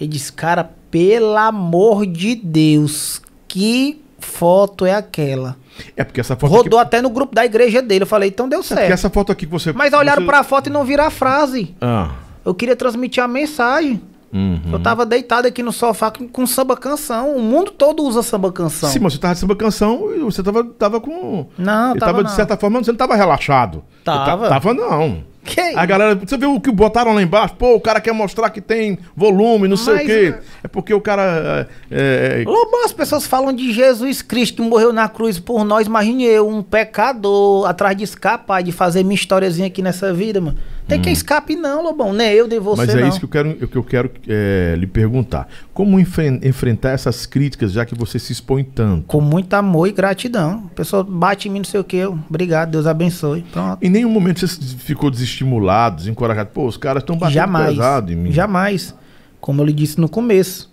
ele 0.00 0.10
disse, 0.10 0.32
cara, 0.32 0.70
pelo 0.90 1.36
amor 1.36 2.06
de 2.06 2.34
Deus, 2.36 3.20
que 3.48 4.00
foto 4.20 4.86
é 4.86 4.94
aquela? 4.94 5.56
É 5.96 6.04
porque 6.04 6.20
essa 6.20 6.36
foto 6.36 6.50
Rodou 6.50 6.78
aqui... 6.78 6.88
até 6.88 7.02
no 7.02 7.10
grupo 7.10 7.34
da 7.34 7.44
igreja 7.44 7.80
dele. 7.80 8.02
Eu 8.02 8.06
falei, 8.06 8.28
então 8.28 8.48
deu 8.48 8.62
certo. 8.62 8.80
É 8.80 8.82
porque 8.82 8.92
essa 8.92 9.10
foto 9.10 9.32
aqui 9.32 9.46
que 9.46 9.52
você. 9.52 9.72
Mas 9.72 9.92
olharam 9.92 10.22
você... 10.22 10.26
pra 10.26 10.42
foto 10.42 10.68
e 10.68 10.70
não 10.70 10.84
viram 10.84 11.04
a 11.04 11.10
frase. 11.10 11.74
Ah. 11.80 12.10
Eu 12.44 12.54
queria 12.54 12.76
transmitir 12.76 13.22
a 13.22 13.28
mensagem. 13.28 14.00
Uhum. 14.32 14.60
Eu 14.72 14.80
tava 14.80 15.04
deitado 15.04 15.46
aqui 15.46 15.62
no 15.62 15.72
sofá 15.72 16.10
com, 16.10 16.26
com, 16.26 16.46
samba 16.46 16.74
canção. 16.74 17.36
O 17.36 17.40
mundo 17.42 17.70
todo 17.70 18.02
usa 18.02 18.22
samba 18.22 18.50
canção. 18.50 18.88
Sim, 18.88 19.00
mas 19.00 19.12
você 19.12 19.18
tava 19.18 19.34
de 19.34 19.40
samba 19.40 19.54
canção 19.54 20.10
e 20.14 20.20
você 20.20 20.42
tava, 20.42 20.64
tava 20.64 21.00
com. 21.00 21.46
Não, 21.58 21.94
tava, 21.96 22.12
tava 22.12 22.24
de 22.24 22.32
certa 22.32 22.56
forma, 22.56 22.82
você 22.82 22.90
não 22.90 22.96
tava 22.96 23.14
relaxado. 23.14 23.84
Tava. 24.02 24.48
Tava 24.48 24.72
não. 24.72 25.22
Que 25.44 25.60
a 25.60 25.84
galera, 25.84 26.14
você 26.14 26.36
viu 26.36 26.54
o 26.54 26.60
que 26.60 26.70
botaram 26.70 27.14
lá 27.14 27.22
embaixo? 27.22 27.54
Pô, 27.56 27.74
o 27.74 27.80
cara 27.80 28.00
quer 28.00 28.12
mostrar 28.12 28.50
que 28.50 28.60
tem 28.60 28.98
volume, 29.16 29.66
não 29.66 29.76
sei 29.76 29.94
Mas, 29.94 30.02
o 30.02 30.06
quê. 30.06 30.34
É, 30.36 30.42
é 30.64 30.68
porque 30.68 30.94
o 30.94 31.00
cara. 31.00 31.68
É, 31.90 32.42
é... 32.42 32.44
Lobão, 32.46 32.84
as 32.84 32.92
pessoas 32.92 33.26
falam 33.26 33.52
de 33.52 33.72
Jesus 33.72 34.22
Cristo 34.22 34.62
que 34.62 34.68
morreu 34.68 34.92
na 34.92 35.08
cruz 35.08 35.38
por 35.38 35.64
nós. 35.64 35.86
Imagine 35.86 36.24
eu, 36.24 36.48
um 36.48 36.62
pecador, 36.62 37.68
atrás 37.68 37.96
de 37.96 38.04
escapar, 38.04 38.62
de 38.62 38.70
fazer 38.70 39.02
minha 39.02 39.16
historiazinha 39.16 39.66
aqui 39.66 39.82
nessa 39.82 40.14
vida, 40.14 40.40
mano. 40.40 40.56
Tem 40.86 40.98
hum. 40.98 41.02
quem 41.02 41.12
escape, 41.12 41.56
não, 41.56 41.82
Lobão. 41.82 42.12
Nem 42.12 42.32
eu, 42.32 42.46
nem 42.46 42.58
você. 42.58 42.82
Mas 42.82 42.94
é 42.94 43.00
não. 43.00 43.08
isso 43.08 43.18
que 43.18 43.24
eu 43.24 43.28
quero, 43.28 43.54
que 43.54 43.76
eu 43.76 43.84
quero 43.84 44.10
é, 44.28 44.74
lhe 44.76 44.86
perguntar. 44.86 45.48
Como 45.72 45.98
enfrentar 45.98 46.90
essas 46.90 47.24
críticas, 47.24 47.72
já 47.72 47.84
que 47.84 47.94
você 47.94 48.18
se 48.18 48.32
expõe 48.32 48.64
tanto? 48.64 49.04
Com 49.06 49.20
muito 49.20 49.54
amor 49.54 49.86
e 49.88 49.92
gratidão. 49.92 50.64
A 50.70 50.74
pessoa 50.74 51.04
bate 51.04 51.48
em 51.48 51.52
mim, 51.52 51.58
não 51.60 51.64
sei 51.64 51.80
o 51.80 51.84
quê. 51.84 52.04
Obrigado, 52.04 52.72
Deus 52.72 52.86
abençoe. 52.86 53.42
Pronto. 53.52 53.78
Em 53.82 53.88
nenhum 53.88 54.10
momento 54.10 54.46
você 54.46 54.60
ficou 54.78 55.10
desestimulado, 55.32 55.96
desencorajado. 55.96 56.50
Pô, 56.50 56.66
os 56.66 56.76
caras 56.76 57.02
estão 57.02 57.16
batendo 57.16 57.34
jamais, 57.34 57.68
pesado 57.70 58.12
em 58.12 58.16
mim. 58.16 58.32
Jamais. 58.32 58.94
Como 59.40 59.60
eu 59.60 59.66
lhe 59.66 59.72
disse 59.72 60.00
no 60.00 60.08
começo. 60.08 60.72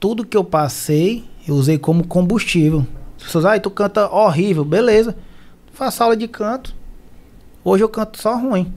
Tudo 0.00 0.24
que 0.24 0.36
eu 0.36 0.44
passei, 0.44 1.24
eu 1.46 1.54
usei 1.54 1.78
como 1.78 2.06
combustível. 2.06 2.86
As 3.18 3.24
pessoas, 3.24 3.44
ah, 3.44 3.60
tu 3.60 3.70
canta 3.70 4.08
horrível. 4.10 4.64
Beleza. 4.64 5.16
Faço 5.72 6.02
aula 6.02 6.16
de 6.16 6.26
canto. 6.26 6.74
Hoje 7.64 7.84
eu 7.84 7.88
canto 7.88 8.20
só 8.20 8.36
ruim. 8.36 8.72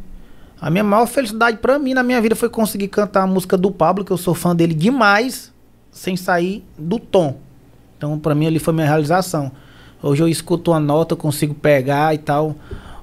A 0.59 0.69
minha 0.69 0.83
maior 0.83 1.05
felicidade 1.05 1.57
para 1.57 1.77
mim 1.77 1.93
na 1.93 2.03
minha 2.03 2.21
vida 2.21 2.35
foi 2.35 2.49
conseguir 2.49 2.87
cantar 2.87 3.23
a 3.23 3.27
música 3.27 3.57
do 3.57 3.71
Pablo, 3.71 4.05
que 4.05 4.11
eu 4.11 4.17
sou 4.17 4.33
fã 4.33 4.55
dele 4.55 4.73
demais, 4.73 5.53
sem 5.91 6.15
sair 6.15 6.63
do 6.77 6.99
tom. 6.99 7.37
Então, 7.97 8.17
para 8.19 8.35
mim, 8.35 8.47
ali 8.47 8.59
foi 8.59 8.73
minha 8.73 8.87
realização. 8.87 9.51
Hoje 10.01 10.21
eu 10.21 10.27
escuto 10.27 10.71
uma 10.71 10.79
nota, 10.79 11.13
eu 11.13 11.17
consigo 11.17 11.53
pegar 11.53 12.13
e 12.13 12.17
tal. 12.17 12.55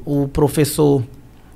O 0.04 0.28
professor, 0.28 1.02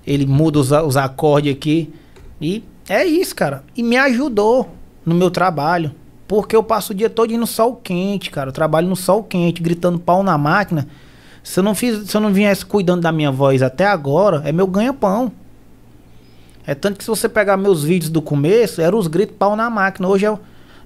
ele 0.07 0.27
muda 0.27 0.59
os, 0.59 0.71
os 0.71 0.97
acordes 0.97 1.53
aqui. 1.53 1.93
E 2.41 2.63
é 2.89 3.05
isso, 3.05 3.35
cara. 3.35 3.65
E 3.77 3.83
me 3.83 3.97
ajudou 3.97 4.71
no 5.05 5.15
meu 5.15 5.31
trabalho. 5.31 5.93
Porque 6.29 6.57
eu 6.57 6.63
passo 6.63 6.93
o 6.93 6.95
dia 6.95 7.09
todo 7.09 7.37
no 7.37 7.47
sol 7.47 7.77
quente, 7.77 8.31
cara. 8.31 8.49
Eu 8.49 8.53
trabalho 8.53 8.89
no 8.89 8.97
sol 8.97 9.23
quente, 9.23 9.63
gritando 9.63 9.99
pau 9.99 10.23
na 10.23 10.37
máquina. 10.37 10.89
Se 11.43 11.61
eu 11.61 11.65
não, 11.65 11.75
fiz, 11.75 12.11
se 12.11 12.17
eu 12.17 12.21
não 12.21 12.33
viesse 12.33 12.67
cuidando 12.67 13.03
da 13.03 13.13
minha 13.13 13.31
voz 13.31 13.63
até 13.63 13.87
agora, 13.87 14.43
é 14.45 14.51
meu 14.51 14.67
ganha-pão. 14.67 15.31
É 16.67 16.75
tanto 16.75 16.99
que 16.99 17.05
se 17.05 17.11
você 17.11 17.29
pegar 17.29 17.57
meus 17.57 17.85
vídeos 17.85 18.11
do 18.11 18.21
começo, 18.21 18.81
eram 18.81 18.99
os 18.99 19.07
gritos 19.07 19.37
pau 19.39 19.55
na 19.55 19.71
máquina. 19.71 20.09
Hoje 20.09 20.27
eu 20.27 20.41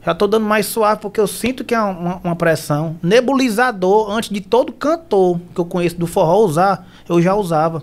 já 0.04 0.14
tô 0.14 0.26
dando 0.26 0.44
mais 0.44 0.66
suave 0.66 1.00
porque 1.00 1.18
eu 1.18 1.26
sinto 1.26 1.64
que 1.64 1.74
é 1.74 1.80
uma, 1.80 2.20
uma, 2.22 2.36
pressão. 2.36 2.96
Nebulizador, 3.02 4.10
antes 4.10 4.28
de 4.28 4.42
todo 4.42 4.72
cantor 4.72 5.40
que 5.54 5.60
eu 5.60 5.64
conheço 5.64 5.96
do 5.96 6.06
forró 6.06 6.44
usar, 6.44 6.86
eu 7.08 7.22
já 7.22 7.34
usava. 7.34 7.82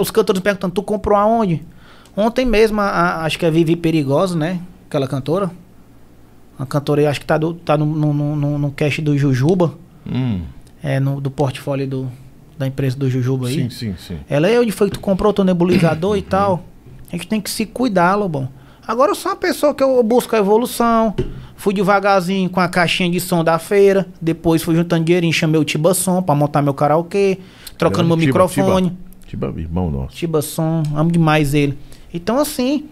Os 0.00 0.10
cantores 0.10 0.42
perguntando, 0.42 0.74
tu 0.74 0.82
comprou 0.82 1.18
aonde? 1.18 1.62
Ontem 2.16 2.44
mesmo, 2.44 2.80
a, 2.80 2.84
a, 2.84 3.24
acho 3.24 3.38
que 3.38 3.44
é 3.44 3.50
Vivi 3.50 3.76
Perigosa, 3.76 4.36
né? 4.36 4.60
Aquela 4.88 5.06
cantora. 5.06 5.50
A 6.58 6.64
cantora, 6.64 7.08
acho 7.10 7.20
que 7.20 7.26
tá, 7.26 7.36
do, 7.36 7.52
tá 7.52 7.76
no, 7.76 7.86
no, 7.86 8.14
no, 8.14 8.58
no 8.58 8.70
cast 8.70 9.02
do 9.02 9.16
Jujuba. 9.18 9.74
Hum. 10.10 10.40
É, 10.82 10.98
no, 10.98 11.20
do 11.20 11.30
portfólio 11.30 11.86
do, 11.86 12.12
da 12.58 12.66
empresa 12.66 12.96
do 12.96 13.10
Jujuba 13.10 13.48
aí. 13.48 13.54
Sim, 13.54 13.70
sim, 13.70 13.94
sim. 13.98 14.18
Ela 14.28 14.48
é 14.48 14.58
onde 14.58 14.72
foi 14.72 14.88
que 14.88 14.94
tu 14.94 15.00
comprou 15.00 15.32
teu 15.32 15.44
nebulizador 15.44 16.16
e 16.16 16.22
tal. 16.22 16.64
A 17.12 17.16
gente 17.16 17.28
tem 17.28 17.40
que 17.40 17.50
se 17.50 17.66
cuidar, 17.66 18.14
Lobão. 18.14 18.48
Agora 18.86 19.10
eu 19.10 19.14
sou 19.14 19.32
uma 19.32 19.36
pessoa 19.36 19.74
que 19.74 19.82
eu 19.82 20.02
busco 20.02 20.34
a 20.34 20.38
evolução. 20.38 21.14
Fui 21.56 21.74
devagarzinho 21.74 22.48
com 22.48 22.60
a 22.60 22.68
caixinha 22.68 23.10
de 23.10 23.20
som 23.20 23.42
da 23.42 23.58
feira. 23.58 24.06
Depois 24.20 24.62
fui 24.62 24.74
juntando 24.74 25.04
dinheirinho, 25.04 25.32
chamei 25.32 25.60
o 25.60 25.64
Tiba 25.64 25.92
Som 25.92 26.22
pra 26.22 26.34
montar 26.34 26.62
meu 26.62 26.72
karaokê. 26.72 27.38
Trocando 27.76 28.08
meu 28.08 28.16
tiba, 28.16 28.26
microfone. 28.26 28.90
Tiba, 28.90 29.05
tiba, 29.26 29.52
irmão 29.56 29.90
nosso. 29.90 30.16
Tiba 30.16 30.42
Som, 30.42 30.82
amo 30.94 31.10
demais 31.10 31.54
ele. 31.54 31.78
Então 32.12 32.38
assim, 32.38 32.86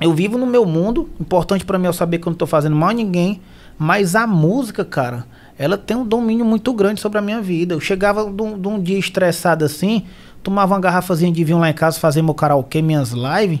eu 0.00 0.12
vivo 0.12 0.38
no 0.38 0.46
meu 0.46 0.64
mundo. 0.64 1.08
Importante 1.20 1.64
para 1.64 1.78
mim 1.78 1.86
é 1.86 1.92
saber 1.92 2.18
que 2.18 2.26
eu 2.26 2.30
não 2.30 2.36
tô 2.36 2.46
fazendo 2.46 2.76
mal 2.76 2.90
a 2.90 2.94
ninguém. 2.94 3.40
Mas 3.78 4.14
a 4.14 4.26
música, 4.26 4.84
cara, 4.84 5.26
ela 5.58 5.78
tem 5.78 5.96
um 5.96 6.04
domínio 6.04 6.44
muito 6.44 6.72
grande 6.74 7.00
sobre 7.00 7.18
a 7.18 7.22
minha 7.22 7.40
vida. 7.40 7.74
Eu 7.74 7.80
chegava 7.80 8.30
de 8.30 8.42
um, 8.42 8.58
de 8.58 8.68
um 8.68 8.80
dia 8.80 8.98
estressado 8.98 9.64
assim 9.64 10.04
tomava 10.42 10.74
uma 10.74 10.80
garrafazinha 10.80 11.32
de 11.32 11.44
vinho 11.44 11.58
lá 11.58 11.70
em 11.70 11.74
casa, 11.74 12.00
fazer 12.00 12.22
meu 12.22 12.34
karaokê, 12.34 12.80
minhas 12.82 13.10
lives. 13.12 13.60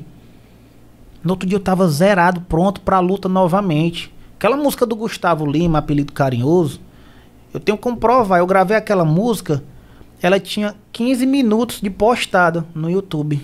No 1.22 1.32
outro 1.32 1.46
dia 1.46 1.56
eu 1.56 1.62
tava 1.62 1.86
zerado, 1.88 2.40
pronto 2.42 2.80
pra 2.80 2.98
luta 2.98 3.28
novamente. 3.28 4.12
Aquela 4.36 4.56
música 4.56 4.86
do 4.86 4.96
Gustavo 4.96 5.44
Lima, 5.44 5.78
apelido 5.78 6.12
carinhoso, 6.12 6.80
eu 7.52 7.60
tenho 7.60 7.76
como 7.76 7.96
provar. 7.98 8.38
Eu 8.38 8.46
gravei 8.46 8.76
aquela 8.76 9.04
música, 9.04 9.62
ela 10.22 10.38
tinha 10.38 10.74
15 10.92 11.26
minutos 11.26 11.80
de 11.80 11.90
postada 11.90 12.64
no 12.74 12.90
YouTube. 12.90 13.40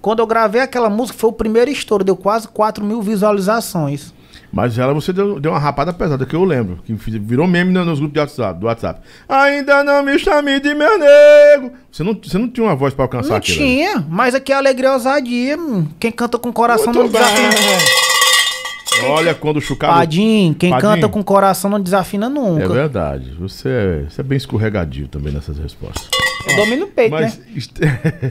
Quando 0.00 0.20
eu 0.20 0.26
gravei 0.26 0.60
aquela 0.60 0.88
música, 0.88 1.18
foi 1.18 1.30
o 1.30 1.32
primeiro 1.32 1.70
estouro, 1.70 2.04
deu 2.04 2.16
quase 2.16 2.46
4 2.48 2.84
mil 2.84 3.02
visualizações. 3.02 4.12
Mas 4.50 4.78
ela 4.78 4.94
você 4.94 5.12
deu, 5.12 5.38
deu 5.38 5.52
uma 5.52 5.58
rapada 5.58 5.92
pesada, 5.92 6.24
que 6.24 6.34
eu 6.34 6.44
lembro. 6.44 6.78
Que 6.84 6.94
virou 6.94 7.46
meme 7.46 7.72
nos 7.72 7.98
grupos 7.98 8.14
de 8.14 8.20
WhatsApp, 8.20 8.60
do 8.60 8.66
WhatsApp. 8.66 9.00
Ainda 9.28 9.84
não 9.84 10.02
me 10.02 10.18
chame 10.18 10.58
de 10.60 10.74
meu 10.74 10.98
nego. 10.98 11.72
Você 11.90 12.02
não, 12.02 12.14
você 12.14 12.38
não 12.38 12.48
tinha 12.48 12.66
uma 12.66 12.74
voz 12.74 12.94
pra 12.94 13.04
alcançar 13.04 13.36
aquilo? 13.36 13.60
Não 13.60 13.66
tinha, 13.66 14.06
mas 14.08 14.34
aqui 14.34 14.52
é 14.52 14.56
alegria 14.56 14.88
e 14.88 14.92
ousadia. 14.92 15.58
Quem 16.00 16.10
canta 16.10 16.38
com 16.38 16.52
coração 16.52 16.92
Muito 16.92 16.98
não 16.98 17.08
desafina. 17.08 18.07
Olha 19.06 19.34
quando 19.34 19.58
o. 19.58 19.76
Padim, 19.76 20.54
quem 20.58 20.70
Padim. 20.70 20.82
canta 20.82 21.08
com 21.08 21.22
coração 21.22 21.70
não 21.70 21.80
desafina 21.80 22.28
nunca. 22.28 22.64
É 22.64 22.68
verdade. 22.68 23.32
Você 23.38 23.68
é, 23.68 24.06
você 24.08 24.20
é 24.20 24.24
bem 24.24 24.36
escorregadio 24.36 25.08
também 25.08 25.32
nessas 25.32 25.58
respostas. 25.58 26.08
Eu 26.48 26.56
domino 26.56 26.86
o 26.86 26.88
peito, 26.88 27.12
mas, 27.12 27.38
né? 27.38 28.30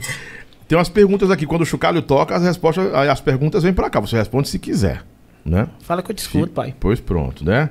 Tem 0.68 0.76
umas 0.76 0.88
perguntas 0.88 1.30
aqui. 1.30 1.46
Quando 1.46 1.62
o 1.62 1.66
chocalho 1.66 2.02
toca, 2.02 2.36
as 2.36 2.42
respostas, 2.42 2.92
as 2.92 3.20
perguntas 3.20 3.62
vêm 3.62 3.72
pra 3.72 3.88
cá. 3.88 4.00
Você 4.00 4.16
responde 4.16 4.48
se 4.48 4.58
quiser 4.58 5.02
né? 5.48 5.68
Fala 5.80 6.02
que 6.02 6.10
eu 6.10 6.14
te 6.14 6.20
escuto, 6.20 6.52
pai. 6.52 6.74
Pois 6.78 7.00
pronto, 7.00 7.44
né? 7.44 7.70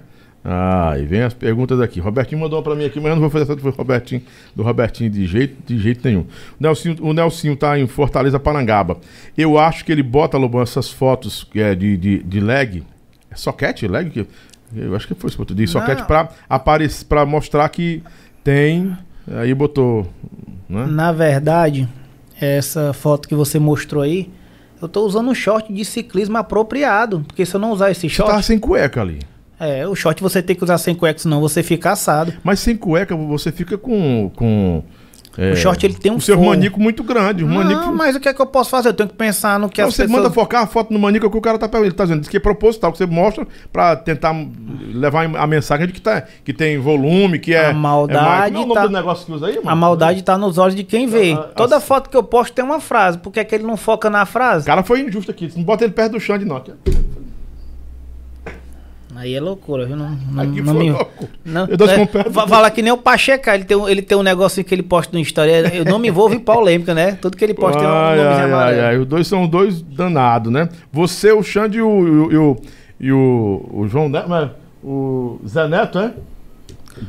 Ah, 0.50 0.94
e 0.98 1.04
vem 1.04 1.24
as 1.24 1.34
perguntas 1.34 1.82
aqui. 1.82 2.00
Robertinho 2.00 2.40
mandou 2.40 2.58
uma 2.58 2.64
pra 2.64 2.74
mim 2.74 2.86
aqui, 2.86 3.02
mas 3.02 3.10
eu 3.10 3.16
não 3.16 3.22
vou 3.22 3.30
fazer 3.30 3.44
essa 3.44 3.56
do 3.58 3.70
Robertinho, 3.70 4.22
do 4.56 4.64
Robertinho 4.64 5.10
de 5.10 5.28
jeito, 5.28 5.58
de 5.66 5.78
jeito 5.78 6.08
nenhum. 6.08 6.22
O 6.22 6.64
Nelsinho, 6.64 6.96
o 7.02 7.12
Nelsinho 7.12 7.54
tá 7.58 7.78
em 7.78 7.86
Fortaleza, 7.86 8.40
Parangaba. 8.40 8.98
Eu 9.38 9.60
acho 9.60 9.84
que 9.84 9.92
ele 9.92 10.02
bota, 10.02 10.38
Lobão, 10.38 10.62
essas 10.62 10.90
fotos 10.90 11.46
é, 11.54 11.76
de, 11.76 11.98
de, 11.98 12.24
de 12.24 12.40
lag. 12.40 12.82
É 13.30 13.36
soquete, 13.36 13.90
lag? 13.90 14.10
Que, 14.10 14.26
eu 14.74 14.96
acho 14.96 15.06
que 15.06 15.16
foi 15.16 15.28
isso 15.28 15.46
que 15.46 15.52
eu 15.52 15.56
disse. 15.58 15.74
Soquete 15.74 16.04
pra, 16.04 16.30
aparecer, 16.48 17.04
pra 17.04 17.26
mostrar 17.26 17.68
que 17.68 18.02
tem. 18.42 18.98
Aí 19.30 19.54
botou. 19.54 20.08
Né? 20.70 20.86
Na 20.86 21.12
verdade, 21.12 21.90
essa 22.40 22.94
foto 22.94 23.28
que 23.28 23.36
você 23.36 23.60
mostrou 23.60 24.02
aí 24.02 24.32
eu 24.82 24.88
tô 24.88 25.04
usando 25.06 25.30
um 25.30 25.36
short 25.36 25.74
de 25.74 25.84
ciclismo 25.84 26.38
apropriado. 26.38 27.26
Porque 27.28 27.46
se 27.46 27.54
eu 27.54 27.60
não 27.60 27.72
usar 27.72 27.92
esse 27.92 28.08
short. 28.08 28.32
Você 28.32 28.38
tá 28.38 28.42
sem 28.42 28.58
cueca 28.58 29.02
ali. 29.02 29.20
É, 29.60 29.88
o 29.88 29.96
short 29.96 30.22
você 30.22 30.42
tem 30.42 30.56
que 30.56 30.64
usar 30.64 30.78
sem 30.78 30.94
cueca, 30.94 31.20
senão 31.20 31.42
você 31.42 31.64
fica 31.64 31.92
assado. 31.92 32.34
Mas 32.44 32.60
sem 32.60 32.76
cueca 32.76 33.16
você 33.16 33.52
fica 33.52 33.78
com. 33.78 34.32
com 34.36 34.84
é, 35.38 35.52
o 35.52 35.56
short 35.56 35.86
ele 35.86 35.94
tem 35.94 36.12
um. 36.12 36.16
O 36.16 36.22
seu 36.22 36.40
manico 36.40 36.80
muito 36.80 37.04
grande. 37.04 37.44
Um 37.44 37.48
não, 37.48 37.64
manico... 37.64 37.92
mas 37.94 38.16
o 38.16 38.20
que 38.20 38.28
é 38.28 38.34
que 38.34 38.42
eu 38.42 38.46
posso 38.46 38.72
fazer? 38.72 38.90
Eu 38.90 38.94
tenho 38.94 39.10
que 39.10 39.16
pensar 39.16 39.60
no 39.60 39.70
que 39.70 39.80
não, 39.82 39.88
as 39.88 39.96
você 39.96 40.04
pessoas... 40.04 40.24
manda 40.24 40.34
focar 40.34 40.64
a 40.64 40.68
foto 40.68 40.92
no 40.92 41.00
manico 41.00 41.30
que 41.30 41.38
o 41.38 41.42
cara 41.42 41.60
tá 41.60 41.80
Ele 41.80 41.92
tá 41.92 42.04
dizendo. 42.04 42.22
Diz 42.22 42.30
que 42.30 42.38
é 42.38 42.40
proposital, 42.40 42.92
que 42.92 42.98
você 42.98 43.06
mostra 43.06 43.48
pra 43.72 43.96
tentar 43.96 44.36
levar 44.94 45.26
a 45.36 45.48
mensagem 45.48 45.88
de 45.88 45.94
que, 45.94 46.02
tá, 46.02 46.24
que 46.44 46.54
tem 46.54 46.80
volume, 46.80 47.38
que 47.38 47.54
é. 47.54 47.68
A 47.68 47.74
maldade. 47.74 48.56
É, 48.56 48.60
é 48.60 48.64
o 48.64 48.68
nome 48.68 48.74
tá... 48.74 48.88
do 48.88 48.94
negócio 48.94 49.26
que 49.26 49.32
usa 49.32 49.48
aí, 49.48 49.56
mano? 49.58 49.70
A 49.70 49.76
maldade 49.76 50.24
tá 50.24 50.38
nos 50.38 50.58
olhos 50.58 50.76
de 50.76 50.84
quem 50.84 51.08
vê. 51.08 51.34
Ah, 51.34 51.50
Toda 51.56 51.80
foto 51.80 52.10
que 52.10 52.18
eu 52.18 52.24
posto 52.24 52.54
tem 52.54 52.66
uma 52.66 52.80
frase. 52.80 53.20
Por 53.20 53.32
que, 53.32 53.40
é 53.40 53.44
que 53.44 53.54
ele 53.54 53.64
não 53.64 53.78
foca 53.78 54.10
na 54.10 54.26
frase? 54.26 54.64
O 54.64 54.68
cara 54.68 54.84
foi 54.84 55.02
injusto 55.02 55.30
aqui. 55.32 55.52
Não 55.56 55.64
bota 55.64 55.84
ele 55.84 55.94
perto 55.94 56.14
do 56.14 56.20
chão 56.20 56.38
de 56.38 56.46
nota. 56.46 56.78
Aí 59.18 59.34
é 59.34 59.40
loucura, 59.40 59.84
viu? 59.88 59.96
Não, 59.96 60.12
não, 60.32 60.44
Aqui 60.44 60.62
não 60.62 60.76
me... 60.76 60.92
louco. 60.92 61.28
Não, 61.44 61.64
é, 61.64 62.48
fala 62.48 62.70
que 62.70 62.84
nem 62.84 62.94
o 62.94 62.98
Pacheco, 62.98 63.50
ele 63.50 63.64
tem, 63.64 63.90
ele 63.90 64.02
tem 64.04 64.16
um 64.16 64.22
negocinho 64.22 64.64
que 64.64 64.76
ele 64.76 64.84
posta 64.84 65.12
no 65.12 65.20
Instagram. 65.20 65.70
Eu 65.74 65.84
não 65.84 65.98
me 65.98 66.08
envolvo 66.08 66.36
em 66.36 66.40
polêmica, 66.40 66.94
né? 66.94 67.18
Tudo 67.20 67.36
que 67.36 67.44
ele 67.44 67.56
posta 67.56 67.80
tem 67.80 67.88
um 67.88 67.92
ai, 67.92 68.20
ai, 68.20 68.52
ai, 68.52 68.80
ai, 68.80 68.98
Os 69.00 69.08
dois 69.08 69.26
são 69.26 69.48
dois 69.48 69.82
danados, 69.82 70.54
né? 70.54 70.70
Você, 70.92 71.32
o 71.32 71.42
Xande 71.42 71.80
e 71.80 71.82
o, 71.82 72.32
e 72.32 72.38
o, 72.38 72.58
e 73.00 73.12
o, 73.12 73.70
o 73.74 73.88
João 73.88 74.08
Neto, 74.08 74.52
o 74.84 75.40
Zé 75.48 75.68
Neto, 75.68 75.98
é? 75.98 76.14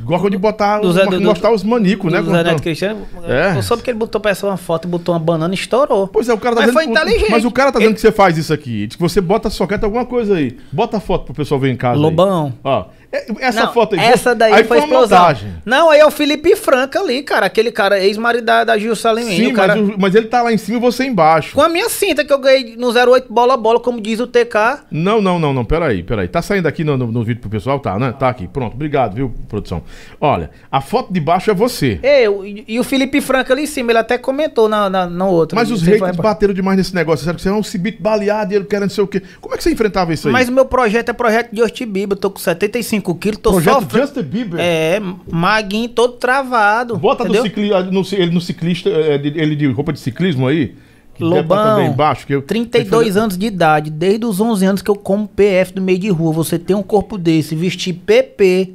Gosta 0.03 0.29
de 0.29 0.37
botar, 0.37 0.79
Do 0.79 0.91
Zé- 0.93 1.03
uma- 1.03 1.11
do- 1.11 1.21
mostrar 1.21 1.51
os 1.51 1.63
manicos, 1.63 2.11
né? 2.11 2.21
do 2.21 2.31
Zé 2.31 2.43
Neto 2.43 2.61
Cristiano. 2.61 3.01
É. 3.27 3.57
Eu 3.57 3.63
soube 3.63 3.83
que 3.83 3.89
ele 3.89 3.97
botou 3.99 4.19
pra 4.21 4.31
essa 4.31 4.45
uma 4.47 4.57
foto 4.57 4.87
botou 4.87 5.13
uma 5.13 5.19
banana 5.19 5.53
e 5.53 5.57
estourou. 5.57 6.07
Pois 6.07 6.27
é, 6.29 6.33
o 6.33 6.37
cara 6.37 6.55
tá 6.55 6.61
Mas 6.61 6.71
dizendo. 6.71 6.83
foi 6.95 7.03
inteligente. 7.03 7.31
Mas 7.31 7.45
o 7.45 7.51
cara 7.51 7.71
tá 7.71 7.79
dizendo 7.79 7.89
Ele- 7.91 7.95
que 7.95 8.01
você 8.01 8.11
faz 8.11 8.37
isso 8.37 8.53
aqui. 8.53 8.87
Diz 8.87 8.95
que 8.95 9.01
você 9.01 9.19
bota 9.21 9.49
soquete 9.49 9.83
alguma 9.85 10.05
coisa 10.05 10.35
aí. 10.35 10.57
Bota 10.71 10.97
a 10.97 10.99
foto 10.99 11.25
pro 11.25 11.33
pessoal 11.33 11.59
ver 11.59 11.71
em 11.71 11.75
casa. 11.77 11.95
aí. 11.95 12.01
Lobão. 12.01 12.53
Ó. 12.63 12.85
é- 13.11 13.25
Essa 13.39 13.65
Não, 13.65 13.73
foto 13.73 13.95
aí. 13.95 14.01
Essa 14.01 14.35
daí 14.35 14.53
aí 14.53 14.63
foi 14.63 14.77
uma 14.77 14.83
explosão. 14.85 15.17
montagem. 15.19 15.53
Não, 15.65 15.89
aí 15.89 15.99
é 15.99 16.05
o 16.05 16.11
Felipe 16.11 16.55
Franca 16.55 16.99
ali, 16.99 17.23
cara. 17.23 17.45
Aquele 17.45 17.71
cara, 17.71 17.99
ex-marido 17.99 18.45
da, 18.45 18.63
da 18.63 18.77
Gil 18.77 18.95
Salimini. 18.95 19.47
Sim, 19.47 19.53
cara... 19.53 19.75
mas, 19.75 19.89
o- 19.89 19.95
mas 19.97 20.15
ele 20.15 20.27
tá 20.27 20.41
lá 20.41 20.51
em 20.53 20.57
cima 20.57 20.77
e 20.77 20.81
você 20.81 21.05
embaixo. 21.05 21.55
Com 21.55 21.61
a 21.61 21.69
minha 21.69 21.89
cinta 21.89 22.23
que 22.23 22.31
eu 22.31 22.37
ganhei 22.39 22.75
no 22.77 22.89
08 22.91 23.31
bola 23.31 23.53
a 23.55 23.57
bola, 23.57 23.79
como 23.79 23.99
diz 23.99 24.19
o 24.19 24.27
TK. 24.27 24.81
Não, 24.91 25.21
não, 25.21 25.39
não, 25.39 25.53
não. 25.53 25.65
Peraí, 25.65 26.03
peraí. 26.03 26.27
Tá 26.27 26.41
saindo 26.41 26.67
aqui 26.67 26.83
no, 26.83 26.97
no, 26.97 27.07
no 27.11 27.23
vídeo 27.23 27.41
pro 27.41 27.49
pessoal? 27.49 27.79
Tá, 27.79 27.97
né? 27.97 28.13
Tá 28.17 28.29
aqui. 28.29 28.47
Pronto. 28.47 28.73
Obrigado, 28.73 29.15
viu, 29.15 29.33
produção? 29.47 29.81
Olha, 30.19 30.49
a 30.71 30.81
foto 30.81 31.11
de 31.13 31.19
baixo 31.19 31.49
é 31.51 31.53
você. 31.53 31.99
Eu, 32.03 32.45
e, 32.45 32.63
e 32.67 32.79
o 32.79 32.83
Felipe 32.83 33.21
Franca 33.21 33.53
ali 33.53 33.63
em 33.63 33.67
cima, 33.67 33.91
ele 33.91 33.99
até 33.99 34.17
comentou 34.17 34.67
na, 34.69 34.89
na, 34.89 35.07
na 35.07 35.25
outra. 35.27 35.55
Mas 35.55 35.71
os 35.71 35.81
haters 35.81 36.15
bateram 36.15 36.53
demais 36.53 36.77
nesse 36.77 36.93
negócio. 36.93 37.23
Sério 37.25 37.37
que 37.37 37.41
você 37.43 37.49
é 37.49 37.53
um 37.53 37.63
cibito 37.63 38.01
baleado 38.01 38.53
e 38.53 38.55
ele 38.55 38.65
quer 38.65 38.79
não 38.81 38.89
sei 38.89 39.03
o 39.03 39.07
quê. 39.07 39.21
Como 39.41 39.53
é 39.53 39.57
que 39.57 39.63
você 39.63 39.71
enfrentava 39.71 40.13
isso 40.13 40.27
aí? 40.27 40.31
Mas 40.33 40.49
o 40.49 40.51
meu 40.51 40.65
projeto 40.65 41.09
é 41.09 41.13
projeto 41.13 41.51
de 41.51 41.61
Justin 41.61 41.85
Bieber. 41.85 42.15
Eu 42.17 42.21
tô 42.21 42.29
com 42.31 42.39
75 42.39 42.98
quilos, 43.01 43.39
tô 43.39 43.51
Projeto 43.51 43.81
sofrendo. 43.81 44.05
Justin 44.07 44.21
Bieber. 44.23 44.59
É, 44.59 45.01
maguinho 45.31 45.89
todo 45.89 46.13
travado. 46.13 46.97
Bota 46.97 47.23
cicli, 47.43 47.69
no, 47.91 48.03
ci- 48.03 48.15
ele 48.15 48.31
no 48.31 48.41
ciclista, 48.41 48.89
é, 48.89 49.15
ele 49.15 49.55
de 49.55 49.67
roupa 49.67 49.91
de 49.93 49.99
ciclismo 49.99 50.47
aí. 50.47 50.75
tá 51.17 51.25
Lobão, 51.25 51.85
embaixo, 51.85 52.25
que 52.25 52.33
eu, 52.33 52.41
32 52.41 53.17
anos 53.17 53.37
de 53.37 53.45
idade, 53.45 53.89
desde 53.89 54.25
os 54.25 54.39
11 54.39 54.65
anos 54.65 54.81
que 54.81 54.89
eu 54.89 54.95
como 54.95 55.27
PF 55.27 55.73
do 55.73 55.81
meio 55.81 55.99
de 55.99 56.09
rua. 56.09 56.31
Você 56.33 56.57
tem 56.57 56.75
um 56.75 56.83
corpo 56.83 57.17
desse, 57.17 57.55
vestir 57.55 57.93
PP 57.93 58.73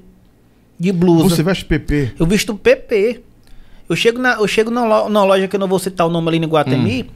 de 0.78 0.92
blusa. 0.92 1.30
Você 1.36 1.42
veste 1.42 1.64
PP. 1.64 2.12
Eu 2.18 2.26
visto 2.26 2.54
PP. 2.54 3.20
Eu 3.88 3.94
chego 3.96 4.18
na, 4.18 4.34
eu 4.34 4.46
chego 4.48 4.70
na, 4.70 4.84
lo- 4.84 5.08
na 5.08 5.24
loja 5.24 5.46
que 5.48 5.56
eu 5.56 5.60
não 5.60 5.68
vou 5.68 5.78
citar 5.78 6.06
o 6.06 6.10
nome 6.10 6.28
ali 6.28 6.38
no 6.40 6.48
Guatemi. 6.48 7.02
Hum. 7.02 7.06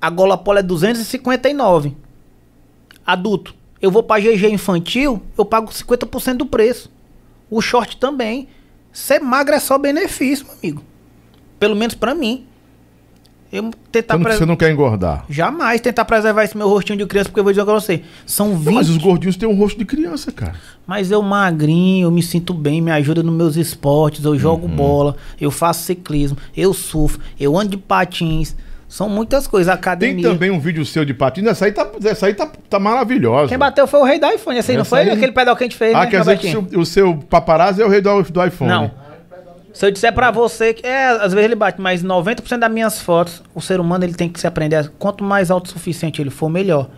A 0.00 0.10
gola 0.10 0.36
polo 0.36 0.58
é 0.58 0.62
259. 0.62 1.92
Adulto. 3.06 3.54
Eu 3.80 3.90
vou 3.90 4.02
pra 4.02 4.18
GG 4.18 4.48
infantil, 4.50 5.22
eu 5.36 5.44
pago 5.44 5.70
50% 5.70 6.36
do 6.38 6.46
preço. 6.46 6.90
O 7.50 7.60
short 7.60 7.96
também. 7.96 8.48
Ser 8.92 9.20
magro 9.20 9.54
é 9.54 9.60
só 9.60 9.78
benefício, 9.78 10.44
meu 10.46 10.54
amigo. 10.60 10.82
Pelo 11.60 11.76
menos 11.76 11.94
pra 11.94 12.14
mim. 12.14 12.44
Eu 13.50 13.70
tentar 13.90 14.16
não, 14.18 14.24
pres- 14.24 14.36
você 14.38 14.44
não 14.44 14.56
quer 14.56 14.70
engordar. 14.70 15.24
Jamais 15.30 15.80
tentar 15.80 16.04
preservar 16.04 16.44
esse 16.44 16.54
meu 16.56 16.68
rostinho 16.68 16.98
de 16.98 17.06
criança, 17.06 17.30
porque 17.30 17.40
eu 17.40 17.44
vou 17.44 17.52
dizer 17.52 17.64
pra 17.64 17.72
você. 17.74 18.02
São 18.26 18.54
20. 18.54 18.64
Não, 18.66 18.72
mas 18.74 18.90
os 18.90 18.98
gordinhos 18.98 19.36
têm 19.36 19.48
um 19.48 19.54
rosto 19.56 19.78
de 19.78 19.86
criança, 19.86 20.30
cara. 20.30 20.54
Mas 20.86 21.10
eu 21.10 21.22
magrinho, 21.22 22.06
eu 22.06 22.10
me 22.10 22.22
sinto 22.22 22.52
bem, 22.52 22.82
me 22.82 22.90
ajuda 22.90 23.22
nos 23.22 23.32
meus 23.34 23.56
esportes, 23.56 24.22
eu 24.24 24.38
jogo 24.38 24.66
Uhum. 24.66 24.76
bola, 24.76 25.16
eu 25.40 25.50
faço 25.50 25.84
ciclismo, 25.84 26.36
eu 26.54 26.74
surfo, 26.74 27.18
eu 27.40 27.56
ando 27.56 27.70
de 27.70 27.76
patins. 27.78 28.54
São 28.88 29.08
muitas 29.08 29.46
coisas, 29.46 29.70
Tem 29.70 29.78
academia. 29.78 30.28
também 30.28 30.50
um 30.50 30.58
vídeo 30.58 30.84
seu 30.86 31.04
de 31.04 31.12
patins. 31.12 31.46
Essa 31.46 31.66
aí 31.66 31.72
tá, 31.72 31.86
essa 32.04 32.26
aí 32.26 32.32
tá, 32.34 32.48
tá 32.70 32.78
maravilhosa. 32.78 33.48
Quem 33.48 33.58
bateu 33.58 33.86
foi 33.86 34.00
o 34.00 34.04
rei 34.04 34.18
do 34.18 34.26
iPhone, 34.26 34.58
esse 34.58 34.70
aí 34.70 34.76
não 34.78 34.82
Essa 34.82 34.88
foi? 34.90 35.00
aí- 35.00 35.10
Aquele 35.10 35.32
pedal 35.32 35.54
que 35.54 35.62
a 35.64 35.66
gente 35.66 35.76
fez, 35.76 35.94
Ah, 35.94 36.00
né, 36.00 36.06
quer 36.06 36.20
dizer 36.20 36.38
que 36.38 36.56
o 36.56 36.80
o 36.80 36.86
seu 36.86 37.14
paparazzi 37.28 37.82
é 37.82 37.84
o 37.84 37.88
rei 37.88 38.00
do, 38.00 38.22
do 38.22 38.44
iPhone. 38.46 38.70
Não. 38.70 38.90
Se 39.74 39.86
eu 39.86 39.90
disser 39.90 40.12
pra 40.12 40.30
você 40.30 40.72
que, 40.74 40.84
é, 40.86 41.08
às 41.08 41.32
vezes 41.34 41.44
ele 41.44 41.54
bate, 41.54 41.80
mas 41.80 42.02
90% 42.02 42.58
das 42.60 42.70
minhas 42.72 43.00
fotos, 43.00 43.42
o 43.54 43.60
ser 43.60 43.78
humano 43.78 44.04
ele 44.04 44.14
tem 44.14 44.28
que 44.28 44.40
se 44.40 44.46
aprender. 44.46 44.76
a- 44.76 44.88
Quanto 44.98 45.22
mais 45.22 45.50
autossuficiente 45.50 46.20
ele 46.20 46.30
for, 46.30 46.48
melhor. 46.48 46.88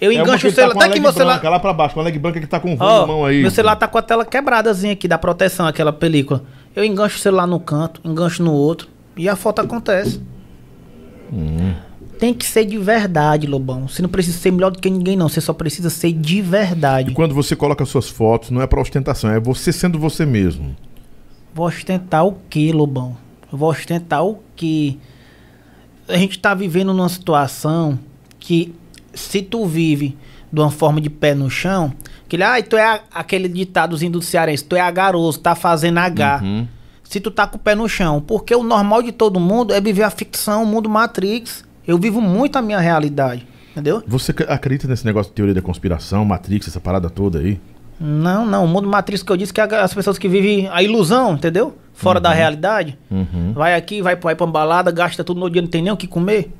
Eu 0.00 0.10
É 0.10 0.14
uma 0.16 0.22
engancho 0.24 0.48
o 0.48 0.50
tá 0.50 0.56
celular. 0.56 0.74
Tá 0.74 0.84
a 0.84 0.88
aqui 0.88 1.00
meu 1.00 1.12
celular. 1.12 1.40
lá 1.42 1.58
pra 1.58 1.72
baixo, 1.72 1.94
com 1.94 2.00
a 2.00 2.02
leg 2.02 2.18
branca 2.18 2.38
que 2.40 2.46
tá 2.46 2.60
com 2.60 2.74
o 2.74 2.76
Ó, 2.78 3.00
na 3.02 3.06
mão 3.06 3.24
aí. 3.24 3.40
Meu 3.40 3.50
celular 3.50 3.76
tá 3.76 3.88
com 3.88 3.96
a 3.96 4.02
tela 4.02 4.24
quebradazinha 4.26 4.92
aqui 4.92 5.08
da 5.08 5.16
proteção, 5.16 5.66
aquela 5.66 5.92
película. 5.92 6.42
Eu 6.74 6.84
engancho 6.84 7.16
o 7.16 7.20
celular 7.20 7.46
no 7.46 7.58
canto, 7.58 8.00
engancho 8.04 8.42
no 8.42 8.52
outro 8.52 8.88
e 9.16 9.26
a 9.28 9.36
foto 9.36 9.60
acontece. 9.62 10.20
Hum. 11.32 11.74
Tem 12.18 12.32
que 12.32 12.46
ser 12.46 12.64
de 12.64 12.78
verdade, 12.78 13.46
Lobão. 13.46 13.86
Você 13.88 14.00
não 14.00 14.08
precisa 14.08 14.38
ser 14.38 14.50
melhor 14.50 14.70
do 14.70 14.78
que 14.78 14.88
ninguém, 14.88 15.16
não. 15.16 15.28
Você 15.28 15.40
só 15.40 15.52
precisa 15.52 15.90
ser 15.90 16.12
de 16.12 16.40
verdade. 16.40 17.10
E 17.10 17.14
quando 17.14 17.34
você 17.34 17.54
coloca 17.54 17.84
suas 17.84 18.08
fotos, 18.08 18.50
não 18.50 18.62
é 18.62 18.66
pra 18.66 18.80
ostentação, 18.80 19.30
é 19.30 19.38
você 19.38 19.70
sendo 19.72 19.98
você 19.98 20.24
mesmo. 20.24 20.74
Vou 21.54 21.66
ostentar 21.66 22.24
o 22.26 22.36
quê, 22.48 22.72
Lobão? 22.72 23.16
Vou 23.52 23.70
ostentar 23.70 24.24
o 24.24 24.40
quê? 24.54 24.96
A 26.08 26.16
gente 26.16 26.38
tá 26.38 26.54
vivendo 26.54 26.94
numa 26.94 27.08
situação 27.08 27.98
que 28.38 28.74
se 29.12 29.42
tu 29.42 29.66
vive 29.66 30.16
de 30.52 30.60
uma 30.60 30.70
forma 30.70 31.00
de 31.00 31.10
pé 31.10 31.34
no 31.34 31.50
chão, 31.50 31.92
que 32.28 32.36
ele, 32.36 32.42
ai, 32.44 32.62
tu 32.62 32.76
é 32.76 32.84
a- 32.84 33.00
aquele 33.12 33.48
ditadozinho 33.48 34.12
do 34.12 34.22
cearense, 34.22 34.64
tu 34.64 34.74
é 34.76 34.80
agaroso, 34.80 35.38
tá 35.40 35.54
fazendo 35.54 35.98
H. 35.98 36.40
Uhum. 36.42 36.68
Se 37.08 37.20
tu 37.20 37.30
tá 37.30 37.46
com 37.46 37.56
o 37.56 37.60
pé 37.60 37.74
no 37.74 37.88
chão, 37.88 38.20
porque 38.20 38.54
o 38.54 38.62
normal 38.62 39.02
de 39.02 39.12
todo 39.12 39.38
mundo 39.38 39.72
é 39.72 39.80
viver 39.80 40.02
a 40.02 40.10
ficção, 40.10 40.62
o 40.62 40.66
mundo 40.66 40.88
Matrix. 40.88 41.64
Eu 41.86 41.98
vivo 41.98 42.20
muito 42.20 42.56
a 42.56 42.62
minha 42.62 42.80
realidade, 42.80 43.46
entendeu? 43.70 44.02
Você 44.08 44.32
ac- 44.32 44.46
acredita 44.48 44.88
nesse 44.88 45.06
negócio 45.06 45.30
de 45.30 45.36
teoria 45.36 45.54
da 45.54 45.62
conspiração, 45.62 46.24
Matrix, 46.24 46.66
essa 46.66 46.80
parada 46.80 47.08
toda 47.08 47.38
aí? 47.38 47.60
Não, 47.98 48.44
não, 48.44 48.64
o 48.64 48.68
mundo 48.68 48.88
Matrix 48.88 49.22
que 49.22 49.30
eu 49.30 49.36
disse 49.36 49.52
que 49.54 49.60
é 49.60 49.64
as 49.80 49.94
pessoas 49.94 50.18
que 50.18 50.28
vivem 50.28 50.68
a 50.68 50.82
ilusão, 50.82 51.34
entendeu? 51.34 51.76
Fora 51.94 52.18
da 52.20 52.30
realidade. 52.32 52.98
Uhum. 53.10 53.52
Vai 53.54 53.74
aqui, 53.74 54.02
vai, 54.02 54.16
vai 54.16 54.34
pra 54.34 54.44
uma 54.44 54.52
balada, 54.52 54.90
gasta 54.90 55.22
tudo 55.24 55.38
no 55.40 55.48
dia, 55.48 55.62
não 55.62 55.68
tem 55.68 55.80
nem 55.80 55.92
o 55.92 55.96
que 55.96 56.06
comer. 56.08 56.52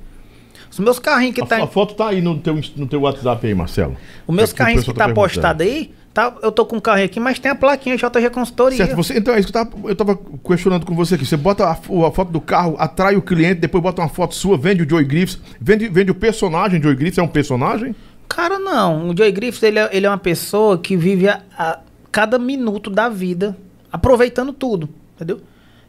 Os 0.70 0.78
meus 0.78 0.98
carrinhos 0.98 1.34
que 1.34 1.42
A, 1.42 1.46
tá. 1.46 1.62
a 1.62 1.66
foto 1.66 1.94
tá 1.94 2.08
aí 2.08 2.22
no 2.22 2.38
teu, 2.38 2.58
no 2.76 2.86
teu 2.86 3.00
WhatsApp 3.02 3.46
aí, 3.46 3.54
Marcelo. 3.54 3.96
Os 4.26 4.34
meus 4.34 4.52
É 4.52 4.54
carrinhos 4.54 4.84
que 4.84 4.90
pessoal 4.92 5.08
tá 5.08 5.14
perguntando. 5.14 5.34
postado 5.34 5.62
aí, 5.62 5.92
tá, 6.16 6.34
eu 6.42 6.50
tô 6.50 6.64
com 6.64 6.76
um 6.76 6.80
carrinho 6.80 7.04
aqui, 7.04 7.20
mas 7.20 7.38
tem 7.38 7.50
a 7.50 7.54
plaquinha 7.54 7.94
JG 7.94 8.30
Consultoria. 8.32 8.78
Certo, 8.78 8.96
você, 8.96 9.18
então 9.18 9.34
é 9.34 9.38
isso 9.38 9.52
que 9.52 9.56
eu 9.56 9.64
tava, 9.66 9.88
eu 9.90 9.94
tava 9.94 10.18
questionando 10.42 10.86
com 10.86 10.94
você 10.94 11.14
aqui. 11.14 11.26
Você 11.26 11.36
bota 11.36 11.66
a, 11.66 11.72
a 11.72 11.76
foto 12.10 12.32
do 12.32 12.40
carro, 12.40 12.74
atrai 12.78 13.16
o 13.16 13.22
cliente, 13.22 13.60
depois 13.60 13.82
bota 13.82 14.00
uma 14.00 14.08
foto 14.08 14.34
sua, 14.34 14.56
vende 14.56 14.82
o 14.82 14.88
Joey 14.88 15.04
Griffiths, 15.04 15.38
vende, 15.60 15.88
vende 15.88 16.10
o 16.10 16.14
personagem 16.14 16.80
Joey 16.82 16.94
Griffiths, 16.94 17.18
é 17.18 17.22
um 17.22 17.28
personagem? 17.28 17.94
Cara, 18.26 18.58
não. 18.58 19.10
O 19.10 19.16
Joey 19.16 19.30
Griffiths, 19.30 19.62
ele 19.62 19.78
é, 19.78 19.90
ele 19.92 20.06
é 20.06 20.08
uma 20.08 20.16
pessoa 20.16 20.78
que 20.78 20.96
vive 20.96 21.28
a, 21.28 21.42
a 21.58 21.80
cada 22.10 22.38
minuto 22.38 22.88
da 22.88 23.10
vida, 23.10 23.54
aproveitando 23.92 24.54
tudo, 24.54 24.88
entendeu? 25.16 25.42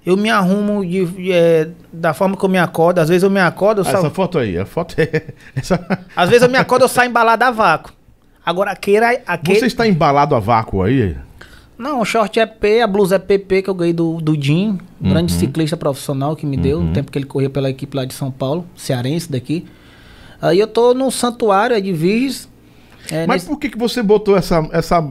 Eu 0.06 0.18
me 0.18 0.30
arrumo 0.30 0.86
de, 0.86 1.06
de, 1.06 1.32
é, 1.32 1.70
da 1.91 2.14
forma 2.14 2.36
que 2.36 2.44
eu 2.44 2.49
me 2.49 2.58
acordo. 2.58 2.99
Às 2.99 3.08
vezes 3.08 3.24
eu 3.24 3.30
me 3.30 3.40
acordo, 3.40 3.80
eu 3.80 3.84
Ah, 3.84 3.91
saio... 3.91 3.98
essa 3.98 4.10
foto 4.10 4.38
aí, 4.38 4.58
a 4.58 4.66
foto 4.66 4.95
é. 4.99 5.24
Essa... 5.56 6.06
Às 6.16 6.30
vezes 6.30 6.44
eu 6.44 6.49
me 6.49 6.58
acordo, 6.58 6.84
eu 6.84 6.90
saio 6.90 7.10
embalado 7.10 7.44
a 7.45 7.52
vácuo. 7.52 7.97
Agora, 8.48 8.72
aquele... 8.72 9.06
aquele... 9.28 9.60
Você 9.60 9.65
está 9.65 9.86
embalado 9.86 10.34
a 10.34 10.40
vácuo 10.40 10.82
aí? 10.82 11.18
Não, 11.78 11.99
o 11.99 12.06
short 12.06 12.40
é 12.40 12.45
P, 12.45 12.82
a 12.82 12.88
blusa 12.88 13.18
é 13.18 13.19
PP 13.19 13.61
que 13.64 13.69
eu 13.69 13.74
ganhei 13.76 13.94
do, 13.94 14.22
do 14.22 14.41
Jim, 14.41 14.80
um 15.02 15.10
grande 15.10 15.34
Uhum. 15.34 15.40
ciclista 15.40 15.76
profissional 15.76 16.36
que 16.36 16.45
me 16.45 16.56
deu, 16.56 16.82
no 16.82 16.94
tempo 16.94 17.11
que 17.11 17.18
ele 17.19 17.26
corria 17.26 17.49
pela 17.49 17.69
equipe 17.69 17.95
lá 17.95 18.06
de 18.06 18.14
São 18.14 18.32
Paulo, 18.32 18.65
cearense 18.76 19.30
daqui. 19.32 19.65
Aí 20.41 20.60
eu 20.60 20.65
tô 20.68 20.94
no 20.94 21.11
santuário 21.11 21.80
de 21.82 21.91
Virgens. 21.91 22.48
é, 23.11 23.28
Mas 23.28 23.44
nesse- 23.44 23.48
por 23.48 23.60
que, 23.60 23.69
que 23.69 23.78
você 23.78 24.02
botou 24.02 24.38
essa, 24.38 24.68
essa, 24.72 25.07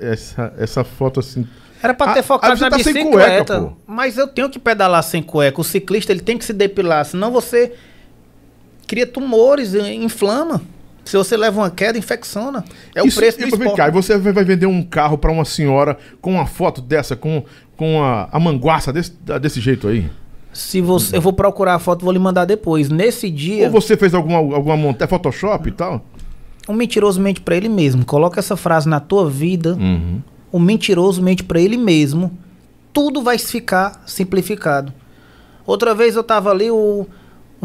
essa, 0.00 0.54
essa 0.58 0.82
foto 0.84 1.20
assim? 1.20 1.46
Era 1.82 1.94
pra 1.94 2.14
ter 2.14 2.20
Ah, 2.20 2.22
focado 2.24 2.56
você 2.56 2.64
na 2.64 2.70
tá 2.70 2.78
sem 2.78 2.92
bicicleta. 2.92 3.54
cueca, 3.60 3.60
pô. 3.68 3.72
mas 3.86 4.18
eu 4.18 4.26
tenho 4.26 4.50
que 4.50 4.58
pedalar 4.58 5.02
sem 5.04 5.22
cueca. 5.22 5.60
O 5.60 5.64
ciclista 5.64 6.10
ele 6.12 6.20
tem 6.20 6.36
que 6.36 6.44
se 6.44 6.52
depilar, 6.52 7.04
senão 7.04 7.30
você 7.30 7.72
cria 8.86 9.06
tumores, 9.06 9.74
eh, 9.74 9.94
inflama. 9.94 10.60
Se 11.06 11.16
você 11.16 11.36
leva 11.36 11.60
uma 11.60 11.70
queda, 11.70 11.96
infecciona. 11.96 12.64
É 12.94 13.02
o 13.02 13.06
Isso- 13.06 13.18
preço 13.18 13.38
do 13.38 13.46
esporte. 13.46 13.76
cá, 13.76 13.88
e 13.88 13.90
você 13.90 14.18
vai 14.18 14.44
vender 14.44 14.66
um 14.66 14.82
carro 14.82 15.16
para 15.16 15.30
uma 15.32 15.44
senhora 15.44 15.96
com 16.20 16.32
uma 16.32 16.46
foto 16.46 16.80
dessa, 16.82 17.16
com, 17.16 17.42
com 17.76 18.02
a, 18.02 18.28
a 18.30 18.38
manguaça 18.38 18.92
desse, 18.92 19.12
desse 19.40 19.60
jeito 19.60 19.88
aí? 19.88 20.10
Se 20.52 20.80
você, 20.80 21.16
eu 21.16 21.20
vou 21.20 21.32
procurar 21.32 21.74
a 21.74 21.78
foto, 21.78 22.04
vou 22.04 22.12
lhe 22.12 22.18
mandar 22.18 22.44
depois. 22.44 22.88
Nesse 22.88 23.30
dia, 23.30 23.66
Ou 23.66 23.70
você 23.70 23.96
fez 23.96 24.14
alguma, 24.14 24.38
alguma 24.38 24.76
montagem, 24.76 25.04
é 25.04 25.06
Photoshop 25.06 25.68
e 25.68 25.72
tal? 25.72 26.04
um 26.68 26.72
mentiroso 26.74 27.20
mente 27.20 27.40
pra 27.40 27.54
ele 27.56 27.68
mesmo. 27.68 28.04
Coloca 28.04 28.40
essa 28.40 28.56
frase 28.56 28.88
na 28.88 28.98
tua 28.98 29.30
vida. 29.30 29.74
Uhum. 29.74 30.20
O 30.50 30.58
mentiroso 30.58 31.22
mente 31.22 31.44
pra 31.44 31.60
ele 31.60 31.76
mesmo. 31.76 32.36
Tudo 32.92 33.22
vai 33.22 33.38
ficar 33.38 34.02
simplificado. 34.04 34.92
Outra 35.64 35.94
vez 35.94 36.16
eu 36.16 36.24
tava 36.24 36.50
ali, 36.50 36.68
o, 36.70 37.06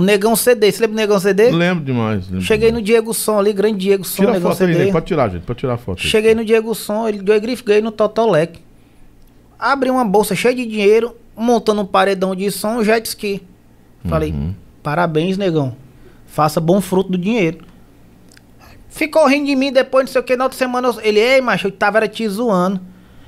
o 0.02 0.06
Negão 0.06 0.36
CD. 0.36 0.72
Você 0.72 0.82
lembra 0.82 0.96
do 0.96 1.00
Negão 1.00 1.20
CD? 1.20 1.52
Lembro 1.52 1.84
demais. 1.86 2.26
lembro 2.28 2.42
Cheguei 2.42 2.70
demais. 2.70 2.82
no 2.82 2.86
Diego 2.86 3.14
Som 3.14 3.40
ali, 3.40 3.54
grande 3.54 3.78
Diego 3.80 4.04
Som, 4.04 4.22
Tira 4.24 4.34
Negão 4.34 4.52
foto 4.52 4.64
aí, 4.64 4.74
CD. 4.74 4.86
né? 4.86 4.92
pode 4.92 5.06
tirar, 5.06 5.30
gente, 5.30 5.44
pode 5.44 5.60
tirar 5.60 5.74
a 5.74 5.78
foto. 5.78 6.00
aí. 6.02 6.08
Cheguei 6.08 6.36
no 6.36 6.44
Diego 6.46 6.74
Som, 6.76 7.08
ele 7.08 7.22
deu 7.22 7.40
grife, 7.40 7.64
ganhei 7.64 7.82
no 7.82 7.92
Totolec. 7.92 8.60
Abri 9.58 9.90
uma 9.90 10.04
bolsa 10.04 10.36
cheia 10.36 10.56
de 10.56 10.66
dinheiro, 10.66 11.16
montando 11.36 11.82
um 11.82 11.86
paredão 11.86 12.36
de 12.36 12.50
som, 12.52 12.78
um 12.80 12.84
jet 12.84 13.06
ski. 13.08 13.42
Falei, 14.06 14.32
Uhum. 14.32 14.54
parabéns, 14.82 15.38
negão. 15.38 15.76
Faça 16.26 16.60
bom 16.60 16.82
fruto 16.82 17.12
do 17.12 17.18
dinheiro. 17.18 17.60
Ficou 18.90 19.26
rindo 19.28 19.46
de 19.46 19.56
mim 19.56 19.72
depois, 19.72 20.06
não 20.06 20.12
sei 20.12 20.22
o 20.22 20.24
que, 20.24 20.36
na 20.36 20.46
outra 20.46 20.58
semana 20.58 20.88
eu- 20.90 21.00
ele, 21.02 21.20
ei, 21.20 21.40
macho, 21.42 21.68
eu 21.68 21.72
tava 21.72 22.00
era 22.00 22.08
te 22.08 22.28
zoando. 22.28 22.82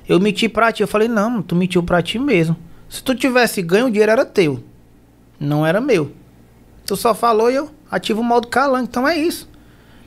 Eu 0.10 0.20
menti 0.20 0.50
pra 0.50 0.72
ti. 0.72 0.82
Eu 0.82 0.88
falei, 0.88 1.08
não, 1.08 1.42
tu 1.42 1.56
mentiu 1.56 1.82
pra 1.84 2.02
ti 2.02 2.20
mesmo. 2.20 2.56
Se 2.90 3.02
tu 3.02 3.16
tivesse 3.16 3.62
ganho, 3.62 3.86
o 3.88 3.90
dinheiro 3.92 4.12
era 4.12 4.26
teu. 4.26 4.62
Não 5.40 5.66
era 5.66 5.80
meu. 5.80 6.12
Tu 6.86 6.96
só 6.96 7.14
falou 7.14 7.50
e 7.50 7.56
eu 7.56 7.70
ativo 7.90 8.22
o 8.22 8.24
modo 8.24 8.48
calango. 8.48 8.86
Então 8.86 9.08
é 9.08 9.18
isso. 9.18 9.50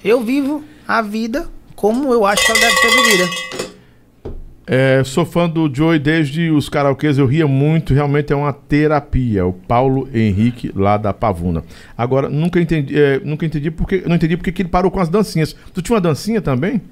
Eu 0.04 0.20
vivo 0.20 0.64
a 0.86 1.02
vida 1.02 1.48
como 1.74 2.12
eu 2.12 2.24
acho 2.24 2.44
que 2.44 2.52
ela 2.52 2.60
deve 2.60 2.76
ser 2.76 2.90
vivida. 2.90 4.36
É, 4.68 5.04
sou 5.04 5.24
fã 5.24 5.48
do 5.48 5.72
Joey 5.72 5.96
desde 6.00 6.50
os 6.50 6.68
karaokês, 6.68 7.18
eu 7.18 7.26
ria 7.26 7.46
muito, 7.46 7.94
realmente 7.94 8.32
é 8.32 8.36
uma 8.36 8.52
terapia. 8.52 9.46
O 9.46 9.52
Paulo 9.52 10.08
Henrique, 10.12 10.72
lá 10.74 10.96
da 10.96 11.14
Pavuna. 11.14 11.62
Agora, 11.96 12.28
nunca 12.28 12.60
entendi, 12.60 12.98
é, 12.98 13.20
nunca 13.20 13.46
entendi 13.46 13.70
porque. 13.70 14.02
Não 14.06 14.16
entendi 14.16 14.36
porque 14.36 14.50
que 14.50 14.62
ele 14.62 14.68
parou 14.68 14.90
com 14.90 14.98
as 14.98 15.08
dancinhas. 15.08 15.54
Tu 15.72 15.82
tinha 15.82 15.94
uma 15.94 16.00
dancinha 16.00 16.40
também? 16.40 16.82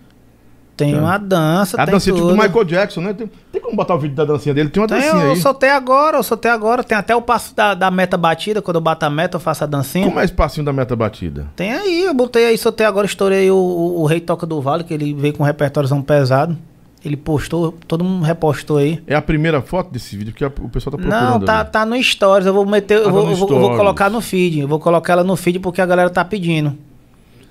Tem 0.77 0.93
Tá. 0.93 1.01
uma 1.01 1.17
dança, 1.19 1.81
a 1.81 1.85
tem 1.85 1.93
dancinha 1.95 2.15
tipo 2.17 2.27
tudo. 2.27 2.37
do 2.37 2.43
Michael 2.43 2.65
Jackson, 2.65 3.01
né? 3.01 3.13
Tem, 3.13 3.31
tem 3.53 3.63
como 3.63 3.77
botar 3.77 3.95
o 3.95 3.99
vídeo 3.99 4.17
da 4.17 4.25
dancinha 4.25 4.53
dele? 4.53 4.69
Tem 4.71 4.83
uma 4.83 4.89
Tem, 4.89 4.99
dancinha 5.01 5.23
eu 5.23 5.31
aí. 5.31 5.37
soltei 5.37 5.71
agora, 5.71 6.17
eu 6.17 6.23
soltei 6.25 6.51
agora. 6.51 6.83
Tem 6.83 6.99
até 6.99 7.15
o 7.15 7.23
passo 7.23 7.55
da, 7.55 7.75
da 7.75 7.91
meta 7.93 8.17
batida. 8.17 8.61
Quando 8.61 8.75
eu 8.77 8.81
bato 8.81 9.07
a 9.07 9.11
meta, 9.11 9.37
eu 9.37 9.41
faço 9.41 9.63
a 9.63 9.67
dancinha. 9.69 10.05
Como 10.05 10.19
é 10.19 10.25
esse 10.25 10.33
passinho 10.33 10.65
da 10.67 10.73
meta 10.73 10.97
batida? 10.97 11.47
Tem 11.55 11.73
aí, 11.73 12.03
eu 12.07 12.13
botei 12.15 12.47
aí, 12.47 12.59
soltei 12.59 12.85
agora, 12.85 13.07
estourei 13.07 13.49
o, 13.51 13.55
o, 13.57 14.03
o 14.03 14.07
Rei 14.07 14.19
Toca 14.21 14.45
do 14.47 14.61
Vale, 14.61 14.83
que 14.83 14.93
ele 14.93 15.15
veio 15.15 15.33
com 15.35 15.45
um 15.45 15.47
repertóriozão 15.47 16.03
pesado. 16.03 16.59
Ele 17.05 17.17
postou, 17.19 17.75
todo 17.87 18.03
mundo 18.03 18.25
repostou 18.25 18.79
aí. 18.79 19.01
É 19.07 19.15
a 19.15 19.21
primeira 19.23 19.61
foto 19.61 19.93
desse 19.93 20.17
vídeo 20.17 20.33
que 20.35 20.43
a- 20.43 20.51
o 20.61 20.69
pessoal 20.71 20.91
tá 20.93 20.99
procurando. 20.99 21.31
Não, 21.33 21.41
tá, 21.41 21.61
ali. 21.61 21.69
tá 21.71 21.85
no 21.87 22.03
Stories. 22.03 22.47
Eu 22.47 22.55
vou 22.55 22.65
meter, 22.67 22.97
eu 22.99 23.09
Ah, 23.09 23.13
vou, 23.13 23.25
tá 23.25 23.31
eu 23.31 23.37
vou, 23.37 23.49
eu 23.49 23.55
vou 23.55 23.59
Stories. 23.61 23.77
colocar 23.77 24.09
no 24.11 24.21
feed. 24.23 24.61
Eu 24.61 24.67
vou 24.69 24.81
colocar 24.81 25.13
ela 25.13 25.23
no 25.23 25.37
feed 25.37 25.59
porque 25.61 25.81
a 25.83 25.87
galera 25.87 26.09
tá 26.11 26.25
pedindo. 26.25 26.77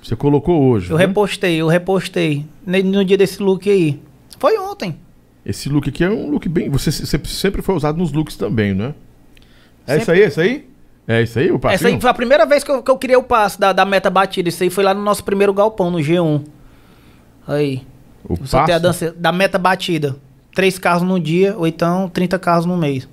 Você 0.04 0.16
colocou 0.16 0.62
hoje. 0.64 0.92
Eu 0.92 0.98
né? 0.98 1.06
repostei, 1.06 1.56
eu 1.56 1.68
repostei. 1.68 2.46
No 2.66 3.06
dia 3.06 3.18
desse 3.18 3.42
look 3.42 3.70
aí. 3.70 4.00
Foi 4.38 4.58
ontem. 4.60 4.98
Esse 5.46 5.70
look 5.70 5.88
aqui 5.90 6.04
é 6.04 6.10
um 6.10 6.30
look 6.30 6.48
bem. 6.50 6.70
Você 6.70 6.92
se- 6.92 7.06
sempre 7.26 7.62
foi 7.62 7.76
usado 7.76 7.98
nos 7.98 8.12
looks 8.12 8.36
também, 8.36 8.74
né? 8.74 8.94
É 9.88 9.98
Sempre. 10.00 10.02
isso 10.02 10.12
aí, 10.12 10.22
é 10.22 10.28
isso 10.28 10.42
aí? 10.42 10.70
É 11.06 11.22
isso 11.22 11.40
aí, 11.40 11.52
o 11.52 11.60
passinho? 11.60 11.76
Essa 11.76 11.88
aí 11.96 12.02
foi 12.02 12.10
a 12.10 12.14
primeira 12.14 12.46
vez 12.46 12.64
que 12.64 12.72
eu, 12.72 12.82
que 12.82 12.90
eu 12.90 12.98
criei 12.98 13.18
o 13.18 13.24
passo 13.24 13.60
da, 13.60 13.74
da 13.74 13.84
meta 13.86 14.10
batida. 14.10 14.48
Isso 14.48 14.64
aí 14.64 14.70
foi 14.70 14.84
lá 14.84 14.94
no 14.94 15.02
nosso 15.02 15.24
primeiro 15.24 15.54
galpão, 15.54 15.92
no 15.92 15.98
G1. 15.98 16.44
Aí. 17.48 17.82
O 18.28 18.34
Eu 18.34 18.46
soltei 18.46 18.74
a 18.76 18.80
passo? 18.80 18.82
dança 18.82 19.16
da 19.18 19.32
meta 19.32 19.58
batida. 19.60 20.16
Três 20.56 20.78
carros 20.80 21.04
no 21.04 21.20
dia, 21.20 21.56
ou 21.58 21.68
então 21.68 22.08
30 22.08 22.40
carros 22.40 22.66
no 22.66 22.78
mês. 22.78 23.08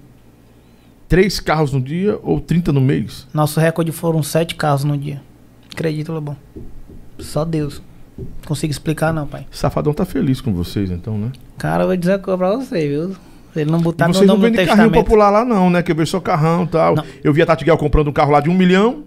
Três 1.08 1.40
carros 1.40 1.72
no 1.72 1.80
dia 1.80 2.18
ou 2.22 2.40
30 2.40 2.72
no 2.72 2.80
mês? 2.80 3.26
Nosso 3.34 3.58
recorde 3.58 3.90
foram 3.90 4.22
sete 4.22 4.54
carros 4.54 4.84
no 4.84 4.96
dia. 4.96 5.20
Acredita, 5.72 6.12
Lobão? 6.12 6.36
Só 7.22 7.44
Deus. 7.44 7.82
Não 8.18 8.26
consigo 8.46 8.70
explicar 8.70 9.12
não, 9.12 9.26
pai. 9.26 9.46
Safadão 9.50 9.94
tá 9.94 10.04
feliz 10.04 10.40
com 10.40 10.52
vocês, 10.52 10.90
então, 10.90 11.16
né? 11.16 11.32
Cara, 11.58 11.84
eu 11.84 11.86
vou 11.88 11.96
dizer 11.96 12.12
uma 12.12 12.18
coisa 12.18 12.38
pra 12.38 12.56
você, 12.56 12.88
viu? 12.88 13.16
Ele 13.56 13.70
não 13.70 13.80
botar 13.80 14.04
e 14.04 14.08
meu 14.08 14.14
vocês 14.14 14.26
não 14.28 14.36
nome 14.36 14.50
no 14.50 14.56
vendem 14.56 14.66
carrinho 14.66 14.92
popular 14.92 15.30
lá, 15.30 15.44
não, 15.44 15.70
né? 15.70 15.82
Que 15.82 15.90
eu 15.92 15.96
vejo 15.96 16.10
só 16.10 16.20
carrão 16.20 16.64
e 16.64 16.68
tal. 16.68 16.94
Não. 16.96 17.04
Eu 17.24 17.32
vi 17.32 17.42
a 17.42 17.46
Tatiguel 17.46 17.76
comprando 17.78 18.08
um 18.08 18.12
carro 18.12 18.30
lá 18.30 18.40
de 18.40 18.48
um 18.48 18.54
milhão, 18.54 19.02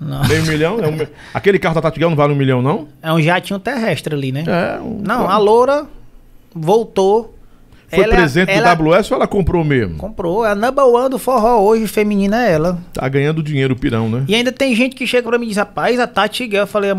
Não. 0.00 0.26
meio 0.26 0.46
milhão. 0.46 0.78
É 0.80 0.86
um 0.88 0.96
Aquele 1.34 1.58
carro 1.58 1.74
da 1.74 1.82
Tatiguel 1.82 2.08
não 2.08 2.16
vale 2.16 2.32
um 2.32 2.36
milhão, 2.36 2.62
não? 2.62 2.88
É 3.02 3.12
um 3.12 3.20
jatinho 3.20 3.58
terrestre 3.58 4.14
ali, 4.14 4.32
né? 4.32 4.44
É. 4.46 4.80
Um... 4.80 5.00
Não, 5.04 5.28
a 5.28 5.36
loura 5.36 5.86
voltou. 6.54 7.36
Foi 7.88 8.04
Ela 8.04 8.14
é- 8.14 8.16
presente 8.16 8.50
ela 8.50 8.72
do 8.74 8.84
WS 8.84 9.10
ou 9.10 9.16
ela 9.16 9.26
comprou 9.26 9.64
mesmo? 9.64 9.96
Comprou. 9.96 10.46
É 10.46 10.52
a 10.52 10.54
number 10.54 10.84
one 10.84 11.10
do 11.10 11.18
forró 11.18 11.60
hoje, 11.60 11.88
feminina 11.88 12.46
é 12.46 12.52
ela. 12.52 12.78
Tá 12.92 13.08
ganhando 13.08 13.42
dinheiro 13.42 13.74
pirão, 13.74 14.08
né? 14.08 14.24
E 14.28 14.34
ainda 14.34 14.52
tem 14.52 14.74
gente 14.76 14.94
que 14.94 15.06
chega 15.08 15.28
pra 15.28 15.36
mim 15.38 15.46
e 15.46 15.48
diz, 15.48 15.56
rapaz, 15.56 15.98
a 15.98 16.06
Tati 16.06 16.46
Guel, 16.46 16.60
eu 16.62 16.66
falei, 16.68 16.94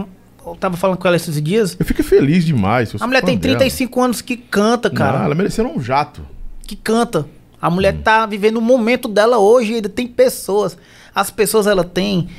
eu 0.45 0.55
tava 0.55 0.77
falando 0.77 0.97
com 0.97 1.07
ela 1.07 1.15
esses 1.18 1.41
dias. 1.41 1.76
Eu 1.80 1.85
fico 1.85 2.03
feliz 2.03 2.45
demais. 2.45 2.93
A 2.99 3.07
mulher 3.07 3.22
tem 3.23 3.38
dela. 3.38 3.55
35 3.57 4.01
anos 4.01 4.22
que 4.22 4.35
canta, 4.38 4.89
cara. 4.89 5.19
Não, 5.19 5.26
ela 5.26 5.35
mereceu 5.35 5.65
um 5.69 5.80
jato. 5.81 6.26
que 6.65 6.76
canta. 6.76 7.26
A 7.61 7.69
mulher 7.69 7.93
Hum. 7.95 8.01
tá 8.01 8.26
vivendo 8.26 8.57
o 8.57 8.61
momento 8.61 9.07
dela 9.07 9.38
hoje, 9.38 9.76
ainda 9.76 9.89
tem 9.89 10.07
pessoas. 10.07 10.77
As 11.13 11.30
pessoas, 11.30 11.68
ela 11.68 11.84
tem 11.84 12.30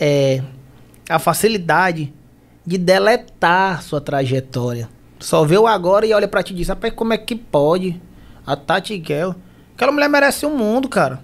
é, 0.00 0.42
a 1.08 1.18
facilidade 1.18 2.12
de 2.66 2.78
deletar 2.78 3.82
sua 3.82 4.00
trajetória. 4.00 4.88
Só 5.20 5.44
vê 5.44 5.56
o 5.58 5.66
agora 5.66 6.04
e 6.06 6.12
olha 6.12 6.26
pra 6.26 6.42
ti 6.42 6.52
e 6.52 6.56
diz, 6.56 6.68
rapaz, 6.68 6.92
como 6.94 7.12
é 7.12 7.18
que 7.18 7.36
pode? 7.36 8.00
A 8.46 8.56
Tati 8.56 9.00
Gell. 9.06 9.34
Aquela 9.74 9.92
mulher 9.92 10.08
merece 10.08 10.44
o 10.46 10.50
mundo, 10.50 10.88
cara. 10.88 11.20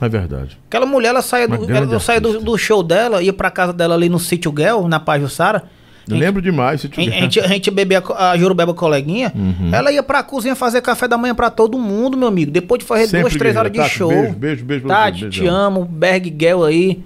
É 0.00 0.08
verdade. 0.08 0.58
Aquela 0.66 0.86
mulher, 0.86 1.10
ela 1.10 1.22
saia 1.22 1.46
do, 1.46 1.58
grande 1.66 1.90
ela, 1.90 2.00
saia 2.00 2.20
do, 2.20 2.40
do 2.40 2.56
show 2.56 2.82
dela, 2.82 3.22
ia 3.22 3.32
pra 3.32 3.50
casa 3.50 3.72
dela 3.72 3.94
ali 3.94 4.08
no 4.08 4.18
sítio 4.18 4.52
Gel, 4.56 4.88
na 4.88 4.98
Pajussara. 4.98 5.64
Eu 6.08 6.16
lembro 6.16 6.42
demais. 6.42 6.80
Se 6.80 6.86
A 6.86 7.00
gente, 7.00 7.10
a 7.10 7.20
gente, 7.20 7.40
a 7.40 7.46
gente 7.48 7.70
bebia 7.70 8.02
a 8.16 8.30
a 8.32 8.36
Jurubeba 8.36 8.74
coleguinha. 8.74 9.32
Uhum. 9.34 9.70
Ela 9.72 9.92
ia 9.92 10.02
pra 10.02 10.22
cozinha 10.22 10.54
fazer 10.56 10.80
café 10.80 11.06
da 11.06 11.16
manhã 11.16 11.34
pra 11.34 11.48
todo 11.50 11.78
mundo, 11.78 12.16
meu 12.16 12.28
amigo. 12.28 12.50
Depois 12.50 12.80
de 12.80 12.84
fazer 12.84 13.06
Sempre 13.06 13.20
duas, 13.22 13.36
três 13.36 13.56
horas 13.56 13.70
de 13.70 13.78
Tati, 13.78 13.90
show. 13.94 14.08
beijo, 14.10 14.34
beijo, 14.34 14.64
beijo 14.64 14.86
Tati, 14.88 15.20
você, 15.20 15.28
te 15.30 15.46
amo. 15.46 15.84
Berg 15.84 16.34
Gel 16.38 16.64
aí. 16.64 17.02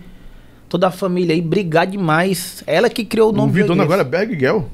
Toda 0.69 0.89
a 0.89 0.91
família 0.91 1.35
aí. 1.35 1.41
Obrigado 1.41 1.91
demais. 1.91 2.63
Ela 2.67 2.89
que 2.89 3.05
criou 3.05 3.29
o 3.31 3.33
O 3.33 3.37
nome 3.37 3.53
do 3.53 3.55
Vidona 3.55 3.83
agora 3.83 4.01
é 4.01 4.05
Berg 4.05 4.39
Gel. 4.39 4.69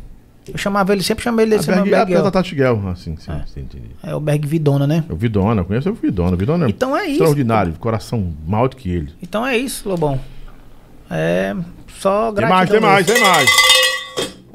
Eu 0.51 0.59
chamava 0.59 0.93
ele, 0.93 1.03
sempre 1.05 1.23
chamei 1.23 1.45
ele 1.45 1.55
A 1.55 1.59
desse 1.59 1.71
nome, 1.71 1.83
Berg 1.83 1.95
é 1.95 1.97
a 1.97 1.99
Berg 2.05 2.13
Gel. 2.15 2.23
da 2.25 2.31
Tati 2.31 2.57
Gel. 2.57 2.83
Ah, 2.87 2.95
sim, 2.97 3.17
sim, 3.17 3.33
sim. 3.47 3.65
É 4.03 4.15
o 4.15 4.21
Berg 4.21 4.45
Vidona, 4.47 4.87
né? 4.87 5.05
O 5.09 5.15
Vidona, 5.15 5.63
conheço 5.65 5.91
o 5.91 5.95
Vidona. 5.95 6.35
O 6.35 6.37
Vidona 6.37 6.67
é 6.67 6.69
Então 6.69 6.97
é 6.97 7.03
isso. 7.05 7.13
extraordinário. 7.13 7.75
Coração 7.79 8.33
maior 8.47 8.69
do 8.69 8.77
que 8.77 8.91
ele. 8.91 9.11
Então 9.23 9.47
é 9.47 9.57
isso, 9.57 9.89
Lobão. 9.89 10.19
É 11.11 11.55
só 11.99 12.33
Tem 12.33 12.47
gratidão. 12.47 12.57
mais, 12.57 12.71
tem 12.71 12.81
mais, 12.81 13.07
tem 13.07 13.21
mais. 13.21 13.51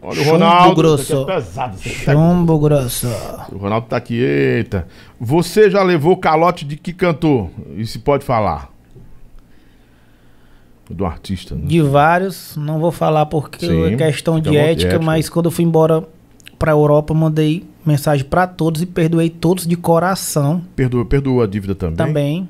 Olha 0.02 0.12
o 0.12 0.16
Chumbo 0.16 0.32
Ronaldo. 0.32 0.76
grosso. 0.76 1.02
Isso 1.04 1.22
aqui 1.22 1.32
é 1.32 1.36
pesado. 1.36 1.76
Isso 1.76 2.06
tá- 2.06 2.12
Chumbo 2.14 2.60
grosso. 2.60 3.08
O 3.52 3.58
Ronaldo 3.58 3.88
tá 3.88 3.98
aqui, 3.98 4.16
eita. 4.16 4.88
Você 5.20 5.70
já 5.72 5.82
levou 5.84 6.16
calote 6.18 6.64
de 6.66 6.78
que 6.78 6.94
cantor? 6.94 7.50
E 7.76 7.86
se 7.86 8.00
pode 8.00 8.24
falar? 8.24 8.70
Do 10.90 11.06
artista, 11.06 11.54
né? 11.54 11.64
De 11.66 11.82
vários, 11.82 12.56
não 12.56 12.80
vou 12.80 12.92
falar 12.94 13.26
porque 13.26 13.66
Sim, 13.68 13.94
é 13.94 13.98
questão 13.98 14.40
de 14.40 14.50
tem 14.50 14.58
uma 14.58 14.68
ética, 14.68 14.92
ética. 14.94 15.04
mas 15.06 15.28
quando 15.28 15.48
eu 15.48 15.52
fui 15.52 15.66
embora 15.66 16.02
pra 16.58 16.72
Europa, 16.72 17.12
eu 17.12 17.18
mandei 17.18 17.66
mensagem 17.86 18.24
pra 18.26 18.48
todos 18.48 18.82
e 18.82 18.86
perdoei 18.86 19.30
todos 19.30 19.68
de 19.68 19.76
coração 19.76 20.62
Perdoa, 20.78 21.04
perdoa 21.06 21.44
a 21.44 21.48
dívida 21.48 21.76
também. 21.76 21.96
também. 21.98 22.50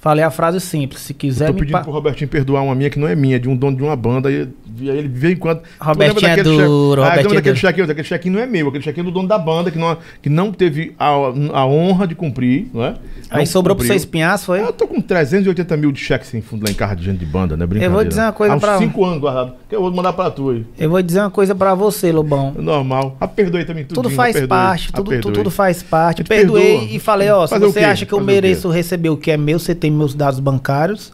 Falei 0.00 0.22
a 0.24 0.30
frase 0.30 0.60
simples, 0.60 1.00
se 1.02 1.12
Eu 1.12 1.16
quiser 1.16 1.46
tô 1.48 1.54
me 1.54 1.58
pedindo 1.58 1.72
pa... 1.72 1.80
pro 1.82 1.90
Robertinho 1.90 2.28
perdoar 2.30 2.62
uma 2.62 2.72
minha 2.74 2.88
que 2.88 3.00
não 3.00 3.08
é 3.08 3.16
minha, 3.16 3.34
é 3.34 3.38
de 3.38 3.48
um 3.48 3.56
dono 3.56 3.76
de 3.76 3.82
uma 3.82 3.96
banda. 3.96 4.30
E, 4.30 4.46
e 4.80 4.88
aí 4.88 4.96
ele 4.98 5.08
de 5.08 5.18
vez 5.18 5.34
em 5.34 5.36
quando. 5.36 5.58
Tu 5.60 5.66
Robertinho 5.84 6.30
é 6.30 6.34
cheque- 6.36 6.42
duro, 6.44 7.02
Ah, 7.02 7.04
Robertinho 7.06 7.16
lembra 7.30 7.32
é 7.32 7.40
daquele 7.40 7.56
cheque, 7.56 7.82
aquele 7.82 8.04
cheque 8.04 8.30
não 8.30 8.38
é 8.38 8.46
meu, 8.46 8.68
aquele 8.68 8.84
cheque 8.84 9.00
é 9.00 9.02
do 9.02 9.10
dono 9.10 9.26
da 9.26 9.36
banda 9.36 9.72
que 9.72 9.78
não, 9.78 9.96
que 10.22 10.28
não 10.30 10.52
teve 10.52 10.94
a, 10.96 11.06
a 11.08 11.66
honra 11.66 12.06
de 12.06 12.14
cumprir, 12.14 12.68
não 12.72 12.84
é? 12.84 12.94
Aí 13.28 13.40
Não 13.40 13.46
sobrou 13.46 13.74
pra 13.74 13.82
cumpriu. 13.82 13.98
você 13.98 14.04
espinhar, 14.04 14.38
foi? 14.38 14.60
Eu 14.62 14.72
tô 14.72 14.86
com 14.86 15.00
380 15.00 15.76
mil 15.76 15.90
de 15.90 15.98
cheque 15.98 16.24
sem 16.26 16.40
fundo 16.40 16.64
lá 16.64 16.70
em 16.70 16.74
casa 16.74 16.94
de 16.94 17.04
gente 17.04 17.18
de 17.18 17.26
banda, 17.26 17.56
né? 17.56 17.66
Brincadeira. 17.66 17.92
vou 17.92 18.04
dizer 18.04 18.20
uma 18.22 18.32
coisa 18.32 18.54
Há 18.54 18.60
pra- 18.60 18.78
5 18.78 19.04
anos 19.04 19.18
guardado. 19.18 19.54
Que 19.68 19.74
eu 19.74 19.80
vou 19.82 19.90
mandar 19.92 20.12
pra 20.12 20.30
tu 20.30 20.50
aí. 20.50 20.64
Eu 20.78 20.90
vou 20.90 21.02
dizer 21.02 21.20
uma 21.20 21.30
coisa 21.30 21.56
pra 21.56 21.74
você, 21.74 22.12
Lobão. 22.12 22.54
Normal. 22.56 23.16
Ah, 23.20 23.26
perdoe 23.26 23.64
também 23.64 23.84
tudo. 23.84 23.96
Tudo 24.02 24.10
faz 24.10 24.46
parte, 24.46 24.92
tudo, 24.92 25.20
tudo, 25.20 25.50
faz 25.50 25.82
parte. 25.82 26.22
Perdoei 26.22 26.78
perdoa. 26.78 26.88
e 26.96 26.98
falei, 27.00 27.28
ó, 27.30 27.46
se 27.48 27.52
Fazer 27.54 27.66
você 27.66 27.80
acha 27.80 28.06
que 28.06 28.12
eu 28.14 28.18
Fazer 28.20 28.30
mereço 28.32 28.68
receber 28.70 29.08
o 29.10 29.16
que 29.16 29.32
é 29.32 29.36
meu, 29.36 29.58
você 29.58 29.74
tem 29.74 29.87
meus 29.90 30.14
dados 30.14 30.40
bancários. 30.40 31.12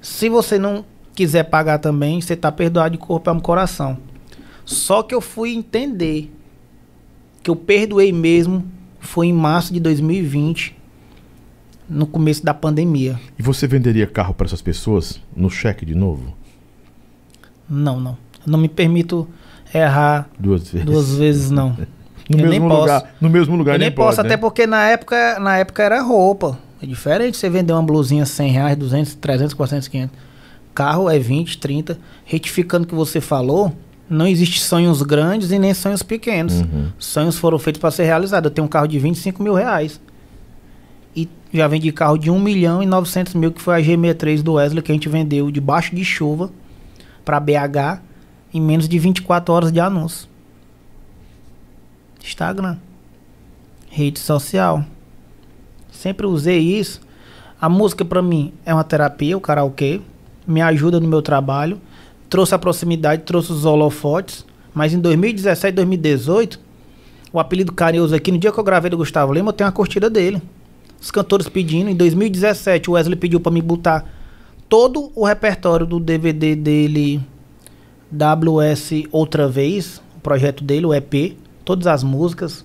Se 0.00 0.28
você 0.28 0.58
não 0.58 0.84
quiser 1.14 1.44
pagar 1.44 1.78
também, 1.78 2.20
você 2.20 2.36
tá 2.36 2.50
perdoado 2.52 2.92
de 2.92 2.98
corpo, 2.98 3.30
e 3.30 3.40
coração. 3.40 3.98
Só 4.64 5.02
que 5.02 5.14
eu 5.14 5.20
fui 5.20 5.54
entender 5.54 6.32
que 7.42 7.50
eu 7.50 7.56
perdoei 7.56 8.12
mesmo 8.12 8.64
foi 9.00 9.28
em 9.28 9.32
março 9.32 9.72
de 9.72 9.80
2020, 9.80 10.76
no 11.88 12.06
começo 12.06 12.44
da 12.44 12.52
pandemia. 12.52 13.18
E 13.38 13.42
você 13.42 13.66
venderia 13.66 14.06
carro 14.06 14.34
para 14.34 14.46
essas 14.46 14.60
pessoas 14.60 15.20
no 15.34 15.48
cheque 15.48 15.86
de 15.86 15.94
novo? 15.94 16.36
Não, 17.68 17.98
não. 17.98 18.16
Eu 18.46 18.52
não 18.52 18.58
me 18.58 18.68
permito 18.68 19.26
errar 19.74 20.28
Duas 20.38 20.68
vezes. 20.68 20.86
duas 20.86 21.14
vezes, 21.16 21.50
não. 21.50 21.76
No 22.28 22.36
eu 22.38 22.46
mesmo 22.46 22.68
nem 22.68 22.78
lugar. 22.78 23.00
posso. 23.00 23.12
No 23.22 23.30
mesmo 23.30 23.56
lugar 23.56 23.72
Eu 23.76 23.78
nem 23.78 23.90
posso, 23.90 24.16
pode, 24.16 24.26
até 24.26 24.36
né? 24.36 24.36
porque 24.36 24.66
na 24.66 24.84
época, 24.90 25.38
na 25.40 25.56
época 25.56 25.82
era 25.82 26.02
roupa. 26.02 26.58
É 26.80 26.86
diferente 26.86 27.36
você 27.36 27.50
vender 27.50 27.72
uma 27.72 27.82
blusinha 27.82 28.24
100 28.24 28.50
reais, 28.50 28.76
200, 28.76 29.14
300, 29.16 29.54
400, 29.54 29.88
500. 29.88 30.18
Carro 30.74 31.10
é 31.10 31.18
20, 31.18 31.58
30. 31.58 31.98
Retificando 32.24 32.84
o 32.84 32.86
que 32.86 32.94
você 32.94 33.20
falou, 33.20 33.74
não 34.08 34.26
existe 34.26 34.60
sonhos 34.60 35.02
grandes 35.02 35.50
e 35.50 35.58
nem 35.58 35.74
sonhos 35.74 36.02
pequenos. 36.02 36.60
Uhum. 36.60 36.92
Sonhos 36.98 37.36
foram 37.36 37.58
feitos 37.58 37.80
para 37.80 37.90
ser 37.90 38.04
realizados. 38.04 38.48
Eu 38.48 38.54
tenho 38.54 38.66
um 38.66 38.68
carro 38.70 38.86
de 38.86 38.98
25 38.98 39.42
mil 39.42 39.54
reais. 39.54 40.00
E 41.16 41.28
já 41.52 41.66
vendi 41.66 41.90
carro 41.90 42.16
de 42.16 42.30
1 42.30 42.38
milhão 42.38 42.82
e 42.82 42.86
900 42.86 43.34
mil, 43.34 43.50
que 43.50 43.60
foi 43.60 43.74
a 43.74 43.82
G63 43.82 44.42
do 44.42 44.52
Wesley, 44.54 44.82
que 44.82 44.92
a 44.92 44.94
gente 44.94 45.08
vendeu 45.08 45.50
debaixo 45.50 45.94
de 45.96 46.04
chuva 46.04 46.50
para 47.24 47.40
BH 47.40 48.00
em 48.54 48.60
menos 48.60 48.88
de 48.88 48.98
24 48.98 49.52
horas 49.52 49.72
de 49.72 49.80
anúncio. 49.80 50.28
Instagram. 52.22 52.78
Rede 53.90 54.18
social. 54.18 54.84
Sempre 55.98 56.28
usei 56.28 56.60
isso. 56.60 57.00
A 57.60 57.68
música 57.68 58.04
para 58.04 58.22
mim 58.22 58.52
é 58.64 58.72
uma 58.72 58.84
terapia, 58.84 59.36
o 59.36 59.40
karaokê. 59.40 60.00
Me 60.46 60.62
ajuda 60.62 61.00
no 61.00 61.08
meu 61.08 61.20
trabalho. 61.20 61.80
Trouxe 62.30 62.54
a 62.54 62.58
proximidade, 62.58 63.22
trouxe 63.22 63.50
os 63.50 63.64
holofotes. 63.64 64.46
Mas 64.72 64.94
em 64.94 65.00
2017, 65.00 65.74
2018, 65.74 66.60
o 67.32 67.40
apelido 67.40 67.72
carinhoso 67.72 68.14
aqui, 68.14 68.30
no 68.30 68.38
dia 68.38 68.52
que 68.52 68.60
eu 68.60 68.62
gravei 68.62 68.88
do 68.88 68.96
Gustavo 68.96 69.32
Lima, 69.32 69.48
eu 69.48 69.52
tenho 69.52 69.68
a 69.68 69.72
curtida 69.72 70.08
dele. 70.08 70.40
Os 71.00 71.10
cantores 71.10 71.48
pedindo. 71.48 71.90
Em 71.90 71.96
2017, 71.96 72.88
o 72.88 72.92
Wesley 72.92 73.16
pediu 73.16 73.40
para 73.40 73.50
me 73.50 73.60
botar 73.60 74.08
todo 74.68 75.10
o 75.16 75.24
repertório 75.24 75.84
do 75.84 75.98
DVD 75.98 76.54
dele, 76.54 77.20
WS 78.12 79.02
Outra 79.10 79.48
Vez, 79.48 80.00
o 80.16 80.20
projeto 80.20 80.62
dele, 80.62 80.86
o 80.86 80.94
EP, 80.94 81.36
todas 81.64 81.88
as 81.88 82.04
músicas. 82.04 82.64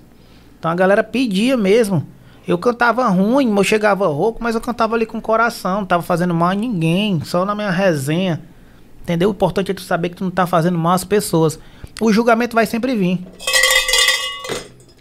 Então 0.59 0.69
a 0.69 0.75
galera 0.75 1.03
pedia 1.03 1.57
mesmo. 1.57 2.12
Eu 2.47 2.57
cantava 2.57 3.07
ruim, 3.07 3.55
eu 3.55 3.63
chegava 3.63 4.05
rouco, 4.07 4.43
mas 4.43 4.53
eu 4.55 4.61
cantava 4.61 4.95
ali 4.95 5.05
com 5.05 5.17
o 5.17 5.21
coração, 5.21 5.79
não 5.79 5.85
tava 5.85 6.03
fazendo 6.03 6.33
mal 6.33 6.49
a 6.49 6.55
ninguém, 6.55 7.21
só 7.23 7.45
na 7.45 7.55
minha 7.55 7.71
resenha. 7.71 8.41
Entendeu? 9.01 9.29
O 9.29 9.31
importante 9.31 9.71
é 9.71 9.73
tu 9.73 9.81
saber 9.81 10.09
que 10.09 10.15
tu 10.17 10.23
não 10.23 10.31
tá 10.31 10.45
fazendo 10.45 10.77
mal 10.77 10.93
às 10.93 11.03
pessoas. 11.03 11.59
O 12.01 12.11
julgamento 12.11 12.55
vai 12.55 12.65
sempre 12.65 12.95
vir. 12.95 13.19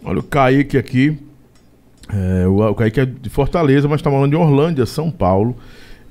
Olha 0.04 0.20
o 0.20 0.22
Kaique 0.22 0.76
aqui. 0.76 1.18
É, 2.12 2.46
o, 2.46 2.58
o 2.58 2.74
Kaique 2.74 3.00
é 3.00 3.06
de 3.06 3.30
Fortaleza, 3.30 3.88
mas 3.88 4.02
tá 4.02 4.10
falando 4.10 4.30
de 4.30 4.36
Orlândia, 4.36 4.86
São 4.86 5.10
Paulo. 5.10 5.56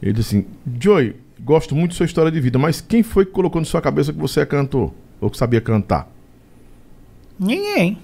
Ele 0.02 0.14
disse 0.14 0.38
assim: 0.38 0.46
Joey, 0.80 1.16
gosto 1.40 1.76
muito 1.76 1.92
da 1.92 1.98
sua 1.98 2.06
história 2.06 2.32
de 2.32 2.40
vida, 2.40 2.58
mas 2.58 2.82
quem 2.82 3.04
foi 3.04 3.26
que 3.26 3.32
colocou 3.32 3.60
na 3.60 3.66
sua 3.66 3.82
cabeça 3.82 4.12
que 4.12 4.20
você 4.20 4.42
é 4.42 4.46
cantor? 4.46 4.94
Ou 5.20 5.30
que 5.30 5.38
sabia 5.38 5.62
cantar? 5.62 6.10
Ninguém. 7.40 7.98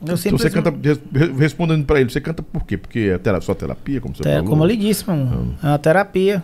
Eu 0.00 0.04
Então 0.04 0.16
sempre 0.16 0.38
você 0.38 0.48
canta, 0.50 0.70
res- 0.82 1.00
respondendo 1.38 1.84
pra 1.84 2.00
ele, 2.00 2.10
você 2.10 2.20
canta 2.20 2.42
por 2.42 2.64
quê? 2.64 2.76
Porque 2.78 3.10
é 3.14 3.18
tera- 3.18 3.40
só 3.40 3.54
terapia, 3.54 4.00
como 4.00 4.14
você 4.16 4.26
É, 4.26 4.34
falou? 4.36 4.48
como 4.48 4.62
eu 4.64 4.68
lhe 4.68 4.76
disse, 4.76 5.06
mano, 5.06 5.54
é 5.62 5.66
uma 5.66 5.78
terapia. 5.78 6.42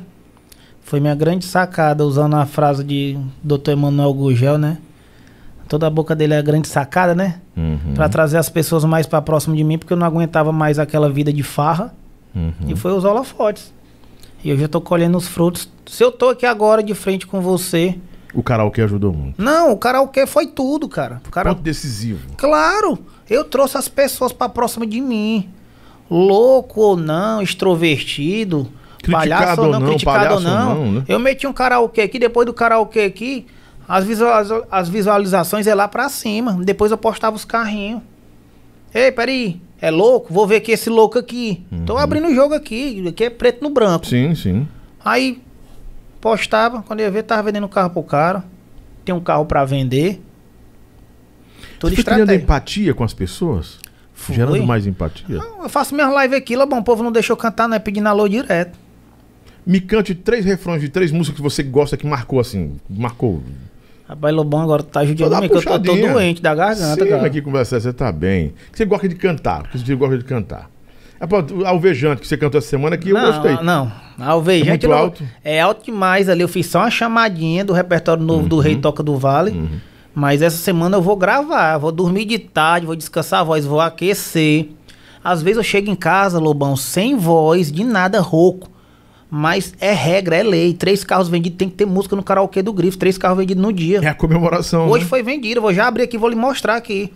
Foi 0.82 1.00
minha 1.00 1.14
grande 1.14 1.44
sacada, 1.44 2.04
usando 2.04 2.34
a 2.36 2.44
frase 2.46 2.84
de 2.84 3.18
Dr. 3.42 3.70
Emanuel 3.70 4.12
Gugel, 4.12 4.58
né? 4.58 4.78
Toda 5.68 5.86
a 5.86 5.90
boca 5.90 6.14
dele 6.14 6.34
é 6.34 6.38
a 6.38 6.42
grande 6.42 6.68
sacada, 6.68 7.12
né? 7.14 7.40
Uhum, 7.56 7.94
Pra 7.94 8.08
trazer 8.08 8.36
as 8.38 8.48
pessoas 8.48 8.84
mais 8.84 9.04
pra 9.06 9.20
próximo 9.20 9.56
de 9.56 9.64
mim, 9.64 9.78
porque 9.78 9.92
eu 9.92 9.96
não 9.96 10.06
aguentava 10.06 10.52
mais 10.52 10.78
aquela 10.78 11.10
vida 11.10 11.32
de 11.32 11.42
farra. 11.42 11.92
uhum. 12.34 12.52
E 12.68 12.76
foi 12.76 12.92
os 12.92 13.04
holofotes. 13.04 13.72
E 14.44 14.50
eu 14.50 14.56
já 14.58 14.68
tô 14.68 14.80
colhendo 14.80 15.16
os 15.18 15.26
frutos. 15.26 15.68
Se 15.86 16.04
eu 16.04 16.12
tô 16.12 16.28
aqui 16.28 16.46
agora 16.46 16.82
de 16.84 16.94
frente 16.94 17.26
com 17.26 17.40
você. 17.40 17.98
O 18.32 18.42
karaokê 18.42 18.82
ajudou 18.82 19.12
muito. 19.12 19.42
Não, 19.42 19.72
o 19.72 19.76
karaokê 19.76 20.24
foi 20.26 20.46
tudo, 20.46 20.88
cara. 20.88 21.20
O 21.26 21.30
cara... 21.30 21.48
Ponto 21.48 21.62
decisivo. 21.62 22.28
Claro, 22.36 22.96
eu 23.28 23.44
trouxe 23.44 23.76
as 23.76 23.88
pessoas 23.88 24.32
pra 24.32 24.48
próxima 24.48 24.86
de 24.86 25.00
mim. 25.00 25.48
Louco 26.10 26.80
ou 26.80 26.96
não, 26.96 27.42
extrovertido, 27.42 28.68
Criticado 29.02 29.28
palhaço 29.28 29.60
ou 29.62 29.68
não, 29.72 29.80
não, 29.80 29.86
criticado 29.88 30.34
ou 30.34 30.40
palhaço 30.42 30.46
ou 30.48 30.52
não. 30.52 30.74
não, 30.84 30.92
né? 30.92 31.04
Eu 31.08 31.18
meti 31.18 31.46
um 31.46 31.52
karaokê 31.52 32.02
aqui, 32.02 32.18
depois 32.18 32.46
do 32.46 32.54
karaokê 32.54 33.00
aqui, 33.00 33.46
as, 33.88 34.04
visualiza- 34.04 34.66
as 34.70 34.88
visualizações 34.88 35.66
é 35.66 35.74
lá 35.74 35.88
pra 35.88 36.08
cima. 36.08 36.58
Depois 36.64 36.90
eu 36.92 36.98
postava 36.98 37.34
os 37.36 37.44
carrinhos. 37.44 38.02
Ei, 38.94 39.10
peraí, 39.12 39.60
é 39.80 39.90
louco? 39.90 40.32
Vou 40.32 40.46
ver 40.46 40.56
aqui 40.56 40.72
esse 40.72 40.88
louco 40.88 41.18
aqui. 41.18 41.64
Tô 41.84 41.94
Uhum. 41.94 41.98
abrindo 41.98 42.28
o 42.28 42.34
jogo 42.34 42.54
aqui, 42.54 43.04
aqui 43.08 43.24
é 43.24 43.30
preto 43.30 43.62
no 43.62 43.70
branco. 43.70 44.06
Sim, 44.06 44.34
sim. 44.34 44.66
Aí 45.04 45.42
postava, 46.20 46.82
quando 46.82 47.00
eu 47.00 47.06
ia 47.06 47.10
ver, 47.10 47.22
tava 47.24 47.42
vendendo 47.44 47.64
um 47.64 47.68
carro 47.68 47.90
pro 47.90 48.02
cara. 48.02 48.44
Tem 49.04 49.14
um 49.14 49.20
carro 49.20 49.44
pra 49.44 49.64
vender. 49.64 50.20
Tudo 51.78 51.94
você 51.94 52.02
criando 52.02 52.20
estratégia. 52.20 52.42
empatia 52.42 52.94
com 52.94 53.04
as 53.04 53.12
pessoas? 53.14 53.78
Foi. 54.14 54.34
Gerando 54.34 54.64
mais 54.66 54.86
empatia? 54.86 55.36
Não, 55.36 55.64
eu 55.64 55.68
faço 55.68 55.94
minhas 55.94 56.10
lives 56.22 56.38
aqui, 56.38 56.56
bom, 56.66 56.78
o 56.78 56.82
povo 56.82 57.02
não 57.02 57.12
deixou 57.12 57.36
cantar, 57.36 57.68
né? 57.68 57.78
Pedindo 57.78 58.08
alô 58.08 58.26
direto. 58.28 58.78
Me 59.66 59.80
cante 59.80 60.14
três 60.14 60.44
refrões 60.44 60.80
de 60.80 60.88
três 60.88 61.10
músicas 61.10 61.36
que 61.36 61.42
você 61.42 61.62
gosta 61.62 61.96
que 61.96 62.06
marcou 62.06 62.38
assim. 62.40 62.76
Marcou. 62.88 63.42
Rapaz, 64.08 64.32
Lobão 64.34 64.60
agora 64.62 64.82
tá 64.84 65.04
judiando 65.04 65.34
mim, 65.40 65.48
que 65.48 65.54
eu 65.56 65.62
tô, 65.62 65.78
tô 65.80 65.96
doente 65.96 66.40
da 66.40 66.54
garganta, 66.54 67.02
Sim, 67.04 67.10
cara. 67.10 67.26
aqui 67.26 67.42
conversar, 67.42 67.80
você 67.80 67.92
tá 67.92 68.12
bem. 68.12 68.54
Que 68.70 68.78
você 68.78 68.84
gosta 68.84 69.08
de 69.08 69.16
cantar, 69.16 69.62
porque 69.64 69.78
você 69.78 69.94
gosta 69.96 70.16
de 70.16 70.24
cantar. 70.24 70.70
É 71.18 71.24
o 71.24 71.66
Alvejante 71.66 72.20
que 72.20 72.28
você 72.28 72.36
cantou 72.36 72.58
essa 72.58 72.68
semana 72.68 72.94
aqui, 72.94 73.08
eu 73.10 73.14
não, 73.18 73.26
gostei. 73.32 73.56
Não, 73.64 73.90
Alvejante 74.18 74.68
É 74.68 74.70
muito 74.70 74.88
não- 74.88 74.96
alto? 74.96 75.24
É 75.42 75.60
alto 75.60 75.84
demais 75.86 76.28
ali. 76.28 76.42
Eu 76.42 76.48
fiz 76.48 76.66
só 76.66 76.80
uma 76.80 76.90
chamadinha 76.90 77.64
do 77.64 77.72
repertório 77.72 78.22
novo 78.22 78.42
Uhum. 78.42 78.48
do 78.48 78.58
Rei 78.60 78.76
Toca 78.76 79.02
do 79.02 79.16
Vale. 79.18 79.50
Mas 80.16 80.40
essa 80.40 80.56
semana 80.56 80.96
eu 80.96 81.02
vou 81.02 81.14
gravar. 81.14 81.76
Vou 81.76 81.92
dormir 81.92 82.24
de 82.24 82.38
tarde, 82.38 82.86
vou 82.86 82.96
descansar 82.96 83.40
a 83.40 83.44
voz, 83.44 83.66
vou 83.66 83.82
aquecer. 83.82 84.70
Às 85.22 85.42
vezes 85.42 85.58
eu 85.58 85.62
chego 85.62 85.90
em 85.90 85.94
casa, 85.94 86.38
Lobão, 86.38 86.74
sem 86.74 87.18
voz, 87.18 87.70
de 87.70 87.84
nada, 87.84 88.18
rouco. 88.18 88.70
Mas 89.30 89.74
é 89.78 89.92
regra, 89.92 90.34
é 90.36 90.42
lei. 90.42 90.72
Três 90.72 91.04
carros 91.04 91.28
vendidos, 91.28 91.58
tem 91.58 91.68
que 91.68 91.74
ter 91.74 91.84
música 91.84 92.16
no 92.16 92.22
karaokê 92.22 92.62
do 92.62 92.72
Grifo. 92.72 92.96
Três 92.96 93.18
carros 93.18 93.36
vendidos 93.36 93.62
no 93.62 93.70
dia. 93.70 94.00
É 94.02 94.06
a 94.06 94.14
comemoração. 94.14 94.88
Hoje 94.88 95.04
né? 95.04 95.10
foi 95.10 95.22
vendido, 95.22 95.58
eu 95.58 95.62
vou 95.62 95.74
já 95.74 95.86
abrir 95.86 96.04
aqui, 96.04 96.16
vou 96.16 96.30
lhe 96.30 96.34
mostrar 96.34 96.76
aqui. 96.76 97.12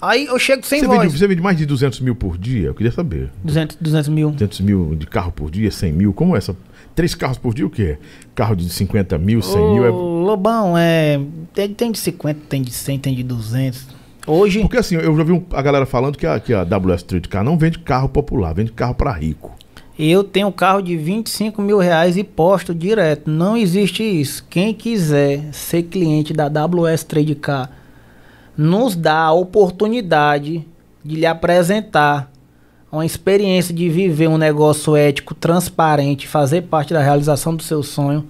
Aí 0.00 0.26
eu 0.26 0.38
chego 0.38 0.64
sem 0.64 0.82
você, 0.82 0.86
voz. 0.86 1.00
vende, 1.00 1.18
você 1.18 1.26
vende 1.26 1.42
mais 1.42 1.58
de 1.58 1.66
200 1.66 1.98
mil 1.98 2.14
por 2.14 2.38
dia? 2.38 2.68
Eu 2.68 2.74
queria 2.74 2.92
saber. 2.92 3.28
200, 3.42 3.76
200 3.80 4.08
mil. 4.08 4.30
200 4.30 4.60
mil 4.60 4.94
de 4.94 5.06
carro 5.08 5.32
por 5.32 5.50
dia, 5.50 5.68
100 5.68 5.92
mil? 5.92 6.12
Como 6.12 6.36
é 6.36 6.38
essa? 6.38 6.54
Três 6.96 7.14
carros 7.14 7.36
por 7.38 7.54
dia, 7.54 7.66
o 7.66 7.70
quê? 7.70 7.98
Carro 8.34 8.56
de 8.56 8.68
50 8.68 9.16
mil, 9.18 9.40
100 9.42 9.60
Ô, 9.60 9.74
mil? 9.74 9.84
É... 9.84 9.90
Lobão, 9.90 10.76
é. 10.76 11.20
Tem, 11.54 11.68
tem 11.72 11.92
de 11.92 11.98
50, 11.98 12.40
tem 12.48 12.62
de 12.62 12.72
100, 12.72 12.98
tem 12.98 13.14
de 13.14 13.22
200. 13.22 13.86
Hoje. 14.26 14.60
Porque 14.62 14.78
assim, 14.78 14.96
eu 14.96 15.14
já 15.16 15.22
vi 15.22 15.30
um- 15.32 15.44
a 15.52 15.60
galera 15.62 15.86
falando 15.86 16.16
que 16.18 16.26
a, 16.26 16.40
que 16.40 16.52
a 16.52 16.64
WS 16.64 17.02
Street 17.02 17.28
Car 17.28 17.44
não 17.44 17.56
vende 17.56 17.78
carro 17.78 18.08
popular, 18.08 18.52
vende 18.54 18.72
carro 18.72 18.94
pra 18.94 19.12
rico. 19.12 19.52
Eu 19.98 20.24
tenho 20.24 20.48
um 20.48 20.52
carro 20.52 20.82
de 20.82 20.96
25 20.96 21.62
mil 21.62 21.78
reais 21.78 22.16
e 22.16 22.24
posto 22.24 22.74
direto. 22.74 23.30
Não 23.30 23.56
existe 23.56 24.02
isso. 24.02 24.44
Quem 24.50 24.74
quiser 24.74 25.44
ser 25.52 25.84
cliente 25.84 26.32
da 26.32 26.48
WS 26.48 27.04
Trade 27.04 27.34
Car, 27.34 27.70
nos 28.56 28.96
dá 28.96 29.18
a 29.20 29.32
oportunidade 29.32 30.66
de 31.04 31.16
lhe 31.16 31.26
apresentar 31.26 32.30
uma 32.90 33.04
experiência 33.04 33.74
de 33.74 33.88
viver 33.88 34.28
um 34.28 34.38
negócio 34.38 34.94
ético, 34.96 35.34
transparente, 35.34 36.26
fazer 36.26 36.62
parte 36.62 36.94
da 36.94 37.02
realização 37.02 37.54
do 37.54 37.62
seu 37.62 37.82
sonho. 37.82 38.24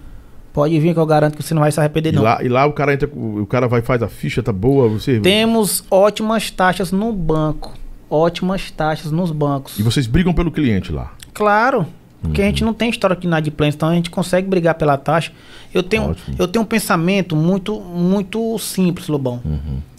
Pode 0.53 0.79
vir 0.81 0.95
que 0.95 0.99
eu 1.01 1.05
garanto 1.07 1.37
que 1.37 1.43
você 1.43 1.53
não 1.53 1.61
vai 1.61 1.71
se 1.71 1.79
arrepender, 1.79 2.13
E 2.13 2.17
não. 2.17 2.23
lá, 2.23 2.43
e 2.43 2.49
lá 2.49 2.65
o 2.65 2.73
cara 2.73 2.95
entra, 2.95 3.07
o 3.13 3.47
cara 3.47 3.69
vai 3.69 3.83
faz 3.83 4.03
a 4.03 4.09
ficha, 4.09 4.43
tá 4.43 4.53
boa, 4.53 4.89
você. 4.89 5.21
Temos 5.21 5.85
ótimas 5.91 6.51
taxas 6.51 6.91
no 6.91 7.13
banco. 7.13 7.75
Ótimas 8.09 8.71
taxas 8.71 9.13
nos 9.13 9.31
bancos. 9.31 9.79
E 9.79 9.83
vocês 9.83 10.07
brigam 10.07 10.33
pelo 10.33 10.51
cliente 10.51 10.91
lá. 10.93 11.13
Claro. 11.35 11.87
Porque 12.23 12.41
a 12.41 12.47
gente 12.47 12.65
não 12.65 12.73
tem 12.73 12.89
história 12.89 13.15
de 13.15 13.27
inadimplência, 13.27 13.77
então 13.77 13.89
a 13.91 13.95
gente 13.95 14.09
consegue 14.11 14.49
brigar 14.49 14.75
pela 14.77 14.97
taxa. 14.97 15.31
Eu 15.75 15.83
tenho, 15.83 16.11
Ótimo. 16.11 16.37
eu 16.39 16.49
tenho 16.49 16.63
um 16.65 16.67
pensamento 16.67 17.37
muito, 17.37 17.79
muito 17.81 18.59
simples, 18.59 19.07
Lobão. 19.09 19.41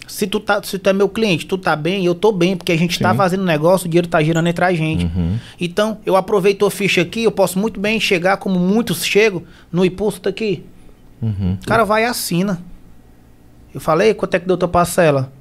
Se 0.08 0.26
tu, 0.26 0.40
tá, 0.40 0.62
se 0.64 0.80
tu 0.80 0.90
é 0.90 0.94
meu 0.94 1.10
cliente, 1.10 1.46
tu 1.46 1.58
tá 1.58 1.76
bem, 1.76 2.06
eu 2.06 2.16
tô 2.16 2.32
bem, 2.32 2.56
porque 2.56 2.72
a 2.72 2.78
gente 2.78 2.98
tá 3.00 3.12
Sim. 3.12 3.18
fazendo 3.18 3.44
negócio, 3.44 3.88
o 3.88 3.90
dinheiro 3.90 4.08
tá 4.08 4.24
girando 4.24 4.48
entre 4.48 4.64
a 4.64 4.74
gente. 4.74 5.06
Uhum. 5.06 5.38
Então, 5.60 5.98
eu 6.06 6.16
aproveito 6.16 6.66
a 6.66 6.72
ficha 6.72 7.02
aqui, 7.02 7.24
eu 7.24 7.32
posso 7.32 7.60
muito 7.60 7.80
bem 7.80 8.00
chegar, 8.00 8.38
como 8.38 8.58
muitos 8.58 9.04
chegam, 9.04 9.44
no 9.72 9.84
impulso 9.84 10.22
daqui. 10.22 10.64
Uhum. 11.22 11.58
O 11.62 11.66
cara 11.66 11.84
vai 11.84 12.04
e 12.04 12.06
assina. 12.06 12.62
Eu 13.74 13.82
falei, 13.82 14.14
quanto 14.14 14.36
é 14.36 14.40
que 14.40 14.48
deu 14.48 14.58
tua 14.58 14.70
parcela? 14.70 15.32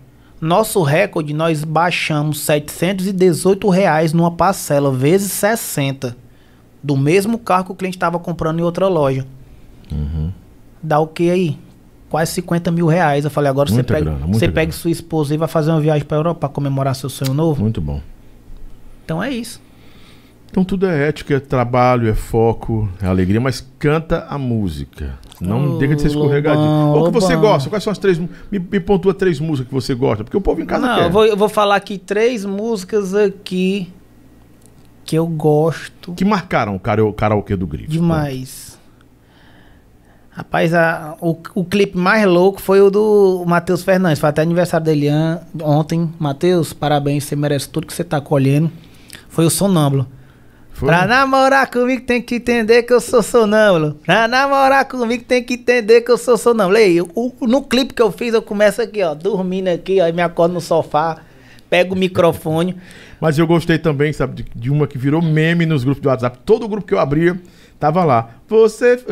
Nosso 0.40 0.82
recorde, 0.82 1.32
nós 1.32 1.64
baixamos 1.64 2.40
718 2.40 3.68
reais 3.70 4.12
numa 4.12 4.30
parcela, 4.30 4.92
vezes 4.92 5.32
60. 5.32 6.16
Do 6.82 6.96
mesmo 6.96 7.38
carro 7.38 7.66
que 7.66 7.72
o 7.72 7.74
cliente 7.74 7.96
estava 7.96 8.18
comprando 8.18 8.58
em 8.58 8.62
outra 8.62 8.88
loja. 8.88 9.26
Uhum. 9.90 10.30
Dá 10.82 10.98
o 10.98 11.06
que 11.06 11.30
aí? 11.30 11.58
Quase 12.08 12.32
50 12.32 12.70
mil 12.70 12.86
reais. 12.86 13.24
Eu 13.24 13.30
falei, 13.30 13.50
agora 13.50 13.68
você 13.68 13.74
Muita 13.74 13.94
pega, 13.94 14.04
grana, 14.10 14.26
você 14.26 14.40
grana. 14.40 14.52
pega 14.52 14.72
sua 14.72 14.90
esposa 14.90 15.34
e 15.34 15.36
vai 15.36 15.48
fazer 15.48 15.70
uma 15.70 15.80
viagem 15.80 16.04
para 16.04 16.16
Europa 16.16 16.40
para 16.40 16.48
comemorar 16.48 16.94
seu 16.94 17.08
sonho 17.10 17.34
novo. 17.34 17.60
Muito 17.62 17.80
bom. 17.80 18.00
Então 19.04 19.22
é 19.22 19.30
isso. 19.30 19.60
Então 20.48 20.64
tudo 20.64 20.86
é 20.86 21.08
ética, 21.08 21.34
é 21.34 21.40
trabalho, 21.40 22.08
é 22.08 22.14
foco, 22.14 22.88
é 23.02 23.06
alegria, 23.06 23.40
mas 23.40 23.66
canta 23.78 24.24
a 24.30 24.38
música. 24.38 25.18
Não 25.40 25.74
Ô, 25.74 25.78
deixa 25.78 25.96
de 25.96 26.02
ser 26.02 26.08
escorregadinho. 26.08 26.92
Lobão, 26.92 27.02
O 27.02 27.04
que 27.06 27.10
você 27.10 27.36
gosta? 27.36 27.68
Quais 27.68 27.82
são 27.84 27.90
as 27.90 27.98
três. 27.98 28.18
Me, 28.18 28.28
me 28.52 28.80
pontua 28.80 29.12
três 29.12 29.38
músicas 29.40 29.68
que 29.68 29.74
você 29.74 29.94
gosta. 29.94 30.24
Porque 30.24 30.36
o 30.36 30.40
povo 30.40 30.62
em 30.62 30.64
casa 30.64 30.86
Não, 30.86 30.96
quer. 30.96 31.04
eu 31.06 31.10
vou, 31.10 31.26
eu 31.26 31.36
vou 31.36 31.48
falar 31.48 31.76
aqui 31.76 31.98
três 31.98 32.44
músicas 32.44 33.14
aqui 33.14 33.92
que 35.04 35.16
eu 35.16 35.26
gosto. 35.26 36.14
Que 36.14 36.24
marcaram 36.24 36.74
o 36.76 37.12
karaokê 37.12 37.54
do 37.56 37.66
Grifo. 37.66 37.90
Demais. 37.90 38.65
Rapaz, 40.36 40.74
a- 40.74 41.16
o, 41.20 41.34
o 41.54 41.64
clipe 41.64 41.96
mais 41.96 42.26
louco 42.26 42.60
foi 42.60 42.80
o 42.82 42.90
do 42.90 43.42
Matheus 43.46 43.82
Fernandes. 43.82 44.18
Foi 44.18 44.28
até 44.28 44.42
aniversário 44.42 44.84
dele 44.84 45.08
an- 45.08 45.40
ontem. 45.62 46.12
Matheus, 46.18 46.74
parabéns, 46.74 47.24
você 47.24 47.34
merece 47.34 47.68
tudo 47.70 47.86
que 47.86 47.94
você 47.94 48.04
tá 48.04 48.20
colhendo. 48.20 48.70
Foi 49.30 49.46
o 49.46 49.50
Sonâmbulo. 49.50 50.06
Foi? 50.72 50.88
Pra 50.88 51.06
namorar 51.06 51.70
comigo 51.70 52.02
tem 52.02 52.20
que 52.20 52.34
entender 52.34 52.82
que 52.82 52.92
eu 52.92 53.00
sou 53.00 53.22
sonâmbulo. 53.22 53.94
Pra 54.04 54.28
namorar 54.28 54.84
comigo 54.86 55.24
tem 55.24 55.42
que 55.42 55.54
entender 55.54 56.02
que 56.02 56.10
eu 56.10 56.18
sou 56.18 56.36
sonâmbulo. 56.36 56.76
Ei, 56.76 57.00
o- 57.00 57.32
no 57.40 57.62
clipe 57.62 57.94
que 57.94 58.02
eu 58.02 58.12
fiz, 58.12 58.34
eu 58.34 58.42
começo 58.42 58.82
aqui, 58.82 59.02
ó, 59.02 59.14
dormindo 59.14 59.68
aqui, 59.68 60.02
ó, 60.02 60.12
me 60.12 60.20
acordo 60.20 60.52
no 60.52 60.60
sofá, 60.60 61.16
pego 61.70 61.94
o 61.94 61.98
microfone. 61.98 62.76
Mas 63.18 63.38
eu 63.38 63.46
gostei 63.46 63.78
também, 63.78 64.12
sabe, 64.12 64.42
de, 64.42 64.46
de 64.54 64.70
uma 64.70 64.86
que 64.86 64.98
virou 64.98 65.22
meme 65.22 65.64
nos 65.64 65.82
grupos 65.82 66.02
do 66.02 66.10
WhatsApp. 66.10 66.38
Todo 66.44 66.68
grupo 66.68 66.86
que 66.86 66.92
eu 66.92 66.98
abria 66.98 67.40
tava 67.80 68.04
lá. 68.04 68.28
Você. 68.46 69.02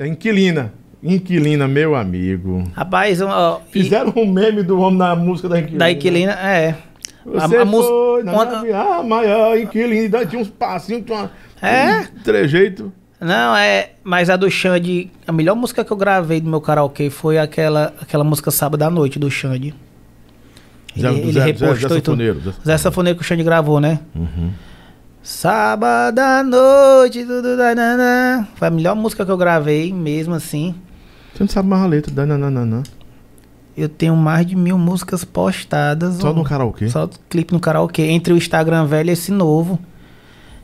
Inquilina. 0.00 0.72
Inquilina, 1.02 1.68
meu 1.68 1.94
amigo. 1.94 2.64
Rapaz, 2.74 3.20
ó, 3.20 3.60
e- 3.68 3.72
Fizeram 3.72 4.12
um 4.16 4.26
meme 4.26 4.62
do 4.62 4.80
homem 4.80 4.98
na 4.98 5.14
música 5.14 5.48
da 5.48 5.58
Inquilina. 5.60 5.78
da 5.78 5.90
Inquilina, 5.90 6.32
é. 6.32 6.74
Você 7.24 7.56
a 7.56 7.64
música- 7.64 7.92
foi 7.94 8.22
na 8.24 8.32
quando- 8.32 8.50
nave, 8.52 8.72
a 8.72 9.02
maior 9.02 9.58
inquilina. 9.58 10.24
Tinha 10.26 10.40
uns 10.40 10.48
passinhos, 10.48 11.04
tinha 11.04 11.18
uma, 11.18 11.30
É? 11.62 12.00
um 12.00 12.22
trejeito. 12.24 12.92
Não, 13.20 13.54
é. 13.54 13.90
Mas 14.02 14.30
a 14.30 14.36
do 14.36 14.50
Xande. 14.50 15.10
A 15.26 15.32
melhor 15.32 15.54
música 15.54 15.84
que 15.84 15.90
eu 15.92 15.96
gravei 15.96 16.40
do 16.40 16.48
meu 16.48 16.60
karaokê 16.60 17.10
foi 17.10 17.36
aquela, 17.38 17.92
aquela 18.00 18.24
música 18.24 18.50
Sábado 18.50 18.82
à 18.82 18.90
Noite 18.90 19.18
do 19.18 19.30
Xande. 19.30 19.74
Zé, 20.98 21.08
ele, 21.10 21.20
ele 21.20 21.32
Zé, 21.32 21.40
Zé, 21.40 21.46
repostou 21.46 21.74
Zé 21.90 21.96
e 21.96 22.00
tudo. 22.00 22.04
Safoneiro. 22.04 22.40
Zé- 22.40 22.52
Zé 22.64 22.78
Safoneiro 22.78 23.18
que 23.18 23.24
o 23.24 23.26
Xande 23.26 23.42
gravou, 23.44 23.78
né? 23.80 24.00
Uhum. 24.16 24.50
Sábado 25.28 26.18
à 26.20 26.42
noite, 26.42 27.22
tudo 27.22 27.54
dananã. 27.54 28.48
Foi 28.54 28.66
a 28.66 28.70
melhor 28.70 28.96
música 28.96 29.26
que 29.26 29.30
eu 29.30 29.36
gravei, 29.36 29.92
mesmo 29.92 30.34
assim. 30.34 30.74
Você 31.34 31.42
não 31.42 31.48
sabe 31.48 31.68
mais 31.68 31.82
a 31.82 31.86
letra. 31.86 32.10
Dananana. 32.10 32.82
Eu 33.76 33.90
tenho 33.90 34.16
mais 34.16 34.46
de 34.46 34.56
mil 34.56 34.78
músicas 34.78 35.24
postadas. 35.26 36.14
Só 36.14 36.32
no 36.32 36.42
karaokê. 36.42 36.88
Só 36.88 37.10
clipe 37.28 37.52
no 37.52 37.60
karaokê. 37.60 38.04
Entre 38.04 38.32
o 38.32 38.38
Instagram 38.38 38.86
velho 38.86 39.10
e 39.10 39.12
esse 39.12 39.30
novo. 39.30 39.78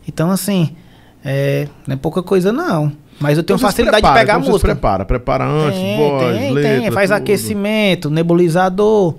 Então, 0.08 0.30
assim, 0.30 0.74
é, 1.22 1.68
não 1.86 1.92
é 1.92 1.96
pouca 1.98 2.22
coisa, 2.22 2.50
não. 2.50 2.90
Mas 3.20 3.36
eu 3.36 3.44
tenho 3.44 3.58
Então 3.58 3.68
facilidade 3.68 4.00
prepara, 4.00 4.14
de 4.14 4.20
pegar 4.26 4.38
então 4.38 4.48
a 4.48 4.50
música. 4.50 4.68
prepara. 4.72 5.04
Prepara 5.04 5.44
antes, 5.44 5.78
tem, 5.78 5.96
voz, 5.98 6.38
tem, 6.38 6.52
letra, 6.52 6.80
tem. 6.80 6.90
Faz 6.90 7.10
tudo. 7.10 7.16
aquecimento, 7.18 8.08
nebulizador. 8.08 9.16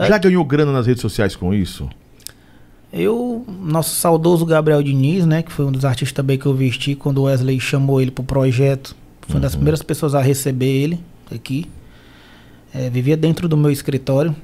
Já 0.00 0.16
ganhou 0.16 0.42
grana 0.42 0.72
nas 0.72 0.86
redes 0.86 1.02
sociais 1.02 1.36
com 1.36 1.52
isso? 1.52 1.86
Eu, 2.92 3.44
nosso 3.60 3.94
saudoso 3.96 4.46
Gabriel 4.46 4.82
Diniz, 4.82 5.26
né, 5.26 5.42
que 5.42 5.52
foi 5.52 5.64
um 5.64 5.72
dos 5.72 5.84
artistas 5.84 6.12
também 6.12 6.38
que 6.38 6.46
eu 6.46 6.54
vesti 6.54 6.94
quando 6.94 7.18
o 7.18 7.22
Wesley 7.24 7.60
chamou 7.60 8.00
ele 8.00 8.10
pro 8.10 8.24
projeto. 8.24 8.96
Foi 9.22 9.36
uma 9.36 9.40
das 9.40 9.54
primeiras 9.54 9.82
pessoas 9.82 10.14
a 10.14 10.20
receber 10.20 10.66
ele 10.66 11.00
aqui. 11.34 11.66
É, 12.72 12.88
vivia 12.88 13.16
dentro 13.16 13.48
do 13.48 13.56
meu 13.56 13.70
escritório. 13.70 14.34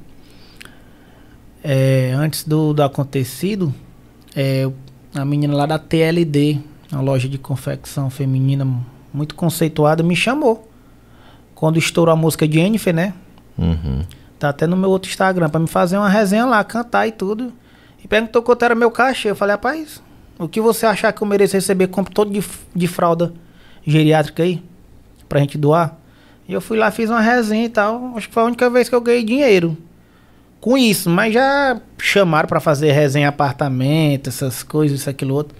É, 1.63 2.13
antes 2.15 2.43
do, 2.43 2.73
do 2.73 2.83
acontecido, 2.83 3.73
é, 4.35 4.69
a 5.15 5.23
menina 5.23 5.55
lá 5.55 5.65
da 5.65 5.79
TLD, 5.79 6.59
uma 6.91 7.01
loja 7.01 7.29
de 7.29 7.37
confecção 7.37 8.09
feminina 8.09 8.67
muito 9.13 9.35
conceituada, 9.35 10.03
me 10.03 10.15
chamou. 10.15 10.69
Quando 11.55 11.79
estourou 11.79 12.11
a 12.11 12.15
música 12.15 12.47
de 12.47 12.55
Jennifer, 12.55 12.93
né? 12.93 13.13
Uhum. 13.57 14.03
Tá 14.37 14.49
até 14.49 14.67
no 14.67 14.75
meu 14.75 14.89
outro 14.89 15.09
Instagram, 15.09 15.49
pra 15.49 15.59
me 15.59 15.67
fazer 15.67 15.97
uma 15.97 16.09
resenha 16.09 16.45
lá, 16.45 16.61
cantar 16.63 17.07
e 17.07 17.11
tudo. 17.11 17.53
E 18.03 18.07
perguntou 18.07 18.41
quanto 18.41 18.65
era 18.65 18.75
meu 18.75 18.91
cachê. 18.91 19.29
Eu 19.29 19.35
falei, 19.35 19.53
rapaz, 19.53 20.01
o 20.37 20.47
que 20.47 20.59
você 20.59 20.85
achar 20.85 21.11
que 21.13 21.21
eu 21.21 21.27
mereço 21.27 21.55
receber? 21.55 21.87
Compro 21.87 22.13
todo 22.13 22.31
de, 22.31 22.43
de 22.75 22.87
fralda 22.87 23.33
geriátrica 23.85 24.43
aí, 24.43 24.61
pra 25.29 25.39
gente 25.39 25.57
doar. 25.57 25.97
E 26.47 26.53
eu 26.53 26.59
fui 26.59 26.77
lá, 26.77 26.91
fiz 26.91 27.09
uma 27.09 27.21
resenha 27.21 27.65
e 27.65 27.69
tal. 27.69 28.13
Acho 28.15 28.27
que 28.27 28.33
foi 28.33 28.43
a 28.43 28.45
única 28.47 28.69
vez 28.69 28.89
que 28.89 28.95
eu 28.95 29.01
ganhei 29.01 29.23
dinheiro 29.23 29.77
com 30.59 30.77
isso. 30.77 31.09
Mas 31.09 31.33
já 31.33 31.79
chamaram 31.97 32.47
pra 32.47 32.59
fazer 32.59 32.91
resenha 32.91 33.25
em 33.25 33.27
apartamento, 33.27 34.27
essas 34.27 34.63
coisas, 34.63 34.99
isso, 34.99 35.09
aquilo, 35.09 35.33
outro. 35.35 35.55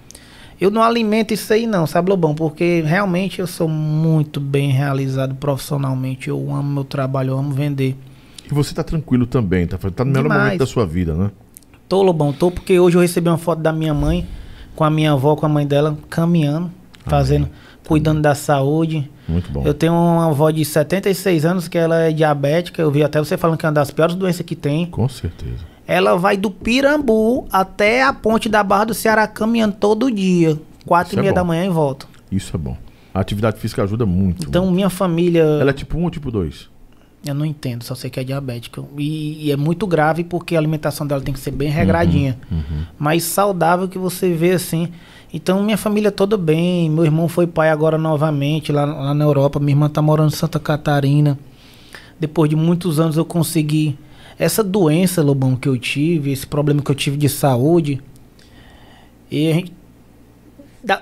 Eu 0.60 0.70
não 0.70 0.82
alimento 0.82 1.34
isso 1.34 1.52
aí 1.52 1.66
não, 1.66 1.86
sabe, 1.86 2.10
Lobão? 2.10 2.34
Porque 2.34 2.82
realmente 2.86 3.40
eu 3.40 3.46
sou 3.46 3.68
muito 3.68 4.38
bem 4.38 4.70
realizado 4.70 5.34
profissionalmente. 5.34 6.28
Eu 6.28 6.54
amo 6.54 6.74
meu 6.74 6.84
trabalho, 6.84 7.30
eu 7.30 7.38
amo 7.38 7.52
vender. 7.52 7.96
E 8.50 8.54
você 8.54 8.74
tá 8.74 8.84
tranquilo 8.84 9.26
também, 9.26 9.66
tá, 9.66 9.78
tá 9.78 10.04
no 10.04 10.10
melhor 10.10 10.22
Demais. 10.24 10.42
momento 10.42 10.58
da 10.58 10.66
sua 10.66 10.86
vida, 10.86 11.14
né? 11.14 11.30
Tô, 11.94 12.02
Lobão, 12.02 12.32
tô 12.32 12.50
porque 12.50 12.80
hoje 12.80 12.96
eu 12.96 13.00
recebi 13.00 13.28
uma 13.28 13.38
foto 13.38 13.62
da 13.62 13.72
minha 13.72 13.94
mãe 13.94 14.26
com 14.74 14.82
a 14.82 14.90
minha 14.90 15.12
avó, 15.12 15.36
com 15.36 15.46
a 15.46 15.48
mãe 15.48 15.64
dela, 15.64 15.96
caminhando, 16.10 16.68
fazendo, 17.06 17.48
cuidando 17.86 18.20
da 18.20 18.34
saúde. 18.34 19.08
Muito 19.28 19.48
bom. 19.52 19.62
Eu 19.64 19.72
tenho 19.72 19.92
uma 19.92 20.26
avó 20.26 20.50
de 20.50 20.64
76 20.64 21.44
anos 21.44 21.68
que 21.68 21.78
ela 21.78 22.00
é 22.00 22.10
diabética. 22.10 22.82
Eu 22.82 22.90
vi 22.90 23.04
até 23.04 23.20
você 23.20 23.36
falando 23.36 23.58
que 23.58 23.64
é 23.64 23.68
uma 23.68 23.74
das 23.74 23.92
piores 23.92 24.16
doenças 24.16 24.44
que 24.44 24.56
tem. 24.56 24.86
Com 24.86 25.08
certeza. 25.08 25.64
Ela 25.86 26.16
vai 26.16 26.36
do 26.36 26.50
Pirambu 26.50 27.46
até 27.52 28.02
a 28.02 28.12
ponte 28.12 28.48
da 28.48 28.64
Barra 28.64 28.86
do 28.86 28.94
Ceará 28.94 29.28
caminhando 29.28 29.76
todo 29.76 30.10
dia. 30.10 30.58
Quatro 30.84 31.14
e 31.14 31.18
é 31.20 31.20
meia 31.20 31.32
bom. 31.32 31.36
da 31.36 31.44
manhã 31.44 31.64
e 31.64 31.70
volta. 31.70 32.08
Isso 32.28 32.56
é 32.56 32.58
bom. 32.58 32.76
A 33.14 33.20
atividade 33.20 33.60
física 33.60 33.84
ajuda 33.84 34.04
muito. 34.04 34.48
Então, 34.48 34.64
muito. 34.64 34.74
minha 34.74 34.90
família. 34.90 35.44
Ela 35.44 35.70
é 35.70 35.72
tipo 35.72 35.96
1 35.96 36.02
ou 36.02 36.10
tipo 36.10 36.32
2? 36.32 36.73
Eu 37.26 37.34
não 37.34 37.44
entendo, 37.46 37.82
só 37.84 37.94
sei 37.94 38.10
que 38.10 38.20
é 38.20 38.24
diabética. 38.24 38.82
E, 38.98 39.46
e 39.46 39.50
é 39.52 39.56
muito 39.56 39.86
grave 39.86 40.22
porque 40.24 40.54
a 40.54 40.58
alimentação 40.58 41.06
dela 41.06 41.22
tem 41.22 41.32
que 41.32 41.40
ser 41.40 41.52
bem 41.52 41.68
regradinha. 41.70 42.38
Uhum. 42.50 42.84
mais 42.98 43.24
saudável 43.24 43.88
que 43.88 43.98
você 43.98 44.32
vê 44.34 44.52
assim. 44.52 44.88
Então, 45.32 45.62
minha 45.62 45.78
família 45.78 46.12
toda 46.12 46.36
bem. 46.36 46.90
Meu 46.90 47.04
irmão 47.04 47.26
foi 47.28 47.46
pai 47.46 47.70
agora 47.70 47.96
novamente 47.96 48.70
lá, 48.70 48.84
lá 48.84 49.14
na 49.14 49.24
Europa. 49.24 49.58
Minha 49.58 49.72
irmã 49.72 49.88
tá 49.88 50.02
morando 50.02 50.32
em 50.32 50.36
Santa 50.36 50.60
Catarina. 50.60 51.38
Depois 52.20 52.48
de 52.50 52.56
muitos 52.56 53.00
anos 53.00 53.16
eu 53.16 53.24
consegui. 53.24 53.98
Essa 54.38 54.62
doença, 54.62 55.22
Lobão, 55.22 55.56
que 55.56 55.68
eu 55.68 55.78
tive, 55.78 56.30
esse 56.30 56.46
problema 56.46 56.82
que 56.82 56.90
eu 56.90 56.94
tive 56.94 57.16
de 57.16 57.28
saúde. 57.28 58.00
E 59.30 59.50
a 59.50 59.54
gente- 59.54 59.72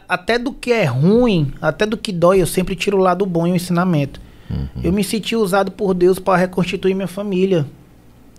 até 0.09 0.39
do 0.39 0.53
que 0.53 0.71
é 0.73 0.85
ruim, 0.85 1.53
até 1.61 1.85
do 1.85 1.97
que 1.97 2.13
dói, 2.13 2.41
eu 2.41 2.47
sempre 2.47 2.77
tiro 2.77 2.99
o 2.99 3.01
lado 3.01 3.27
bom 3.27 3.47
e 3.47 3.53
o 3.53 3.57
ensinamento. 3.57 4.21
Eu 4.83 4.93
me 4.93 5.03
senti 5.05 5.35
usado 5.37 5.71
por 5.71 5.95
Deus 5.95 6.19
para 6.19 6.39
reconstituir 6.39 6.95
minha 6.95 7.09
família. 7.09 7.67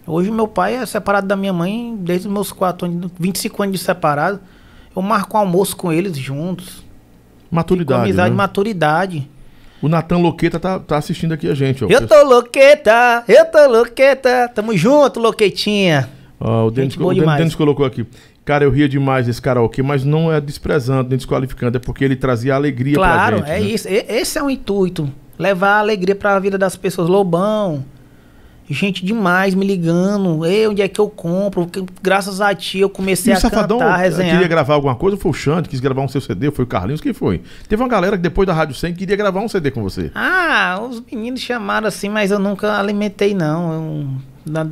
Hoje 0.05 0.29
meu 0.31 0.47
pai 0.47 0.75
é 0.75 0.85
separado 0.85 1.27
da 1.27 1.35
minha 1.35 1.53
mãe 1.53 1.95
desde 1.99 2.27
os 2.27 2.33
meus 2.33 2.51
4 2.51 2.85
anos, 2.87 3.11
25 3.19 3.63
anos 3.63 3.79
de 3.79 3.83
separado. 3.85 4.39
Eu 4.95 5.01
marco 5.01 5.35
um 5.37 5.39
almoço 5.39 5.75
com 5.75 5.91
eles 5.91 6.17
juntos. 6.17 6.83
Com 7.49 7.55
Maturidade. 7.55 8.01
amizade 8.03 8.29
né? 8.31 8.35
maturidade. 8.35 9.29
O 9.81 9.87
Natan 9.89 10.17
Loqueta 10.17 10.59
tá, 10.59 10.79
tá 10.79 10.97
assistindo 10.97 11.33
aqui 11.33 11.47
a 11.49 11.53
gente. 11.53 11.83
Ó. 11.83 11.87
Eu 11.89 12.07
tô 12.07 12.23
louqueta, 12.23 13.23
eu 13.27 13.45
tô 13.45 13.67
louqueta. 13.67 14.49
Tamo 14.53 14.75
junto, 14.77 15.19
louquetinha. 15.19 16.09
Ó, 16.39 16.67
o 16.67 16.71
Denis, 16.71 16.95
o 16.97 17.13
Denis- 17.13 17.55
colocou 17.55 17.85
aqui. 17.85 18.05
Cara, 18.45 18.65
eu 18.65 18.71
ria 18.71 18.89
demais 18.89 19.25
desse 19.25 19.41
karaokê, 19.41 19.81
mas 19.81 20.03
não 20.03 20.31
é 20.31 20.41
desprezando 20.41 21.07
nem 21.09 21.17
desqualificando, 21.17 21.77
é 21.77 21.79
porque 21.79 22.03
ele 22.03 22.15
trazia 22.17 22.55
alegria 22.55 22.95
Claro, 22.95 23.37
pra 23.41 23.47
gente. 23.47 23.55
é 23.57 23.59
né? 23.61 23.69
isso. 23.73 23.87
Esse 23.89 24.37
é 24.37 24.43
o 24.43 24.49
intuito. 24.49 25.09
Levar 25.37 25.79
alegria 25.79 26.15
pra 26.15 26.37
vida 26.39 26.57
das 26.57 26.75
pessoas. 26.75 27.09
Lobão. 27.09 27.83
Gente 28.69 29.05
demais 29.05 29.53
me 29.53 29.65
ligando. 29.67 30.45
Ei, 30.45 30.67
onde 30.67 30.81
é 30.81 30.87
que 30.87 30.99
eu 30.99 31.09
compro? 31.09 31.67
Que- 31.67 31.83
Graças 32.01 32.39
a 32.39 32.55
ti 32.55 32.79
eu 32.79 32.87
E 32.87 32.91
comecei 32.91 33.33
o 33.33 33.37
a 33.37 33.39
Safadão 33.39 33.77
cantar, 33.77 33.93
a 33.93 33.97
resenhar. 33.97 34.31
queria 34.31 34.47
gravar 34.47 34.73
alguma 34.75 34.95
coisa, 34.95 35.17
foi 35.17 35.31
o 35.31 35.33
Xande, 35.33 35.67
quis 35.67 35.79
gravar 35.81 36.01
um 36.01 36.07
seu 36.07 36.21
CD, 36.21 36.49
foi 36.49 36.63
o 36.63 36.67
Carlinhos, 36.67 37.01
quem 37.01 37.13
foi? 37.13 37.41
Teve 37.67 37.83
uma 37.83 37.89
galera 37.89 38.15
que 38.15 38.23
depois 38.23 38.47
da 38.47 38.53
Rádio 38.53 38.73
100 38.73 38.93
queria 38.93 39.17
gravar 39.17 39.41
um 39.41 39.49
CD 39.49 39.69
com 39.69 39.83
você. 39.83 40.09
Ah, 40.15 40.79
os 40.89 41.01
meninos 41.11 41.41
chamaram 41.41 41.87
assim, 41.87 42.07
mas 42.07 42.31
eu 42.31 42.39
nunca 42.39 42.79
alimentei, 42.79 43.33
não. 43.35 43.73
Eu 44.45 44.69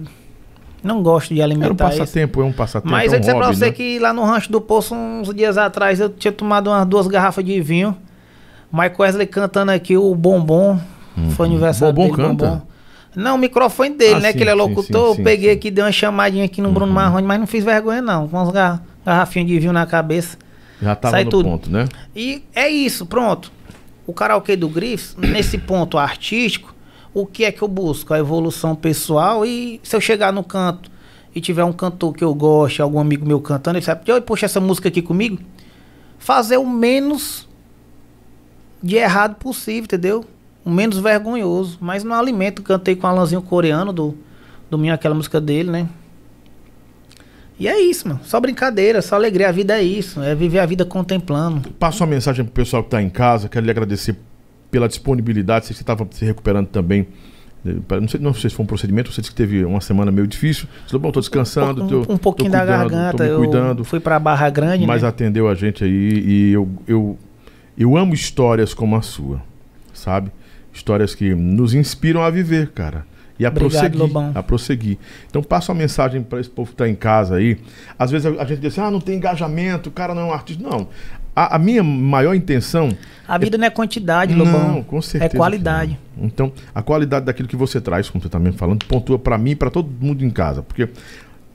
não, 0.84 1.04
gosto 1.04 1.34
de 1.34 1.42
Era 1.42 1.50
um 1.50 1.52
alimentar 1.52 1.90
isso. 1.90 2.00
passatempo, 2.00 2.42
é 2.42 2.46
um 2.46 2.54
passatempo, 2.54 2.92
Mas 2.92 3.12
é 3.12 3.16
eu 3.16 3.18
um 3.18 3.20
dizer 3.20 3.36
pra 3.36 3.46
hobby, 3.46 3.58
você 3.58 3.66
né? 3.66 3.72
que 3.72 4.00
lá 4.00 4.14
no 4.14 4.24
Rancho 4.24 4.52
do 4.52 4.62
Poço, 4.62 4.96
uns 4.96 5.34
dias 5.36 5.58
atrás, 5.58 6.00
eu 6.00 6.10
tinha 6.10 6.32
tomado 6.32 6.70
umas 6.70 6.88
duas 6.88 7.08
garrafas 7.08 7.44
de 7.44 7.60
vinho. 7.62 7.96
Michael 8.72 8.96
Wesley 9.00 9.28
cantando 9.28 9.72
aqui 9.72 9.98
o 9.98 10.14
Bombom. 10.16 10.80
Foi 11.36 11.48
aniversário 11.48 11.94
Bombom 11.94 12.16
dele, 12.16 12.28
canta? 12.30 12.46
Bombom. 12.48 12.62
Não, 13.16 13.36
o 13.36 13.38
microfone 13.38 13.90
dele, 13.96 14.14
Ah, 14.16 14.20
né? 14.22 14.32
sim, 14.32 14.38
que 14.38 14.44
ele 14.44 14.50
é 14.50 14.54
locutor. 14.54 15.10
sim, 15.10 15.16
sim, 15.16 15.20
eu 15.20 15.24
peguei 15.26 15.50
sim. 15.52 15.58
aqui, 15.58 15.70
dei 15.72 15.84
uma 15.84 15.92
chamadinha 15.92 16.46
aqui 16.46 16.62
no 16.62 16.72
Bruno 16.72 16.94
Marrone, 16.94 17.28
mas 17.28 17.40
não 17.40 17.46
fiz 17.48 17.64
vergonha, 17.64 18.02
não. 18.02 18.28
Com 18.30 18.38
umas 18.38 18.52
gar- 18.52 18.82
garrafinhas 19.06 19.48
de 19.50 19.60
vinho 19.60 19.74
na 19.74 19.86
cabeça. 19.86 20.38
Já 20.82 20.96
tava 20.96 21.12
sai 21.12 21.26
no 21.26 21.30
tudo. 21.30 21.50
ponto, 21.50 21.70
né? 21.70 21.88
E 22.16 22.44
é 22.56 22.70
isso, 22.70 23.06
pronto. 23.06 23.52
O 24.08 24.14
karaokê 24.14 24.56
do 24.56 24.70
Griffiths, 24.70 25.16
nesse 25.20 25.58
ponto 25.58 25.98
artístico, 25.98 26.74
o 27.14 27.26
que 27.26 27.44
é 27.44 27.52
que 27.52 27.62
eu 27.62 27.68
busco? 27.68 28.14
A 28.14 28.20
evolução 28.20 28.74
pessoal 28.76 29.46
e 29.46 29.82
se 29.84 29.94
eu 29.94 30.00
chegar 30.00 30.32
no 30.32 30.44
canto 30.44 30.90
e 31.36 31.42
tiver 31.42 31.66
um 31.66 31.74
cantor 31.74 32.14
que 32.14 32.24
eu 32.24 32.34
goste, 32.34 32.82
algum 32.82 33.00
amigo 33.00 33.26
meu 33.26 33.42
cantando, 33.42 33.78
ele 33.78 33.86
sabe, 33.86 34.10
oi, 34.10 34.22
puxa 34.22 34.46
essa 34.46 34.62
música 34.62 34.88
aqui 34.88 35.02
comigo, 35.02 35.38
fazer 36.18 36.56
o 36.58 36.66
menos 36.68 37.48
de 38.82 38.96
errado 38.96 39.36
possível, 39.36 39.84
entendeu? 39.84 40.26
O 40.64 40.70
menos 40.70 40.98
vergonhoso. 41.00 41.78
Mas 41.82 42.04
no 42.04 42.14
alimento, 42.14 42.62
cantei 42.62 42.96
com 42.96 43.08
o 43.08 43.10
Alanzinho 43.10 43.42
coreano 43.42 43.92
do, 43.92 44.16
do 44.70 44.78
Minho, 44.78 44.94
aquela 44.94 45.16
música 45.16 45.40
dele, 45.42 45.70
né? 45.72 45.88
E 47.60 47.68
é 47.68 47.80
isso, 47.80 48.08
mano. 48.08 48.20
Só 48.24 48.40
brincadeira, 48.40 49.02
só 49.02 49.16
alegria. 49.16 49.50
A 49.50 49.52
vida 49.52 49.78
é 49.80 49.84
isso. 49.84 50.22
É 50.22 50.34
viver 50.34 50.60
a 50.60 50.66
vida 50.66 50.84
contemplando. 50.84 51.70
Passa 51.74 52.04
uma 52.04 52.10
mensagem 52.10 52.44
pro 52.44 52.54
pessoal 52.54 52.84
que 52.84 52.90
tá 52.90 53.02
em 53.02 53.10
casa, 53.10 53.48
quero 53.48 53.64
lhe 53.66 53.72
agradecer 53.72 54.16
pela 54.72 54.88
disponibilidade, 54.88 55.66
sei 55.66 55.74
que 55.74 55.78
você 55.78 55.84
estava 55.84 56.08
se 56.12 56.26
recuperando 56.26 56.68
também. 56.68 57.08
eh, 57.66 58.00
Não 58.00 58.08
sei, 58.08 58.20
não 58.20 58.34
sei 58.34 58.50
se 58.50 58.56
foi 58.56 58.64
um 58.64 58.68
procedimento, 58.68 59.12
você 59.12 59.22
disse 59.22 59.32
que 59.32 59.38
teve 59.38 59.64
uma 59.64 59.82
semana 59.82 60.12
meio 60.12 60.26
difícil. 60.26 60.66
Você 60.86 60.92
falou, 60.92 61.02
bom, 61.04 61.12
tô 61.12 61.20
descansando, 61.20 61.84
um, 61.84 61.88
tô, 61.88 62.14
um 62.14 62.18
pouquinho 62.18 62.50
tô 62.50 62.58
da 62.58 62.64
cuidando, 62.66 62.90
garganta. 62.90 63.18
tô 63.18 63.24
me 63.24 63.30
eu 63.30 63.38
cuidando. 63.38 63.84
fui 63.84 64.00
pra 64.00 64.18
Barra 64.18 64.50
Grande, 64.50 64.88
mas 64.88 65.04
né? 65.04 65.10
atendeu 65.10 65.48
a 65.48 65.54
gente 65.54 65.84
aí 65.84 65.92
e 66.26 66.52
eu, 66.54 66.68
eu, 66.88 67.18
eu 67.78 67.98
amo 67.98 68.14
histórias 68.14 68.74
como 68.74 68.96
a 68.96 69.02
sua, 69.02 69.42
sabe? 69.94 70.32
Histórias 70.74 71.16
que 71.16 71.34
nos 71.34 71.74
inspiram 71.74 72.22
a 72.22 72.30
viver, 72.30 72.72
cara. 72.72 73.06
E 73.42 73.46
a 73.46 73.50
Obrigado, 73.50 73.72
prosseguir. 73.72 74.00
Lobão. 74.00 74.32
A 74.36 74.44
prosseguir. 74.44 74.98
Então 75.28 75.42
passa 75.42 75.72
uma 75.72 75.80
mensagem 75.80 76.22
para 76.22 76.40
esse 76.40 76.50
povo 76.50 76.70
que 76.70 76.78
tá 76.78 76.88
em 76.88 76.94
casa 76.94 77.38
aí. 77.38 77.58
Às 77.98 78.12
vezes 78.12 78.28
a, 78.28 78.46
gente 78.46 78.60
diz 78.60 78.74
assim, 78.74 78.82
ah, 78.82 78.92
não 78.92 79.02
tem 79.02 79.16
engajamento, 79.16 79.90
o 79.90 79.92
cara 79.92 80.14
não 80.14 80.22
é 80.22 80.26
um 80.26 80.32
artista. 80.32 80.62
Não. 80.64 80.88
A, 81.36 81.56
a 81.56 81.60
minha 81.60 81.82
maior 81.82 82.36
intenção 82.36 82.96
A 83.28 83.38
vida 83.38 83.58
não 83.58 83.66
é 83.66 83.70
quantidade, 83.70 84.36
não, 84.36 84.46
Lobão. 84.46 84.84
com 84.84 85.02
certeza. 85.02 85.34
É 85.34 85.38
qualidade. 85.38 85.98
não. 86.16 86.26
Então, 86.26 86.54
a 86.76 86.84
qualidade 86.84 87.26
daquilo 87.26 87.48
que 87.48 87.56
você 87.56 87.82
traz, 87.82 88.10
como 88.10 88.22
você 88.22 88.28
está 88.28 88.38
mesmo 88.38 88.60
falando, 88.60 88.86
pontua 88.86 89.18
para 89.18 89.38
mim 89.38 89.52
e 89.52 89.56
para 89.56 89.72
todo 89.72 89.90
mundo 90.00 90.24
em 90.24 90.30
casa. 90.30 90.62
Porque, 90.62 90.84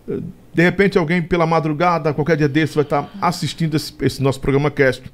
eh, 0.08 0.18
de 0.52 0.62
repente, 0.62 0.98
alguém 0.98 1.22
pela 1.22 1.46
madrugada, 1.46 2.12
qualquer 2.12 2.36
dia 2.36 2.48
desse, 2.48 2.74
vai 2.74 2.82
estar 2.82 3.08
assistindo 3.20 3.76
esse, 3.76 3.92
esse 4.00 4.20
nosso 4.20 4.40
programa 4.40 4.72
Cast 4.72 5.04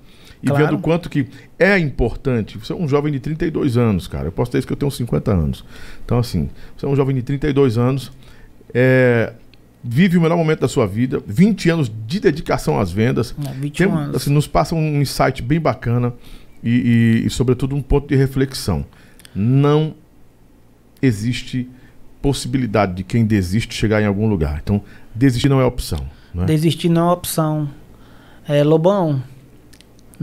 e 0.42 0.46
Claro. 0.48 0.64
vendo 0.66 0.76
o 0.76 0.80
quanto 0.80 1.08
que 1.08 1.26
é 1.58 1.78
importante. 1.78 2.58
Você 2.58 2.72
é 2.72 2.76
um 2.76 2.88
jovem 2.88 3.12
de 3.12 3.20
32 3.20 3.76
anos, 3.76 4.06
cara. 4.08 4.26
Eu 4.26 4.32
posso 4.32 4.50
ter 4.50 4.58
isso 4.58 4.66
que 4.66 4.72
eu 4.72 4.76
tenho 4.76 4.90
50 4.90 5.30
anos. 5.32 5.64
Então, 6.04 6.18
assim, 6.18 6.48
você 6.76 6.84
é 6.84 6.88
um 6.88 6.96
jovem 6.96 7.14
de 7.14 7.22
32 7.22 7.78
anos. 7.78 8.10
É, 8.74 9.32
vive 9.84 10.18
o 10.18 10.20
melhor 10.20 10.36
momento 10.36 10.60
da 10.60 10.68
sua 10.68 10.86
vida, 10.86 11.22
20 11.26 11.68
anos 11.70 11.90
de 12.06 12.18
dedicação 12.20 12.78
às 12.80 12.90
vendas. 12.90 13.34
É, 13.46 13.52
21 13.52 13.88
Tem- 13.88 13.98
anos. 13.98 14.16
assim, 14.16 14.32
nos 14.32 14.46
passa 14.46 14.74
um 14.74 15.00
insight 15.00 15.42
bem 15.42 15.60
bacana 15.60 16.12
e, 16.62 16.70
e- 17.22 17.26
e, 17.26 17.30
sobretudo, 17.30 17.74
um 17.76 17.82
ponto 17.82 18.08
de 18.08 18.16
reflexão. 18.16 18.84
Não 19.34 19.94
existe 21.00 21.68
possibilidade 22.20 22.94
de 22.94 23.02
quem 23.02 23.24
desiste 23.24 23.74
chegar 23.74 24.00
em 24.00 24.06
algum 24.06 24.28
lugar. 24.28 24.60
Então, 24.62 24.82
desistir 25.14 25.48
não 25.48 25.60
é 25.60 25.64
opção. 25.64 25.98
Né? 26.32 26.44
Desistir 26.44 26.88
não 26.88 27.08
é 27.10 27.12
opção. 27.12 27.68
É, 28.48 28.62
Lobão, 28.62 29.22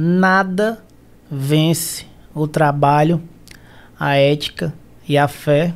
nada 0.02 0.82
vence 1.30 2.06
o 2.34 2.48
trabalho, 2.48 3.22
a 4.00 4.16
ética 4.16 4.74
e 5.06 5.18
a 5.18 5.28
fé. 5.28 5.74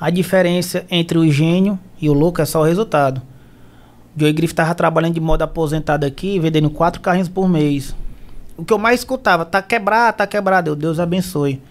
A 0.00 0.10
diferença 0.10 0.84
entre 0.90 1.16
o 1.16 1.30
gênio 1.30 1.78
e 2.02 2.10
o 2.10 2.12
louco 2.12 2.42
é 2.42 2.44
só 2.44 2.60
o 2.60 2.64
resultado. 2.64 3.22
O 4.16 4.20
Joey 4.20 4.32
Griff 4.32 4.52
estava 4.52 4.74
trabalhando 4.74 5.14
de 5.14 5.20
modo 5.20 5.42
aposentado 5.42 6.04
aqui, 6.04 6.40
vendendo 6.40 6.68
quatro 6.68 7.00
carrinhos 7.00 7.28
por 7.28 7.48
mês. 7.48 7.94
O 8.56 8.64
que 8.64 8.72
eu 8.72 8.78
mais 8.78 9.00
escutava, 9.00 9.44
tá 9.44 9.62
quebrado, 9.62 10.16
tá 10.16 10.26
quebrado. 10.26 10.70
Eu, 10.70 10.74
Deus 10.76 10.98
abençoe. 10.98 11.62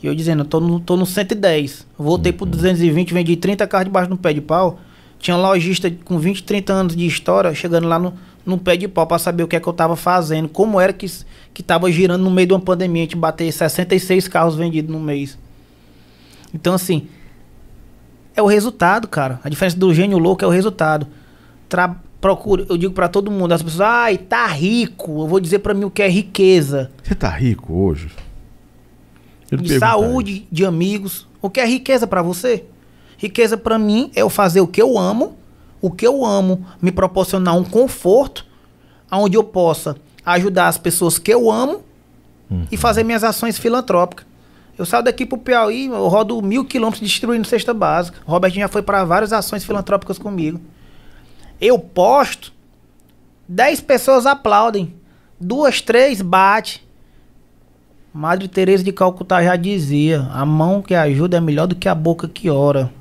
E 0.00 0.06
eu 0.06 0.14
dizendo, 0.14 0.44
tô 0.44 0.60
no, 0.60 0.78
tô 0.78 0.96
no 0.96 1.04
110. 1.04 1.84
Voltei 1.98 2.32
pro 2.32 2.46
220, 2.46 3.12
vendi 3.12 3.34
30 3.34 3.66
carros 3.66 3.86
debaixo 3.86 4.08
do 4.08 4.16
pé 4.16 4.32
de 4.32 4.40
pau. 4.40 4.78
Tinha 5.18 5.36
um 5.36 5.42
lojista 5.42 5.90
com 6.04 6.16
20, 6.16 6.44
30 6.44 6.72
anos 6.72 6.96
de 6.96 7.06
história 7.06 7.52
chegando 7.54 7.88
lá 7.88 7.98
no, 7.98 8.14
no 8.46 8.56
pé 8.56 8.76
de 8.76 8.86
pau 8.86 9.06
pra 9.06 9.18
saber 9.18 9.42
o 9.42 9.48
que 9.48 9.56
é 9.56 9.60
que 9.60 9.66
eu 9.66 9.72
tava 9.72 9.96
fazendo, 9.96 10.48
como 10.48 10.80
era 10.80 10.92
que, 10.92 11.06
que 11.52 11.62
tava 11.62 11.90
girando 11.90 12.22
no 12.22 12.30
meio 12.30 12.46
de 12.46 12.54
uma 12.54 12.60
pandemia, 12.60 13.02
a 13.02 13.04
gente 13.04 13.16
bater 13.16 13.52
66 13.52 14.28
carros 14.28 14.54
vendidos 14.54 14.90
no 14.90 15.00
mês. 15.00 15.36
Então, 16.54 16.74
assim, 16.74 17.08
é 18.34 18.40
o 18.40 18.46
resultado, 18.46 19.08
cara. 19.08 19.40
A 19.42 19.48
diferença 19.48 19.76
do 19.76 19.92
gênio 19.92 20.16
louco 20.18 20.44
é 20.44 20.46
o 20.46 20.50
resultado. 20.50 21.06
Tra 21.68 21.96
procura, 22.20 22.64
eu 22.68 22.76
digo 22.76 22.94
pra 22.94 23.08
todo 23.08 23.30
mundo, 23.30 23.52
as 23.52 23.62
pessoas, 23.62 23.82
ai, 23.82 24.18
tá 24.18 24.46
rico. 24.46 25.22
Eu 25.22 25.26
vou 25.26 25.40
dizer 25.40 25.58
pra 25.58 25.74
mim 25.74 25.84
o 25.84 25.90
que 25.90 26.02
é 26.02 26.08
riqueza. 26.08 26.90
Você 27.02 27.14
tá 27.14 27.28
rico 27.28 27.72
hoje? 27.72 28.10
De 29.50 29.78
saúde, 29.78 30.46
de 30.50 30.64
amigos. 30.64 31.26
O 31.40 31.48
que 31.48 31.60
é 31.60 31.66
riqueza 31.66 32.06
pra 32.06 32.22
você? 32.22 32.64
Riqueza 33.16 33.56
pra 33.56 33.78
mim 33.78 34.10
é 34.14 34.22
eu 34.22 34.30
fazer 34.30 34.60
o 34.60 34.66
que 34.66 34.80
eu 34.80 34.98
amo, 34.98 35.36
o 35.80 35.90
que 35.90 36.06
eu 36.06 36.24
amo, 36.24 36.64
me 36.80 36.90
proporcionar 36.90 37.56
um 37.56 37.64
conforto 37.64 38.46
onde 39.10 39.36
eu 39.36 39.44
possa 39.44 39.96
ajudar 40.24 40.68
as 40.68 40.78
pessoas 40.78 41.18
que 41.18 41.32
eu 41.32 41.50
amo 41.50 41.82
e 42.70 42.76
fazer 42.76 43.04
minhas 43.04 43.24
ações 43.24 43.58
filantrópicas. 43.58 44.26
Eu 44.78 44.84
saio 44.84 45.04
daqui 45.04 45.24
pro 45.24 45.38
Piauí, 45.38 45.86
eu 45.86 46.06
rodo 46.06 46.40
mil 46.42 46.64
quilômetros 46.64 47.06
distribuindo 47.06 47.46
cesta 47.46 47.72
básica. 47.72 48.18
O 48.26 48.30
Robertinho 48.30 48.64
já 48.64 48.68
foi 48.68 48.82
para 48.82 49.04
várias 49.04 49.32
ações 49.32 49.64
filantrópicas 49.64 50.18
comigo. 50.18 50.60
Eu 51.60 51.78
posto, 51.78 52.52
dez 53.48 53.80
pessoas 53.80 54.26
aplaudem, 54.26 54.94
duas, 55.40 55.80
três 55.80 56.20
bate. 56.20 56.86
Madre 58.12 58.48
Teresa 58.48 58.84
de 58.84 58.92
Calcutá 58.92 59.42
já 59.42 59.56
dizia: 59.56 60.28
a 60.32 60.44
mão 60.44 60.82
que 60.82 60.94
ajuda 60.94 61.38
é 61.38 61.40
melhor 61.40 61.66
do 61.66 61.74
que 61.74 61.88
a 61.88 61.94
boca 61.94 62.28
que 62.28 62.50
ora. 62.50 62.92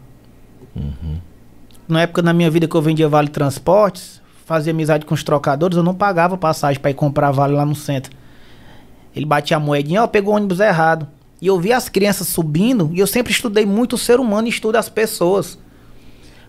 Na 1.87 2.01
época 2.01 2.21
da 2.21 2.33
minha 2.33 2.49
vida 2.49 2.67
que 2.67 2.75
eu 2.75 2.81
vendia 2.81 3.07
Vale 3.07 3.27
Transportes, 3.27 4.21
fazia 4.45 4.71
amizade 4.71 5.05
com 5.05 5.13
os 5.13 5.23
trocadores, 5.23 5.77
eu 5.77 5.83
não 5.83 5.93
pagava 5.93 6.37
passagem 6.37 6.79
para 6.79 6.91
ir 6.91 6.95
comprar 6.95 7.31
vale 7.31 7.53
lá 7.53 7.65
no 7.65 7.75
centro. 7.75 8.11
Ele 9.15 9.25
batia 9.25 9.57
a 9.57 9.59
moedinha, 9.59 10.03
ó, 10.03 10.07
pegou 10.07 10.33
o 10.33 10.37
ônibus 10.37 10.59
errado. 10.59 11.07
E 11.41 11.47
eu 11.47 11.59
vi 11.59 11.71
as 11.71 11.87
crianças 11.87 12.27
subindo, 12.27 12.89
e 12.93 12.99
eu 12.99 13.07
sempre 13.07 13.31
estudei 13.31 13.65
muito 13.65 13.93
o 13.93 13.97
ser 13.97 14.19
humano 14.19 14.47
e 14.47 14.49
estudo 14.49 14.77
as 14.77 14.89
pessoas. 14.89 15.59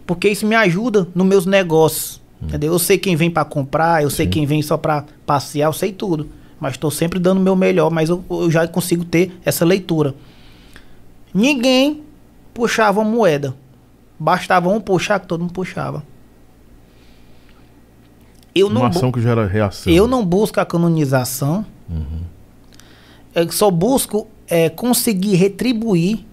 Porque 0.06 0.28
isso 0.28 0.46
me 0.46 0.54
ajuda 0.54 1.06
nos 1.14 1.26
meus 1.26 1.44
negócios. 1.44 2.20
Entendeu? 2.40 2.72
Eu 2.72 2.78
sei 2.78 2.98
quem 2.98 3.16
vem 3.16 3.30
para 3.30 3.44
comprar, 3.44 4.02
eu 4.02 4.10
sei 4.10 4.26
quem 4.26 4.46
vem 4.46 4.62
só 4.62 4.76
para 4.76 5.04
passear, 5.24 5.68
eu 5.68 5.72
sei 5.72 5.92
tudo. 5.92 6.28
Mas 6.60 6.72
estou 6.72 6.90
sempre 6.90 7.18
dando 7.18 7.38
o 7.38 7.42
meu 7.42 7.56
melhor, 7.56 7.90
mas 7.90 8.08
eu, 8.08 8.24
eu 8.30 8.50
já 8.50 8.66
consigo 8.68 9.04
ter 9.04 9.38
essa 9.44 9.64
leitura. 9.64 10.14
Ninguém 11.34 12.02
puxava 12.54 13.04
moeda. 13.04 13.54
Bastava 14.18 14.68
um 14.68 14.80
puxar 14.80 15.20
que 15.20 15.26
todo 15.26 15.40
mundo 15.40 15.52
puxava. 15.52 16.02
Eu 18.54 18.70
não, 18.70 18.80
Uma 18.82 18.88
ação 18.88 19.12
que 19.12 19.20
gera 19.20 19.46
reação. 19.46 19.92
eu 19.92 20.06
não 20.08 20.24
busco 20.24 20.58
a 20.58 20.64
canonização. 20.64 21.64
Eu 23.34 23.50
só 23.52 23.70
busco 23.70 24.26
é, 24.48 24.70
conseguir 24.70 25.34
retribuir 25.34 26.24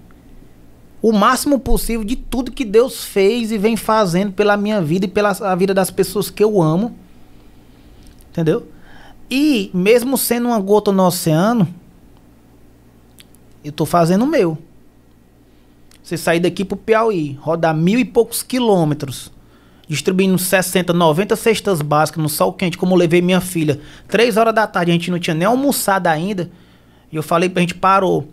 o 1.01 1.11
máximo 1.11 1.59
possível 1.59 2.05
de 2.05 2.15
tudo 2.15 2.49
que 2.49 2.63
Deus 2.63 3.03
fez 3.03 3.51
e 3.51 3.57
vem 3.57 3.75
fazendo 3.75 4.31
pela 4.31 4.55
minha 4.55 4.81
vida 4.81 5.05
e 5.05 5.09
pela 5.09 5.31
a 5.31 5.53
vida 5.53 5.73
das 5.73 5.91
pessoas 5.91 6.29
que 6.29 6.41
eu 6.41 6.61
amo. 6.61 6.95
Entendeu? 8.31 8.67
E 9.29 9.69
mesmo 9.73 10.17
sendo 10.17 10.47
uma 10.47 10.59
gota 10.61 10.93
no 10.93 11.05
oceano, 11.05 11.67
eu 13.65 13.71
tô 13.73 13.85
fazendo 13.85 14.23
o 14.23 14.27
meu. 14.27 14.57
Você 16.03 16.17
sair 16.17 16.41
daqui 16.41 16.65
pro 16.65 16.75
Piauí, 16.75 17.39
rodar 17.39 17.73
mil 17.73 17.97
e 17.97 18.03
poucos 18.03 18.43
quilômetros, 18.43 19.31
distribuindo 19.87 20.37
60, 20.37 20.91
90 20.91 21.35
cestas 21.37 21.81
básicas 21.81 22.21
no 22.21 22.27
sol 22.27 22.51
quente, 22.51 22.77
como 22.77 22.93
eu 22.93 22.97
levei 22.97 23.21
minha 23.21 23.39
filha. 23.39 23.79
Três 24.09 24.35
horas 24.35 24.53
da 24.53 24.67
tarde, 24.67 24.91
a 24.91 24.93
gente 24.93 25.09
não 25.09 25.17
tinha 25.17 25.33
nem 25.33 25.47
almoçado 25.47 26.07
ainda. 26.07 26.51
E 27.09 27.15
eu 27.15 27.23
falei 27.23 27.47
pra 27.47 27.61
gente 27.61 27.75
parou 27.75 28.27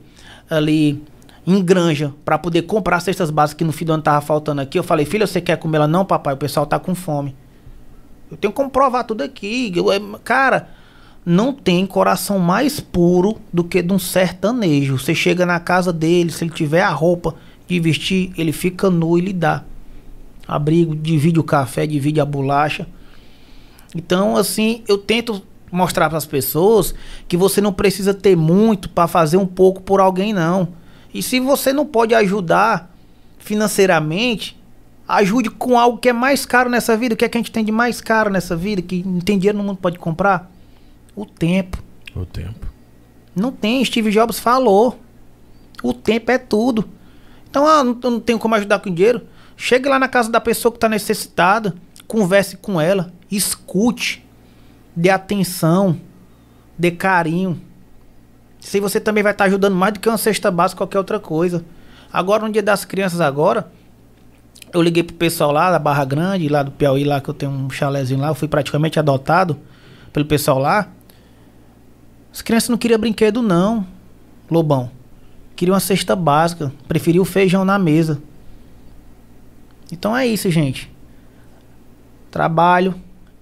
ali 0.48 1.01
em 1.47 1.62
Granja 1.62 2.12
pra 2.24 2.36
poder 2.36 2.62
comprar 2.62 2.98
cestas 2.98 3.30
básicas 3.30 3.59
que 3.59 3.64
no 3.64 3.72
fim 3.72 3.84
do 3.84 3.92
ano 3.92 4.02
tava 4.02 4.20
faltando 4.20 4.60
aqui. 4.60 4.76
Eu 4.76 4.82
falei, 4.82 5.06
filha, 5.06 5.26
você 5.26 5.40
quer 5.40 5.56
comer 5.56 5.76
ela? 5.76 5.86
Não, 5.86 6.05
papai, 6.05 6.34
o 6.34 6.38
pessoal 6.38 6.66
tá 6.66 6.78
com 6.78 6.94
fome. 6.94 7.36
Eu 8.28 8.36
tenho 8.36 8.52
que 8.52 8.56
comprovar 8.56 9.05
tudo 9.05 9.22
aqui. 9.22 9.72
Eu, 9.74 9.92
é, 9.92 10.01
cara, 10.24 10.68
não 11.24 11.52
tem 11.52 11.86
coração 11.86 12.38
mais 12.38 12.80
puro 12.80 13.36
do 13.52 13.62
que 13.62 13.80
de 13.80 13.92
um 13.92 13.98
sertanejo. 13.98 14.98
Você 14.98 15.14
chega 15.14 15.47
na 15.47 15.60
casa 15.60 15.92
dele, 15.92 16.32
se 16.32 16.42
ele 16.42 16.52
tiver 16.52 16.82
a 16.82 16.90
roupa 16.90 17.36
de 17.74 17.80
vestir, 17.80 18.32
ele 18.36 18.52
fica 18.52 18.90
nu 18.90 19.16
e 19.16 19.20
lhe 19.20 19.32
dá. 19.32 19.64
Abrigo, 20.47 20.94
divide 20.94 21.38
o 21.38 21.44
café, 21.44 21.86
divide 21.86 22.20
a 22.20 22.24
bolacha. 22.24 22.86
Então, 23.94 24.36
assim, 24.36 24.82
eu 24.88 24.98
tento 24.98 25.42
mostrar 25.70 26.09
para 26.09 26.18
as 26.18 26.26
pessoas 26.26 26.94
que 27.28 27.36
você 27.36 27.60
não 27.60 27.72
precisa 27.72 28.12
ter 28.12 28.36
muito 28.36 28.88
para 28.88 29.06
fazer 29.06 29.36
um 29.36 29.47
pouco 29.47 29.80
por 29.80 30.01
alguém, 30.01 30.32
não. 30.32 30.68
E 31.14 31.22
se 31.22 31.38
você 31.38 31.72
não 31.72 31.86
pode 31.86 32.14
ajudar 32.14 32.94
financeiramente, 33.38 34.60
ajude 35.06 35.51
com 35.51 35.78
algo 35.78 35.98
que 35.98 36.09
é 36.09 36.12
mais 36.12 36.44
caro 36.44 36.70
nessa 36.70 36.97
vida. 36.97 37.14
O 37.14 37.16
que 37.16 37.24
é 37.24 37.28
que 37.28 37.36
a 37.36 37.40
gente 37.40 37.52
tem 37.52 37.64
de 37.64 37.72
mais 37.72 38.01
caro 38.01 38.30
nessa 38.30 38.56
vida? 38.56 38.82
Que 38.82 39.02
não 39.05 39.20
tem 39.20 39.38
dinheiro 39.38 39.59
no 39.59 39.64
mundo 39.64 39.78
pode 39.78 39.98
comprar? 39.98 40.51
O 41.14 41.24
tempo. 41.24 41.82
O 42.14 42.24
tempo. 42.24 42.66
Não 43.34 43.52
tem. 43.52 43.84
Steve 43.84 44.10
Jobs 44.10 44.38
falou. 44.38 44.98
O 45.82 45.92
tempo 45.92 46.30
é 46.30 46.38
tudo. 46.38 46.88
Então, 47.51 47.66
ah, 47.66 47.82
não, 47.82 47.94
não 47.94 48.20
tenho 48.20 48.39
como 48.39 48.55
ajudar 48.55 48.78
com 48.78 48.94
dinheiro. 48.94 49.22
Chegue 49.56 49.89
lá 49.89 49.98
na 49.98 50.09
casa 50.09 50.31
da 50.31 50.40
pessoa 50.40 50.70
que 50.70 50.77
está 50.78 50.89
necessitada. 50.89 51.74
Converse 52.06 52.56
com 52.56 52.81
ela. 52.81 53.12
Escute. 53.31 54.24
Dê 54.94 55.10
atenção. 55.10 56.01
Dê 56.78 56.93
carinho. 56.93 57.60
Se 58.60 58.78
você 58.78 59.01
também 59.01 59.22
vai 59.22 59.32
estar 59.32 59.44
ajudando 59.44 59.74
mais 59.74 59.94
do 59.94 60.01
que 60.01 60.09
uma 60.09 60.16
cesta 60.16 60.51
básica, 60.51 60.78
qualquer 60.78 60.98
outra 60.98 61.18
coisa. 61.18 61.64
Agora, 62.12 62.47
no 62.47 62.52
dia 62.52 62.62
das 62.62 62.85
crianças 62.85 63.20
agora, 63.20 63.70
eu 64.72 64.81
liguei 64.81 65.02
pro 65.02 65.16
pessoal 65.16 65.51
lá 65.51 65.70
da 65.70 65.78
Barra 65.78 66.05
Grande, 66.05 66.48
lá 66.48 66.62
do 66.62 66.70
Piauí, 66.70 67.05
lá 67.05 67.20
que 67.20 67.28
eu 67.28 67.35
tenho 67.35 67.51
um 67.51 67.70
chalézinho 67.70 68.20
lá. 68.20 68.28
Eu 68.28 68.35
fui 68.35 68.48
praticamente 68.48 68.98
adotado 68.98 69.59
pelo 70.12 70.27
pessoal 70.27 70.59
lá. 70.59 70.89
As 72.32 72.43
crianças 72.43 72.68
não 72.68 72.78
queriam 72.78 73.01
brinquedo, 73.01 73.43
não, 73.43 73.86
Lobão. 74.51 74.90
Queriam 75.60 75.74
uma 75.74 75.80
cesta 75.80 76.16
básica. 76.16 76.72
Preferiam 76.88 77.20
o 77.20 77.26
feijão 77.26 77.66
na 77.66 77.78
mesa. 77.78 78.22
Então 79.92 80.16
é 80.16 80.26
isso, 80.26 80.50
gente. 80.50 80.90
Trabalho, 82.30 82.94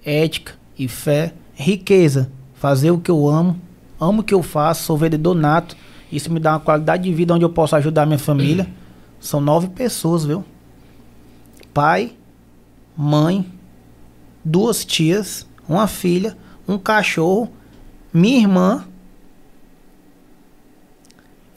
ética 0.03 0.51
e 0.77 0.89
fé. 0.89 1.33
Riqueza. 1.53 2.29
Fazer 2.55 2.91
o 2.91 2.99
que 2.99 3.09
eu 3.09 3.25
amo. 3.25 3.57
Amo 3.97 4.19
o 4.19 4.23
que 4.25 4.33
eu 4.33 4.43
faço. 4.43 4.83
Sou 4.83 4.97
vendedor 4.97 5.33
nato. 5.33 5.77
Isso 6.11 6.29
me 6.29 6.41
dá 6.41 6.51
uma 6.51 6.59
qualidade 6.59 7.03
de 7.03 7.13
vida 7.13 7.33
onde 7.33 7.45
eu 7.45 7.51
posso 7.51 7.77
ajudar 7.77 8.05
minha 8.05 8.19
família. 8.19 8.67
São 9.17 9.39
nove 9.39 9.69
pessoas, 9.69 10.25
viu? 10.25 10.43
Pai, 11.73 12.11
mãe, 12.97 13.49
duas 14.43 14.83
tias, 14.83 15.47
uma 15.69 15.87
filha, 15.87 16.37
um 16.67 16.77
cachorro, 16.77 17.49
minha 18.13 18.39
irmã 18.39 18.85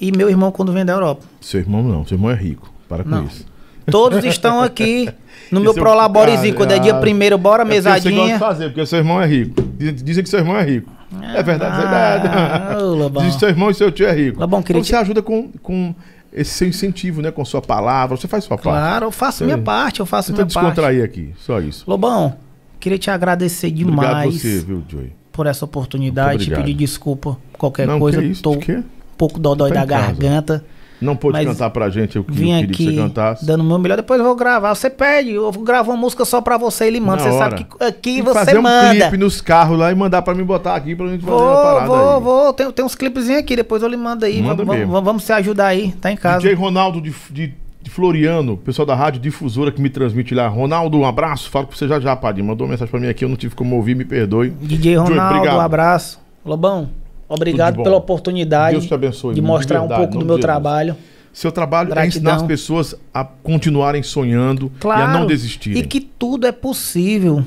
e 0.03 0.11
meu 0.17 0.29
irmão 0.29 0.51
quando 0.51 0.73
vem 0.73 0.85
da 0.85 0.93
Europa. 0.93 1.23
Seu 1.41 1.61
irmão 1.61 1.83
não, 1.83 2.05
seu 2.05 2.17
irmão 2.17 2.31
é 2.31 2.35
rico. 2.35 2.71
Para 2.89 3.05
com 3.05 3.11
Não. 3.11 3.25
isso. 3.25 3.47
Todos 3.91 4.25
estão 4.25 4.61
aqui 4.61 5.09
no 5.51 5.61
meu 5.61 5.73
é 5.73 5.75
Prolaborizinho. 5.75 6.53
Ah, 6.55 6.57
Quando 6.57 6.73
é 6.73 6.79
dia 6.79 6.95
ah, 6.95 7.01
primeiro, 7.01 7.37
bora 7.39 7.63
É 7.63 7.67
porque 7.67 7.81
Você 7.83 7.89
gosta 7.89 8.01
de 8.01 8.09
mesadinha. 8.15 8.39
fazer, 8.39 8.69
porque 8.69 8.87
seu 8.87 8.99
irmão 8.99 9.21
é 9.21 9.27
rico. 9.27 9.61
Diz- 9.79 10.03
Dizem 10.03 10.23
que 10.25 10.31
seu 10.31 10.39
irmão 10.41 10.57
é 10.57 10.63
rico. 10.65 10.91
é 11.35 11.43
verdade, 11.43 11.83
é 11.83 11.87
Ah, 11.87 12.19
verdade. 12.19 12.83
ô, 12.85 12.95
Lobão. 12.95 13.23
Diz 13.25 13.35
que 13.35 13.41
seu 13.41 13.49
irmão 13.49 13.71
e 13.71 13.75
seu 13.75 13.91
tio 13.91 14.07
é 14.07 14.13
rico. 14.13 14.39
Queria 14.63 14.81
então 14.81 14.85
você 14.85 14.97
ajuda 14.97 15.23
com, 15.23 15.49
com 15.63 15.95
esse 16.33 16.51
seu 16.53 16.69
incentivo, 16.69 17.23
né? 17.23 17.31
Com 17.31 17.45
sua 17.45 17.61
palavra. 17.63 18.17
Você 18.17 18.29
faz 18.29 18.45
sua 18.45 18.57
parte. 18.57 18.63
Claro, 18.65 19.07
eu 19.07 19.11
faço 19.11 19.45
minha 19.45 19.59
parte, 19.59 20.01
eu 20.01 20.07
faço 20.07 20.33
minha 20.33 20.45
parte. 20.47 20.55
descontrair 20.55 21.05
aqui, 21.05 21.31
só 21.39 21.61
isso. 21.61 21.85
Lobão, 21.89 22.37
queria 22.79 22.99
te 22.99 23.11
agradecer 23.11 23.67
Obrigado 23.69 23.91
demais 23.91 24.35
você, 24.35 24.59
viu, 24.61 24.83
Joey? 24.89 25.13
por 25.33 25.47
essa 25.47 25.65
oportunidade, 25.65 26.39
te 26.39 26.43
obrigado. 26.45 26.65
pedir 26.65 26.75
desculpa 26.75 27.37
qualquer 27.59 27.87
Não, 27.87 27.99
coisa, 27.99 28.21
que 28.21 28.29
isso? 28.29 28.43
tô 28.43 28.53
De 28.53 28.59
quê? 28.59 28.83
Um 29.25 29.29
pouco 29.29 29.39
dodói 29.41 29.71
Tá 29.71 29.85
da 29.85 29.87
casa. 29.87 30.07
garganta. 30.13 30.65
Não 31.01 31.17
pôde 31.17 31.33
Mas 31.37 31.47
cantar 31.49 31.69
pra 31.71 31.91
gente, 31.91 32.15
eu, 32.15 32.23
que- 32.23 32.31
eu 32.31 32.35
Vim 32.37 32.47
queria 32.61 32.67
que 32.69 32.85
você 32.85 32.95
cantasse. 32.97 33.45
dando 33.45 33.63
o 33.63 33.65
meu 33.65 33.77
melhor, 33.77 33.97
depois 33.97 34.21
eu 34.21 34.25
vou 34.27 34.37
gravar. 34.37 34.73
Você 34.73 34.89
pede, 34.89 35.31
eu 35.31 35.51
vou 35.51 35.65
gravar 35.65 35.91
uma 35.93 35.97
música 36.01 36.25
só 36.25 36.41
pra 36.41 36.57
você 36.57 36.85
e 36.85 36.89
ele 36.89 37.01
manda. 37.01 37.17
Na 37.25 37.31
Você 37.31 37.37
hora. 37.37 37.51
sabe 37.51 37.65
que 37.65 37.85
aqui 37.85 38.15
que 38.17 38.23
você 38.23 38.35
fazer 38.39 38.59
um 38.59 38.63
manda. 38.63 38.95
clipe 38.95 39.17
nos 39.17 39.41
carros 39.41 39.77
lá 39.79 39.91
e 39.91 39.95
mandar 39.97 40.23
pra 40.23 40.33
mim 40.33 40.45
botar 40.45 40.77
aqui 40.77 40.95
pra 40.95 41.09
gente 41.09 41.25
fazer 41.25 41.37
uma 41.37 41.57
parada 41.63 41.87
vou, 41.87 42.15
aí. 42.17 42.21
vou. 42.23 42.53
Tem, 42.53 42.71
tem 42.71 42.85
uns 42.85 42.95
clipezinhos 42.95 43.41
aqui, 43.41 43.57
depois 43.57 43.83
eu 43.83 43.89
lhe 43.89 43.97
mando 43.97 44.25
aí. 44.25 44.41
Manda 44.41 44.65
vamos, 44.65 44.77
mesmo. 44.79 45.03
vamos, 45.03 45.25
se 45.25 45.33
ajudar 45.33 45.67
aí, 45.67 45.91
tá 46.01 46.13
em 46.13 46.17
casa. 46.17 46.39
DJ 46.39 46.55
Ronaldo 46.55 47.01
de, 47.01 47.13
de, 47.33 47.53
de 47.83 47.91
Floriano, 47.91 48.57
pessoal 48.57 48.87
da 48.87 48.95
Rádio 48.95 49.21
Difusora 49.21 49.73
que 49.73 49.83
me 49.83 49.91
transmite 49.91 50.37
lá. 50.37 50.47
Ronaldo, 50.47 50.99
um 50.99 51.05
abraço. 51.05 51.51
Falo 51.51 51.67
com 51.67 51.73
você 51.75 51.89
já 51.89 51.99
já, 51.99 52.15
Padinho. 52.15 52.47
Mandou 52.47 52.69
mensagem 52.69 52.89
pra 52.93 53.01
mim 53.01 53.09
aqui, 53.09 53.25
eu 53.25 53.29
não 53.29 53.35
tive 53.37 53.57
como 53.57 53.75
ouvir, 53.75 53.97
me 53.97 54.05
perdoe. 54.05 54.51
DJ 54.51 54.99
Ronaldo, 54.99 55.35
obrigado. 55.37 55.57
um 55.57 55.61
abraço. 55.61 56.21
Lobão, 56.47 56.91
obrigado 57.35 57.77
de 57.79 57.83
pela 57.83 57.97
oportunidade 57.97 58.79
Deus 58.79 58.93
abençoe, 58.93 59.35
de 59.35 59.41
de 59.41 59.47
mostrar 59.47 59.81
verdade, 59.81 60.01
um 60.01 60.05
pouco 60.05 60.19
do 60.19 60.25
meu 60.27 60.37
de 60.37 60.43
Jesus. 60.43 60.45
trabalho. 60.45 60.97
Seu 61.33 61.51
trabalho 61.51 61.87
é 61.89 61.91
Gratidão. 61.95 62.09
ensinar 62.09 62.35
as 62.37 62.43
pessoas 62.43 62.95
a 63.13 63.25
continuarem 63.25 64.03
sonhando 64.03 64.71
Claro. 64.79 65.01
e 65.01 65.05
a 65.05 65.09
não 65.09 65.27
desistirem. 65.27 65.81
E 65.83 65.87
que 65.87 65.99
tudo 66.01 66.47
é 66.47 66.53
possível. 66.53 67.43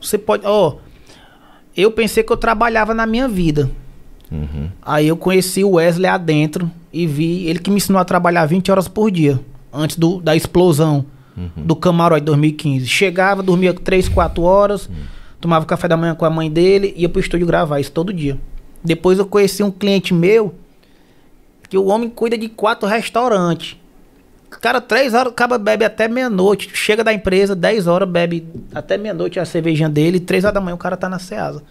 Você 0.00 0.18
pode. 0.18 0.44
Ó, 0.44 0.74
eu 1.76 1.90
pensei 1.92 2.22
que 2.24 2.32
eu 2.32 2.36
trabalhava 2.36 2.92
na 2.94 3.06
minha 3.06 3.28
vida. 3.28 3.70
Uhum. 4.30 4.68
Aí 4.82 5.06
eu 5.08 5.16
conheci 5.16 5.62
o 5.64 5.72
Wesley 5.74 6.10
adentro 6.10 6.70
e 6.92 7.06
vi 7.06 7.46
ele 7.46 7.60
que 7.60 7.70
me 7.70 7.76
ensinou 7.76 8.00
a 8.00 8.04
trabalhar 8.04 8.44
20 8.46 8.70
horas 8.70 8.88
por 8.88 9.10
dia, 9.10 9.38
antes 9.72 9.96
do, 9.96 10.20
da 10.20 10.34
explosão 10.36 11.04
Uhum. 11.36 11.64
do 11.64 11.76
Camarote 11.76 12.24
2015. 12.24 12.86
Chegava, 12.88 13.44
dormia 13.44 13.72
3, 13.72 14.08
4 14.08 14.42
horas, 14.42 14.86
Uhum. 14.88 14.94
tomava 15.40 15.64
café 15.64 15.86
da 15.86 15.96
manhã 15.96 16.12
com 16.12 16.24
a 16.24 16.30
mãe 16.30 16.50
dele, 16.50 16.92
ia 16.96 17.08
pro 17.08 17.20
estúdio 17.20 17.46
gravar 17.46 17.78
isso 17.78 17.92
todo 17.92 18.12
dia. 18.12 18.36
Depois 18.82 19.18
eu 19.18 19.26
conheci 19.26 19.62
um 19.62 19.70
cliente 19.70 20.14
meu 20.14 20.54
que 21.68 21.76
o 21.76 21.86
homem 21.86 22.08
cuida 22.08 22.38
de 22.38 22.48
quatro 22.48 22.88
restaurantes. 22.88 23.76
Cara, 24.50 24.80
três 24.80 25.12
horas, 25.12 25.32
acaba 25.32 25.58
bebe 25.58 25.84
até 25.84 26.08
meia-noite. 26.08 26.70
Chega 26.74 27.04
da 27.04 27.12
empresa, 27.12 27.54
10 27.54 27.86
horas, 27.86 28.08
bebe 28.08 28.46
até 28.74 28.96
meia-noite 28.96 29.38
a 29.38 29.44
cervejinha 29.44 29.88
dele. 29.88 30.18
Três 30.18 30.44
horas 30.44 30.54
da 30.54 30.60
manhã 30.60 30.74
o 30.74 30.78
cara 30.78 30.96
tá 30.96 31.08
na 31.08 31.18
Ceasa. 31.18 31.62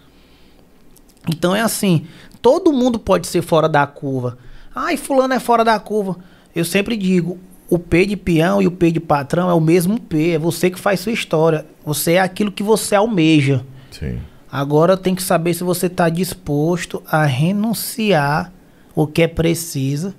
Então 1.28 1.54
é 1.54 1.60
assim, 1.60 2.06
todo 2.40 2.72
mundo 2.72 2.98
pode 2.98 3.26
ser 3.26 3.42
fora 3.42 3.68
da 3.68 3.86
curva. 3.86 4.38
Ai, 4.74 4.96
fulano 4.96 5.34
é 5.34 5.40
fora 5.40 5.64
da 5.64 5.78
curva. 5.78 6.16
Eu 6.54 6.64
sempre 6.64 6.96
digo, 6.96 7.38
o 7.68 7.78
P 7.78 8.06
de 8.06 8.16
peão 8.16 8.62
e 8.62 8.66
o 8.66 8.70
P 8.70 8.92
de 8.92 9.00
patrão 9.00 9.50
é 9.50 9.54
o 9.54 9.60
mesmo 9.60 10.00
P. 10.00 10.30
É 10.30 10.38
você 10.38 10.70
que 10.70 10.78
faz 10.78 11.00
sua 11.00 11.12
história. 11.12 11.66
Você 11.84 12.12
é 12.12 12.20
aquilo 12.20 12.52
que 12.52 12.62
você 12.62 12.94
almeja. 12.94 13.64
Sim. 13.90 14.20
Agora 14.50 14.96
tem 14.96 15.14
que 15.14 15.22
saber 15.22 15.54
se 15.54 15.62
você 15.62 15.86
está 15.86 16.08
disposto 16.08 17.02
a 17.10 17.24
renunciar 17.24 18.52
o 18.94 19.06
que 19.06 19.22
é 19.22 19.28
preciso 19.28 20.14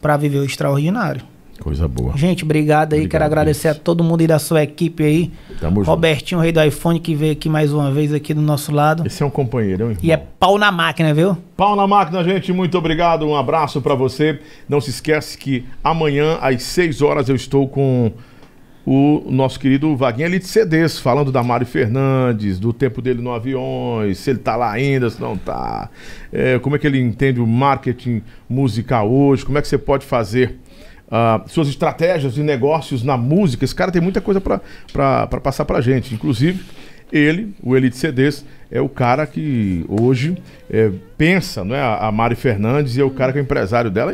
para 0.00 0.16
viver 0.16 0.38
o 0.38 0.44
extraordinário. 0.44 1.22
Coisa 1.60 1.86
boa. 1.86 2.16
Gente, 2.16 2.44
obrigado 2.44 2.92
aí. 2.92 3.00
Obrigado, 3.00 3.10
Quero 3.12 3.24
agradecer 3.24 3.68
Deus. 3.68 3.76
a 3.76 3.80
todo 3.80 4.02
mundo 4.02 4.20
aí 4.20 4.26
da 4.26 4.38
sua 4.38 4.62
equipe 4.62 5.04
aí. 5.04 5.32
Tamo 5.60 5.80
junto. 5.80 5.88
Robertinho, 5.88 6.40
rei 6.40 6.52
do 6.52 6.62
iPhone, 6.62 6.98
que 6.98 7.14
veio 7.14 7.32
aqui 7.32 7.48
mais 7.48 7.72
uma 7.72 7.90
vez 7.92 8.12
aqui 8.12 8.34
do 8.34 8.40
nosso 8.42 8.72
lado. 8.72 9.06
Esse 9.06 9.22
é 9.22 9.26
um 9.26 9.30
companheiro, 9.30 9.84
irmão. 9.84 9.96
E 10.02 10.10
é 10.10 10.16
pau 10.16 10.58
na 10.58 10.72
máquina, 10.72 11.14
viu? 11.14 11.38
Pau 11.56 11.76
na 11.76 11.86
máquina, 11.86 12.24
gente. 12.24 12.52
Muito 12.52 12.76
obrigado. 12.76 13.24
Um 13.24 13.36
abraço 13.36 13.80
pra 13.80 13.94
você. 13.94 14.40
Não 14.68 14.80
se 14.80 14.90
esquece 14.90 15.38
que 15.38 15.64
amanhã, 15.82 16.38
às 16.40 16.62
6 16.64 17.00
horas, 17.02 17.28
eu 17.28 17.36
estou 17.36 17.68
com 17.68 18.12
o 18.86 19.24
nosso 19.30 19.58
querido 19.58 19.96
Vaguinha 19.96 20.26
Elite 20.26 20.46
CDs, 20.46 20.98
falando 20.98 21.32
da 21.32 21.42
Mário 21.42 21.66
Fernandes, 21.66 22.58
do 22.58 22.72
tempo 22.72 23.00
dele 23.00 23.22
no 23.22 23.32
aviões, 23.32 24.18
se 24.18 24.30
ele 24.30 24.38
tá 24.38 24.56
lá 24.56 24.70
ainda, 24.70 25.08
se 25.08 25.20
não 25.20 25.36
tá. 25.36 25.88
É, 26.32 26.58
como 26.58 26.76
é 26.76 26.78
que 26.78 26.86
ele 26.86 27.00
entende 27.00 27.40
o 27.40 27.46
marketing 27.46 28.22
musical 28.48 29.10
hoje, 29.10 29.44
como 29.44 29.56
é 29.56 29.62
que 29.62 29.68
você 29.68 29.78
pode 29.78 30.04
fazer. 30.04 30.58
ah, 31.10 31.42
suas 31.46 31.68
estratégias 31.68 32.34
de 32.34 32.42
negócios 32.42 33.02
na 33.02 33.16
música. 33.16 33.64
Esse 33.64 33.74
cara 33.74 33.90
tem 33.90 34.02
muita 34.02 34.20
coisa 34.20 34.40
pra 34.40 34.60
passar 35.40 35.64
pra 35.64 35.80
gente. 35.80 36.14
Inclusive, 36.14 36.62
ele, 37.12 37.54
o 37.62 37.76
Elite 37.76 37.96
CDs, 37.96 38.44
é 38.70 38.80
o 38.80 38.88
cara 38.88 39.26
que 39.26 39.84
hoje 39.88 40.36
é, 40.68 40.90
pensa, 41.16 41.64
não 41.64 41.74
é? 41.74 41.80
A 41.80 42.10
Mari 42.10 42.34
Fernandes 42.34 42.96
e 42.96 43.00
é 43.00 43.04
o 43.04 43.10
cara 43.10 43.32
que 43.32 43.38
é 43.38 43.42
empresário 43.42 43.90
dela, 43.90 44.12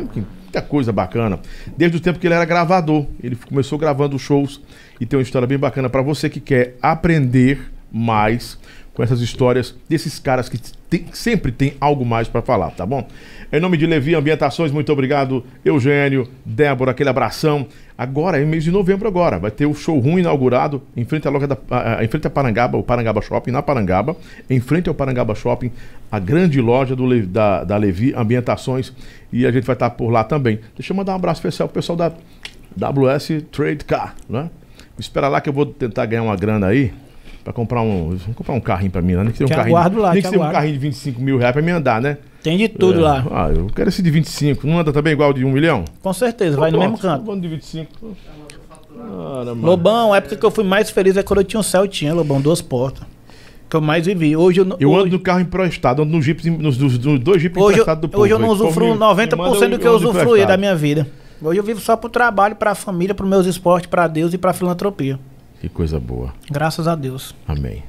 muita 0.51 0.61
coisa 0.61 0.91
bacana. 0.91 1.39
Desde 1.77 1.95
o 1.97 1.99
tempo 2.01 2.19
que 2.19 2.27
ele 2.27 2.33
era 2.33 2.43
gravador, 2.43 3.05
ele 3.23 3.37
começou 3.37 3.79
gravando 3.79 4.19
shows 4.19 4.59
e 4.99 5.05
tem 5.05 5.17
uma 5.17 5.23
história 5.23 5.47
bem 5.47 5.57
bacana 5.57 5.89
para 5.89 6.01
você 6.01 6.29
que 6.29 6.41
quer 6.41 6.75
aprender 6.81 7.71
mais 7.89 8.57
com 8.93 9.01
essas 9.01 9.21
histórias 9.21 9.73
desses 9.87 10.19
caras 10.19 10.49
que 10.49 10.59
tem- 10.89 11.05
sempre 11.13 11.53
tem 11.53 11.75
algo 11.79 12.05
mais 12.05 12.27
para 12.27 12.41
falar, 12.41 12.71
tá 12.71 12.85
bom? 12.85 13.07
Em 13.53 13.59
nome 13.59 13.75
de 13.75 13.85
Levi 13.85 14.15
Ambientações, 14.15 14.71
muito 14.71 14.93
obrigado, 14.93 15.43
Eugênio, 15.65 16.25
Débora, 16.45 16.91
aquele 16.91 17.09
abração. 17.09 17.67
Agora, 17.97 18.41
em 18.41 18.45
mês 18.45 18.63
de 18.63 18.71
novembro 18.71 19.09
agora, 19.09 19.37
vai 19.37 19.51
ter 19.51 19.65
o 19.65 19.73
showroom 19.73 20.19
inaugurado 20.19 20.81
em 20.95 21.03
frente 21.03 21.27
à 21.27 21.31
loja 21.31 21.47
da, 21.47 21.57
em 22.01 22.07
frente 22.07 22.25
à 22.25 22.29
Parangaba, 22.29 22.77
o 22.77 22.83
Parangaba 22.83 23.21
Shopping, 23.21 23.51
na 23.51 23.61
Parangaba, 23.61 24.15
em 24.49 24.61
frente 24.61 24.87
ao 24.87 24.95
Parangaba 24.95 25.35
Shopping, 25.35 25.69
a 26.09 26.17
grande 26.17 26.61
loja 26.61 26.95
do, 26.95 27.27
da, 27.27 27.65
da 27.65 27.75
Levi 27.75 28.13
Ambientações, 28.15 28.93
e 29.33 29.45
a 29.45 29.51
gente 29.51 29.65
vai 29.65 29.75
estar 29.75 29.89
por 29.89 30.09
lá 30.09 30.23
também. 30.23 30.61
Deixa 30.77 30.93
eu 30.93 30.95
mandar 30.95 31.11
um 31.11 31.15
abraço 31.15 31.39
especial 31.39 31.67
pro 31.67 31.75
pessoal 31.75 31.97
da 31.97 32.13
WS 32.77 33.43
Trade 33.51 33.83
Car, 33.83 34.15
né? 34.29 34.49
Espera 34.97 35.27
lá 35.27 35.41
que 35.41 35.49
eu 35.49 35.53
vou 35.53 35.65
tentar 35.65 36.05
ganhar 36.05 36.23
uma 36.23 36.37
grana 36.37 36.67
aí 36.67 36.93
pra 37.43 37.51
comprar 37.51 37.81
um, 37.81 38.17
comprar 38.33 38.53
um 38.53 38.61
carrinho 38.61 38.91
pra 38.91 39.01
mim, 39.01 39.15
né? 39.15 39.23
Nem 39.23 39.31
que 39.33 39.39
seja 39.39 39.53
um 39.53 39.57
carrinho, 39.57 39.75
lá, 39.75 40.13
nem 40.13 40.21
que 40.21 40.29
seja 40.29 40.41
um 40.41 40.51
carrinho 40.51 40.73
de 40.73 40.79
25 40.79 41.21
mil 41.21 41.37
reais 41.37 41.51
pra 41.51 41.61
me 41.61 41.71
andar, 41.71 42.01
né? 42.01 42.17
Tem 42.43 42.57
de 42.57 42.67
tudo 42.67 42.99
É. 42.99 43.03
lá. 43.03 43.25
Ah, 43.31 43.49
eu 43.49 43.67
quero 43.67 43.89
esse 43.89 44.01
de 44.01 44.09
25. 44.09 44.65
Não 44.65 44.79
anda 44.79 44.91
também 44.91 45.13
igual 45.13 45.31
de 45.33 45.45
1 45.45 45.51
milhão? 45.51 45.85
Com 46.01 46.11
certeza, 46.13 46.57
vai 46.57 46.71
no 46.71 46.77
Pronto, 46.79 46.91
mesmo 46.91 47.01
canto. 47.01 47.25
Vamos 47.25 47.41
de 47.41 47.47
25. 47.47 48.15
Caramba. 48.97 49.67
Lobão, 49.67 50.13
a 50.13 50.17
época 50.17 50.35
que 50.35 50.45
eu 50.45 50.51
fui 50.51 50.63
mais 50.63 50.89
feliz 50.89 51.17
é 51.17 51.23
quando 51.23 51.39
eu 51.39 51.43
tinha 51.43 51.59
um 51.59 51.63
Celtinha, 51.63 52.13
Lobão, 52.13 52.41
duas 52.41 52.61
portas. 52.61 53.03
Que 53.69 53.75
eu 53.75 53.81
mais 53.81 54.05
vivi. 54.05 54.35
Hoje 54.35 54.59
eu. 54.61 54.65
Eu 54.79 54.91
ando 54.93 55.03
hoje, 55.03 55.11
no 55.11 55.19
carro 55.19 55.39
emprestado, 55.39 56.01
ando 56.01 56.11
no 56.11 56.21
Jeep, 56.21 56.49
nos, 56.49 56.77
nos- 56.77 56.97
nos 56.99 57.19
dois 57.19 57.41
Jeep 57.41 57.57
hoje, 57.57 57.65
eu- 57.65 57.71
emprestados 57.83 58.01
do 58.01 58.09
povo. 58.09 58.23
hoje 58.23 58.33
eu 58.33 58.39
não 58.39 58.49
usufruo 58.49 58.73
Como 58.73 58.85
me- 58.87 58.93
me 58.93 58.99
manda, 58.99 59.05
90% 59.05 59.69
do 59.69 59.79
que 59.79 59.87
eu 59.87 59.95
ando 59.95 60.09
usufruía 60.09 60.45
da 60.45 60.57
minha 60.57 60.75
vida. 60.75 61.07
Hoje 61.41 61.59
eu 61.59 61.63
vivo 61.63 61.79
só 61.79 61.95
pro 61.95 62.09
trabalho, 62.09 62.55
pra 62.55 62.75
família, 62.75 63.15
pros 63.15 63.29
meus 63.29 63.45
esportes, 63.45 63.89
pra 63.89 64.07
Deus 64.07 64.33
e 64.33 64.37
pra 64.37 64.51
filantropia. 64.53 65.17
Que 65.61 65.69
coisa 65.69 65.99
boa. 65.99 66.33
Graças 66.51 66.87
a 66.87 66.95
Deus. 66.95 67.33
Amém. 67.47 67.83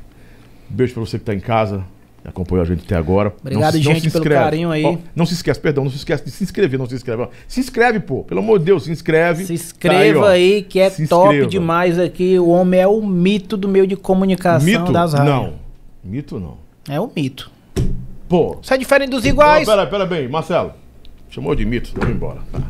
Beijo 0.71 0.95
pra 0.95 1.01
você 1.05 1.19
que 1.19 1.25
tá 1.25 1.35
em 1.35 1.41
casa, 1.41 1.85
acompanhou 2.29 2.63
a 2.63 2.67
gente 2.67 2.83
até 2.85 2.95
agora. 2.97 3.33
Obrigado, 3.41 3.79
gente, 3.79 4.11
pelo 4.11 4.25
carinho 4.25 4.71
aí. 4.71 4.85
Ó, 4.85 4.97
não 5.15 5.27
se 5.27 5.35
esquece, 5.35 5.59
perdão, 5.61 5.85
não 5.85 5.91
se 5.91 5.97
esquece 5.97 6.25
de 6.25 6.31
se 6.31 6.45
inscrever, 6.45 6.79
não 6.79 6.87
se 6.87 6.95
inscreve. 6.95 7.23
ó. 7.23 7.29
Se 7.49 7.61
inscreve, 7.61 8.01
pô. 8.01 8.23
Pelo 8.25 8.41
amor 8.41 8.59
de 8.59 8.67
Deus, 8.67 8.85
se 8.85 8.93
inscreve. 8.93 9.45
Se 9.45 9.55
inscreva 9.55 10.21
Tá 10.21 10.27
ó. 10.27 10.29
aí, 10.29 10.63
que 10.63 10.79
é 10.79 10.91
Se 10.91 11.07
top 11.09 11.27
inscreva. 11.29 11.49
demais 11.51 11.99
aqui. 11.99 12.39
O 12.39 12.49
homem 12.49 12.81
é 12.81 12.87
o 12.87 13.01
mito 13.03 13.57
do 13.57 13.69
meio 13.69 13.87
de 13.87 13.97
comunicação 13.97 14.67
Mito? 14.67 14.93
das 14.93 15.13
rádios. 15.15 15.35
Não. 15.35 15.55
Mito 16.05 16.39
não. 16.41 16.59
É 16.89 17.01
o 17.01 17.11
mito. 17.15 17.51
Pô. 18.29 18.59
Isso 18.63 18.73
é 18.73 18.79
diferente 18.79 19.11
dos 19.11 19.25
iguais. 19.27 19.67
Não, 19.67 19.75
pera, 19.75 19.87
pera 19.87 20.07
bem, 20.07 20.29
Marcelo. 20.29 20.73
Chamou 21.29 21.55
de 21.55 21.65
mito, 21.65 21.93
vamos 21.97 22.15
embora. 22.15 22.41
Tá. 22.53 22.61